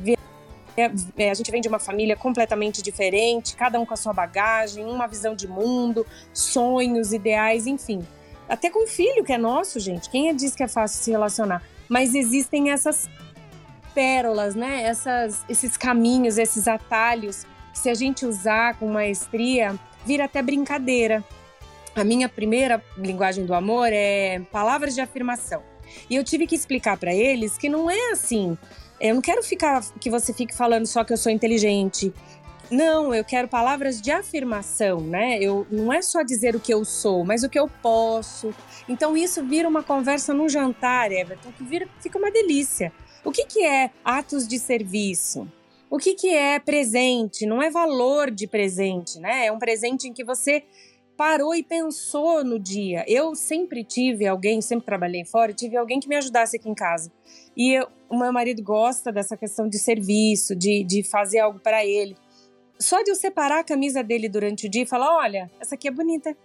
é, 0.77 1.29
a 1.29 1.33
gente 1.33 1.49
vem 1.51 1.61
de 1.61 1.67
uma 1.67 1.79
família 1.79 2.15
completamente 2.15 2.81
diferente, 2.81 3.55
cada 3.55 3.79
um 3.79 3.85
com 3.85 3.93
a 3.93 3.97
sua 3.97 4.13
bagagem, 4.13 4.85
uma 4.85 5.07
visão 5.07 5.35
de 5.35 5.47
mundo, 5.47 6.05
sonhos, 6.33 7.13
ideais, 7.13 7.65
enfim. 7.65 8.05
Até 8.47 8.69
com 8.69 8.83
o 8.83 8.87
filho 8.87 9.23
que 9.23 9.33
é 9.33 9.37
nosso, 9.37 9.79
gente. 9.79 10.09
Quem 10.09 10.29
é 10.29 10.33
diz 10.33 10.55
que 10.55 10.63
é 10.63 10.67
fácil 10.67 11.03
se 11.03 11.11
relacionar? 11.11 11.63
Mas 11.89 12.13
existem 12.13 12.71
essas 12.71 13.09
pérolas, 13.93 14.53
né? 14.53 14.83
Essas, 14.83 15.43
esses 15.49 15.77
caminhos, 15.77 16.37
esses 16.37 16.67
atalhos, 16.67 17.45
que 17.71 17.79
se 17.79 17.89
a 17.89 17.93
gente 17.93 18.25
usar 18.25 18.77
com 18.77 18.87
maestria, 18.87 19.75
vira 20.05 20.25
até 20.25 20.41
brincadeira. 20.41 21.23
A 21.95 22.03
minha 22.03 22.27
primeira 22.27 22.83
linguagem 22.97 23.45
do 23.45 23.53
amor 23.53 23.89
é 23.91 24.41
palavras 24.51 24.93
de 24.93 25.01
afirmação. 25.01 25.63
E 26.09 26.15
eu 26.15 26.23
tive 26.23 26.45
que 26.45 26.55
explicar 26.55 26.97
para 26.97 27.13
eles 27.13 27.57
que 27.57 27.69
não 27.69 27.89
é 27.89 28.11
assim. 28.11 28.57
Eu 28.99 29.15
não 29.15 29.21
quero 29.21 29.43
ficar 29.43 29.83
que 29.99 30.09
você 30.09 30.33
fique 30.33 30.55
falando 30.55 30.85
só 30.85 31.03
que 31.03 31.13
eu 31.13 31.17
sou 31.17 31.31
inteligente. 31.31 32.13
Não, 32.71 33.13
eu 33.13 33.23
quero 33.23 33.47
palavras 33.47 34.01
de 34.01 34.11
afirmação, 34.11 34.99
né? 34.99 35.37
Eu 35.39 35.67
não 35.69 35.93
é 35.93 36.01
só 36.01 36.23
dizer 36.23 36.55
o 36.55 36.59
que 36.59 36.73
eu 36.73 36.83
sou, 36.83 37.23
mas 37.23 37.43
o 37.43 37.49
que 37.49 37.59
eu 37.59 37.69
posso. 37.81 38.53
Então 38.89 39.15
isso 39.15 39.43
vira 39.45 39.67
uma 39.67 39.83
conversa 39.83 40.33
no 40.33 40.49
jantar, 40.49 41.11
Everton, 41.11 41.51
que 41.51 41.63
vira, 41.63 41.87
fica 42.01 42.17
uma 42.17 42.31
delícia. 42.31 42.91
O 43.23 43.31
que, 43.31 43.45
que 43.45 43.63
é 43.63 43.91
atos 44.03 44.47
de 44.47 44.57
serviço? 44.57 45.47
O 45.89 45.97
que, 45.97 46.15
que 46.15 46.29
é 46.33 46.59
presente? 46.59 47.45
Não 47.45 47.61
é 47.61 47.69
valor 47.69 48.31
de 48.31 48.47
presente, 48.47 49.19
né? 49.19 49.45
É 49.45 49.51
um 49.51 49.59
presente 49.59 50.07
em 50.07 50.13
que 50.13 50.23
você 50.23 50.63
parou 51.15 51.55
e 51.55 51.63
pensou 51.63 52.43
no 52.43 52.59
dia. 52.59 53.05
Eu 53.07 53.35
sempre 53.35 53.83
tive 53.83 54.27
alguém, 54.27 54.61
sempre 54.61 54.85
trabalhei 54.85 55.23
fora, 55.23 55.53
tive 55.53 55.77
alguém 55.77 55.99
que 55.99 56.07
me 56.07 56.15
ajudasse 56.15 56.57
aqui 56.57 56.69
em 56.69 56.75
casa. 56.75 57.11
E 57.55 57.73
eu, 57.73 57.87
o 58.09 58.17
meu 58.17 58.31
marido 58.31 58.61
gosta 58.63 59.11
dessa 59.11 59.35
questão 59.35 59.67
de 59.67 59.77
serviço, 59.77 60.55
de, 60.55 60.83
de 60.83 61.03
fazer 61.03 61.39
algo 61.39 61.59
para 61.59 61.85
ele. 61.85 62.15
Só 62.79 63.01
de 63.01 63.11
eu 63.11 63.15
separar 63.15 63.59
a 63.59 63.63
camisa 63.63 64.03
dele 64.03 64.27
durante 64.27 64.67
o 64.67 64.69
dia 64.69 64.83
e 64.83 64.85
falar: 64.85 65.15
olha, 65.17 65.49
essa 65.59 65.75
aqui 65.75 65.87
é 65.87 65.91
bonita, 65.91 66.35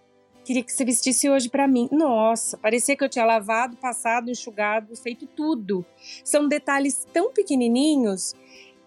Queria 0.44 0.62
que 0.62 0.72
você 0.72 0.84
vestisse 0.84 1.28
hoje 1.28 1.48
para 1.48 1.68
mim. 1.68 1.88
Nossa, 1.92 2.56
parecia 2.56 2.96
que 2.96 3.04
eu 3.04 3.08
tinha 3.08 3.24
lavado, 3.24 3.76
passado, 3.76 4.30
enxugado, 4.30 4.96
feito 4.96 5.26
tudo. 5.26 5.84
São 6.24 6.48
detalhes 6.48 7.06
tão 7.12 7.30
pequenininhos, 7.30 8.34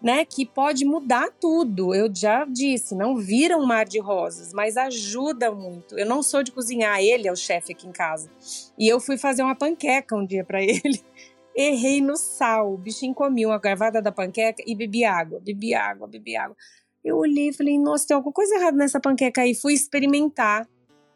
né, 0.01 0.25
que 0.25 0.45
pode 0.45 0.83
mudar 0.83 1.29
tudo. 1.39 1.93
Eu 1.93 2.13
já 2.13 2.43
disse, 2.43 2.95
não 2.95 3.15
vira 3.15 3.57
um 3.57 3.65
mar 3.65 3.85
de 3.85 3.99
rosas, 3.99 4.51
mas 4.51 4.75
ajuda 4.75 5.51
muito. 5.51 5.97
Eu 5.97 6.05
não 6.05 6.23
sou 6.23 6.43
de 6.43 6.51
cozinhar, 6.51 6.99
ele 6.99 7.27
é 7.27 7.31
o 7.31 7.35
chefe 7.35 7.71
aqui 7.71 7.87
em 7.87 7.91
casa. 7.91 8.29
E 8.77 8.87
eu 8.91 8.99
fui 8.99 9.17
fazer 9.17 9.43
uma 9.43 9.55
panqueca 9.55 10.15
um 10.15 10.25
dia 10.25 10.43
para 10.43 10.59
ele. 10.61 11.01
Errei 11.55 12.01
no 12.01 12.17
sal. 12.17 12.73
O 12.73 12.77
bichinho 12.77 13.13
comia 13.13 13.47
uma 13.47 13.59
garvada 13.59 14.01
da 14.01 14.11
panqueca 14.11 14.63
e 14.65 14.75
bebi 14.75 15.03
água, 15.03 15.39
bebi 15.39 15.73
água, 15.73 16.07
bebi 16.07 16.35
água. 16.35 16.55
Eu 17.03 17.17
olhei 17.17 17.49
e 17.49 17.53
falei, 17.53 17.77
nossa, 17.77 18.07
tem 18.07 18.15
alguma 18.15 18.33
coisa 18.33 18.55
errada 18.55 18.77
nessa 18.77 18.99
panqueca 18.99 19.41
aí. 19.41 19.53
Fui 19.53 19.73
experimentar. 19.73 20.67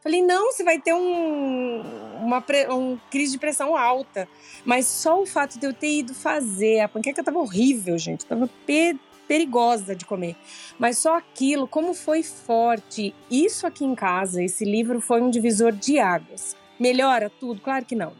Falei, 0.01 0.21
não, 0.21 0.51
você 0.51 0.63
vai 0.63 0.79
ter 0.79 0.93
um, 0.93 1.81
uma 2.21 2.43
um 2.71 2.97
crise 3.09 3.33
de 3.33 3.39
pressão 3.39 3.75
alta. 3.75 4.27
Mas 4.65 4.85
só 4.85 5.21
o 5.21 5.25
fato 5.25 5.59
de 5.59 5.65
eu 5.65 5.73
ter 5.73 5.99
ido 5.99 6.13
fazer, 6.13 6.81
a 6.81 6.87
panqueca 6.87 7.23
tava 7.23 7.39
horrível, 7.39 7.97
gente, 7.97 8.25
tava 8.25 8.49
pe 8.65 8.97
perigosa 9.27 9.93
de 9.93 10.05
comer. 10.05 10.37
Mas 10.79 10.99
só 10.99 11.17
aquilo, 11.17 11.67
como 11.67 11.93
foi 11.93 12.23
forte. 12.23 13.13
Isso 13.29 13.67
aqui 13.67 13.83
em 13.83 13.93
casa, 13.93 14.41
esse 14.41 14.63
livro 14.63 15.01
foi 15.01 15.21
um 15.21 15.29
divisor 15.29 15.73
de 15.73 15.99
águas. 15.99 16.55
Melhora 16.79 17.29
tudo? 17.29 17.59
Claro 17.59 17.83
que 17.83 17.95
não. 17.95 18.13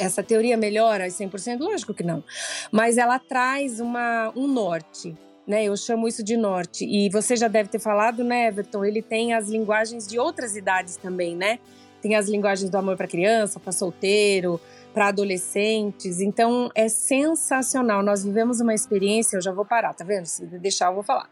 Essa 0.00 0.22
teoria 0.22 0.56
melhora 0.56 1.06
100%? 1.06 1.60
Lógico 1.60 1.92
que 1.94 2.02
não. 2.02 2.24
Mas 2.72 2.98
ela 2.98 3.18
traz 3.18 3.80
uma, 3.80 4.32
um 4.34 4.48
norte 4.48 5.14
né? 5.50 5.64
Eu 5.64 5.76
chamo 5.76 6.06
isso 6.06 6.22
de 6.22 6.36
norte. 6.36 6.84
E 6.84 7.10
você 7.10 7.34
já 7.34 7.48
deve 7.48 7.68
ter 7.68 7.80
falado, 7.80 8.22
né, 8.22 8.46
Everton? 8.46 8.84
Ele 8.84 9.02
tem 9.02 9.34
as 9.34 9.48
linguagens 9.48 10.06
de 10.06 10.16
outras 10.16 10.54
idades 10.54 10.96
também, 10.96 11.34
né? 11.34 11.58
Tem 12.00 12.14
as 12.14 12.28
linguagens 12.28 12.70
do 12.70 12.78
amor 12.78 12.96
para 12.96 13.08
criança, 13.08 13.58
para 13.58 13.72
solteiro, 13.72 14.60
para 14.92 15.08
adolescentes. 15.08 16.20
Então 16.20 16.70
é 16.74 16.88
sensacional. 16.88 18.02
Nós 18.02 18.24
vivemos 18.24 18.60
uma 18.60 18.74
experiência, 18.74 19.36
eu 19.36 19.40
já 19.40 19.52
vou 19.52 19.64
parar, 19.64 19.94
tá 19.94 20.04
vendo? 20.04 20.26
Se 20.26 20.44
deixar, 20.44 20.88
eu 20.88 20.94
vou 20.94 21.02
falar. 21.02 21.28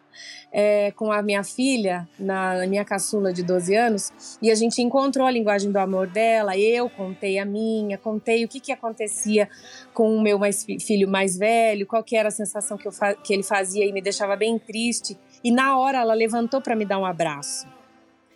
É, 0.50 0.90
com 0.92 1.12
a 1.12 1.22
minha 1.22 1.44
filha, 1.44 2.08
na, 2.18 2.66
minha 2.66 2.84
caçula 2.84 3.32
de 3.32 3.42
12 3.42 3.74
anos, 3.76 4.38
e 4.42 4.50
a 4.50 4.54
gente 4.54 4.82
encontrou 4.82 5.26
a 5.26 5.30
linguagem 5.30 5.70
do 5.70 5.76
amor 5.78 6.06
dela. 6.08 6.56
Eu 6.56 6.88
contei 6.88 7.38
a 7.38 7.44
minha, 7.44 7.98
contei 7.98 8.44
o 8.44 8.48
que, 8.48 8.58
que 8.58 8.72
acontecia 8.72 9.48
com 9.92 10.16
o 10.16 10.20
meu 10.20 10.38
mais, 10.38 10.64
filho 10.64 11.08
mais 11.08 11.36
velho, 11.36 11.86
qual 11.86 12.02
que 12.02 12.16
era 12.16 12.28
a 12.28 12.32
sensação 12.32 12.76
que, 12.76 12.88
eu, 12.88 12.92
que 13.22 13.32
ele 13.32 13.42
fazia 13.42 13.84
e 13.84 13.92
me 13.92 14.00
deixava 14.00 14.34
bem 14.34 14.58
triste. 14.58 15.18
E 15.44 15.52
na 15.52 15.78
hora 15.78 15.98
ela 15.98 16.14
levantou 16.14 16.60
para 16.60 16.74
me 16.74 16.84
dar 16.84 16.98
um 16.98 17.06
abraço, 17.06 17.68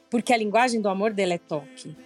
porque 0.08 0.32
a 0.32 0.36
linguagem 0.36 0.80
do 0.80 0.88
amor 0.88 1.12
dela 1.12 1.34
é 1.34 1.38
toque 1.38 1.96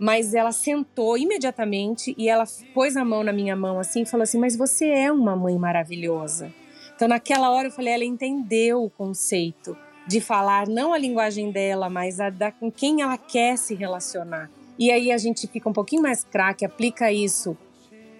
mas 0.00 0.32
ela 0.32 0.50
sentou 0.50 1.18
imediatamente 1.18 2.14
e 2.16 2.26
ela 2.26 2.44
pôs 2.72 2.96
a 2.96 3.04
mão 3.04 3.22
na 3.22 3.34
minha 3.34 3.54
mão 3.54 3.78
assim 3.78 4.00
e 4.00 4.06
falou 4.06 4.22
assim: 4.22 4.38
Mas 4.38 4.56
você 4.56 4.86
é 4.86 5.12
uma 5.12 5.36
mãe 5.36 5.58
maravilhosa. 5.58 6.50
Então, 6.96 7.06
naquela 7.06 7.50
hora, 7.50 7.68
eu 7.68 7.72
falei: 7.72 7.92
ela 7.92 8.04
entendeu 8.04 8.82
o 8.82 8.88
conceito 8.88 9.76
de 10.06 10.18
falar 10.18 10.66
não 10.66 10.94
a 10.94 10.98
linguagem 10.98 11.52
dela, 11.52 11.90
mas 11.90 12.18
a 12.18 12.30
da 12.30 12.50
com 12.50 12.72
quem 12.72 13.02
ela 13.02 13.18
quer 13.18 13.58
se 13.58 13.74
relacionar. 13.74 14.50
E 14.78 14.90
aí 14.90 15.12
a 15.12 15.18
gente 15.18 15.46
fica 15.46 15.68
um 15.68 15.72
pouquinho 15.74 16.00
mais 16.00 16.24
craque, 16.24 16.64
aplica 16.64 17.12
isso 17.12 17.54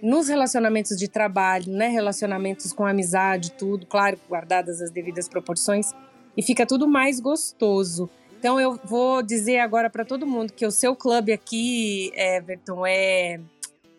nos 0.03 0.29
relacionamentos 0.29 0.99
de 0.99 1.09
trabalho, 1.09 1.73
né? 1.73 1.89
Relacionamentos 1.89 2.75
com 2.75 2.85
amizade, 2.85 3.53
tudo, 3.53 3.87
claro, 3.87 4.19
guardadas 4.29 4.83
as 4.83 4.91
devidas 4.91 5.29
proporções, 5.29 5.95
e 6.37 6.43
fica 6.43 6.67
tudo 6.67 6.87
mais 6.87 7.21
gostoso. 7.21 8.11
Então 8.41 8.59
eu 8.59 8.81
vou 8.83 9.23
dizer 9.23 9.59
agora 9.59 9.91
para 9.91 10.03
todo 10.03 10.27
mundo 10.27 10.51
que 10.55 10.65
o 10.65 10.71
seu 10.71 10.97
clube 10.97 11.31
aqui, 11.31 12.11
Everton, 12.17 12.87
é 12.87 13.39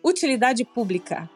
utilidade 0.02 0.64
pública. 0.64 1.30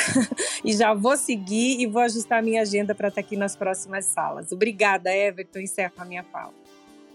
e 0.62 0.74
já 0.74 0.92
vou 0.92 1.16
seguir 1.16 1.80
e 1.80 1.86
vou 1.86 2.02
ajustar 2.02 2.40
a 2.40 2.42
minha 2.42 2.60
agenda 2.60 2.94
para 2.94 3.08
estar 3.08 3.22
tá 3.22 3.26
aqui 3.26 3.38
nas 3.38 3.56
próximas 3.56 4.04
salas. 4.04 4.52
Obrigada, 4.52 5.10
Everton. 5.10 5.60
Encerro 5.60 5.94
a 5.96 6.04
minha 6.04 6.22
fala. 6.24 6.52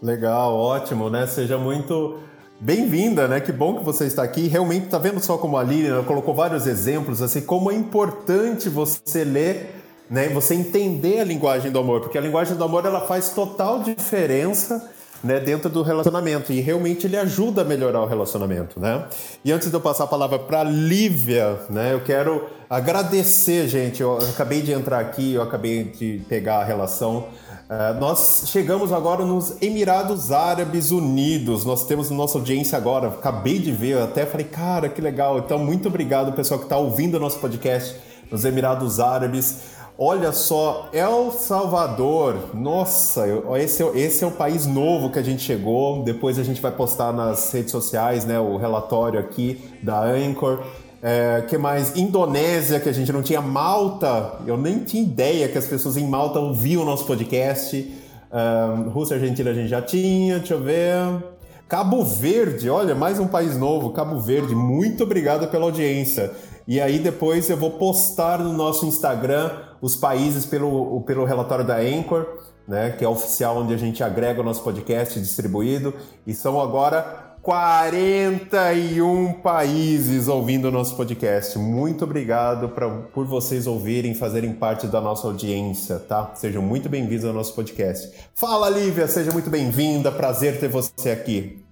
Legal, 0.01 0.55
ótimo, 0.55 1.07
né? 1.07 1.27
Seja 1.27 1.55
muito 1.55 2.17
bem-vinda, 2.59 3.27
né? 3.27 3.39
Que 3.39 3.51
bom 3.51 3.77
que 3.77 3.83
você 3.83 4.07
está 4.07 4.23
aqui. 4.23 4.47
Realmente, 4.47 4.87
tá 4.87 4.97
vendo 4.97 5.19
só 5.19 5.37
como 5.37 5.55
a 5.55 5.61
Lilian 5.61 6.03
colocou 6.03 6.33
vários 6.33 6.65
exemplos, 6.65 7.21
assim, 7.21 7.41
como 7.41 7.71
é 7.71 7.75
importante 7.75 8.69
você 8.69 9.23
ler, 9.23 9.83
né? 10.09 10.29
Você 10.29 10.55
entender 10.55 11.19
a 11.19 11.23
linguagem 11.23 11.71
do 11.71 11.77
amor, 11.77 12.01
porque 12.01 12.17
a 12.17 12.21
linguagem 12.21 12.57
do 12.57 12.63
amor 12.63 12.87
ela 12.87 13.01
faz 13.01 13.29
total 13.29 13.83
diferença 13.83 14.96
né, 15.23 15.39
dentro 15.39 15.69
do 15.69 15.81
relacionamento 15.81 16.51
e 16.51 16.59
realmente 16.59 17.07
ele 17.07 17.17
ajuda 17.17 17.61
a 17.61 17.65
melhorar 17.65 18.01
o 18.01 18.05
relacionamento, 18.05 18.79
né? 18.79 19.05
E 19.43 19.51
antes 19.51 19.69
de 19.69 19.73
eu 19.75 19.81
passar 19.81 20.03
a 20.05 20.07
palavra 20.07 20.39
para 20.39 20.63
Lívia, 20.63 21.59
né, 21.69 21.93
eu 21.93 22.01
quero 22.01 22.45
agradecer, 22.69 23.67
gente. 23.67 24.01
Eu 24.01 24.17
acabei 24.17 24.61
de 24.61 24.71
entrar 24.71 24.99
aqui, 24.99 25.33
eu 25.33 25.41
acabei 25.41 25.85
de 25.85 26.21
pegar 26.27 26.59
a 26.59 26.63
relação. 26.63 27.27
Uh, 27.69 27.99
nós 27.99 28.43
chegamos 28.47 28.93
agora 28.93 29.25
nos 29.25 29.61
Emirados 29.61 30.31
Árabes 30.31 30.91
Unidos. 30.91 31.65
Nós 31.65 31.85
temos 31.85 32.09
nossa 32.09 32.37
audiência 32.37 32.77
agora. 32.77 33.09
Acabei 33.09 33.59
de 33.59 33.71
ver, 33.71 33.97
até 34.01 34.25
falei, 34.25 34.45
cara, 34.45 34.87
que 34.87 35.01
legal. 35.01 35.39
Então, 35.39 35.59
muito 35.59 35.89
obrigado, 35.89 36.31
pessoal 36.33 36.59
que 36.59 36.65
está 36.65 36.77
ouvindo 36.77 37.15
o 37.15 37.19
nosso 37.19 37.39
podcast 37.39 37.95
nos 38.31 38.45
Emirados 38.45 38.99
Árabes. 38.99 39.76
Olha 39.99 40.31
só, 40.31 40.89
El 40.93 41.31
Salvador, 41.31 42.51
nossa, 42.53 43.25
esse 43.59 43.81
é, 43.81 43.97
esse 43.97 44.23
é 44.23 44.27
o 44.27 44.31
país 44.31 44.67
novo 44.67 45.09
que 45.09 45.17
a 45.17 45.23
gente 45.23 45.41
chegou. 45.41 46.03
Depois 46.03 46.37
a 46.37 46.43
gente 46.43 46.61
vai 46.61 46.71
postar 46.71 47.11
nas 47.11 47.51
redes 47.51 47.71
sociais, 47.71 48.23
né, 48.23 48.39
o 48.39 48.57
relatório 48.57 49.19
aqui 49.19 49.59
da 49.81 50.03
Anchor. 50.03 50.59
É, 51.01 51.43
que 51.49 51.57
mais? 51.57 51.97
Indonésia, 51.97 52.79
que 52.79 52.87
a 52.87 52.91
gente 52.91 53.11
não 53.11 53.23
tinha. 53.23 53.41
Malta, 53.41 54.33
eu 54.45 54.55
nem 54.55 54.83
tinha 54.83 55.01
ideia 55.01 55.47
que 55.47 55.57
as 55.57 55.65
pessoas 55.65 55.97
em 55.97 56.07
Malta 56.07 56.37
ouviam 56.39 56.83
o 56.83 56.85
nosso 56.85 57.05
podcast. 57.05 57.91
Um, 58.31 58.89
Rússia 58.89 59.15
e 59.15 59.19
Argentina 59.19 59.49
a 59.49 59.53
gente 59.53 59.67
já 59.67 59.81
tinha, 59.81 60.37
deixa 60.37 60.53
eu 60.53 60.61
ver. 60.61 61.23
Cabo 61.67 62.03
Verde, 62.03 62.69
olha, 62.69 62.93
mais 62.93 63.19
um 63.19 63.27
país 63.27 63.57
novo, 63.57 63.89
Cabo 63.89 64.19
Verde. 64.19 64.53
Muito 64.53 65.03
obrigado 65.03 65.47
pela 65.47 65.65
audiência. 65.65 66.31
E 66.67 66.79
aí 66.79 66.99
depois 66.99 67.49
eu 67.49 67.57
vou 67.57 67.71
postar 67.71 68.37
no 68.39 68.53
nosso 68.53 68.85
Instagram 68.85 69.49
os 69.81 69.95
países 69.95 70.45
pelo, 70.45 71.01
pelo 71.01 71.25
relatório 71.25 71.65
da 71.65 71.77
Anchor, 71.77 72.25
né, 72.67 72.91
que 72.91 73.03
é 73.03 73.07
oficial 73.07 73.57
onde 73.57 73.73
a 73.73 73.77
gente 73.77 74.03
agrega 74.03 74.41
o 74.41 74.43
nosso 74.43 74.63
podcast 74.63 75.19
distribuído. 75.19 75.93
E 76.25 76.33
são 76.33 76.59
agora 76.59 77.27
41 77.47 79.33
países 79.41 80.27
ouvindo 80.27 80.67
o 80.67 80.71
nosso 80.71 80.97
podcast. 80.97 81.57
Muito 81.57 82.03
obrigado 82.03 82.67
pra, 82.67 82.89
por 82.89 83.25
vocês 83.25 83.65
ouvirem, 83.67 84.13
fazerem 84.13 84.51
parte 84.51 84.85
da 84.85 84.99
nossa 84.99 85.27
audiência, 85.27 85.97
tá? 85.97 86.35
Sejam 86.35 86.61
muito 86.61 86.89
bem-vindos 86.89 87.23
ao 87.23 87.31
nosso 87.31 87.55
podcast. 87.55 88.11
Fala, 88.35 88.69
Lívia, 88.69 89.07
seja 89.07 89.31
muito 89.31 89.49
bem-vinda. 89.49 90.11
Prazer 90.11 90.59
ter 90.59 90.67
você 90.67 91.09
aqui. 91.09 91.63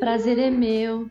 Prazer 0.00 0.36
é 0.36 0.50
meu. 0.50 1.06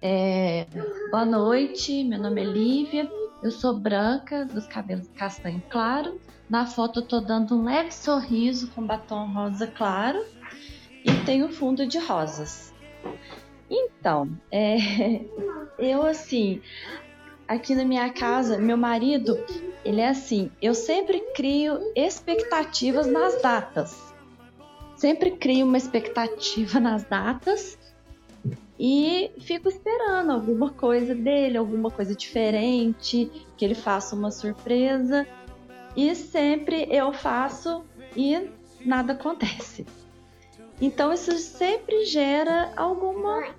É... 0.00 0.66
Boa 1.10 1.24
noite, 1.24 2.04
meu 2.04 2.20
nome 2.20 2.42
é 2.42 2.44
Lívia. 2.44 3.25
Eu 3.42 3.50
sou 3.50 3.78
branca, 3.78 4.44
dos 4.44 4.66
cabelos 4.66 5.08
castanho 5.16 5.62
claro. 5.68 6.20
Na 6.48 6.66
foto 6.66 7.00
eu 7.00 7.06
tô 7.06 7.20
dando 7.20 7.56
um 7.56 7.64
leve 7.64 7.92
sorriso 7.92 8.70
com 8.72 8.86
batom 8.86 9.32
rosa 9.32 9.66
claro 9.66 10.18
e 11.04 11.24
tenho 11.24 11.52
fundo 11.52 11.86
de 11.86 11.98
rosas. 11.98 12.72
Então, 13.70 14.28
é, 14.50 14.76
eu 15.78 16.02
assim, 16.04 16.62
aqui 17.46 17.74
na 17.74 17.84
minha 17.84 18.10
casa, 18.12 18.58
meu 18.58 18.76
marido, 18.76 19.36
ele 19.84 20.00
é 20.00 20.08
assim, 20.08 20.50
eu 20.60 20.74
sempre 20.74 21.20
crio 21.34 21.78
expectativas 21.94 23.06
nas 23.06 23.40
datas. 23.42 24.14
Sempre 24.96 25.32
crio 25.32 25.66
uma 25.66 25.76
expectativa 25.76 26.80
nas 26.80 27.04
datas 27.04 27.78
e 28.78 29.32
fico 29.40 29.68
esperando 29.68 30.32
alguma 30.32 30.70
coisa 30.70 31.14
dele, 31.14 31.56
alguma 31.56 31.90
coisa 31.90 32.14
diferente, 32.14 33.30
que 33.56 33.64
ele 33.64 33.74
faça 33.74 34.14
uma 34.14 34.30
surpresa. 34.30 35.26
E 35.96 36.14
sempre 36.14 36.86
eu 36.90 37.12
faço 37.12 37.84
e 38.14 38.50
nada 38.84 39.14
acontece. 39.14 39.86
Então 40.80 41.12
isso 41.12 41.32
sempre 41.38 42.04
gera 42.04 42.70
alguma 42.76 43.54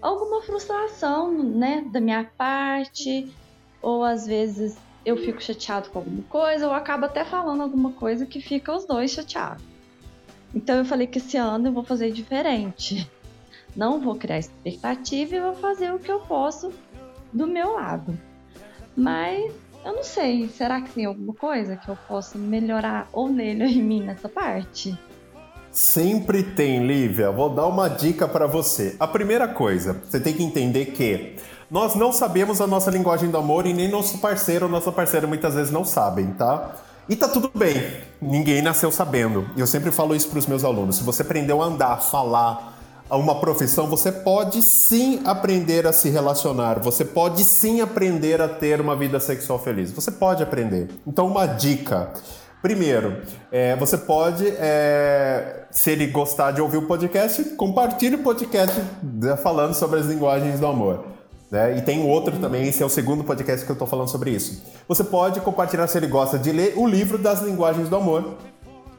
alguma 0.00 0.42
frustração, 0.42 1.32
né, 1.32 1.86
da 1.92 2.00
minha 2.00 2.24
parte, 2.36 3.32
ou 3.80 4.02
às 4.02 4.26
vezes 4.26 4.76
eu 5.04 5.16
fico 5.16 5.40
chateado 5.40 5.90
com 5.90 6.00
alguma 6.00 6.22
coisa, 6.24 6.66
ou 6.66 6.74
acabo 6.74 7.06
até 7.06 7.24
falando 7.24 7.62
alguma 7.62 7.92
coisa 7.92 8.26
que 8.26 8.40
fica 8.40 8.74
os 8.74 8.84
dois 8.84 9.12
chateados. 9.12 9.62
Então 10.52 10.76
eu 10.76 10.84
falei 10.84 11.06
que 11.06 11.18
esse 11.18 11.36
ano 11.36 11.68
eu 11.68 11.72
vou 11.72 11.84
fazer 11.84 12.10
diferente. 12.10 13.08
Não 13.74 14.00
vou 14.00 14.16
criar 14.16 14.38
expectativa 14.38 15.36
e 15.36 15.40
vou 15.40 15.54
fazer 15.54 15.92
o 15.92 15.98
que 15.98 16.10
eu 16.10 16.20
posso 16.20 16.72
do 17.32 17.46
meu 17.46 17.74
lado. 17.74 18.18
Mas 18.96 19.52
eu 19.84 19.94
não 19.94 20.04
sei, 20.04 20.48
será 20.48 20.80
que 20.80 20.92
tem 20.92 21.06
alguma 21.06 21.34
coisa 21.34 21.76
que 21.76 21.88
eu 21.88 21.96
possa 22.06 22.38
melhorar 22.38 23.08
ou 23.12 23.28
nele 23.28 23.64
ou 23.64 23.68
em 23.68 23.82
mim 23.82 24.02
nessa 24.02 24.28
parte? 24.28 24.96
Sempre 25.72 26.42
tem, 26.42 26.86
Lívia. 26.86 27.30
Vou 27.30 27.48
dar 27.48 27.66
uma 27.66 27.88
dica 27.88 28.28
para 28.28 28.46
você. 28.46 28.94
A 29.00 29.06
primeira 29.06 29.48
coisa, 29.48 30.02
você 30.06 30.20
tem 30.20 30.34
que 30.34 30.42
entender 30.42 30.86
que 30.86 31.36
nós 31.70 31.94
não 31.94 32.12
sabemos 32.12 32.60
a 32.60 32.66
nossa 32.66 32.90
linguagem 32.90 33.30
do 33.30 33.38
amor 33.38 33.66
e 33.66 33.72
nem 33.72 33.88
nosso 33.88 34.18
parceiro 34.18 34.66
ou 34.66 34.70
nossa 34.70 34.92
parceira 34.92 35.26
muitas 35.26 35.54
vezes 35.54 35.72
não 35.72 35.84
sabem, 35.84 36.26
tá? 36.34 36.76
E 37.08 37.16
tá 37.16 37.26
tudo 37.26 37.50
bem. 37.54 37.74
Ninguém 38.20 38.60
nasceu 38.60 38.92
sabendo. 38.92 39.48
Eu 39.56 39.66
sempre 39.66 39.90
falo 39.90 40.14
isso 40.14 40.28
para 40.28 40.38
os 40.38 40.46
meus 40.46 40.62
alunos. 40.62 40.96
Se 40.96 41.02
você 41.02 41.22
aprendeu 41.22 41.62
a 41.62 41.64
andar, 41.64 41.96
falar, 42.02 42.71
a 43.12 43.16
uma 43.18 43.34
profissão, 43.34 43.86
você 43.88 44.10
pode 44.10 44.62
sim 44.62 45.20
aprender 45.26 45.86
a 45.86 45.92
se 45.92 46.08
relacionar. 46.08 46.78
Você 46.78 47.04
pode 47.04 47.44
sim 47.44 47.82
aprender 47.82 48.40
a 48.40 48.48
ter 48.48 48.80
uma 48.80 48.96
vida 48.96 49.20
sexual 49.20 49.58
feliz. 49.58 49.92
Você 49.92 50.10
pode 50.10 50.42
aprender. 50.42 50.88
Então, 51.06 51.26
uma 51.26 51.44
dica. 51.44 52.10
Primeiro, 52.62 53.20
é, 53.50 53.76
você 53.76 53.98
pode, 53.98 54.48
é, 54.56 55.66
se 55.70 55.90
ele 55.90 56.06
gostar 56.06 56.52
de 56.52 56.62
ouvir 56.62 56.78
o 56.78 56.86
podcast, 56.86 57.44
compartilhe 57.50 58.16
o 58.16 58.22
podcast 58.22 58.82
falando 59.42 59.74
sobre 59.74 60.00
as 60.00 60.06
linguagens 60.06 60.58
do 60.58 60.66
amor. 60.66 61.04
Né? 61.50 61.76
E 61.76 61.82
tem 61.82 62.08
outro 62.08 62.38
também, 62.38 62.66
esse 62.66 62.82
é 62.82 62.86
o 62.86 62.88
segundo 62.88 63.22
podcast 63.22 63.66
que 63.66 63.70
eu 63.70 63.74
estou 63.74 63.86
falando 63.86 64.08
sobre 64.08 64.30
isso. 64.30 64.62
Você 64.88 65.04
pode 65.04 65.38
compartilhar, 65.42 65.86
se 65.86 65.98
ele 65.98 66.06
gosta 66.06 66.38
de 66.38 66.50
ler, 66.50 66.72
o 66.78 66.86
livro 66.86 67.18
das 67.18 67.42
linguagens 67.42 67.90
do 67.90 67.96
amor, 67.96 68.38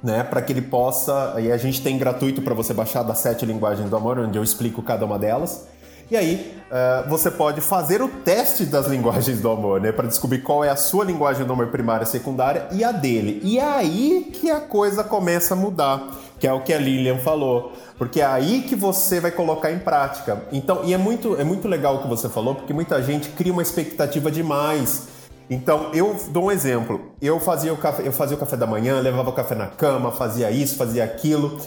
né, 0.03 0.23
para 0.23 0.41
que 0.41 0.51
ele 0.51 0.61
possa. 0.61 1.35
E 1.39 1.51
a 1.51 1.57
gente 1.57 1.81
tem 1.81 1.97
gratuito 1.97 2.41
para 2.41 2.53
você 2.53 2.73
baixar 2.73 3.03
das 3.03 3.19
sete 3.19 3.45
linguagens 3.45 3.89
do 3.89 3.95
amor, 3.95 4.19
onde 4.19 4.37
eu 4.37 4.43
explico 4.43 4.83
cada 4.83 5.05
uma 5.05 5.17
delas. 5.17 5.65
E 6.11 6.17
aí, 6.17 6.53
uh, 6.69 7.09
você 7.09 7.31
pode 7.31 7.61
fazer 7.61 8.01
o 8.01 8.09
teste 8.09 8.65
das 8.65 8.87
linguagens 8.87 9.39
do 9.39 9.49
amor, 9.49 9.79
né? 9.79 9.91
Para 9.91 10.07
descobrir 10.07 10.39
qual 10.39 10.63
é 10.63 10.69
a 10.69 10.75
sua 10.75 11.05
linguagem 11.05 11.45
do 11.45 11.53
amor 11.53 11.67
primária, 11.67 12.05
secundária 12.05 12.67
e 12.71 12.83
a 12.83 12.91
dele. 12.91 13.39
E 13.41 13.57
é 13.57 13.63
aí 13.63 14.29
que 14.33 14.51
a 14.51 14.59
coisa 14.59 15.03
começa 15.03 15.53
a 15.53 15.57
mudar, 15.57 16.11
que 16.37 16.45
é 16.45 16.51
o 16.51 16.61
que 16.61 16.73
a 16.73 16.77
Lilian 16.77 17.17
falou. 17.19 17.71
Porque 17.97 18.19
é 18.19 18.25
aí 18.25 18.63
que 18.63 18.75
você 18.75 19.21
vai 19.21 19.31
colocar 19.31 19.71
em 19.71 19.79
prática. 19.79 20.43
Então, 20.51 20.81
e 20.83 20.93
é 20.93 20.97
muito, 20.97 21.39
é 21.39 21.43
muito 21.43 21.69
legal 21.69 21.95
o 21.95 22.01
que 22.01 22.07
você 22.07 22.27
falou, 22.27 22.53
porque 22.53 22.73
muita 22.73 23.01
gente 23.01 23.29
cria 23.29 23.53
uma 23.53 23.61
expectativa 23.61 24.29
demais. 24.29 25.07
Então, 25.49 25.91
eu 25.93 26.15
dou 26.29 26.45
um 26.45 26.51
exemplo. 26.51 27.11
Eu 27.21 27.39
fazia 27.39 27.73
o 27.73 27.77
café, 27.77 28.07
eu 28.07 28.11
fazia 28.11 28.35
o 28.35 28.39
café 28.39 28.55
da 28.55 28.65
manhã, 28.65 28.99
levava 28.99 29.29
o 29.29 29.33
café 29.33 29.55
na 29.55 29.67
cama, 29.67 30.11
fazia 30.11 30.49
isso, 30.51 30.75
fazia 30.75 31.03
aquilo. 31.03 31.59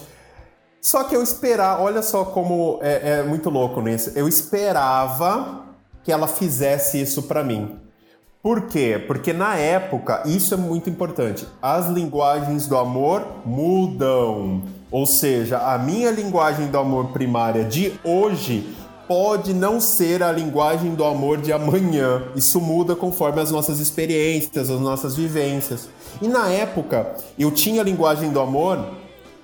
Só 0.81 1.05
que 1.05 1.17
eu 1.17 1.23
esperava, 1.23 1.83
olha 1.83 2.03
só 2.03 2.25
como 2.25 2.79
é, 2.81 3.19
é 3.19 3.23
muito 3.23 3.51
louco 3.51 3.81
nisso. 3.81 4.13
Eu 4.15 4.29
esperava 4.29 5.65
que 6.05 6.13
ela 6.13 6.29
fizesse 6.29 7.01
isso 7.01 7.25
para 7.25 7.43
mim. 7.43 7.81
Por 8.43 8.63
quê? 8.69 9.03
Porque 9.05 9.33
na 9.33 9.57
época, 9.57 10.23
isso 10.25 10.55
é 10.55 10.57
muito 10.57 10.89
importante. 10.89 11.45
As 11.61 11.89
linguagens 11.89 12.69
do 12.69 12.77
amor 12.77 13.27
mudam. 13.45 14.63
Ou 14.89 15.05
seja, 15.05 15.59
a 15.59 15.77
minha 15.77 16.13
linguagem 16.13 16.69
do 16.69 16.79
amor 16.79 17.07
primária 17.07 17.65
de 17.65 17.99
hoje 18.05 18.73
pode 19.09 19.55
não 19.55 19.81
ser 19.81 20.23
a 20.23 20.33
linguagem 20.33 20.95
do 20.95 21.05
amor 21.05 21.39
de 21.39 21.53
amanhã. 21.53 22.23
Isso 22.35 22.61
muda 22.61 22.97
conforme 22.97 23.41
as 23.41 23.51
nossas 23.51 23.79
experiências, 23.79 24.71
as 24.71 24.81
nossas 24.81 25.17
vivências. 25.17 25.89
E 26.21 26.29
na 26.29 26.49
época, 26.49 27.15
eu 27.39 27.51
tinha 27.51 27.81
a 27.81 27.85
linguagem 27.85 28.31
do 28.31 28.41
amor 28.41 28.85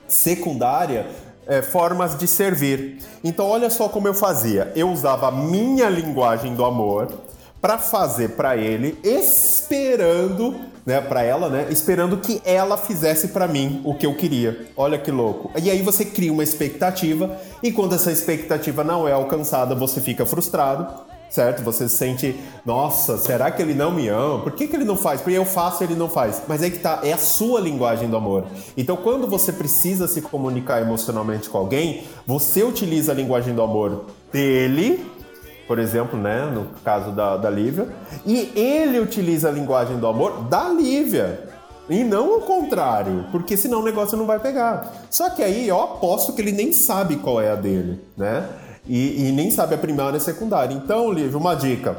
secundária 0.06 1.06
é, 1.46 1.62
formas 1.62 2.16
de 2.16 2.26
servir. 2.26 2.98
Então, 3.22 3.46
olha 3.46 3.70
só 3.70 3.88
como 3.88 4.08
eu 4.08 4.14
fazia. 4.14 4.72
Eu 4.74 4.90
usava 4.90 5.28
a 5.28 5.32
minha 5.32 5.88
linguagem 5.88 6.54
do 6.54 6.64
amor 6.64 7.08
para 7.60 7.78
fazer 7.78 8.30
para 8.30 8.56
ele, 8.56 8.98
esperando, 9.04 10.56
né, 10.84 11.00
para 11.00 11.22
ela, 11.22 11.48
né, 11.48 11.66
esperando 11.70 12.16
que 12.16 12.40
ela 12.44 12.76
fizesse 12.76 13.28
para 13.28 13.46
mim 13.46 13.80
o 13.84 13.94
que 13.94 14.06
eu 14.06 14.14
queria. 14.14 14.66
Olha 14.76 14.98
que 14.98 15.10
louco. 15.10 15.50
E 15.60 15.70
aí 15.70 15.82
você 15.82 16.04
cria 16.04 16.32
uma 16.32 16.42
expectativa 16.42 17.38
e 17.62 17.72
quando 17.72 17.94
essa 17.94 18.10
expectativa 18.10 18.82
não 18.82 19.06
é 19.06 19.12
alcançada, 19.12 19.74
você 19.74 20.00
fica 20.00 20.26
frustrado 20.26 21.12
certo? 21.32 21.62
Você 21.62 21.88
se 21.88 21.96
sente, 21.96 22.38
nossa, 22.64 23.16
será 23.16 23.50
que 23.50 23.62
ele 23.62 23.72
não 23.72 23.90
me 23.90 24.06
ama? 24.06 24.40
Por 24.40 24.52
que, 24.52 24.68
que 24.68 24.76
ele 24.76 24.84
não 24.84 24.96
faz? 24.96 25.22
Porque 25.22 25.36
eu 25.36 25.46
faço 25.46 25.82
e 25.82 25.86
ele 25.86 25.94
não 25.94 26.08
faz. 26.08 26.42
Mas 26.46 26.62
aí 26.62 26.70
que 26.70 26.78
tá, 26.78 27.00
é 27.02 27.12
a 27.12 27.18
sua 27.18 27.58
linguagem 27.58 28.08
do 28.08 28.16
amor. 28.16 28.44
Então, 28.76 28.96
quando 28.96 29.26
você 29.26 29.50
precisa 29.50 30.06
se 30.06 30.20
comunicar 30.20 30.82
emocionalmente 30.82 31.48
com 31.48 31.56
alguém, 31.56 32.04
você 32.26 32.62
utiliza 32.62 33.12
a 33.12 33.14
linguagem 33.14 33.54
do 33.54 33.62
amor 33.62 34.04
dele, 34.30 35.04
por 35.66 35.78
exemplo, 35.78 36.18
né, 36.18 36.44
no 36.46 36.66
caso 36.84 37.12
da, 37.12 37.36
da 37.36 37.50
Lívia, 37.50 37.88
e 38.26 38.52
ele 38.54 38.98
utiliza 38.98 39.48
a 39.48 39.52
linguagem 39.52 39.98
do 39.98 40.06
amor 40.06 40.44
da 40.44 40.68
Lívia. 40.68 41.48
E 41.88 42.04
não 42.04 42.38
o 42.38 42.40
contrário, 42.42 43.26
porque 43.32 43.56
senão 43.56 43.80
o 43.80 43.84
negócio 43.84 44.16
não 44.16 44.24
vai 44.24 44.38
pegar. 44.38 44.92
Só 45.10 45.30
que 45.30 45.42
aí 45.42 45.66
eu 45.66 45.80
aposto 45.80 46.32
que 46.32 46.40
ele 46.40 46.52
nem 46.52 46.72
sabe 46.72 47.16
qual 47.16 47.40
é 47.40 47.50
a 47.50 47.56
dele, 47.56 48.00
né? 48.16 48.48
e, 48.86 49.28
e 49.28 49.32
nem 49.32 49.50
sabe 49.50 49.74
a 49.74 49.78
primária 49.78 50.16
e 50.16 50.16
a 50.16 50.20
secundária. 50.20 50.74
Então, 50.74 51.12
Lívia, 51.12 51.38
uma 51.38 51.54
dica. 51.54 51.96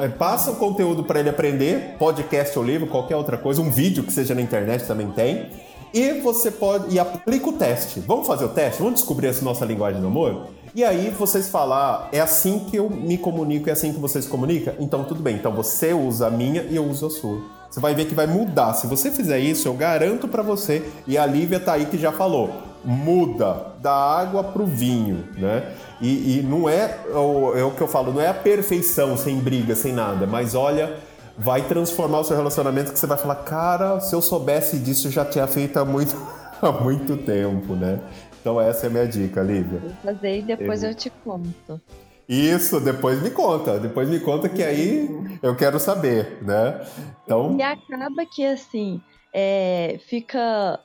É, 0.00 0.08
passa 0.08 0.50
o 0.50 0.56
conteúdo 0.56 1.04
para 1.04 1.20
ele 1.20 1.28
aprender, 1.28 1.96
podcast 1.98 2.58
ou 2.58 2.64
livro, 2.64 2.86
qualquer 2.86 3.16
outra 3.16 3.36
coisa, 3.36 3.60
um 3.60 3.70
vídeo 3.70 4.02
que 4.02 4.12
seja 4.12 4.34
na 4.34 4.40
internet 4.40 4.86
também 4.86 5.10
tem. 5.10 5.50
E 5.92 6.20
você 6.20 6.50
pode. 6.50 6.94
E 6.94 6.98
aplica 6.98 7.48
o 7.48 7.52
teste. 7.52 8.00
Vamos 8.00 8.26
fazer 8.26 8.44
o 8.44 8.48
teste? 8.48 8.82
Vamos 8.82 9.00
descobrir 9.00 9.28
essa 9.28 9.44
nossa 9.44 9.64
linguagem 9.64 10.00
do 10.00 10.06
amor? 10.06 10.48
E 10.74 10.84
aí 10.84 11.08
vocês 11.10 11.48
falar, 11.48 12.08
é 12.12 12.20
assim 12.20 12.58
que 12.70 12.76
eu 12.76 12.90
me 12.90 13.16
comunico, 13.16 13.70
é 13.70 13.72
assim 13.72 13.92
que 13.94 13.98
vocês 13.98 14.24
se 14.26 14.30
comunicam? 14.30 14.74
Então 14.78 15.04
tudo 15.04 15.22
bem. 15.22 15.36
Então 15.36 15.52
você 15.52 15.94
usa 15.94 16.26
a 16.26 16.30
minha 16.30 16.62
e 16.62 16.76
eu 16.76 16.84
uso 16.84 17.06
a 17.06 17.10
sua. 17.10 17.40
Você 17.70 17.80
vai 17.80 17.94
ver 17.94 18.06
que 18.06 18.14
vai 18.14 18.26
mudar. 18.26 18.74
Se 18.74 18.86
você 18.86 19.10
fizer 19.10 19.38
isso, 19.38 19.66
eu 19.66 19.74
garanto 19.74 20.28
para 20.28 20.42
você, 20.42 20.86
e 21.06 21.16
a 21.16 21.24
Lívia 21.24 21.58
tá 21.58 21.72
aí 21.72 21.86
que 21.86 21.98
já 21.98 22.12
falou 22.12 22.50
muda 22.86 23.74
da 23.80 23.92
água 23.92 24.44
para 24.44 24.62
o 24.62 24.66
vinho, 24.66 25.24
né? 25.36 25.72
E, 26.00 26.38
e 26.38 26.42
não 26.42 26.68
é, 26.68 27.00
é 27.10 27.64
o 27.64 27.72
que 27.76 27.80
eu 27.80 27.88
falo, 27.88 28.12
não 28.12 28.20
é 28.20 28.28
a 28.28 28.34
perfeição 28.34 29.16
sem 29.16 29.36
briga, 29.38 29.74
sem 29.74 29.92
nada, 29.92 30.24
mas 30.24 30.54
olha, 30.54 30.94
vai 31.38 31.66
transformar 31.66 32.20
o 32.20 32.24
seu 32.24 32.36
relacionamento 32.36 32.92
que 32.92 32.98
você 32.98 33.06
vai 33.06 33.18
falar, 33.18 33.36
cara, 33.36 34.00
se 34.00 34.14
eu 34.14 34.22
soubesse 34.22 34.78
disso, 34.78 35.08
eu 35.08 35.12
já 35.12 35.24
tinha 35.24 35.46
feito 35.46 35.78
há 35.78 35.84
muito, 35.84 36.14
há 36.60 36.72
muito 36.72 37.16
tempo, 37.16 37.74
né? 37.74 38.00
Então 38.40 38.60
essa 38.60 38.86
é 38.86 38.88
a 38.88 38.90
minha 38.90 39.06
dica, 39.06 39.42
Lívia. 39.42 39.80
Vou 39.80 39.90
fazer 40.02 40.38
e 40.38 40.42
depois 40.42 40.82
eu, 40.82 40.90
eu 40.90 40.94
te 40.94 41.10
conto. 41.10 41.80
Isso, 42.28 42.80
depois 42.80 43.22
me 43.22 43.30
conta. 43.30 43.78
Depois 43.78 44.08
me 44.08 44.18
conta 44.18 44.48
que 44.48 44.62
aí 44.62 45.08
eu 45.42 45.54
quero 45.54 45.78
saber, 45.78 46.38
né? 46.42 46.84
Então... 47.24 47.56
E 47.56 47.62
acaba 47.62 48.26
que 48.26 48.44
assim, 48.44 49.00
é, 49.32 50.00
fica 50.08 50.80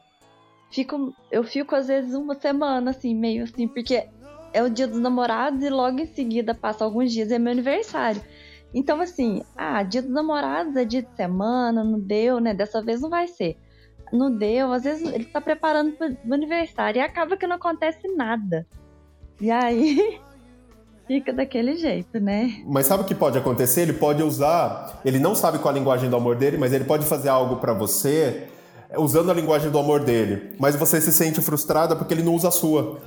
fico, 0.72 1.14
eu 1.32 1.44
fico 1.44 1.76
às 1.76 1.88
vezes 1.88 2.14
uma 2.14 2.36
semana 2.36 2.92
assim, 2.92 3.14
meio 3.14 3.44
assim, 3.44 3.68
porque 3.68 4.08
é 4.54 4.64
o 4.64 4.70
dia 4.70 4.88
dos 4.88 5.00
namorados 5.00 5.64
e 5.64 5.70
logo 5.70 6.00
em 6.00 6.06
seguida 6.06 6.54
passa 6.54 6.84
alguns 6.84 7.12
dias 7.12 7.32
é 7.32 7.38
meu 7.38 7.52
aniversário. 7.52 8.22
Então, 8.74 9.02
assim, 9.02 9.44
ah, 9.56 9.84
dia 9.84 10.02
dos 10.02 10.12
namorados 10.12 10.76
é 10.76 10.86
dia 10.86 11.02
de 11.02 11.16
semana, 11.16 11.84
não 11.84 12.00
deu, 12.00 12.40
né? 12.40 12.54
Dessa 12.54 12.82
vez 12.82 13.02
não 13.02 13.10
vai 13.10 13.28
ser. 13.28 13.58
Não 14.12 14.34
deu, 14.34 14.72
às 14.72 14.84
vezes 14.84 15.12
ele 15.12 15.26
tá 15.26 15.40
preparando 15.40 15.96
pro 15.96 16.34
aniversário 16.34 17.00
e 17.00 17.02
acaba 17.02 17.38
que 17.38 17.48
não 17.48 17.56
acontece 17.56 18.08
nada. 18.16 18.66
E 19.40 19.50
aí 19.50 20.20
fica 21.08 21.34
daquele 21.34 21.76
jeito, 21.76 22.20
né? 22.20 22.62
Mas 22.66 22.88
sabe 22.88 23.04
o 23.04 23.06
que 23.06 23.16
pode 23.16 23.38
acontecer? 23.38 23.82
Ele 23.82 23.94
pode 23.94 24.22
usar, 24.22 25.02
ele 25.06 25.20
não 25.20 25.34
sabe 25.34 25.60
qual 25.60 25.74
a 25.74 25.78
linguagem 25.78 26.10
do 26.10 26.16
amor 26.16 26.36
dele, 26.36 26.58
mas 26.58 26.74
ele 26.74 26.84
pode 26.84 27.06
fazer 27.06 27.30
algo 27.30 27.58
para 27.58 27.74
você 27.74 28.48
usando 28.98 29.32
a 29.32 29.34
linguagem 29.34 29.70
do 29.70 29.80
amor 29.80 30.02
dele, 30.02 30.56
mas 30.60 30.76
você 30.76 31.00
se 31.00 31.12
sente 31.12 31.42
frustrada 31.42 31.96
porque 31.96 32.14
ele 32.14 32.24
não 32.24 32.36
usa 32.36 32.50
a 32.50 32.52
sua. 32.52 33.00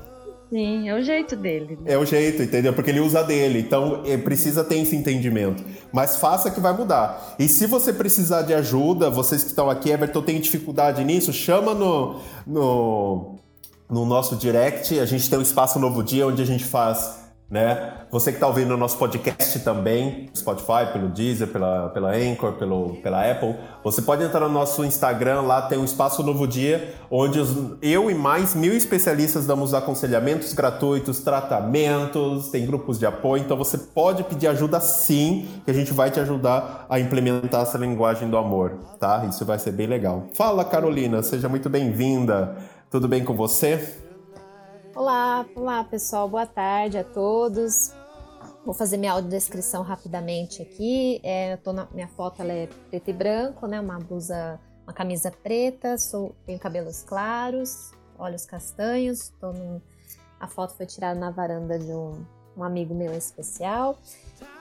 Sim, 0.55 0.89
é 0.89 0.95
o 0.95 1.03
jeito 1.03 1.35
dele. 1.35 1.77
Né? 1.83 1.95
É 1.95 1.99
o 1.99 2.07
jeito, 2.07 2.41
entendeu? 2.41 2.73
Porque 2.73 2.89
ele 2.89 3.01
usa 3.01 3.25
dele. 3.25 3.59
Então 3.59 4.03
é, 4.07 4.17
precisa 4.17 4.63
ter 4.63 4.79
esse 4.79 4.95
entendimento. 4.95 5.65
Mas 5.93 6.19
faça 6.19 6.49
que 6.49 6.61
vai 6.61 6.73
mudar. 6.73 7.35
E 7.41 7.49
se 7.49 7.67
você 7.67 7.93
precisar 7.93 8.43
de 8.43 8.55
ajuda, 8.55 9.11
vocês 9.11 9.43
que 9.43 9.49
estão 9.49 9.69
aqui, 9.69 9.91
Everton, 9.91 10.23
tem 10.23 10.41
dificuldade 10.41 11.03
nisso, 11.03 11.33
chama 11.33 11.75
no, 11.75 12.21
no, 12.47 13.35
no 13.91 14.07
nosso 14.07 14.37
direct. 14.37 14.97
A 15.01 15.07
gente 15.07 15.29
tem 15.29 15.37
um 15.37 15.43
espaço 15.43 15.81
novo 15.81 16.05
dia 16.05 16.25
onde 16.25 16.41
a 16.41 16.47
gente 16.47 16.65
faz 16.65 17.24
né? 17.55 17.93
Você 18.11 18.33
que 18.33 18.37
está 18.37 18.49
ouvindo 18.49 18.75
o 18.75 18.77
nosso 18.77 18.99
podcast 18.99 19.61
também, 19.61 20.29
Spotify, 20.37 20.93
pelo 20.93 21.09
Deezer, 21.09 21.47
pela, 21.47 21.89
pela 21.91 22.11
Anchor, 22.11 22.55
pelo, 22.55 22.97
pela 22.97 23.31
Apple, 23.31 23.55
você 23.85 24.03
pode 24.03 24.25
entrar 24.25 24.41
no 24.41 24.49
nosso 24.49 24.85
Instagram, 24.85 25.43
lá 25.43 25.63
tem 25.63 25.79
um 25.79 25.85
Espaço 25.85 26.21
Novo 26.25 26.49
Dia, 26.49 26.93
onde 27.09 27.39
os, 27.39 27.55
eu 27.81 28.11
e 28.11 28.15
mais 28.15 28.57
mil 28.57 28.77
especialistas 28.77 29.47
damos 29.47 29.73
aconselhamentos 29.73 30.53
gratuitos, 30.53 31.21
tratamentos, 31.21 32.49
tem 32.49 32.67
grupos 32.67 32.99
de 32.99 33.07
apoio, 33.07 33.45
então 33.45 33.57
você 33.57 33.79
pode 33.79 34.25
pedir 34.25 34.49
ajuda 34.49 34.81
sim, 34.81 35.47
que 35.65 35.71
a 35.71 35.75
gente 35.75 35.93
vai 35.93 36.11
te 36.11 36.19
ajudar 36.19 36.87
a 36.91 36.99
implementar 36.99 37.63
essa 37.63 37.79
linguagem 37.79 38.29
do 38.29 38.37
amor, 38.37 38.81
tá? 38.99 39.25
Isso 39.31 39.45
vai 39.45 39.61
ser 39.61 39.71
bem 39.71 39.87
legal. 39.87 40.25
Fala, 40.35 40.65
Carolina, 40.65 41.23
seja 41.23 41.49
muito 41.49 41.71
bem-vinda. 41.71 42.57
Tudo 42.91 43.07
bem 43.07 43.25
com 43.25 43.35
você? 43.35 44.04
Olá, 44.97 45.45
olá 45.57 45.83
pessoal, 45.83 46.29
boa 46.29 46.47
tarde 46.47 46.97
a 46.97 47.03
todos. 47.03 47.93
Vou 48.65 48.73
fazer 48.73 48.97
minha 48.97 49.11
audiodescrição 49.11 49.83
rapidamente 49.83 50.63
aqui. 50.63 51.21
É, 51.25 51.59
na, 51.67 51.89
minha 51.93 52.07
foto 52.07 52.41
ela 52.41 52.53
é 52.53 52.69
preto 52.91 53.11
e 53.11 53.13
branco, 53.13 53.67
né? 53.67 53.81
Uma 53.81 53.99
blusa, 53.99 54.61
uma 54.85 54.93
camisa 54.93 55.33
preta, 55.33 55.99
sou, 55.99 56.37
tenho 56.47 56.61
cabelos 56.61 57.03
claros, 57.03 57.91
olhos 58.17 58.47
castanhos. 58.47 59.33
Num, 59.43 59.81
a 60.39 60.47
foto 60.47 60.75
foi 60.77 60.87
tirada 60.87 61.19
na 61.19 61.33
varanda 61.33 61.77
de 61.77 61.93
um, 61.93 62.25
um 62.57 62.63
amigo 62.63 62.95
meu 62.95 63.13
especial. 63.15 63.99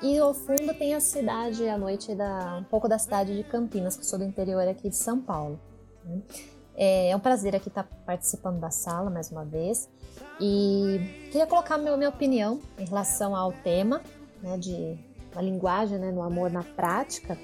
E 0.02 0.18
ao 0.18 0.34
fundo 0.34 0.74
tem 0.74 0.96
a 0.96 1.00
cidade, 1.00 1.70
à 1.70 1.78
noite, 1.78 2.16
da, 2.16 2.58
um 2.60 2.64
pouco 2.64 2.88
da 2.90 2.98
cidade 2.98 3.38
de 3.38 3.44
Campinas, 3.44 3.96
que 3.96 4.06
sou 4.06 4.18
do 4.18 4.26
interior 4.26 4.68
aqui 4.68 4.90
de 4.90 4.96
São 4.96 5.22
Paulo. 5.22 5.60
Né? 6.04 6.24
É, 6.76 7.10
é 7.10 7.16
um 7.16 7.20
prazer 7.20 7.56
aqui 7.56 7.68
estar 7.68 7.84
participando 8.04 8.60
da 8.60 8.72
sala 8.72 9.12
mais 9.12 9.30
uma 9.30 9.46
vez. 9.46 9.88
E 10.40 11.28
queria 11.32 11.48
colocar 11.48 11.78
minha, 11.78 11.96
minha 11.96 12.10
opinião 12.10 12.60
em 12.78 12.86
relação 12.86 13.36
ao 13.36 13.52
tema, 13.52 14.02
né, 14.42 14.58
de 14.58 14.98
a 15.36 15.42
linguagem 15.42 15.98
né, 15.98 16.12
no 16.12 16.22
amor 16.22 16.52
na 16.52 16.64
prática. 16.64 17.38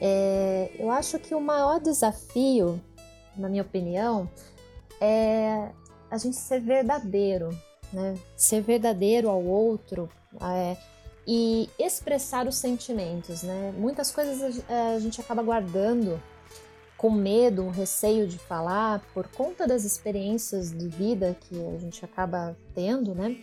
É, 0.00 0.70
eu 0.78 0.90
acho 0.90 1.18
que 1.18 1.34
o 1.34 1.40
maior 1.40 1.80
desafio, 1.80 2.80
na 3.36 3.48
minha 3.48 3.62
opinião, 3.62 4.28
é 5.00 5.70
a 6.10 6.18
gente 6.18 6.36
ser 6.36 6.60
verdadeiro, 6.60 7.50
né? 7.92 8.14
Ser 8.36 8.60
verdadeiro 8.60 9.28
ao 9.28 9.42
outro 9.42 10.08
é, 10.40 10.76
e 11.26 11.68
expressar 11.78 12.46
os 12.46 12.56
sentimentos, 12.56 13.42
né? 13.42 13.72
Muitas 13.76 14.10
coisas 14.10 14.62
a, 14.68 14.94
a 14.94 15.00
gente 15.00 15.20
acaba 15.20 15.42
guardando 15.42 16.20
com 16.96 17.10
medo, 17.10 17.68
receio 17.68 18.26
de 18.26 18.38
falar 18.38 19.02
por 19.12 19.28
conta 19.28 19.66
das 19.66 19.84
experiências 19.84 20.72
de 20.72 20.88
vida 20.88 21.36
que 21.40 21.54
a 21.66 21.78
gente 21.78 22.04
acaba 22.04 22.56
tendo, 22.74 23.14
né? 23.14 23.36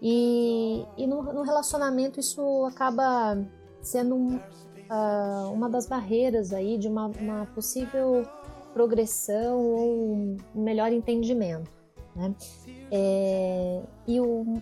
E, 0.00 0.84
e 0.96 1.06
no, 1.06 1.22
no 1.22 1.42
relacionamento 1.42 2.18
isso 2.18 2.64
acaba 2.64 3.38
sendo 3.80 4.14
um, 4.16 4.36
uh, 4.36 5.52
uma 5.52 5.70
das 5.70 5.86
barreiras 5.86 6.52
aí 6.52 6.76
de 6.76 6.88
uma, 6.88 7.06
uma 7.06 7.46
possível 7.54 8.26
progressão 8.74 9.58
ou 9.58 10.14
um 10.14 10.36
melhor 10.54 10.92
entendimento, 10.92 11.70
né? 12.14 12.34
É, 12.90 13.82
e 14.06 14.20
o, 14.20 14.60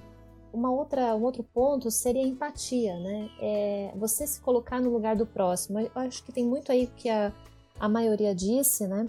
uma 0.53 0.71
outra, 0.71 1.15
um 1.15 1.23
outro 1.23 1.43
ponto 1.43 1.91
seria 1.91 2.23
a 2.23 2.27
empatia, 2.27 2.99
né? 2.99 3.31
É 3.41 3.93
você 3.97 4.27
se 4.27 4.41
colocar 4.41 4.81
no 4.81 4.91
lugar 4.91 5.17
do 5.17 5.27
próximo. 5.27 5.81
Eu 5.81 5.91
acho 5.95 6.23
que 6.25 6.33
tem 6.33 6.45
muito 6.45 6.71
aí 6.71 6.87
que 6.87 7.09
a 7.09 7.33
a 7.81 7.89
maioria 7.89 8.35
disse, 8.35 8.87
né? 8.87 9.09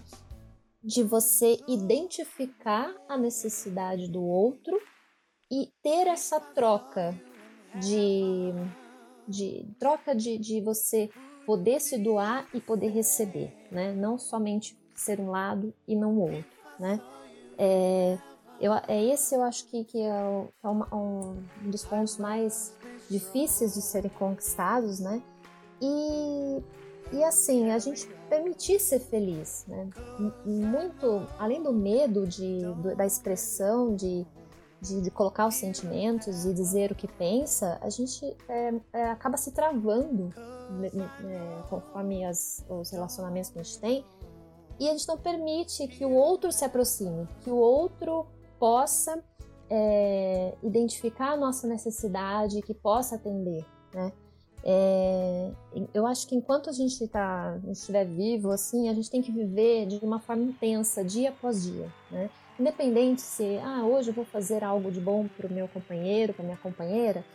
De 0.81 1.03
você 1.03 1.59
identificar 1.67 2.95
a 3.07 3.17
necessidade 3.17 4.07
do 4.07 4.23
outro 4.23 4.79
e 5.51 5.69
ter 5.83 6.07
essa 6.07 6.39
troca 6.39 7.13
de, 7.79 8.51
de 9.27 9.67
troca 9.77 10.15
de, 10.15 10.37
de 10.37 10.61
você 10.61 11.09
poder 11.45 11.81
se 11.81 11.97
doar 11.97 12.47
e 12.53 12.61
poder 12.61 12.87
receber, 12.87 13.53
né? 13.69 13.93
Não 13.93 14.17
somente 14.17 14.79
ser 14.95 15.19
um 15.19 15.29
lado 15.29 15.73
e 15.87 15.95
não 15.95 16.17
o 16.17 16.21
outro, 16.21 16.57
né? 16.79 17.01
É, 17.57 18.17
eu, 18.59 18.73
é 18.87 19.03
esse 19.03 19.35
eu 19.35 19.43
acho 19.43 19.67
que, 19.67 19.83
que 19.83 19.99
é, 19.99 20.09
é 20.63 20.67
uma, 20.67 20.87
um, 20.95 21.43
dos 21.69 21.83
pontos 21.83 22.17
mais 22.17 22.75
difíceis 23.09 23.73
de 23.73 23.81
serem 23.81 24.11
conquistados, 24.11 24.99
né? 24.99 25.21
E, 25.81 26.61
e 27.11 27.23
assim, 27.23 27.71
a 27.71 27.79
gente 27.79 28.07
permitir 28.29 28.79
ser 28.79 28.99
feliz, 28.99 29.65
né? 29.67 29.89
Muito, 30.45 31.27
além 31.37 31.61
do 31.61 31.73
medo 31.73 32.25
de, 32.25 32.61
da 32.95 33.05
expressão, 33.05 33.93
de, 33.95 34.25
de, 34.81 35.01
de, 35.01 35.11
colocar 35.11 35.47
os 35.47 35.55
sentimentos 35.55 36.45
e 36.45 36.53
dizer 36.53 36.91
o 36.91 36.95
que 36.95 37.07
pensa, 37.07 37.77
a 37.81 37.89
gente 37.89 38.25
é, 38.47 38.73
é, 38.93 39.03
acaba 39.05 39.35
se 39.35 39.51
travando 39.51 40.33
é, 40.85 41.69
conforme 41.69 42.23
as, 42.23 42.65
os 42.69 42.89
relacionamentos 42.91 43.49
que 43.49 43.59
a 43.59 43.63
gente 43.63 43.79
tem 43.79 44.05
e 44.79 44.87
a 44.87 44.93
gente 44.93 45.07
não 45.07 45.17
permite 45.17 45.87
que 45.87 46.05
o 46.05 46.11
outro 46.11 46.51
se 46.51 46.65
aproxime, 46.65 47.27
que 47.41 47.51
o 47.51 47.57
outro 47.57 48.25
possa 48.57 49.23
é, 49.69 50.57
identificar 50.63 51.33
a 51.33 51.37
nossa 51.37 51.67
necessidade, 51.67 52.61
que 52.61 52.73
possa 52.73 53.15
atender, 53.15 53.65
né? 53.93 54.11
É, 54.63 55.51
eu 55.93 56.05
acho 56.05 56.27
que 56.27 56.35
enquanto 56.35 56.69
a 56.69 56.73
gente 56.73 57.07
tá, 57.07 57.59
estiver 57.69 58.05
vivo, 58.05 58.51
assim, 58.51 58.89
a 58.89 58.93
gente 58.93 59.09
tem 59.09 59.21
que 59.21 59.31
viver 59.31 59.87
de 59.87 59.97
uma 60.03 60.19
forma 60.19 60.43
intensa, 60.43 61.03
dia 61.03 61.29
após 61.29 61.63
dia, 61.63 61.91
né? 62.11 62.29
Independente 62.59 63.21
se, 63.21 63.57
ah, 63.63 63.83
hoje 63.83 64.09
eu 64.09 64.13
vou 64.13 64.25
fazer 64.25 64.63
algo 64.63 64.91
de 64.91 64.99
bom 64.99 65.27
para 65.27 65.47
o 65.47 65.53
meu 65.53 65.67
companheiro, 65.67 66.33
para 66.33 66.43
minha 66.43 66.57
companheira, 66.57 67.25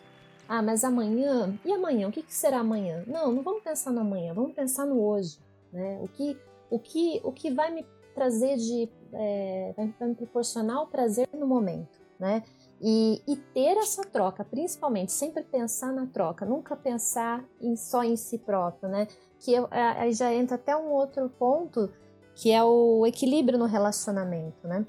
ah, 0.48 0.62
mas 0.62 0.84
amanhã, 0.84 1.58
e 1.64 1.72
amanhã? 1.72 2.08
O 2.08 2.12
que, 2.12 2.22
que 2.22 2.32
será 2.32 2.60
amanhã? 2.60 3.02
Não, 3.06 3.32
não 3.32 3.42
vamos 3.42 3.62
pensar 3.62 3.90
no 3.90 4.00
amanhã, 4.00 4.32
vamos 4.32 4.52
pensar 4.52 4.86
no 4.86 5.02
hoje, 5.02 5.38
né? 5.72 5.98
O 6.00 6.08
que, 6.08 6.38
o 6.70 6.78
que, 6.78 7.20
o 7.24 7.32
que 7.32 7.50
vai 7.50 7.72
me 7.72 7.84
trazer 8.14 8.56
de, 8.56 8.88
é, 9.12 9.74
vai 9.76 10.08
me 10.08 10.14
proporcionar 10.14 10.82
o 10.82 10.86
prazer 10.86 11.28
no 11.36 11.46
momento, 11.46 12.00
né? 12.18 12.44
E, 12.80 13.22
e, 13.26 13.36
ter 13.36 13.78
essa 13.78 14.04
troca, 14.04 14.44
principalmente, 14.44 15.10
sempre 15.10 15.42
pensar 15.42 15.92
na 15.92 16.06
troca, 16.06 16.44
nunca 16.44 16.76
pensar 16.76 17.42
em, 17.60 17.74
só 17.74 18.04
em 18.04 18.16
si 18.16 18.36
próprio, 18.38 18.88
né? 18.88 19.08
Que 19.38 19.54
eu, 19.54 19.66
aí 19.70 20.12
já 20.12 20.32
entra 20.32 20.56
até 20.56 20.76
um 20.76 20.90
outro 20.90 21.28
ponto, 21.30 21.90
que 22.34 22.52
é 22.52 22.62
o 22.62 23.06
equilíbrio 23.06 23.58
no 23.58 23.64
relacionamento, 23.64 24.68
né? 24.68 24.84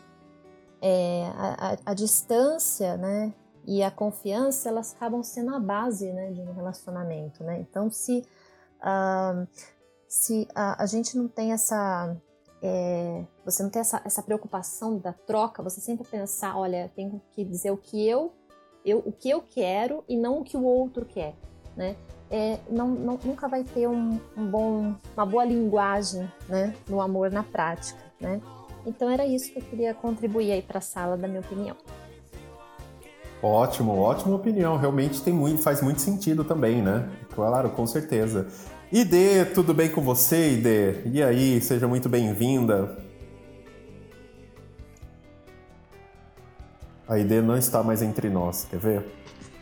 É, 0.81 1.31
a, 1.35 1.71
a, 1.71 1.77
a, 1.91 1.93
distância, 1.93 2.97
né? 2.97 3.33
E 3.65 3.81
a 3.81 3.89
confiança, 3.89 4.67
elas 4.67 4.93
acabam 4.93 5.23
sendo 5.23 5.55
a 5.55 5.59
base, 5.59 6.11
né, 6.11 6.31
de 6.31 6.41
um 6.41 6.53
relacionamento, 6.53 7.43
né? 7.43 7.59
Então, 7.59 7.89
se, 7.89 8.23
uh, 8.81 9.47
se 10.07 10.47
a, 10.53 10.83
a 10.83 10.85
gente 10.85 11.17
não 11.17 11.27
tem 11.27 11.51
essa 11.53 12.15
é, 12.61 13.23
você 13.45 13.63
não 13.63 13.69
ter 13.69 13.79
essa, 13.79 14.01
essa 14.03 14.21
preocupação 14.21 14.97
da 14.97 15.13
troca, 15.13 15.61
você 15.61 15.79
sempre 15.79 16.07
pensar, 16.07 16.57
olha, 16.57 16.91
tenho 16.95 17.21
que 17.31 17.43
dizer 17.43 17.71
o 17.71 17.77
que 17.77 18.07
eu, 18.07 18.33
eu 18.85 18.99
o 18.99 19.11
que 19.11 19.29
eu 19.29 19.41
quero 19.41 20.03
e 20.07 20.17
não 20.17 20.39
o 20.39 20.43
que 20.43 20.57
o 20.57 20.63
outro 20.63 21.05
quer, 21.05 21.35
né? 21.75 21.95
É, 22.29 22.59
não, 22.69 22.89
não, 22.89 23.19
nunca 23.23 23.47
vai 23.47 23.63
ter 23.63 23.87
um, 23.87 24.19
um, 24.35 24.47
bom, 24.47 24.95
uma 25.15 25.25
boa 25.25 25.45
linguagem, 25.45 26.29
né, 26.49 26.75
no 26.89 26.99
amor 26.99 27.31
na 27.31 27.43
prática, 27.43 27.99
né? 28.19 28.41
Então 28.85 29.09
era 29.09 29.25
isso 29.25 29.51
que 29.51 29.59
eu 29.59 29.63
queria 29.63 29.93
contribuir 29.93 30.51
aí 30.51 30.61
para 30.61 30.79
a 30.79 30.81
sala, 30.81 31.15
da 31.15 31.27
minha 31.27 31.41
opinião. 31.41 31.75
Ótimo, 33.41 33.97
ótima 33.97 34.35
opinião. 34.35 34.77
Realmente 34.77 35.21
tem 35.21 35.33
muito, 35.33 35.61
faz 35.61 35.81
muito 35.81 36.01
sentido 36.01 36.43
também, 36.43 36.81
né? 36.81 37.07
Claro, 37.37 37.69
com 37.69 37.85
certeza. 37.85 38.47
Ide, 38.91 39.45
tudo 39.53 39.71
bem 39.71 39.91
com 39.91 40.01
você, 40.01 40.53
Ide? 40.53 41.01
E 41.05 41.21
aí, 41.21 41.61
seja 41.61 41.87
muito 41.87 42.09
bem-vinda. 42.09 42.97
A 47.07 47.19
ID 47.19 47.33
não 47.43 47.55
está 47.55 47.83
mais 47.83 48.01
entre 48.01 48.27
nós, 48.27 48.65
quer 48.67 48.79
ver? 48.79 49.05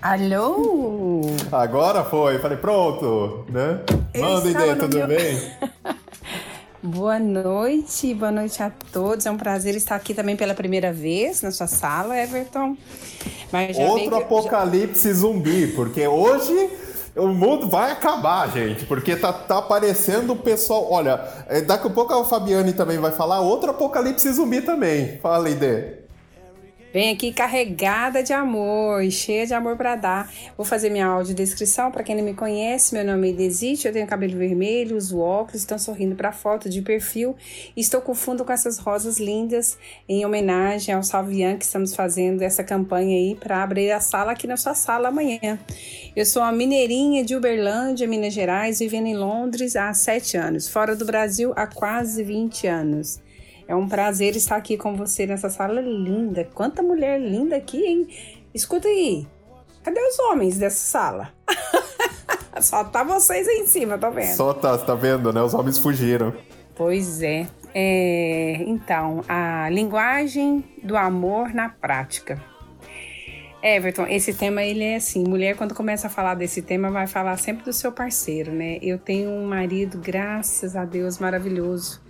Alô? 0.02 1.20
Agora 1.52 2.06
foi, 2.06 2.40
falei, 2.40 2.58
pronto, 2.58 3.44
né? 3.50 3.82
Manda 4.18 4.50
ID, 4.50 4.80
tudo 4.80 4.98
meu... 4.98 5.08
bem? 5.08 5.38
Boa 6.82 7.18
noite, 7.18 8.14
boa 8.14 8.32
noite 8.32 8.62
a 8.62 8.72
todos. 8.92 9.26
É 9.26 9.32
um 9.32 9.38
prazer 9.38 9.76
estar 9.76 9.96
aqui 9.96 10.14
também 10.14 10.38
pela 10.38 10.54
primeira 10.54 10.94
vez 10.94 11.42
na 11.42 11.50
sua 11.50 11.66
sala, 11.66 12.16
Everton. 12.16 12.78
Outro 13.90 14.16
apocalipse 14.18 15.08
já... 15.08 15.16
zumbi, 15.16 15.66
porque 15.76 16.08
hoje 16.08 16.70
o 17.16 17.28
mundo 17.28 17.68
vai 17.70 17.92
acabar, 17.92 18.50
gente, 18.52 18.86
porque 18.86 19.16
tá, 19.16 19.32
tá 19.32 19.60
aparecendo 19.60 20.34
o 20.34 20.36
pessoal. 20.36 20.92
Olha, 20.92 21.22
é, 21.48 21.62
daqui 21.62 21.88
a 21.88 21.90
pouco 21.90 22.14
a 22.14 22.26
Fabiane 22.26 22.74
também 22.74 22.98
vai 22.98 23.12
falar 23.12 23.40
outro 23.40 23.72
apocalipse 23.72 24.32
zumbi 24.34 24.62
também. 24.62 25.18
Fala, 25.20 25.50
Ide. 25.50 26.05
Vem 26.96 27.12
aqui 27.12 27.34
carregada 27.34 28.24
de 28.24 28.32
amor 28.32 29.04
e 29.04 29.12
cheia 29.12 29.46
de 29.46 29.54
amor 29.54 29.76
para 29.76 29.98
dar. 29.98 30.34
Vou 30.56 30.66
fazer 30.66 30.90
minha 30.90 31.06
audiodescrição 31.06 31.92
para 31.92 32.04
quem 32.04 32.16
não 32.16 32.24
me 32.24 32.34
conhece. 32.34 32.96
Meu 32.96 33.04
nome 33.04 33.32
é 33.32 33.34
Desite, 33.34 33.86
eu 33.86 33.92
tenho 33.92 34.08
cabelo 34.08 34.38
vermelho, 34.38 34.96
uso 34.96 35.20
óculos, 35.20 35.56
estou 35.56 35.78
sorrindo 35.78 36.16
para 36.16 36.32
foto 36.32 36.70
de 36.70 36.82
perfil 36.82 37.36
estou 37.76 38.00
com 38.00 38.16
fundo 38.16 38.46
com 38.46 38.54
essas 38.54 38.78
rosas 38.78 39.20
lindas 39.20 39.78
em 40.08 40.26
homenagem 40.26 40.96
ao 40.96 41.04
Salvian 41.04 41.58
que 41.58 41.66
estamos 41.66 41.94
fazendo 41.94 42.42
essa 42.42 42.64
campanha 42.64 43.18
aí 43.18 43.36
para 43.36 43.62
abrir 43.62 43.92
a 43.92 44.00
sala 44.00 44.32
aqui 44.32 44.48
na 44.48 44.56
sua 44.56 44.74
sala 44.74 45.10
amanhã. 45.10 45.60
Eu 46.16 46.26
sou 46.26 46.44
uma 46.44 46.54
mineirinha 46.54 47.26
de 47.26 47.36
Uberlândia, 47.36 48.08
Minas 48.08 48.34
Gerais, 48.34 48.80
vivendo 48.80 49.08
em 49.08 49.18
Londres 49.18 49.76
há 49.76 49.94
sete 49.94 50.38
anos, 50.38 50.70
fora 50.70 50.96
do 50.96 51.04
Brasil 51.04 51.52
há 51.58 51.68
quase 51.68 52.24
20 52.24 52.68
anos. 52.68 53.25
É 53.68 53.76
um 53.76 53.88
prazer 53.88 54.36
estar 54.36 54.56
aqui 54.56 54.78
com 54.78 54.96
você 54.96 55.26
nessa 55.26 55.50
sala 55.50 55.82
linda. 55.82 56.48
Quanta 56.54 56.84
mulher 56.84 57.20
linda 57.20 57.56
aqui, 57.56 57.84
hein? 57.84 58.08
Escuta 58.54 58.88
aí. 58.88 59.28
Cadê 59.84 60.00
os 60.00 60.20
homens 60.20 60.58
dessa 60.58 60.78
sala? 60.78 61.34
Só 62.62 62.84
tá 62.84 63.04
vocês 63.04 63.48
aí 63.48 63.60
em 63.60 63.68
cima, 63.68 63.98
tô 63.98 64.12
vendo. 64.12 64.36
Só 64.36 64.54
tá, 64.54 64.78
tá 64.78 64.96
vendo, 64.96 65.34
né? 65.34 65.42
Os 65.42 65.54
homens 65.54 65.78
fugiram. 65.78 66.34
Pois 66.76 67.22
é. 67.22 67.48
é. 67.74 68.64
Então, 68.66 69.24
a 69.28 69.68
linguagem 69.70 70.64
do 70.82 70.96
amor 70.96 71.54
na 71.54 71.70
prática. 71.70 72.42
Everton, 73.62 74.06
esse 74.08 74.32
tema 74.34 74.64
ele 74.64 74.84
é 74.84 74.98
assim, 74.98 75.24
mulher 75.24 75.58
quando 75.58 75.74
começa 75.74 76.06
a 76.06 76.10
falar 76.10 76.36
desse 76.36 76.62
tema 76.62 76.92
vai 76.92 77.08
falar 77.08 77.36
sempre 77.38 77.66
do 77.66 77.74
seu 77.74 77.92
parceiro, 77.92 78.52
né? 78.52 78.78
Eu 78.80 79.00
tenho 79.00 79.32
um 79.32 79.48
marido, 79.48 79.98
graças 79.98 80.76
a 80.76 80.86
Deus, 80.86 81.18
maravilhoso 81.18 82.05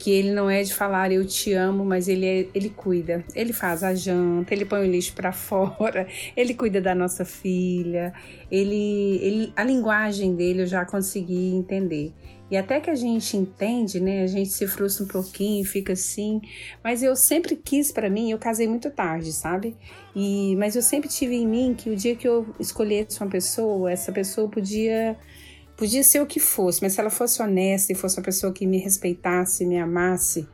que 0.00 0.10
ele 0.10 0.30
não 0.32 0.48
é 0.48 0.62
de 0.62 0.72
falar 0.72 1.12
eu 1.12 1.26
te 1.26 1.52
amo, 1.52 1.84
mas 1.84 2.08
ele 2.08 2.26
é, 2.26 2.48
ele 2.54 2.70
cuida. 2.70 3.22
Ele 3.34 3.52
faz 3.52 3.84
a 3.84 3.94
janta, 3.94 4.54
ele 4.54 4.64
põe 4.64 4.80
o 4.80 4.90
lixo 4.90 5.12
para 5.12 5.30
fora, 5.30 6.08
ele 6.34 6.54
cuida 6.54 6.80
da 6.80 6.94
nossa 6.94 7.22
filha. 7.22 8.14
Ele, 8.50 9.18
ele, 9.20 9.52
a 9.54 9.62
linguagem 9.62 10.34
dele 10.34 10.62
eu 10.62 10.66
já 10.66 10.86
consegui 10.86 11.54
entender. 11.54 12.14
E 12.50 12.56
até 12.56 12.80
que 12.80 12.88
a 12.88 12.94
gente 12.94 13.36
entende, 13.36 14.00
né? 14.00 14.22
A 14.22 14.26
gente 14.26 14.48
se 14.48 14.66
frustra 14.66 15.04
um 15.04 15.06
pouquinho, 15.08 15.64
fica 15.66 15.92
assim. 15.92 16.40
Mas 16.82 17.02
eu 17.02 17.14
sempre 17.14 17.54
quis 17.54 17.92
para 17.92 18.08
mim, 18.08 18.30
eu 18.30 18.38
casei 18.38 18.66
muito 18.66 18.90
tarde, 18.90 19.32
sabe? 19.34 19.76
E 20.16 20.56
mas 20.56 20.74
eu 20.74 20.82
sempre 20.82 21.10
tive 21.10 21.36
em 21.36 21.46
mim 21.46 21.74
que 21.76 21.90
o 21.90 21.94
dia 21.94 22.16
que 22.16 22.26
eu 22.26 22.46
escolhesse 22.58 23.20
uma 23.20 23.30
pessoa, 23.30 23.92
essa 23.92 24.10
pessoa 24.10 24.48
podia 24.48 25.16
Podia 25.80 26.04
ser 26.04 26.20
o 26.20 26.26
que 26.26 26.38
fosse, 26.38 26.82
mas 26.82 26.92
se 26.92 27.00
ela 27.00 27.08
fosse 27.08 27.40
honesta 27.40 27.90
e 27.90 27.94
fosse 27.94 28.18
uma 28.18 28.22
pessoa 28.22 28.52
que 28.52 28.66
me 28.66 28.76
respeitasse, 28.76 29.64
me 29.64 29.78
amasse, 29.78 30.46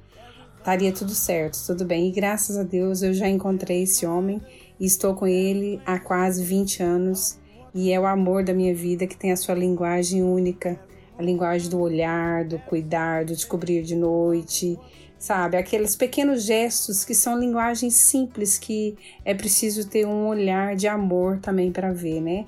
estaria 0.56 0.92
tudo 0.92 1.10
certo, 1.16 1.58
tudo 1.66 1.84
bem. 1.84 2.06
E 2.06 2.12
graças 2.12 2.56
a 2.56 2.62
Deus 2.62 3.02
eu 3.02 3.12
já 3.12 3.28
encontrei 3.28 3.82
esse 3.82 4.06
homem 4.06 4.40
e 4.78 4.86
estou 4.86 5.16
com 5.16 5.26
ele 5.26 5.80
há 5.84 5.98
quase 5.98 6.44
20 6.44 6.80
anos 6.80 7.40
e 7.74 7.90
é 7.90 7.98
o 7.98 8.06
amor 8.06 8.44
da 8.44 8.54
minha 8.54 8.72
vida 8.72 9.04
que 9.04 9.16
tem 9.16 9.32
a 9.32 9.36
sua 9.36 9.56
linguagem 9.56 10.22
única, 10.22 10.78
a 11.18 11.22
linguagem 11.24 11.68
do 11.70 11.80
olhar, 11.80 12.44
do 12.44 12.60
cuidar, 12.60 13.24
do 13.24 13.34
descobrir 13.34 13.82
de 13.82 13.96
noite, 13.96 14.78
sabe? 15.18 15.56
Aqueles 15.56 15.96
pequenos 15.96 16.44
gestos 16.44 17.04
que 17.04 17.16
são 17.16 17.36
linguagens 17.36 17.94
simples 17.94 18.58
que 18.58 18.96
é 19.24 19.34
preciso 19.34 19.88
ter 19.88 20.06
um 20.06 20.28
olhar 20.28 20.76
de 20.76 20.86
amor 20.86 21.40
também 21.40 21.72
para 21.72 21.92
ver, 21.92 22.20
né? 22.20 22.46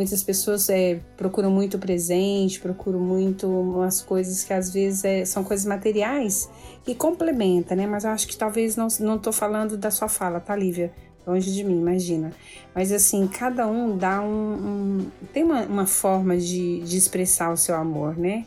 Muitas 0.00 0.22
pessoas 0.22 0.70
é, 0.70 0.98
procuram 1.14 1.50
muito 1.50 1.78
presente, 1.78 2.58
procuram 2.58 2.98
muito 2.98 3.46
umas 3.46 4.00
coisas 4.00 4.42
que 4.42 4.50
às 4.50 4.72
vezes 4.72 5.04
é, 5.04 5.26
são 5.26 5.44
coisas 5.44 5.66
materiais 5.66 6.48
que 6.82 6.94
complementam, 6.94 7.76
né? 7.76 7.86
Mas 7.86 8.04
eu 8.04 8.10
acho 8.10 8.26
que 8.26 8.34
talvez 8.34 8.76
não, 8.76 8.88
não 9.00 9.18
tô 9.18 9.30
falando 9.30 9.76
da 9.76 9.90
sua 9.90 10.08
fala, 10.08 10.40
tá, 10.40 10.56
Lívia? 10.56 10.90
Longe 11.26 11.52
de 11.52 11.62
mim, 11.62 11.78
imagina. 11.78 12.32
Mas 12.74 12.90
assim, 12.92 13.26
cada 13.26 13.66
um 13.66 13.94
dá 13.94 14.22
um. 14.22 14.54
um 14.54 15.10
tem 15.34 15.44
uma, 15.44 15.64
uma 15.64 15.86
forma 15.86 16.34
de, 16.38 16.80
de 16.80 16.96
expressar 16.96 17.52
o 17.52 17.56
seu 17.58 17.74
amor, 17.74 18.16
né? 18.16 18.46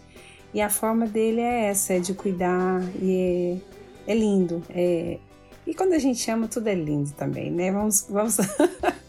E 0.55 0.59
a 0.59 0.71
forma 0.71 1.05
dele 1.05 1.39
é 1.39 1.65
essa, 1.65 1.93
é 1.93 1.99
de 1.99 2.15
cuidar, 2.15 2.81
e 2.99 3.61
é, 4.07 4.11
é 4.11 4.15
lindo. 4.15 4.63
É... 4.71 5.19
E 5.67 5.75
quando 5.75 5.93
a 5.93 5.99
gente 5.99 6.31
ama, 6.31 6.47
tudo 6.47 6.67
é 6.67 6.73
lindo 6.73 7.11
também, 7.11 7.51
né? 7.51 7.71
Vamos. 7.71 8.07
vamos... 8.09 8.37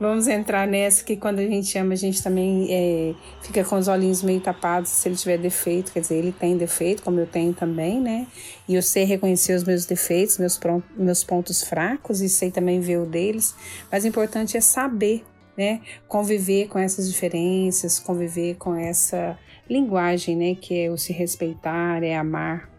Vamos 0.00 0.28
entrar 0.28 0.64
nessa 0.64 1.02
que 1.02 1.16
quando 1.16 1.40
a 1.40 1.42
gente 1.42 1.76
ama, 1.76 1.92
a 1.92 1.96
gente 1.96 2.22
também 2.22 2.68
é, 2.70 3.14
fica 3.42 3.64
com 3.64 3.76
os 3.76 3.88
olhinhos 3.88 4.22
meio 4.22 4.40
tapados 4.40 4.90
se 4.90 5.08
ele 5.08 5.16
tiver 5.16 5.38
defeito. 5.38 5.92
Quer 5.92 6.00
dizer, 6.00 6.14
ele 6.14 6.30
tem 6.30 6.56
defeito, 6.56 7.02
como 7.02 7.18
eu 7.18 7.26
tenho 7.26 7.52
também, 7.52 8.00
né? 8.00 8.28
E 8.68 8.76
eu 8.76 8.82
sei 8.82 9.02
reconhecer 9.02 9.54
os 9.54 9.64
meus 9.64 9.86
defeitos, 9.86 10.38
meus, 10.38 10.58
meus 10.96 11.24
pontos 11.24 11.64
fracos 11.64 12.20
e 12.20 12.28
sei 12.28 12.52
também 12.52 12.78
ver 12.78 12.98
o 12.98 13.06
deles. 13.06 13.56
Mas 13.90 14.04
o 14.04 14.06
importante 14.06 14.56
é 14.56 14.60
saber, 14.60 15.24
né? 15.56 15.80
Conviver 16.06 16.68
com 16.68 16.78
essas 16.78 17.10
diferenças, 17.10 17.98
conviver 17.98 18.54
com 18.54 18.76
essa 18.76 19.36
linguagem, 19.68 20.36
né? 20.36 20.54
Que 20.54 20.84
é 20.84 20.90
o 20.90 20.96
se 20.96 21.12
respeitar, 21.12 22.04
é 22.04 22.16
amar. 22.16 22.70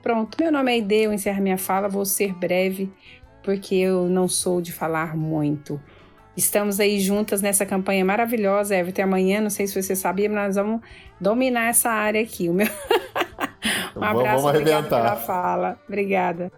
Pronto, 0.00 0.36
meu 0.40 0.52
nome 0.52 0.72
é 0.72 0.78
Ide, 0.78 0.94
eu 0.94 1.12
encerro 1.12 1.42
minha 1.42 1.58
fala, 1.58 1.88
vou 1.88 2.04
ser 2.04 2.32
breve, 2.34 2.88
porque 3.42 3.74
eu 3.74 4.08
não 4.08 4.28
sou 4.28 4.60
de 4.60 4.72
falar 4.72 5.16
muito. 5.16 5.80
Estamos 6.36 6.80
aí 6.80 6.98
juntas 6.98 7.42
nessa 7.42 7.66
campanha 7.66 8.04
maravilhosa, 8.04 8.74
Everton. 8.74 9.02
Amanhã, 9.02 9.40
não 9.40 9.50
sei 9.50 9.66
se 9.66 9.80
você 9.80 9.94
sabia, 9.94 10.30
mas 10.30 10.56
nós 10.56 10.56
vamos 10.56 10.80
dominar 11.20 11.68
essa 11.68 11.90
área 11.90 12.22
aqui. 12.22 12.48
O 12.48 12.54
meu... 12.54 12.66
um 13.94 14.02
abraço, 14.02 14.42
vamos 14.42 14.62
pela 14.88 15.16
fala. 15.16 15.78
Obrigada. 15.86 16.50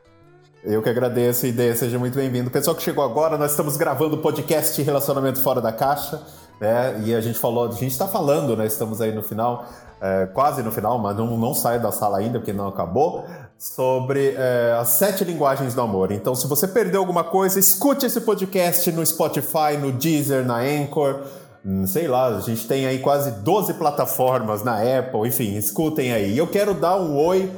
Eu 0.62 0.80
que 0.80 0.88
agradeço, 0.88 1.46
ideia, 1.46 1.74
seja 1.74 1.98
muito 1.98 2.14
bem-vindo. 2.14 2.50
Pessoal 2.50 2.74
que 2.74 2.82
chegou 2.82 3.04
agora, 3.04 3.36
nós 3.36 3.50
estamos 3.50 3.76
gravando 3.76 4.14
o 4.14 4.18
podcast 4.18 4.80
Relacionamento 4.80 5.40
Fora 5.40 5.60
da 5.60 5.72
Caixa, 5.72 6.22
né? 6.60 7.02
E 7.04 7.14
a 7.14 7.20
gente 7.20 7.38
falou, 7.38 7.68
a 7.68 7.72
gente 7.72 7.88
está 7.88 8.08
falando, 8.08 8.56
né? 8.56 8.64
Estamos 8.64 9.00
aí 9.00 9.12
no 9.12 9.22
final, 9.22 9.66
é, 10.00 10.26
quase 10.26 10.62
no 10.62 10.70
final, 10.72 10.98
mas 10.98 11.16
não, 11.16 11.36
não 11.36 11.52
sai 11.52 11.78
da 11.78 11.92
sala 11.92 12.18
ainda, 12.18 12.38
porque 12.38 12.52
não 12.52 12.68
acabou 12.68 13.26
sobre 13.58 14.34
é, 14.36 14.76
as 14.78 14.88
sete 14.88 15.24
linguagens 15.24 15.74
do 15.74 15.80
amor. 15.80 16.12
Então, 16.12 16.34
se 16.34 16.46
você 16.46 16.68
perdeu 16.68 17.00
alguma 17.00 17.24
coisa, 17.24 17.58
escute 17.58 18.06
esse 18.06 18.20
podcast 18.20 18.90
no 18.92 19.04
Spotify, 19.04 19.76
no 19.80 19.92
Deezer, 19.92 20.44
na 20.44 20.58
Anchor. 20.58 21.20
Hum, 21.64 21.86
sei 21.86 22.06
lá, 22.06 22.28
a 22.28 22.40
gente 22.40 22.66
tem 22.66 22.86
aí 22.86 22.98
quase 22.98 23.30
12 23.30 23.74
plataformas 23.74 24.62
na 24.62 24.76
Apple, 24.98 25.26
enfim, 25.26 25.56
escutem 25.56 26.12
aí. 26.12 26.36
Eu 26.36 26.46
quero 26.46 26.74
dar 26.74 26.96
um 27.00 27.16
oi 27.16 27.50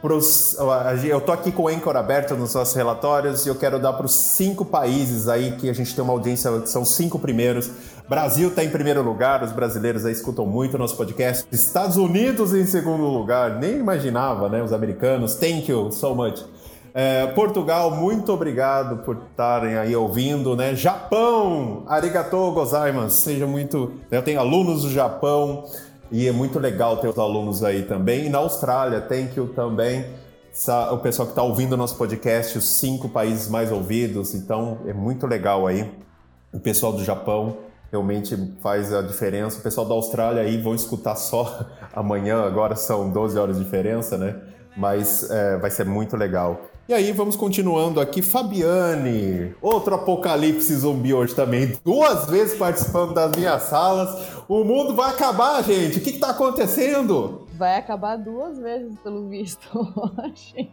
pros. 0.00 0.56
Eu 1.04 1.20
tô 1.20 1.32
aqui 1.32 1.50
com 1.50 1.64
o 1.64 1.68
Anchor 1.68 1.96
aberto 1.96 2.34
nos 2.34 2.54
nossos 2.54 2.74
relatórios 2.74 3.44
e 3.44 3.48
eu 3.48 3.54
quero 3.54 3.78
dar 3.78 3.92
para 3.92 4.06
os 4.06 4.14
cinco 4.14 4.64
países 4.64 5.28
aí 5.28 5.52
que 5.52 5.68
a 5.68 5.72
gente 5.72 5.94
tem 5.94 6.02
uma 6.02 6.12
audiência, 6.12 6.50
que 6.60 6.70
são 6.70 6.84
cinco 6.84 7.18
primeiros. 7.18 7.70
Brasil 8.08 8.48
está 8.48 8.64
em 8.64 8.70
primeiro 8.70 9.02
lugar, 9.02 9.42
os 9.42 9.52
brasileiros 9.52 10.06
aí 10.06 10.12
escutam 10.12 10.46
muito 10.46 10.74
o 10.74 10.78
nosso 10.78 10.96
podcast. 10.96 11.46
Estados 11.52 11.96
Unidos 11.96 12.54
em 12.54 12.66
segundo 12.66 13.04
lugar, 13.04 13.58
nem 13.58 13.76
imaginava, 13.76 14.48
né? 14.48 14.62
Os 14.62 14.72
americanos. 14.72 15.34
Thank 15.34 15.70
you 15.70 15.92
so 15.92 16.14
much. 16.14 16.42
É, 16.94 17.26
Portugal, 17.28 17.90
muito 17.90 18.32
obrigado 18.32 19.04
por 19.04 19.18
estarem 19.30 19.76
aí 19.76 19.94
ouvindo, 19.94 20.56
né? 20.56 20.74
Japão, 20.74 21.84
arigatou 21.86 22.50
gozaimasu, 22.52 23.14
seja 23.14 23.46
muito... 23.46 23.92
Eu 24.10 24.22
tenho 24.22 24.40
alunos 24.40 24.82
do 24.82 24.90
Japão 24.90 25.64
e 26.10 26.26
é 26.26 26.32
muito 26.32 26.58
legal 26.58 26.96
ter 26.98 27.08
os 27.08 27.18
alunos 27.18 27.62
aí 27.62 27.82
também. 27.82 28.26
E 28.26 28.28
na 28.28 28.38
Austrália, 28.38 29.00
thank 29.00 29.36
you 29.36 29.48
também. 29.48 30.06
O 30.92 30.98
pessoal 30.98 31.26
que 31.26 31.32
está 31.32 31.42
ouvindo 31.42 31.74
o 31.74 31.76
nosso 31.76 31.96
podcast, 31.96 32.58
os 32.58 32.64
cinco 32.64 33.08
países 33.08 33.48
mais 33.48 33.70
ouvidos, 33.70 34.34
então 34.34 34.78
é 34.86 34.92
muito 34.92 35.26
legal 35.26 35.66
aí. 35.66 35.88
O 36.52 36.58
pessoal 36.58 36.92
do 36.92 37.04
Japão, 37.04 37.58
realmente 37.90 38.36
faz 38.60 38.92
a 38.92 39.02
diferença. 39.02 39.58
O 39.58 39.62
pessoal 39.62 39.86
da 39.86 39.94
Austrália 39.94 40.42
aí 40.42 40.60
vão 40.60 40.74
escutar 40.74 41.16
só 41.16 41.66
amanhã, 41.94 42.44
agora 42.44 42.76
são 42.76 43.10
12 43.10 43.38
horas 43.38 43.58
de 43.58 43.64
diferença, 43.64 44.16
né? 44.16 44.36
Mas 44.76 45.28
é, 45.30 45.58
vai 45.58 45.70
ser 45.70 45.84
muito 45.84 46.16
legal. 46.16 46.60
E 46.88 46.94
aí, 46.94 47.12
vamos 47.12 47.36
continuando 47.36 48.00
aqui. 48.00 48.22
Fabiane, 48.22 49.54
outro 49.60 49.94
apocalipse 49.94 50.74
zumbi 50.74 51.12
hoje 51.12 51.34
também. 51.34 51.76
Duas 51.84 52.24
vezes 52.30 52.56
participando 52.56 53.12
das 53.12 53.32
minhas 53.32 53.62
salas. 53.64 54.08
O 54.48 54.64
mundo 54.64 54.94
vai 54.94 55.10
acabar, 55.10 55.62
gente. 55.62 55.98
O 55.98 56.02
que 56.02 56.08
está 56.08 56.30
acontecendo? 56.30 57.46
Vai 57.52 57.76
acabar 57.76 58.16
duas 58.16 58.58
vezes, 58.58 58.98
pelo 59.00 59.28
visto, 59.28 59.68
hoje. 60.16 60.72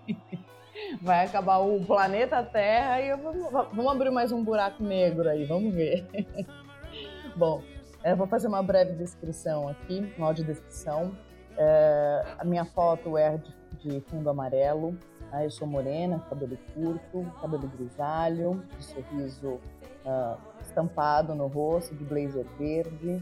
vai 1.01 1.25
acabar 1.25 1.57
o 1.57 1.83
planeta 1.85 2.41
Terra 2.41 3.01
e 3.01 3.13
vou, 3.17 3.51
vamos 3.51 3.91
abrir 3.91 4.11
mais 4.11 4.31
um 4.31 4.41
buraco 4.41 4.81
negro 4.81 5.27
aí, 5.27 5.43
vamos 5.43 5.73
ver. 5.73 6.07
Bom, 7.35 7.61
eu 8.01 8.15
vou 8.15 8.27
fazer 8.27 8.47
uma 8.47 8.63
breve 8.63 8.93
descrição 8.93 9.67
aqui, 9.67 10.09
uma 10.17 10.27
audiodescrição. 10.27 11.11
É, 11.57 12.25
a 12.39 12.45
minha 12.45 12.63
foto 12.63 13.17
é 13.17 13.37
de, 13.37 13.89
de 13.89 13.99
fundo 14.09 14.29
amarelo, 14.29 14.97
né? 15.33 15.43
eu 15.43 15.51
sou 15.51 15.67
morena, 15.67 16.23
cabelo 16.29 16.57
curto, 16.73 17.29
cabelo 17.41 17.67
grisalho, 17.67 18.63
sorriso 18.79 19.59
uh, 20.05 20.37
estampado 20.61 21.35
no 21.35 21.47
rosto, 21.47 21.93
de 21.93 22.05
blazer 22.05 22.45
verde. 22.57 23.21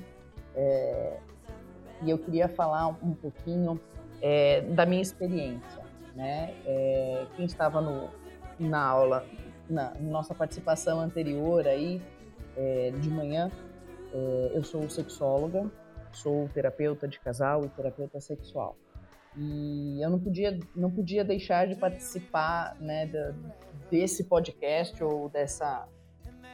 É, 0.55 1.17
e 2.01 2.09
eu 2.09 2.17
queria 2.17 2.47
falar 2.47 2.88
um 2.88 3.13
pouquinho 3.13 3.80
é, 4.21 4.61
da 4.61 4.85
minha 4.85 5.01
experiência. 5.01 5.84
Né? 6.15 6.53
É, 6.65 7.25
quem 7.35 7.45
estava 7.45 7.81
no, 7.81 8.09
na 8.59 8.84
aula, 8.84 9.25
na 9.69 9.93
nossa 9.95 10.34
participação 10.35 10.99
anterior 10.99 11.67
aí, 11.67 12.01
é, 12.55 12.91
de 12.91 13.09
manhã, 13.09 13.51
é, 14.13 14.51
eu 14.53 14.63
sou 14.63 14.88
sexóloga, 14.89 15.69
sou 16.11 16.47
terapeuta 16.53 17.07
de 17.07 17.19
casal 17.19 17.65
e 17.65 17.69
terapeuta 17.69 18.19
sexual. 18.21 18.77
E 19.35 19.99
eu 20.01 20.09
não 20.11 20.19
podia, 20.19 20.59
não 20.75 20.91
podia 20.91 21.23
deixar 21.23 21.67
de 21.67 21.75
participar 21.75 22.75
né, 22.80 23.07
da, 23.07 23.34
desse 23.89 24.23
podcast 24.25 25.03
ou 25.03 25.27
dessa, 25.30 25.88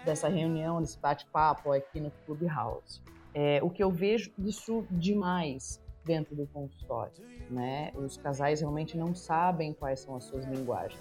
dessa 0.05 0.29
reunião, 0.29 0.81
desse 0.81 0.97
bate-papo 0.97 1.73
aqui 1.73 1.99
no 1.99 2.11
Clubhouse. 2.25 3.01
É, 3.41 3.61
o 3.63 3.69
que 3.69 3.81
eu 3.81 3.89
vejo 3.89 4.33
isso 4.37 4.85
demais 4.91 5.81
dentro 6.03 6.35
do 6.35 6.45
consultório, 6.47 7.23
né? 7.49 7.89
Os 7.95 8.17
casais 8.17 8.59
realmente 8.59 8.97
não 8.97 9.15
sabem 9.15 9.71
quais 9.71 10.01
são 10.01 10.17
as 10.17 10.25
suas 10.25 10.43
linguagens. 10.43 10.99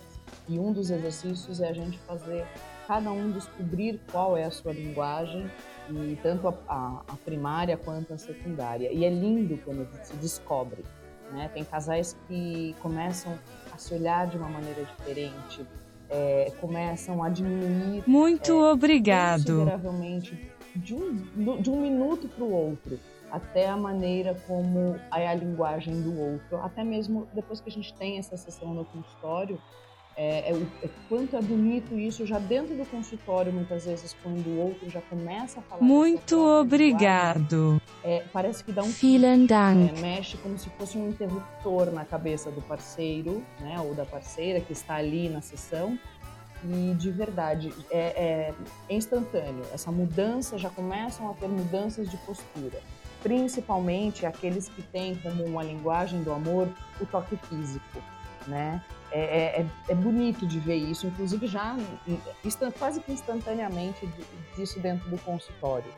E 0.48 0.56
um 0.56 0.72
dos 0.72 0.88
exercícios 0.88 1.60
é 1.60 1.68
a 1.68 1.72
gente 1.72 1.98
fazer 1.98 2.46
cada 2.86 3.10
um 3.10 3.32
descobrir 3.32 4.00
qual 4.12 4.36
é 4.36 4.44
a 4.44 4.52
sua 4.52 4.72
linguagem 4.72 5.50
e 5.90 6.16
tanto 6.22 6.46
a, 6.46 6.54
a, 6.68 7.02
a 7.08 7.16
primária 7.24 7.76
quanto 7.76 8.14
a 8.14 8.18
secundária. 8.18 8.92
E 8.92 9.04
é 9.04 9.10
lindo 9.10 9.58
quando 9.64 9.88
se 10.04 10.14
descobre, 10.18 10.84
né? 11.32 11.50
Tem 11.52 11.64
casais 11.64 12.16
que 12.28 12.72
começam 12.80 13.36
a 13.72 13.78
se 13.78 13.92
olhar 13.94 14.28
de 14.28 14.36
uma 14.36 14.48
maneira 14.48 14.84
diferente, 14.84 15.66
é, 16.08 16.52
começam 16.60 17.20
a 17.20 17.28
diminuir. 17.30 18.04
Muito 18.06 18.52
é, 18.52 18.72
obrigado. 18.72 19.56
Consideravelmente 19.56 20.56
de 20.78 20.94
um, 20.94 21.60
de 21.60 21.70
um 21.70 21.80
minuto 21.80 22.28
para 22.28 22.44
o 22.44 22.52
outro 22.52 22.98
até 23.30 23.68
a 23.68 23.76
maneira 23.76 24.34
como 24.46 24.96
é 25.14 25.28
a 25.28 25.34
linguagem 25.34 26.00
do 26.00 26.18
outro, 26.18 26.56
até 26.62 26.82
mesmo 26.82 27.28
depois 27.34 27.60
que 27.60 27.68
a 27.68 27.72
gente 27.72 27.92
tem 27.94 28.18
essa 28.18 28.36
sessão 28.36 28.72
no 28.72 28.84
consultório, 28.86 29.60
é, 30.20 30.50
é, 30.50 30.62
é, 30.82 30.88
quanto 31.08 31.36
é 31.36 31.40
bonito 31.40 31.96
isso 31.96 32.26
já 32.26 32.40
dentro 32.40 32.74
do 32.74 32.84
consultório, 32.86 33.52
muitas 33.52 33.84
vezes, 33.84 34.16
quando 34.20 34.48
o 34.48 34.58
outro 34.58 34.90
já 34.90 35.00
começa 35.02 35.60
a 35.60 35.62
falar. 35.62 35.80
Muito 35.80 36.44
obrigado. 36.44 37.80
É, 38.02 38.24
parece 38.32 38.64
que 38.64 38.72
dá 38.72 38.82
um. 38.82 38.90
Vielen 38.90 39.46
Dank. 39.46 39.96
É, 39.96 40.00
mexe 40.00 40.36
como 40.38 40.58
se 40.58 40.68
fosse 40.70 40.98
um 40.98 41.08
interruptor 41.08 41.92
na 41.92 42.04
cabeça 42.04 42.50
do 42.50 42.60
parceiro, 42.60 43.44
né, 43.60 43.78
ou 43.78 43.94
da 43.94 44.04
parceira 44.04 44.58
que 44.60 44.72
está 44.72 44.96
ali 44.96 45.28
na 45.28 45.40
sessão. 45.40 45.96
E 46.64 46.94
de 46.94 47.10
verdade, 47.10 47.72
é, 47.90 48.52
é 48.88 48.94
instantâneo. 48.94 49.64
Essa 49.72 49.92
mudança 49.92 50.58
já 50.58 50.70
começam 50.70 51.30
a 51.30 51.34
ter 51.34 51.48
mudanças 51.48 52.10
de 52.10 52.16
postura 52.18 52.80
principalmente 53.22 54.26
aqueles 54.26 54.68
que 54.68 54.82
têm 54.82 55.16
como 55.16 55.44
uma 55.44 55.62
linguagem 55.62 56.22
do 56.22 56.32
amor 56.32 56.68
o 57.00 57.06
toque 57.06 57.36
físico, 57.36 58.02
né? 58.46 58.82
É, 59.10 59.20
é, 59.20 59.60
é, 59.60 59.66
é 59.88 59.94
bonito 59.94 60.46
de 60.46 60.60
ver 60.60 60.76
isso, 60.76 61.06
inclusive 61.06 61.46
já 61.46 61.76
quase 62.78 63.00
que 63.00 63.12
instantaneamente 63.12 64.06
disso 64.54 64.78
dentro 64.80 65.08
do 65.08 65.18
consultório. 65.18 65.90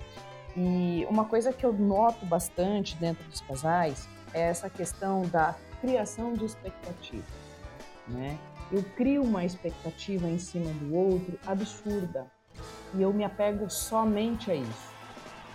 E 0.56 1.06
uma 1.08 1.24
coisa 1.24 1.52
que 1.52 1.64
eu 1.64 1.72
noto 1.72 2.24
bastante 2.26 2.96
dentro 2.96 3.24
dos 3.24 3.40
casais 3.40 4.08
é 4.32 4.42
essa 4.42 4.70
questão 4.70 5.22
da 5.22 5.54
criação 5.80 6.34
de 6.34 6.44
expectativa, 6.44 7.24
né? 8.08 8.38
Eu 8.72 8.84
crio 8.96 9.22
uma 9.22 9.44
expectativa 9.44 10.28
em 10.28 10.38
cima 10.38 10.70
do 10.72 10.94
outro 10.94 11.38
absurda 11.46 12.26
e 12.94 13.02
eu 13.02 13.12
me 13.12 13.24
apego 13.24 13.68
somente 13.68 14.50
a 14.50 14.54
isso. 14.54 14.90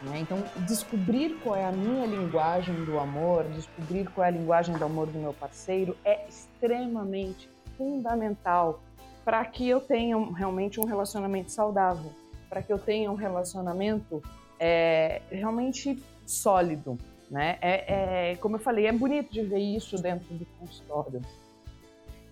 Né? 0.02 0.20
Então, 0.20 0.44
descobrir 0.68 1.40
qual 1.42 1.56
é 1.56 1.66
a 1.66 1.72
minha 1.72 2.06
linguagem 2.06 2.84
do 2.84 3.00
amor, 3.00 3.46
descobrir 3.46 4.10
qual 4.12 4.26
é 4.26 4.28
a 4.28 4.32
linguagem 4.32 4.78
do 4.78 4.84
amor 4.84 5.08
do 5.08 5.18
meu 5.18 5.34
parceiro 5.34 5.96
é 6.04 6.28
extremamente 6.28 7.50
fundamental 7.78 8.82
para 9.24 9.44
que 9.46 9.68
eu 9.68 9.80
tenha 9.80 10.18
realmente 10.34 10.80
um 10.80 10.86
relacionamento 10.86 11.52
saudável, 11.52 12.12
para 12.50 12.62
que 12.62 12.72
eu 12.72 12.78
tenha 12.78 13.12
um 13.12 13.16
relacionamento 13.16 14.22
é, 14.60 15.22
realmente 15.32 16.02
sólido. 16.26 16.98
Né? 17.30 17.58
É, 17.62 18.32
é, 18.32 18.36
como 18.36 18.58
eu 18.58 18.60
falei, 18.60 18.86
é 18.86 18.92
bonito 18.92 19.32
de 19.32 19.42
ver 19.42 19.60
isso 19.60 19.98
dentro 19.98 20.32
do 20.36 20.46
consultório. 20.60 21.22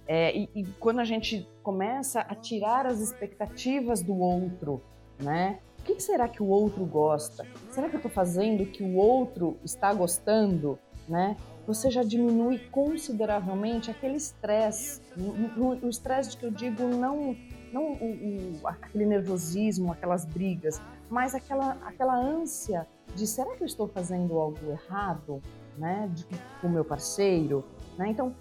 É, 0.08 0.36
e, 0.36 0.50
e, 0.54 0.66
quando 0.80 1.00
a 1.00 1.06
gente 1.06 1.48
começa 1.62 2.22
a 2.22 2.36
tirar 2.36 2.86
as 2.86 3.00
expectativas 3.00 4.02
do 4.02 4.18
outro, 4.18 4.82
né? 5.20 5.60
O 5.80 5.84
que 5.84 6.00
será 6.00 6.30
que 6.30 6.42
o 6.42 6.48
outro 6.48 6.86
gosta? 6.86 7.46
Será 7.72 7.90
que 7.90 7.96
eu 7.96 8.00
estou 8.00 8.12
fazendo 8.12 8.64
o 8.64 8.66
que 8.66 8.84
o 8.84 8.96
outro 8.96 9.58
está 9.64 9.94
gostando? 9.94 10.80
Né? 11.10 11.36
Você 11.68 11.92
já 11.92 12.04
diminui 12.04 12.58
consideravelmente 12.72 13.92
aquele 13.92 14.16
estresse, 14.16 15.02
o 15.58 15.90
estresse 15.90 16.38
que 16.38 16.46
eu 16.46 16.52
digo 16.52 16.84
não, 16.84 17.36
não 17.74 17.94
o, 17.94 18.62
o, 18.62 18.68
aquele 18.68 19.06
nervosismo, 19.06 19.92
aquelas 19.92 20.24
brigas, 20.24 20.82
mas 21.10 21.36
aquela, 21.36 21.78
aquela 21.86 22.16
ânsia 22.16 22.88
de 23.14 23.28
será 23.28 23.54
que 23.56 23.64
eu 23.64 23.68
estou 23.68 23.88
fazendo 23.88 24.40
algo 24.40 24.72
errado, 24.72 25.42
né, 25.78 26.10
de, 26.14 26.26
com 26.62 26.68
o 26.68 26.70
meu 26.70 26.86
parceiro, 26.86 27.64
né? 27.98 28.10
Então, 28.10 28.34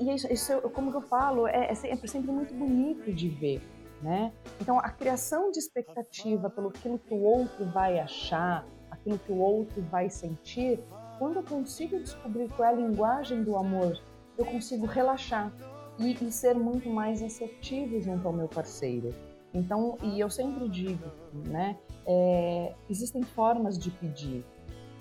e 0.00 0.14
isso, 0.14 0.32
isso, 0.32 0.60
como 0.70 0.90
que 0.90 0.96
eu 0.96 1.02
falo, 1.02 1.46
é, 1.46 1.70
é 1.70 1.74
sempre 1.74 2.30
muito 2.30 2.54
bonito 2.54 3.12
de 3.12 3.28
ver. 3.28 3.62
Né? 4.02 4.32
Então, 4.60 4.78
a 4.78 4.90
criação 4.90 5.50
de 5.50 5.58
expectativa 5.58 6.48
pelo 6.48 6.68
aquilo 6.68 6.98
que 6.98 7.12
o 7.12 7.20
outro 7.20 7.66
vai 7.66 7.98
achar, 7.98 8.64
aquilo 8.90 9.18
que 9.18 9.32
o 9.32 9.38
outro 9.38 9.82
vai 9.90 10.08
sentir, 10.08 10.80
quando 11.18 11.36
eu 11.36 11.42
consigo 11.42 11.98
descobrir 11.98 12.48
qual 12.50 12.68
é 12.68 12.72
a 12.72 12.76
linguagem 12.76 13.42
do 13.42 13.56
amor, 13.56 14.00
eu 14.36 14.44
consigo 14.44 14.86
relaxar 14.86 15.52
e, 15.98 16.12
e 16.24 16.30
ser 16.30 16.54
muito 16.54 16.88
mais 16.88 17.22
assertivo 17.22 18.00
junto 18.00 18.26
ao 18.26 18.32
meu 18.32 18.46
parceiro. 18.46 19.12
Então, 19.52 19.98
e 20.02 20.20
eu 20.20 20.30
sempre 20.30 20.68
digo, 20.68 21.10
né, 21.32 21.76
é, 22.06 22.74
existem 22.88 23.22
formas 23.22 23.78
de 23.78 23.90
pedir, 23.90 24.44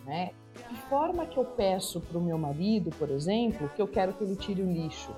né? 0.05 0.31
Que 0.67 0.75
forma 0.89 1.25
que 1.25 1.37
eu 1.37 1.45
peço 1.45 2.01
para 2.01 2.17
o 2.17 2.21
meu 2.21 2.37
marido, 2.37 2.89
por 2.97 3.09
exemplo, 3.09 3.69
que 3.75 3.81
eu 3.81 3.87
quero 3.87 4.13
que 4.13 4.23
ele 4.23 4.35
tire 4.35 4.61
o 4.61 4.71
lixo, 4.71 5.11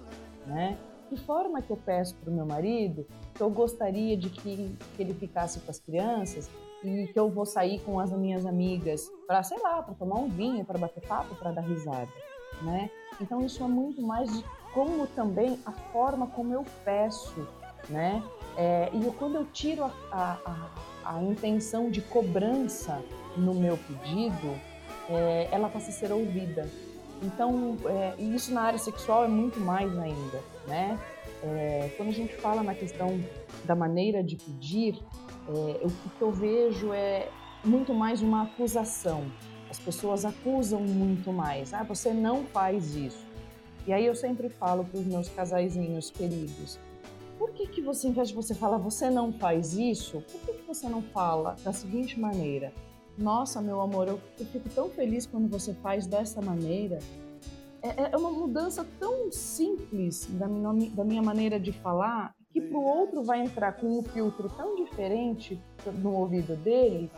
né? 0.46 0.78
Que 1.10 1.18
forma 1.18 1.62
que 1.62 1.72
eu 1.72 1.78
peço 1.78 2.16
para 2.16 2.30
o 2.30 2.34
meu 2.34 2.46
marido 2.46 3.06
que 3.34 3.42
eu 3.42 3.50
gostaria 3.50 4.18
de 4.18 4.30
que, 4.30 4.76
que 4.96 5.02
ele 5.02 5.14
ficasse 5.14 5.62
com 5.62 5.72
as 5.72 5.80
crianças 5.80 6.50
e 6.84 7.08
que 7.08 7.18
eu 7.18 7.30
vou 7.30 7.46
sair 7.46 7.80
com 7.80 8.00
as 8.00 8.12
minhas 8.12 8.46
amigas 8.46 9.10
para, 9.26 9.42
sei 9.44 9.58
lá, 9.60 9.82
para 9.82 9.94
tomar 9.96 10.20
um 10.20 10.28
vinho, 10.28 10.66
para 10.66 10.78
bater 10.78 11.06
papo, 11.08 11.34
para 11.36 11.52
dar 11.52 11.62
risada, 11.62 12.10
né? 12.62 12.90
Então 13.22 13.46
isso 13.46 13.64
é 13.64 13.68
muito 13.68 14.02
mais 14.02 14.32
de 14.32 14.44
como 14.74 15.08
também 15.08 15.58
a 15.66 15.72
forma 15.72 16.28
como 16.28 16.54
eu 16.54 16.66
peço, 16.84 17.48
né? 17.90 18.22
É, 18.58 18.90
e 18.94 19.06
eu, 19.06 19.14
quando 19.14 19.36
eu 19.36 19.46
tiro 19.46 19.86
a, 19.86 19.92
a, 20.12 20.38
a, 21.06 21.16
a, 21.16 21.24
intenção 21.24 21.90
de 21.90 22.02
cobrança 22.02 23.02
no 23.38 23.54
meu 23.54 23.78
pedido, 23.78 24.60
é, 25.10 25.50
ela 25.52 25.70
passa 25.70 25.90
a 25.90 25.94
ser 25.94 26.12
ouvida. 26.12 26.70
Então, 27.22 27.76
é, 27.86 28.14
e 28.18 28.34
isso 28.34 28.54
na 28.54 28.62
área 28.62 28.80
sexual 28.80 29.26
é 29.26 29.28
muito 29.28 29.60
mais 29.60 29.98
ainda, 29.98 30.42
né? 30.68 30.98
É, 31.44 31.92
quando 31.98 32.10
a 32.10 32.14
gente 32.14 32.36
fala 32.36 32.64
na 32.64 32.74
questão 32.74 33.22
da 33.66 33.76
maneira 33.76 34.24
de 34.24 34.38
pedir, 34.38 35.00
é, 35.48 35.86
o 35.86 35.90
que 35.90 36.22
eu 36.22 36.32
vejo 36.32 36.94
é 36.94 37.30
muito 37.64 37.94
mais 37.94 38.22
uma 38.22 38.44
acusação. 38.44 39.26
As 39.70 39.80
pessoas 39.80 40.26
acusam 40.26 40.82
muito 40.82 41.32
mais. 41.32 41.74
Ah, 41.74 41.84
você 41.84 42.14
não 42.14 42.46
faz 42.46 42.96
isso. 42.96 43.28
E 43.86 43.94
aí 43.94 44.06
eu 44.06 44.16
sempre 44.16 44.50
falo 44.50 44.86
para 44.86 45.00
os 45.00 45.06
meus 45.06 45.30
casaizinhos 45.30 46.12
queridos, 46.12 46.80
por 47.38 47.52
que, 47.52 47.68
que 47.68 47.82
você, 47.82 48.08
ao 48.08 48.12
invés 48.12 48.30
de 48.30 48.36
você 48.36 48.54
falar 48.54 48.78
você 48.78 49.10
não 49.10 49.32
faz 49.32 49.74
isso, 49.74 50.22
por 50.30 50.42
que, 50.42 50.54
que 50.54 50.68
você 50.68 50.90
não 50.90 51.02
fala 51.02 51.56
da 51.64 51.72
seguinte 51.72 52.20
maneira? 52.20 52.74
Nossa, 53.20 53.62
meu 53.62 53.82
amor, 53.82 54.08
eu, 54.08 54.20
eu 54.40 54.46
fico 54.46 54.70
tão 54.70 54.90
feliz 54.90 55.26
quando 55.26 55.50
você 55.50 55.74
faz 55.74 56.08
dessa 56.08 56.42
maneira. 56.42 57.00
É, 57.82 58.14
é 58.14 58.18
uma 58.18 58.32
mudança 58.32 58.86
tão 58.98 59.30
simples 59.32 60.26
da 60.32 60.48
minha, 60.48 60.90
da 60.92 61.04
minha 61.04 61.22
maneira 61.22 61.60
de 61.60 61.74
falar 61.74 62.34
que 62.50 62.62
para 62.62 62.78
o 62.78 62.84
outro 62.84 63.22
vai 63.22 63.42
entrar 63.42 63.74
com 63.74 64.00
um 64.00 64.02
filtro 64.02 64.50
tão 64.50 64.76
diferente 64.76 65.62
no 66.02 66.14
ouvido 66.14 66.56
dele 66.56 67.12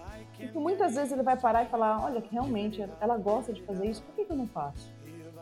que 0.48 0.58
muitas 0.58 0.96
vezes 0.96 1.12
ele 1.12 1.24
vai 1.24 1.38
parar 1.38 1.64
e 1.64 1.68
falar, 1.68 2.04
olha, 2.04 2.24
realmente 2.32 2.84
ela 3.00 3.18
gosta 3.18 3.54
de 3.54 3.62
fazer 3.62 3.88
isso, 3.88 4.02
por 4.04 4.16
que, 4.16 4.26
que 4.26 4.32
eu 4.32 4.36
não 4.36 4.48
faço? 4.48 4.92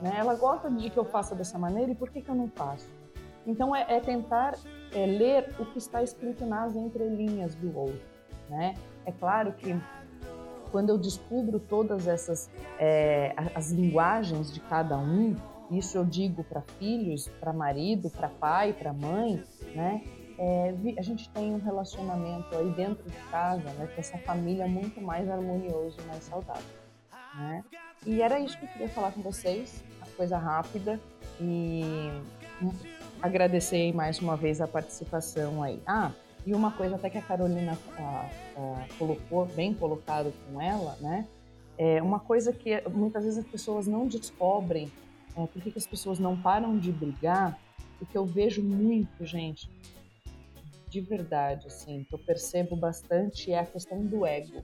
Né? 0.01 0.13
Ela 0.17 0.35
gosta 0.35 0.69
de 0.69 0.89
que 0.89 0.97
eu 0.97 1.05
faça 1.05 1.35
dessa 1.35 1.57
maneira 1.57 1.91
e 1.91 1.95
por 1.95 2.09
que, 2.09 2.21
que 2.21 2.29
eu 2.29 2.35
não 2.35 2.49
faço? 2.49 2.89
Então 3.45 3.75
é, 3.75 3.85
é 3.87 3.99
tentar 3.99 4.57
é, 4.93 5.05
ler 5.05 5.55
o 5.59 5.65
que 5.65 5.77
está 5.77 6.03
escrito 6.03 6.45
nas 6.45 6.75
entrelinhas 6.75 7.55
do 7.55 7.75
outro, 7.77 8.01
né? 8.49 8.75
É 9.05 9.11
claro 9.11 9.53
que 9.53 9.75
quando 10.71 10.89
eu 10.89 10.97
descubro 10.97 11.59
todas 11.59 12.07
essas 12.07 12.49
é, 12.79 13.33
as 13.55 13.71
linguagens 13.71 14.51
de 14.51 14.59
cada 14.59 14.97
um, 14.97 15.35
isso 15.71 15.97
eu 15.97 16.05
digo 16.05 16.43
para 16.43 16.61
filhos, 16.79 17.27
para 17.39 17.53
marido, 17.53 18.09
para 18.09 18.27
pai, 18.27 18.73
para 18.73 18.91
mãe, 18.93 19.43
né? 19.75 20.01
É, 20.37 20.73
a 20.97 21.01
gente 21.01 21.29
tem 21.29 21.53
um 21.53 21.59
relacionamento 21.59 22.55
aí 22.55 22.71
dentro 22.71 23.03
de 23.03 23.17
casa, 23.29 23.69
né, 23.73 23.89
com 23.93 23.99
essa 23.99 24.17
família 24.19 24.65
muito 24.67 25.01
mais 25.01 25.29
harmonioso, 25.29 25.97
mais 26.07 26.23
saudável, 26.23 26.63
né? 27.35 27.63
E 28.05 28.21
era 28.21 28.39
isso 28.39 28.57
que 28.57 28.63
eu 28.63 28.69
queria 28.69 28.89
falar 28.89 29.11
com 29.11 29.21
vocês, 29.21 29.83
coisa 30.19 30.37
rápida 30.37 30.99
e 31.39 31.81
agradecer 33.21 33.93
mais 33.93 34.19
uma 34.19 34.35
vez 34.35 34.59
a 34.59 34.67
participação 34.67 35.63
aí. 35.63 35.81
Ah, 35.87 36.11
e 36.45 36.53
uma 36.53 36.71
coisa 36.71 36.95
até 36.95 37.09
que 37.09 37.17
a 37.17 37.21
Carolina 37.21 37.77
a, 37.97 38.29
a, 38.57 38.87
colocou, 38.97 39.45
bem 39.45 39.73
colocado 39.73 40.33
com 40.45 40.61
ela, 40.61 40.97
né? 41.01 41.27
É 41.77 42.01
uma 42.01 42.19
coisa 42.19 42.51
que 42.51 42.81
muitas 42.89 43.23
vezes 43.23 43.39
as 43.39 43.45
pessoas 43.45 43.87
não 43.87 44.07
descobrem, 44.07 44.91
é, 45.35 45.45
por 45.47 45.61
que 45.61 45.71
as 45.77 45.87
pessoas 45.87 46.19
não 46.19 46.35
param 46.35 46.77
de 46.77 46.91
brigar, 46.91 47.57
o 48.01 48.05
que 48.05 48.17
eu 48.17 48.25
vejo 48.25 48.61
muito, 48.61 49.25
gente, 49.25 49.69
de 50.89 51.01
verdade, 51.01 51.67
assim, 51.67 52.03
que 52.03 52.13
eu 52.13 52.19
percebo 52.19 52.75
bastante 52.75 53.51
é 53.51 53.59
a 53.59 53.65
questão 53.65 54.03
do 54.05 54.25
ego. 54.25 54.63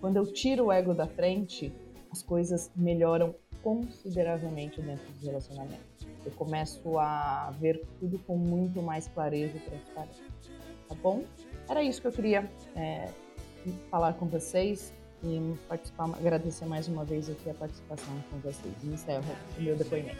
Quando 0.00 0.16
eu 0.16 0.32
tiro 0.32 0.66
o 0.66 0.72
ego 0.72 0.94
da 0.94 1.06
frente, 1.06 1.72
as 2.10 2.22
coisas 2.22 2.70
melhoram 2.74 3.34
consideravelmente 3.62 4.80
dentro 4.80 5.12
dos 5.12 5.22
relacionamentos. 5.22 6.06
Eu 6.24 6.32
começo 6.32 6.98
a 6.98 7.50
ver 7.58 7.84
tudo 7.98 8.18
com 8.20 8.36
muito 8.36 8.80
mais 8.80 9.08
clareza 9.08 9.56
e 9.56 9.60
transparência. 9.60 10.24
Tá 10.90 10.96
bom? 11.00 11.22
Era 11.68 11.84
isso 11.84 12.00
que 12.00 12.08
eu 12.08 12.12
queria 12.12 12.50
é, 12.74 13.08
falar 13.88 14.14
com 14.14 14.26
vocês 14.26 14.92
e 15.22 15.54
participar, 15.68 16.10
agradecer 16.18 16.64
mais 16.64 16.88
uma 16.88 17.04
vez 17.04 17.30
aqui 17.30 17.48
a 17.48 17.54
participação 17.54 18.12
com 18.28 18.38
vocês. 18.38 18.74
Encerro 18.82 19.22
o 19.56 19.62
meu 19.62 19.76
depoimento. 19.76 20.18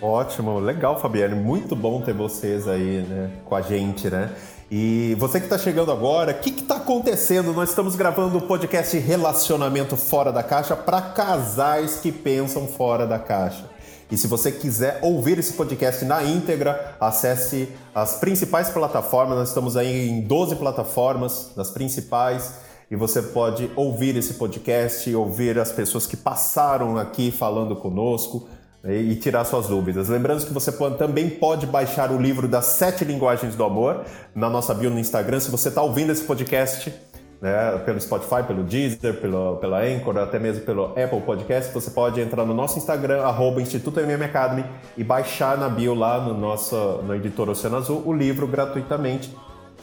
Ótimo, 0.00 0.58
legal, 0.58 0.98
Fabiane. 0.98 1.34
Muito 1.34 1.76
bom 1.76 2.00
ter 2.00 2.14
vocês 2.14 2.66
aí, 2.66 3.02
né, 3.02 3.30
com 3.44 3.54
a 3.54 3.60
gente, 3.60 4.08
né? 4.08 4.34
E 4.70 5.14
você 5.18 5.38
que 5.38 5.46
está 5.46 5.58
chegando 5.58 5.92
agora, 5.92 6.32
o 6.32 6.40
que 6.40 6.50
está 6.50 6.76
acontecendo? 6.76 7.52
Nós 7.52 7.68
estamos 7.68 7.94
gravando 7.94 8.38
o 8.38 8.42
podcast 8.42 8.96
Relacionamento 8.96 9.94
Fora 9.94 10.32
da 10.32 10.42
Caixa 10.42 10.74
para 10.74 11.02
casais 11.02 12.00
que 12.00 12.10
pensam 12.10 12.66
fora 12.66 13.06
da 13.06 13.18
caixa. 13.18 13.75
E 14.10 14.16
se 14.16 14.28
você 14.28 14.52
quiser 14.52 15.00
ouvir 15.02 15.38
esse 15.38 15.52
podcast 15.54 16.04
na 16.04 16.22
íntegra, 16.22 16.94
acesse 17.00 17.68
as 17.94 18.20
principais 18.20 18.68
plataformas. 18.68 19.36
Nós 19.36 19.48
estamos 19.48 19.76
aí 19.76 20.08
em 20.08 20.20
12 20.20 20.56
plataformas, 20.56 21.50
nas 21.56 21.70
principais, 21.70 22.54
e 22.88 22.94
você 22.94 23.20
pode 23.20 23.68
ouvir 23.74 24.16
esse 24.16 24.34
podcast, 24.34 25.12
ouvir 25.12 25.58
as 25.58 25.72
pessoas 25.72 26.06
que 26.06 26.16
passaram 26.16 26.96
aqui 26.96 27.32
falando 27.32 27.74
conosco 27.74 28.48
e 28.84 29.16
tirar 29.16 29.44
suas 29.44 29.66
dúvidas. 29.66 30.08
Lembrando 30.08 30.46
que 30.46 30.52
você 30.52 30.70
também 30.96 31.28
pode 31.28 31.66
baixar 31.66 32.12
o 32.12 32.20
livro 32.20 32.46
das 32.46 32.66
sete 32.66 33.04
linguagens 33.04 33.56
do 33.56 33.64
amor 33.64 34.04
na 34.32 34.48
nossa 34.48 34.72
bio 34.72 34.88
no 34.88 35.00
Instagram. 35.00 35.40
Se 35.40 35.50
você 35.50 35.68
está 35.68 35.82
ouvindo 35.82 36.12
esse 36.12 36.22
podcast 36.22 36.94
né, 37.40 37.78
pelo 37.84 38.00
Spotify, 38.00 38.42
pelo 38.46 38.62
Deezer, 38.62 39.14
pelo, 39.20 39.56
pela 39.56 39.80
Anchor, 39.82 40.16
até 40.18 40.38
mesmo 40.38 40.64
pelo 40.64 40.86
Apple 40.86 41.20
Podcast, 41.20 41.72
você 41.72 41.90
pode 41.90 42.20
entrar 42.20 42.44
no 42.44 42.54
nosso 42.54 42.78
Instagram, 42.78 43.22
arroba 43.22 43.60
Instituto 43.60 44.00
MM 44.00 44.24
Academy, 44.24 44.64
e 44.96 45.04
baixar 45.04 45.58
na 45.58 45.68
bio 45.68 45.94
lá 45.94 46.20
no 46.20 46.34
nosso 46.34 46.76
no 47.02 47.14
editor 47.14 47.48
Oceano 47.50 47.76
Azul 47.76 48.02
o 48.06 48.12
livro 48.12 48.46
gratuitamente, 48.46 49.34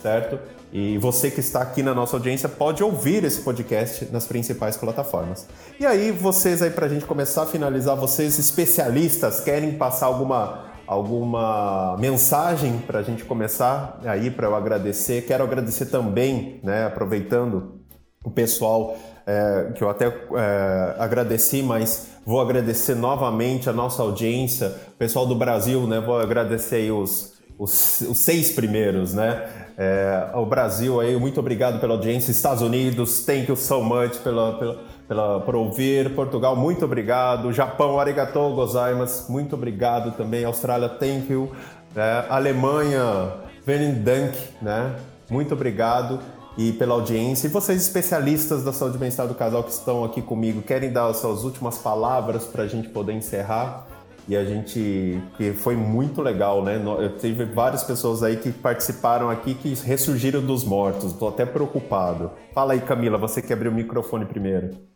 certo? 0.01 0.39
E 0.71 0.97
você 0.97 1.29
que 1.29 1.39
está 1.39 1.61
aqui 1.61 1.83
na 1.83 1.93
nossa 1.93 2.15
audiência 2.15 2.49
pode 2.49 2.83
ouvir 2.83 3.23
esse 3.23 3.41
podcast 3.41 4.11
nas 4.11 4.25
principais 4.25 4.75
plataformas. 4.75 5.47
E 5.79 5.85
aí, 5.85 6.11
vocês 6.11 6.63
aí 6.63 6.71
para 6.71 6.87
a 6.87 6.89
gente 6.89 7.05
começar 7.05 7.43
a 7.43 7.45
finalizar, 7.45 7.95
vocês 7.95 8.39
especialistas 8.39 9.41
querem 9.41 9.73
passar 9.73 10.07
alguma 10.07 10.72
alguma 10.85 11.95
mensagem 11.97 12.77
para 12.79 12.99
a 12.99 13.03
gente 13.03 13.23
começar 13.25 13.99
aí 14.05 14.29
para 14.29 14.47
eu 14.47 14.55
agradecer? 14.55 15.25
Quero 15.25 15.43
agradecer 15.43 15.87
também, 15.87 16.59
né, 16.63 16.85
aproveitando 16.85 17.79
o 18.23 18.31
pessoal 18.31 18.97
é, 19.25 19.71
que 19.75 19.83
eu 19.83 19.89
até 19.89 20.07
é, 20.07 20.95
agradeci, 20.99 21.61
mas 21.61 22.07
vou 22.25 22.41
agradecer 22.41 22.95
novamente 22.95 23.69
a 23.69 23.73
nossa 23.73 24.01
audiência, 24.01 24.73
o 24.89 24.97
pessoal 24.97 25.25
do 25.25 25.35
Brasil, 25.35 25.87
né? 25.87 25.99
Vou 25.99 26.19
agradecer 26.19 26.75
aí 26.75 26.91
os, 26.91 27.33
os, 27.57 28.01
os 28.01 28.17
seis 28.17 28.51
primeiros, 28.51 29.13
né? 29.13 29.49
É, 29.77 30.29
Brasil 30.45 30.99
aí, 30.99 31.17
muito 31.17 31.39
obrigado 31.39 31.79
pela 31.79 31.93
audiência. 31.93 32.31
Estados 32.31 32.61
Unidos, 32.61 33.25
thank 33.25 33.49
you 33.49 33.55
so 33.55 33.81
much 33.81 34.17
pela, 34.19 34.57
pela, 34.57 34.83
pela, 35.13 35.39
por 35.39 35.55
ouvir. 35.55 36.15
Portugal, 36.15 36.55
muito 36.55 36.83
obrigado. 36.83 37.53
Japão, 37.53 37.99
arigatou 37.99 38.55
gozaimasu, 38.55 39.31
muito 39.31 39.53
obrigado 39.53 40.11
também. 40.17 40.43
Austrália, 40.43 40.89
thank 40.89 41.31
you. 41.31 41.51
É, 41.95 42.25
Alemanha, 42.27 43.33
vielen 43.65 43.93
dank, 43.93 44.35
né? 44.59 44.95
Muito 45.29 45.53
obrigado 45.53 46.19
e 46.57 46.71
pela 46.73 46.95
audiência. 46.95 47.47
E 47.47 47.49
vocês, 47.49 47.81
especialistas 47.81 48.63
da 48.63 48.73
saúde 48.73 48.95
e 48.97 48.99
bem-estar 48.99 49.27
do 49.27 49.35
casal 49.35 49.63
que 49.63 49.71
estão 49.71 50.03
aqui 50.03 50.21
comigo, 50.21 50.61
querem 50.63 50.91
dar 50.91 51.07
as 51.07 51.17
suas 51.17 51.43
últimas 51.43 51.77
palavras 51.77 52.45
para 52.45 52.63
a 52.63 52.67
gente 52.67 52.89
poder 52.89 53.13
encerrar? 53.13 53.87
e 54.25 54.37
a 54.37 54.45
gente 54.45 55.21
que 55.35 55.51
foi 55.51 55.75
muito 55.75 56.21
legal, 56.21 56.63
né? 56.63 56.81
Eu 56.97 57.17
tive 57.17 57.43
várias 57.43 57.83
pessoas 57.83 58.23
aí 58.23 58.37
que 58.37 58.53
participaram 58.53 59.29
aqui 59.29 59.53
que 59.53 59.73
ressurgiram 59.85 60.41
dos 60.41 60.63
mortos. 60.63 61.11
Estou 61.11 61.27
até 61.27 61.45
preocupado. 61.45 62.31
Fala 62.53 62.71
aí, 62.71 62.79
Camila, 62.79 63.17
você 63.17 63.41
que 63.41 63.51
abriu 63.51 63.69
o 63.69 63.75
microfone 63.75 64.23
primeiro. 64.23 64.92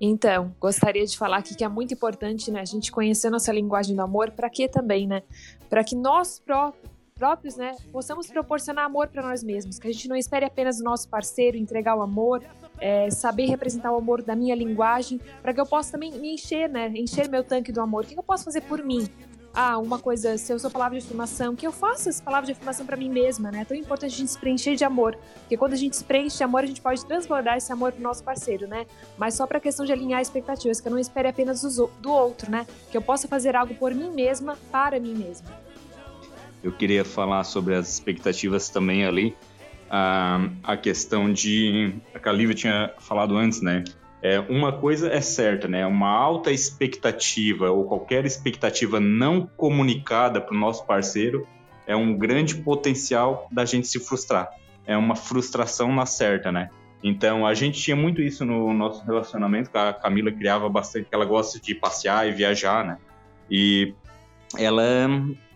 Então, 0.00 0.54
gostaria 0.58 1.04
de 1.04 1.16
falar 1.18 1.38
aqui 1.38 1.54
que 1.54 1.62
é 1.62 1.68
muito 1.68 1.92
importante, 1.92 2.50
né, 2.50 2.60
a 2.60 2.64
gente 2.64 2.90
conhecer 2.90 3.28
nossa 3.28 3.52
linguagem 3.52 3.94
do 3.94 4.00
amor, 4.00 4.30
para 4.30 4.48
quê 4.48 4.66
também, 4.66 5.06
né? 5.06 5.22
Para 5.68 5.84
que 5.84 5.94
nós 5.94 6.38
próprios 6.38 6.90
próprios, 7.20 7.54
né, 7.54 7.76
possamos 7.92 8.28
proporcionar 8.28 8.86
amor 8.86 9.08
para 9.08 9.22
nós 9.22 9.42
mesmos, 9.42 9.78
que 9.78 9.86
a 9.86 9.92
gente 9.92 10.08
não 10.08 10.16
espere 10.16 10.46
apenas 10.46 10.80
o 10.80 10.82
nosso 10.82 11.06
parceiro 11.06 11.54
entregar 11.54 11.94
o 11.94 12.00
amor, 12.00 12.42
é, 12.80 13.10
saber 13.10 13.44
representar 13.44 13.92
o 13.92 13.96
amor 13.96 14.22
da 14.22 14.34
minha 14.34 14.54
linguagem, 14.54 15.20
para 15.42 15.52
que 15.52 15.60
eu 15.60 15.66
possa 15.66 15.92
também 15.92 16.10
me 16.12 16.32
encher, 16.32 16.66
né, 16.70 16.90
encher 16.94 17.28
meu 17.28 17.44
tanque 17.44 17.70
do 17.70 17.80
amor. 17.82 18.04
O 18.04 18.06
que 18.06 18.18
eu 18.18 18.22
posso 18.22 18.44
fazer 18.44 18.62
por 18.62 18.82
mim? 18.82 19.06
Ah, 19.52 19.78
uma 19.78 19.98
coisa, 19.98 20.38
se 20.38 20.52
eu 20.52 20.58
sou 20.58 20.70
palavra 20.70 20.98
de 20.98 21.04
afirmação, 21.04 21.56
que 21.56 21.66
eu 21.66 21.72
faço 21.72 22.08
essa 22.08 22.22
palavra 22.22 22.46
de 22.46 22.52
afirmação 22.52 22.86
para 22.86 22.96
mim 22.96 23.10
mesma, 23.10 23.50
né? 23.50 23.62
É 23.62 23.64
tão 23.64 23.76
importante 23.76 24.14
a 24.14 24.16
gente 24.16 24.30
se 24.30 24.38
preencher 24.38 24.76
de 24.76 24.84
amor, 24.84 25.18
porque 25.40 25.56
quando 25.56 25.72
a 25.72 25.76
gente 25.76 25.96
se 25.96 26.04
preenche 26.04 26.36
de 26.36 26.44
amor, 26.44 26.62
a 26.62 26.66
gente 26.66 26.80
pode 26.80 27.04
transbordar 27.04 27.56
esse 27.56 27.72
amor 27.72 27.92
pro 27.92 28.02
nosso 28.02 28.22
parceiro, 28.22 28.68
né? 28.68 28.86
Mas 29.18 29.34
só 29.34 29.46
para 29.46 29.58
questão 29.58 29.84
de 29.84 29.92
alinhar 29.92 30.20
expectativas, 30.20 30.80
que 30.80 30.86
eu 30.86 30.92
não 30.92 30.98
espere 30.98 31.28
apenas 31.28 31.62
do 31.62 32.12
outro, 32.12 32.50
né? 32.50 32.66
Que 32.90 32.96
eu 32.96 33.02
possa 33.02 33.26
fazer 33.26 33.56
algo 33.56 33.74
por 33.74 33.92
mim 33.92 34.10
mesma, 34.10 34.56
para 34.70 35.00
mim 35.00 35.14
mesma 35.14 35.50
eu 36.62 36.72
queria 36.72 37.04
falar 37.04 37.44
sobre 37.44 37.74
as 37.74 37.88
expectativas 37.88 38.68
também 38.68 39.04
ali. 39.04 39.36
A, 39.90 40.48
a 40.62 40.76
questão 40.76 41.32
de. 41.32 41.94
A 42.14 42.18
Calívia 42.18 42.54
tinha 42.54 42.94
falado 42.98 43.36
antes, 43.36 43.60
né? 43.60 43.82
É, 44.22 44.38
uma 44.40 44.72
coisa 44.72 45.10
é 45.10 45.20
certa, 45.20 45.66
né? 45.66 45.86
Uma 45.86 46.08
alta 46.08 46.52
expectativa 46.52 47.70
ou 47.70 47.84
qualquer 47.84 48.26
expectativa 48.26 49.00
não 49.00 49.46
comunicada 49.56 50.40
para 50.40 50.54
o 50.54 50.58
nosso 50.58 50.84
parceiro 50.84 51.46
é 51.86 51.96
um 51.96 52.16
grande 52.16 52.56
potencial 52.56 53.48
da 53.50 53.64
gente 53.64 53.88
se 53.88 53.98
frustrar. 53.98 54.50
É 54.86 54.96
uma 54.96 55.16
frustração 55.16 55.92
na 55.94 56.04
certa, 56.04 56.52
né? 56.52 56.68
Então, 57.02 57.46
a 57.46 57.54
gente 57.54 57.80
tinha 57.80 57.96
muito 57.96 58.20
isso 58.20 58.44
no 58.44 58.74
nosso 58.74 59.04
relacionamento, 59.06 59.70
a 59.74 59.92
Camila 59.92 60.30
criava 60.30 60.68
bastante, 60.68 61.08
ela 61.10 61.24
gosta 61.24 61.58
de 61.58 61.74
passear 61.74 62.28
e 62.28 62.32
viajar, 62.32 62.84
né? 62.84 62.98
E 63.50 63.94
ela 64.58 65.08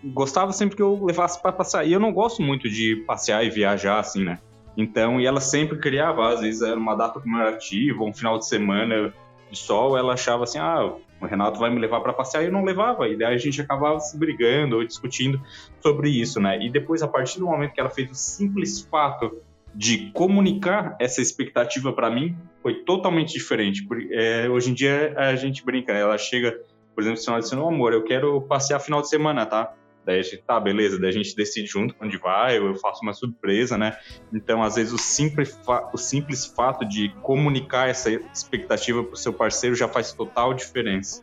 gostava 0.03 0.53
sempre 0.53 0.77
que 0.77 0.83
eu 0.83 1.05
levasse 1.05 1.41
para 1.41 1.53
passear. 1.53 1.87
E 1.87 1.93
eu 1.93 2.01
não 2.01 2.13
gosto 2.13 2.43
muito 2.43 2.69
de 2.69 2.97
passear 3.07 3.45
e 3.45 3.51
viajar 3.51 3.99
assim, 3.99 4.25
né? 4.25 4.39
Então, 4.77 5.21
e 5.21 5.27
ela 5.27 5.41
sempre 5.41 5.79
criava, 5.79 6.33
às 6.33 6.41
vezes 6.41 6.63
era 6.63 6.77
uma 6.77 6.95
data 6.95 7.21
comemorativa, 7.21 8.03
um 8.03 8.13
final 8.13 8.39
de 8.39 8.47
semana 8.47 9.13
de 9.51 9.59
sol, 9.59 9.97
ela 9.97 10.15
achava 10.15 10.45
assim: 10.45 10.59
ah, 10.59 10.97
o 11.21 11.27
Renato 11.27 11.59
vai 11.59 11.71
me 11.71 11.79
levar 11.79 12.01
para 12.01 12.13
passear 12.13 12.43
e 12.43 12.47
eu 12.47 12.53
não 12.53 12.65
levava. 12.65 13.09
E 13.09 13.17
daí 13.17 13.35
a 13.35 13.39
gente 13.39 13.61
acabava 13.61 13.99
se 14.01 14.19
brigando 14.19 14.77
ou 14.77 14.85
discutindo 14.85 15.41
sobre 15.81 16.11
isso, 16.11 16.41
né? 16.41 16.59
E 16.61 16.71
depois, 16.71 17.03
a 17.03 17.09
partir 17.09 17.39
do 17.39 17.47
momento 17.47 17.73
que 17.73 17.81
ela 17.81 17.91
fez 17.91 18.11
o 18.11 18.15
simples 18.15 18.81
fato 18.91 19.41
de 19.75 20.11
comunicar 20.13 20.97
essa 21.01 21.21
expectativa 21.21 21.93
para 21.93 22.11
mim, 22.11 22.37
foi 22.63 22.75
totalmente 22.85 23.33
diferente. 23.33 23.87
É, 24.13 24.49
hoje 24.49 24.71
em 24.71 24.75
dia 24.75 25.15
a 25.17 25.35
gente 25.35 25.65
brinca, 25.65 25.93
ela 25.93 26.17
chega, 26.17 26.61
por 26.95 27.03
exemplo, 27.03 27.19
se 27.19 27.29
ela 27.29 27.41
diz, 27.41 27.51
não, 27.53 27.69
amor, 27.69 27.93
eu 27.93 28.05
quero 28.05 28.41
passear 28.43 28.79
final 28.79 29.03
de 29.03 29.09
semana, 29.09 29.45
tá? 29.45 29.75
Daí 30.05 30.19
a 30.19 30.23
gente, 30.23 30.43
tá, 30.47 30.61
beleza, 30.61 30.99
daí 30.99 31.09
a 31.09 31.13
gente 31.13 31.35
decide 31.35 31.67
junto 31.67 31.95
onde 32.01 32.19
vai, 32.19 32.59
ou 32.61 32.67
eu 32.69 32.77
faço 32.77 33.01
uma 33.03 33.15
surpresa, 33.15 33.79
né? 33.79 33.97
Então, 34.33 34.63
às 34.63 34.75
vezes, 34.75 34.93
o 34.93 34.99
simples, 34.99 35.59
o 35.93 35.97
simples 35.97 36.45
fato 36.45 36.85
de 36.87 37.09
comunicar 37.23 37.89
essa 37.89 38.11
expectativa 38.11 39.03
pro 39.03 39.17
seu 39.17 39.33
parceiro 39.33 39.75
já 39.75 39.89
faz 39.89 40.13
total 40.13 40.53
diferença. 40.53 41.23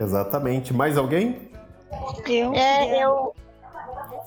Exatamente. 0.00 0.72
Mais 0.72 0.96
alguém? 0.96 1.50
Eu. 2.26 2.52
É, 2.54 3.04
eu. 3.04 3.34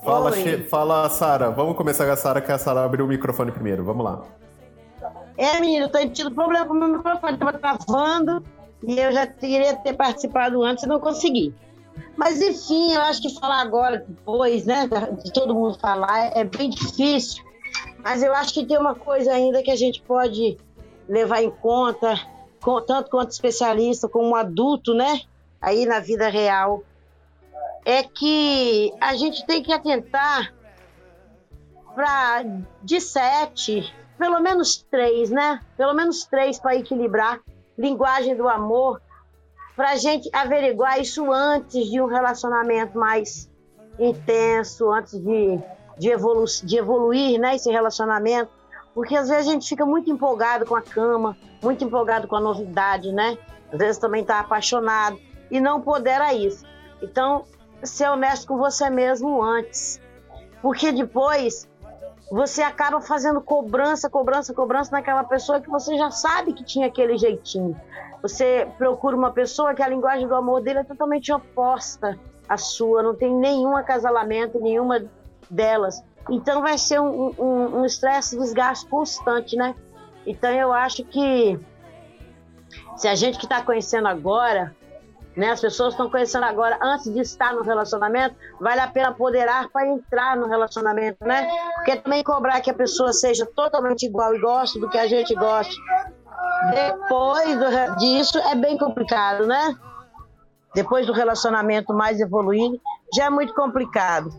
Fala. 0.04 0.32
Che- 0.32 0.58
fala 0.64 1.08
Sara. 1.08 1.50
Vamos 1.50 1.76
começar 1.76 2.04
com 2.06 2.12
a 2.12 2.16
Sara, 2.16 2.40
que 2.40 2.50
a 2.50 2.58
Sara 2.58 2.84
abriu 2.84 3.04
o 3.04 3.08
microfone 3.08 3.52
primeiro. 3.52 3.84
Vamos 3.84 4.04
lá. 4.04 4.22
É, 5.36 5.60
menino, 5.60 5.86
eu 5.86 5.88
tô 5.88 6.06
tido 6.08 6.30
problema 6.30 6.66
com 6.66 6.74
o 6.74 6.76
meu 6.76 6.88
microfone, 6.88 7.38
tava 7.38 7.52
travando 7.58 8.44
e 8.86 8.98
eu 8.98 9.12
já 9.12 9.26
queria 9.26 9.74
ter 9.76 9.94
participado 9.94 10.62
antes 10.62 10.84
e 10.84 10.86
não 10.86 11.00
consegui. 11.00 11.54
Mas 12.16 12.40
enfim, 12.40 12.92
eu 12.92 13.00
acho 13.02 13.22
que 13.22 13.34
falar 13.40 13.60
agora, 13.60 14.04
depois, 14.06 14.64
né, 14.64 14.88
de 15.22 15.32
todo 15.32 15.54
mundo 15.54 15.78
falar, 15.78 16.36
é 16.36 16.44
bem 16.44 16.70
difícil. 16.70 17.44
Mas 17.98 18.22
eu 18.22 18.34
acho 18.34 18.52
que 18.52 18.66
tem 18.66 18.78
uma 18.78 18.94
coisa 18.94 19.32
ainda 19.32 19.62
que 19.62 19.70
a 19.70 19.76
gente 19.76 20.02
pode 20.02 20.58
levar 21.08 21.42
em 21.42 21.50
conta, 21.50 22.20
tanto 22.86 23.10
quanto 23.10 23.30
especialista, 23.30 24.08
como 24.08 24.36
adulto, 24.36 24.94
né, 24.94 25.22
aí 25.60 25.86
na 25.86 26.00
vida 26.00 26.28
real, 26.28 26.82
é 27.84 28.02
que 28.02 28.92
a 29.00 29.14
gente 29.16 29.44
tem 29.46 29.62
que 29.62 29.72
atentar 29.72 30.52
para 31.94 32.44
de 32.82 33.00
sete, 33.00 33.92
pelo 34.18 34.40
menos 34.40 34.76
três, 34.90 35.30
né? 35.30 35.60
Pelo 35.76 35.94
menos 35.94 36.24
três 36.24 36.58
para 36.58 36.76
equilibrar 36.76 37.40
linguagem 37.76 38.36
do 38.36 38.48
amor, 38.48 39.00
para 39.76 39.90
a 39.90 39.96
gente 39.96 40.28
averiguar 40.32 41.00
isso 41.00 41.30
antes 41.32 41.86
de 41.86 42.00
um 42.00 42.06
relacionamento 42.06 42.98
mais 42.98 43.50
intenso, 43.98 44.90
antes 44.90 45.18
de, 45.18 45.58
de, 45.98 46.10
evolu 46.10 46.44
de 46.62 46.76
evoluir, 46.76 47.38
né? 47.40 47.56
Esse 47.56 47.70
relacionamento, 47.70 48.50
porque 48.94 49.16
às 49.16 49.28
vezes 49.28 49.48
a 49.48 49.52
gente 49.52 49.68
fica 49.68 49.86
muito 49.86 50.10
empolgado 50.10 50.66
com 50.66 50.76
a 50.76 50.82
cama, 50.82 51.36
muito 51.62 51.84
empolgado 51.84 52.28
com 52.28 52.36
a 52.36 52.40
novidade, 52.40 53.12
né? 53.12 53.38
Às 53.72 53.78
vezes 53.78 53.98
também 53.98 54.22
está 54.22 54.40
apaixonado 54.40 55.18
e 55.50 55.60
não 55.60 55.80
pondera 55.80 56.34
isso. 56.34 56.64
Então, 57.02 57.44
ser 57.82 58.08
honesto 58.08 58.46
com 58.46 58.58
você 58.58 58.90
mesmo 58.90 59.42
antes, 59.42 60.00
porque 60.60 60.92
depois 60.92 61.68
você 62.30 62.62
acaba 62.62 63.00
fazendo 63.00 63.40
cobrança, 63.40 64.08
cobrança, 64.08 64.54
cobrança 64.54 64.90
naquela 64.92 65.24
pessoa 65.24 65.60
que 65.60 65.68
você 65.68 65.96
já 65.98 66.10
sabe 66.10 66.52
que 66.52 66.64
tinha 66.64 66.86
aquele 66.86 67.18
jeitinho. 67.18 67.78
Você 68.22 68.68
procura 68.78 69.16
uma 69.16 69.32
pessoa 69.32 69.74
que 69.74 69.82
a 69.82 69.88
linguagem 69.88 70.26
do 70.28 70.34
amor 70.34 70.62
dele 70.62 70.78
é 70.80 70.84
totalmente 70.84 71.32
oposta 71.32 72.18
à 72.48 72.56
sua, 72.56 73.02
não 73.02 73.14
tem 73.14 73.34
nenhum 73.34 73.76
acasalamento, 73.76 74.60
nenhuma 74.60 75.04
delas. 75.50 76.02
Então 76.30 76.62
vai 76.62 76.78
ser 76.78 77.00
um 77.00 77.34
um- 77.38 77.80
um 77.80 77.84
estresse, 77.84 78.38
desgaste 78.38 78.86
constante, 78.88 79.56
né? 79.56 79.74
Então 80.24 80.50
eu 80.52 80.72
acho 80.72 81.04
que 81.04 81.58
se 82.96 83.08
a 83.08 83.14
gente 83.14 83.38
que 83.38 83.44
está 83.46 83.60
conhecendo 83.60 84.06
agora, 84.06 84.74
né, 85.36 85.50
as 85.50 85.60
pessoas 85.60 85.94
estão 85.94 86.08
conhecendo 86.10 86.44
agora 86.44 86.78
antes 86.80 87.12
de 87.12 87.20
estar 87.20 87.52
no 87.54 87.62
relacionamento, 87.62 88.36
vale 88.60 88.80
a 88.80 88.86
pena 88.86 89.08
apoderar 89.08 89.68
para 89.70 89.86
entrar 89.88 90.36
no 90.36 90.46
relacionamento, 90.46 91.18
né? 91.26 91.48
Porque 91.74 91.96
também 91.96 92.22
cobrar 92.22 92.60
que 92.60 92.70
a 92.70 92.74
pessoa 92.74 93.12
seja 93.12 93.44
totalmente 93.46 94.04
igual 94.06 94.34
e 94.34 94.38
goste 94.40 94.78
do 94.78 94.88
que 94.88 94.98
a 94.98 95.06
gente 95.06 95.34
gosta, 95.34 95.74
depois 96.70 97.58
do 97.58 97.96
disso 97.96 98.38
é 98.38 98.54
bem 98.54 98.78
complicado, 98.78 99.46
né? 99.46 99.74
Depois 100.74 101.06
do 101.06 101.12
relacionamento 101.12 101.92
mais 101.92 102.20
evoluído, 102.20 102.80
já 103.14 103.26
é 103.26 103.30
muito 103.30 103.54
complicado, 103.54 104.30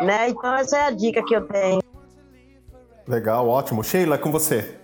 né? 0.00 0.28
Então 0.28 0.54
essa 0.54 0.78
é 0.78 0.82
a 0.86 0.90
dica 0.90 1.22
que 1.22 1.34
eu 1.34 1.46
tenho. 1.46 1.82
Legal, 3.06 3.48
ótimo. 3.48 3.84
Sheila, 3.84 4.18
com 4.18 4.32
você. 4.32 4.76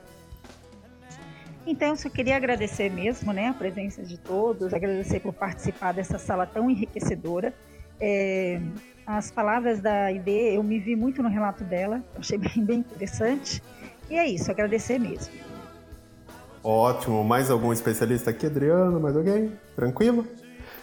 Então, 1.67 1.89
eu 1.89 1.97
só 1.97 2.09
queria 2.09 2.37
agradecer 2.37 2.91
mesmo, 2.91 3.33
né, 3.33 3.49
a 3.49 3.55
presença 3.55 4.03
de 4.03 4.19
todos, 4.19 4.75
agradecer 4.75 5.21
por 5.21 5.33
participar 5.33 5.93
dessa 5.93 6.19
sala 6.19 6.45
tão 6.45 6.69
enriquecedora. 6.69 7.55
É, 8.01 8.61
as 9.07 9.31
palavras 9.31 9.81
da 9.81 10.11
ID, 10.11 10.29
eu 10.29 10.63
me 10.63 10.81
vi 10.81 10.97
muito 10.97 11.23
no 11.23 11.29
relato 11.29 11.63
dela, 11.63 12.03
achei 12.19 12.37
bem, 12.37 12.65
bem 12.65 12.79
interessante. 12.81 13.63
E 14.11 14.17
é 14.17 14.27
isso, 14.27 14.51
agradecer 14.51 14.99
mesmo. 14.99 15.33
Ótimo. 16.63 17.25
Mais 17.25 17.51
algum 17.51 17.73
especialista 17.73 18.31
aqui, 18.31 18.47
Adriano? 18.47 19.01
Mais 19.01 19.17
alguém? 19.17 19.53
Tranquilo? 19.75 20.27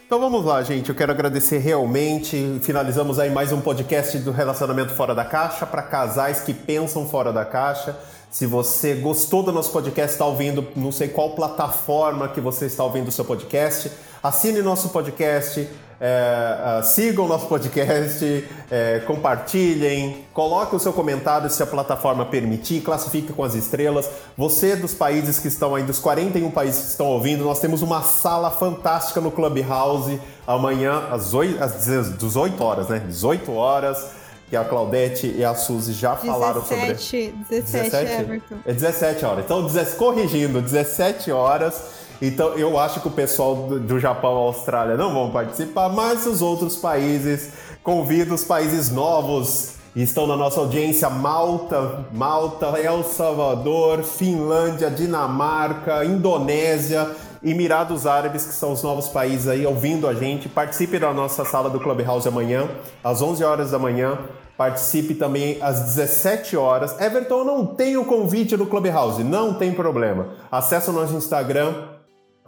Então 0.06 0.20
vamos 0.20 0.44
lá, 0.44 0.62
gente. 0.64 0.90
Eu 0.90 0.96
quero 0.96 1.12
agradecer 1.12 1.60
realmente. 1.60 2.60
Finalizamos 2.62 3.20
aí 3.20 3.30
mais 3.30 3.52
um 3.52 3.62
podcast 3.62 4.18
do 4.18 4.32
Relacionamento 4.32 4.94
Fora 4.94 5.16
da 5.16 5.24
Caixa 5.24 5.66
para 5.66 5.82
casais 5.82 6.42
que 6.42 6.54
pensam 6.54 7.08
fora 7.08 7.32
da 7.32 7.46
caixa. 7.46 7.98
Se 8.30 8.46
você 8.46 8.96
gostou 8.96 9.42
do 9.42 9.52
nosso 9.52 9.72
podcast, 9.72 10.12
está 10.12 10.26
ouvindo, 10.26 10.68
não 10.76 10.92
sei 10.92 11.08
qual 11.08 11.32
plataforma 11.32 12.28
que 12.28 12.42
você 12.42 12.66
está 12.66 12.84
ouvindo 12.84 13.08
o 13.08 13.12
seu 13.12 13.26
podcast, 13.26 13.92
assine 14.22 14.62
nosso 14.62 14.90
podcast, 14.90 15.68
é, 16.02 16.82
sigam 16.84 17.28
nosso 17.28 17.48
podcast, 17.48 18.48
é, 18.72 19.00
compartilhem, 19.06 20.26
coloque 20.34 20.76
o 20.76 20.80
seu 20.80 20.94
comentário 20.94 21.50
se 21.50 21.62
a 21.62 21.66
plataforma 21.66 22.26
permitir, 22.26 22.82
classifique 22.82 23.34
com 23.34 23.44
as 23.44 23.54
estrelas. 23.54 24.10
Você 24.38 24.76
dos 24.76 24.94
países 24.94 25.40
que 25.40 25.48
estão 25.48 25.76
aí, 25.76 25.84
dos 25.84 26.00
41 26.00 26.52
países 26.52 26.82
que 26.82 26.88
estão 26.92 27.08
ouvindo, 27.08 27.44
nós 27.44 27.60
temos 27.60 27.82
uma 27.82 28.02
sala 28.02 28.50
fantástica 28.50 29.20
no 29.20 29.32
Clubhouse 29.32 30.20
amanhã 30.48 31.04
às, 31.12 31.34
8, 31.34 31.62
às 31.62 31.86
18 32.18 32.64
horas, 32.64 32.88
né? 32.88 33.00
18 33.00 33.52
horas. 33.54 34.20
Que 34.50 34.58
a 34.58 34.66
Claudete 34.66 35.28
e 35.38 35.46
a 35.46 35.54
Suzy 35.54 35.94
já 35.94 36.16
falaram 36.16 36.66
sobre. 36.66 36.96
17, 36.96 37.36
17, 37.48 38.12
Everton. 38.14 38.56
É 38.66 38.74
17 38.74 39.24
horas. 39.24 39.46
Então, 39.46 39.64
17 39.64 39.96
corrigindo, 39.96 40.60
17 40.60 41.32
horas. 41.32 41.99
Então, 42.22 42.50
eu 42.56 42.78
acho 42.78 43.00
que 43.00 43.08
o 43.08 43.12
pessoal 43.12 43.56
do, 43.56 43.80
do 43.80 44.00
Japão 44.00 44.34
e 44.34 44.48
Austrália 44.48 44.98
não 44.98 45.14
vão 45.14 45.32
participar, 45.32 45.90
mas 45.90 46.26
os 46.26 46.42
outros 46.42 46.76
países, 46.76 47.52
convido 47.82 48.36
os 48.36 48.44
países 48.44 48.92
novos 48.92 49.80
estão 49.96 50.28
na 50.28 50.36
nossa 50.36 50.60
audiência: 50.60 51.10
Malta, 51.10 52.06
Malta, 52.12 52.68
El 52.78 53.04
Salvador, 53.04 54.04
Finlândia, 54.04 54.90
Dinamarca, 54.90 56.04
Indonésia. 56.06 57.10
Emirados 57.42 58.06
Árabes, 58.06 58.46
que 58.46 58.54
são 58.54 58.74
os 58.74 58.84
novos 58.84 59.08
países 59.08 59.48
aí 59.48 59.66
ouvindo 59.66 60.10
a 60.10 60.14
gente. 60.14 60.50
Participe 60.50 61.00
da 61.00 61.14
nossa 61.14 61.46
sala 61.46 61.70
do 61.70 61.80
Clubhouse 61.80 62.28
amanhã, 62.28 62.68
às 63.02 63.22
11 63.22 63.44
horas 63.46 63.72
da 63.72 63.80
manhã. 63.80 64.20
Participe 64.58 65.14
também 65.14 65.58
às 65.62 65.80
17 65.80 66.58
horas. 66.58 67.00
Everton 67.00 67.46
não 67.46 67.66
tem 67.66 67.96
o 67.96 68.04
convite 68.04 68.58
do 68.58 68.66
Clubhouse, 68.66 69.24
não 69.24 69.54
tem 69.54 69.72
problema. 69.72 70.28
Acesse 70.52 70.90
o 70.90 70.94
nosso 70.94 71.16
Instagram, 71.16 71.74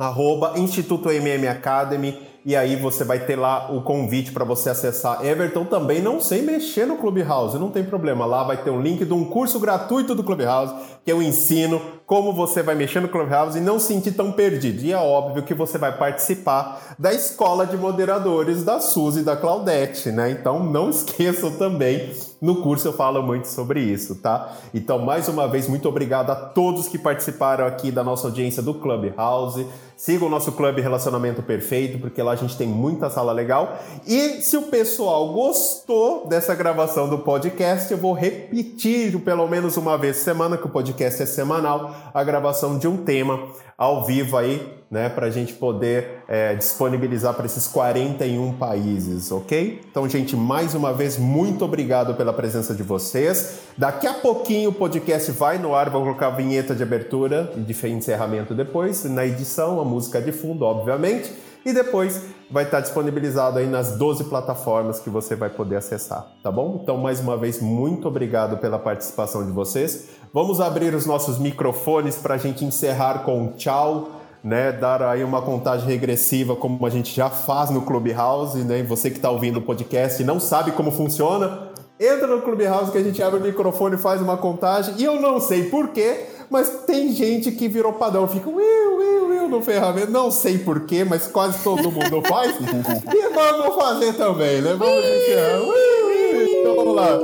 arroba 0.01 0.53
Instituto 0.57 1.11
MM 1.11 1.47
Academy, 1.47 2.17
e 2.43 2.55
aí 2.55 2.75
você 2.75 3.03
vai 3.03 3.19
ter 3.19 3.35
lá 3.35 3.71
o 3.71 3.83
convite 3.83 4.31
para 4.31 4.43
você 4.43 4.71
acessar. 4.71 5.23
Everton 5.23 5.63
também 5.63 6.01
não 6.01 6.19
sei 6.19 6.41
mexer 6.41 6.87
no 6.87 6.97
Clubhouse, 6.97 7.59
não 7.59 7.69
tem 7.69 7.83
problema. 7.83 8.25
Lá 8.25 8.43
vai 8.43 8.57
ter 8.57 8.71
um 8.71 8.81
link 8.81 9.05
de 9.05 9.13
um 9.13 9.23
curso 9.25 9.59
gratuito 9.59 10.15
do 10.15 10.23
Clubhouse, 10.23 10.73
que 11.05 11.11
eu 11.11 11.21
ensino 11.21 11.79
como 12.07 12.33
você 12.33 12.63
vai 12.63 12.73
mexer 12.73 12.99
no 12.99 13.09
Clubhouse 13.09 13.59
e 13.59 13.61
não 13.61 13.77
se 13.77 13.93
sentir 13.93 14.13
tão 14.13 14.31
perdido. 14.31 14.83
E 14.83 14.91
é 14.91 14.97
óbvio 14.97 15.43
que 15.43 15.53
você 15.53 15.77
vai 15.77 15.95
participar 15.95 16.95
da 16.97 17.13
escola 17.13 17.67
de 17.67 17.77
moderadores 17.77 18.63
da 18.63 18.79
Suzy 18.79 19.19
e 19.19 19.23
da 19.23 19.35
Claudete, 19.35 20.11
né? 20.11 20.31
Então 20.31 20.63
não 20.63 20.89
esqueçam 20.91 21.51
também, 21.51 22.11
no 22.41 22.55
curso 22.55 22.87
eu 22.87 22.93
falo 22.93 23.21
muito 23.21 23.47
sobre 23.47 23.79
isso, 23.81 24.15
tá? 24.15 24.53
Então, 24.73 24.97
mais 24.97 25.27
uma 25.27 25.47
vez, 25.47 25.67
muito 25.67 25.87
obrigado 25.87 26.31
a 26.31 26.35
todos 26.35 26.87
que 26.87 26.97
participaram 26.97 27.67
aqui 27.67 27.91
da 27.91 28.03
nossa 28.03 28.27
audiência 28.27 28.63
do 28.63 28.73
Clubhouse. 28.73 29.67
Sigam 29.95 30.27
o 30.27 30.31
nosso 30.31 30.51
Clube 30.53 30.81
Relacionamento 30.81 31.43
Perfeito, 31.43 31.99
porque 31.99 32.19
lá 32.23 32.31
a 32.31 32.35
gente 32.35 32.57
tem 32.57 32.67
muita 32.67 33.11
sala 33.11 33.31
legal. 33.31 33.77
E 34.07 34.41
se 34.41 34.57
o 34.57 34.63
pessoal 34.63 35.31
gostou 35.31 36.27
dessa 36.27 36.55
gravação 36.55 37.07
do 37.07 37.19
podcast, 37.19 37.91
eu 37.91 37.99
vou 37.99 38.13
repetir 38.13 39.15
pelo 39.19 39.47
menos 39.47 39.77
uma 39.77 39.95
vez 39.95 40.17
semana, 40.17 40.57
que 40.57 40.65
o 40.65 40.69
podcast 40.69 41.21
é 41.21 41.25
semanal, 41.27 41.95
a 42.11 42.23
gravação 42.23 42.79
de 42.79 42.87
um 42.87 42.97
tema 42.97 43.49
ao 43.77 44.03
vivo 44.03 44.35
aí, 44.35 44.80
né, 44.91 45.07
para 45.07 45.27
a 45.27 45.29
gente 45.29 45.53
poder 45.53 46.21
é, 46.27 46.53
disponibilizar 46.53 47.33
para 47.33 47.45
esses 47.45 47.65
41 47.65 48.51
países, 48.57 49.31
ok? 49.31 49.79
Então, 49.89 50.07
gente, 50.09 50.35
mais 50.35 50.75
uma 50.75 50.91
vez, 50.91 51.17
muito 51.17 51.63
obrigado 51.63 52.13
pela 52.15 52.33
presença 52.33 52.75
de 52.75 52.83
vocês. 52.83 53.61
Daqui 53.77 54.05
a 54.05 54.13
pouquinho 54.15 54.69
o 54.69 54.73
podcast 54.73 55.31
vai 55.31 55.57
no 55.57 55.73
ar, 55.73 55.89
vou 55.89 56.01
colocar 56.01 56.27
a 56.27 56.31
vinheta 56.31 56.75
de 56.75 56.83
abertura 56.83 57.53
e 57.55 57.61
de 57.61 57.87
encerramento 57.87 58.53
depois, 58.53 59.05
na 59.05 59.25
edição, 59.25 59.79
a 59.79 59.85
música 59.85 60.21
de 60.21 60.33
fundo, 60.33 60.65
obviamente. 60.65 61.31
E 61.63 61.71
depois 61.71 62.23
vai 62.49 62.63
estar 62.63 62.81
disponibilizado 62.81 63.59
aí 63.59 63.67
nas 63.67 63.95
12 63.95 64.25
plataformas 64.25 64.99
que 64.99 65.09
você 65.09 65.35
vai 65.35 65.49
poder 65.49 65.77
acessar, 65.77 66.27
tá 66.43 66.51
bom? 66.51 66.79
Então, 66.81 66.97
mais 66.97 67.19
uma 67.19 67.37
vez, 67.37 67.61
muito 67.61 68.07
obrigado 68.07 68.57
pela 68.57 68.77
participação 68.77 69.45
de 69.45 69.51
vocês. 69.51 70.09
Vamos 70.33 70.59
abrir 70.59 70.93
os 70.93 71.05
nossos 71.05 71.37
microfones 71.37 72.17
para 72.17 72.33
a 72.33 72.37
gente 72.37 72.65
encerrar 72.65 73.19
com 73.19 73.53
tchau, 73.53 74.20
né? 74.43 74.71
Dar 74.71 75.01
aí 75.03 75.23
uma 75.23 75.41
contagem 75.41 75.87
regressiva, 75.87 76.55
como 76.55 76.85
a 76.85 76.89
gente 76.89 77.15
já 77.15 77.29
faz 77.29 77.69
no 77.69 77.81
Clubhouse, 77.81 78.63
né? 78.63 78.79
E 78.79 78.83
você 78.83 79.09
que 79.09 79.17
está 79.17 79.29
ouvindo 79.29 79.57
o 79.57 79.61
podcast 79.61 80.21
e 80.21 80.25
não 80.25 80.39
sabe 80.39 80.71
como 80.71 80.91
funciona, 80.91 81.71
Entra 82.01 82.25
no 82.25 82.41
Clubhouse 82.41 82.91
que 82.91 82.97
a 82.97 83.03
gente 83.03 83.21
abre 83.21 83.39
o 83.39 83.43
microfone, 83.43 83.95
faz 83.95 84.19
uma 84.19 84.35
contagem. 84.35 84.95
E 84.97 85.03
eu 85.03 85.21
não 85.21 85.39
sei 85.39 85.69
porquê, 85.69 86.25
mas 86.49 86.83
tem 86.87 87.11
gente 87.13 87.51
que 87.51 87.67
virou 87.67 87.93
padrão. 87.93 88.27
Fica 88.27 88.49
will, 88.49 88.97
will, 88.97 89.29
will 89.29 89.47
no 89.47 89.61
ferramenta. 89.61 90.09
Não 90.09 90.31
sei 90.31 90.57
porquê, 90.57 91.03
mas 91.03 91.27
quase 91.27 91.63
todo 91.63 91.91
mundo 91.91 92.19
faz. 92.27 92.55
e 92.59 93.29
vamos 93.29 93.75
fazer 93.75 94.13
também, 94.13 94.63
né? 94.63 94.73
Vamos 94.73 94.95
will. 94.95 96.59
Então 96.59 96.75
vamos 96.75 96.95
lá. 96.95 97.19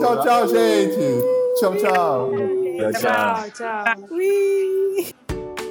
Tchau, 0.00 0.22
tchau, 0.22 0.48
gente. 0.48 0.98
Tchau, 1.58 1.74
tchau. 1.76 2.30
Tchau, 3.00 3.50
tchau. 3.54 5.12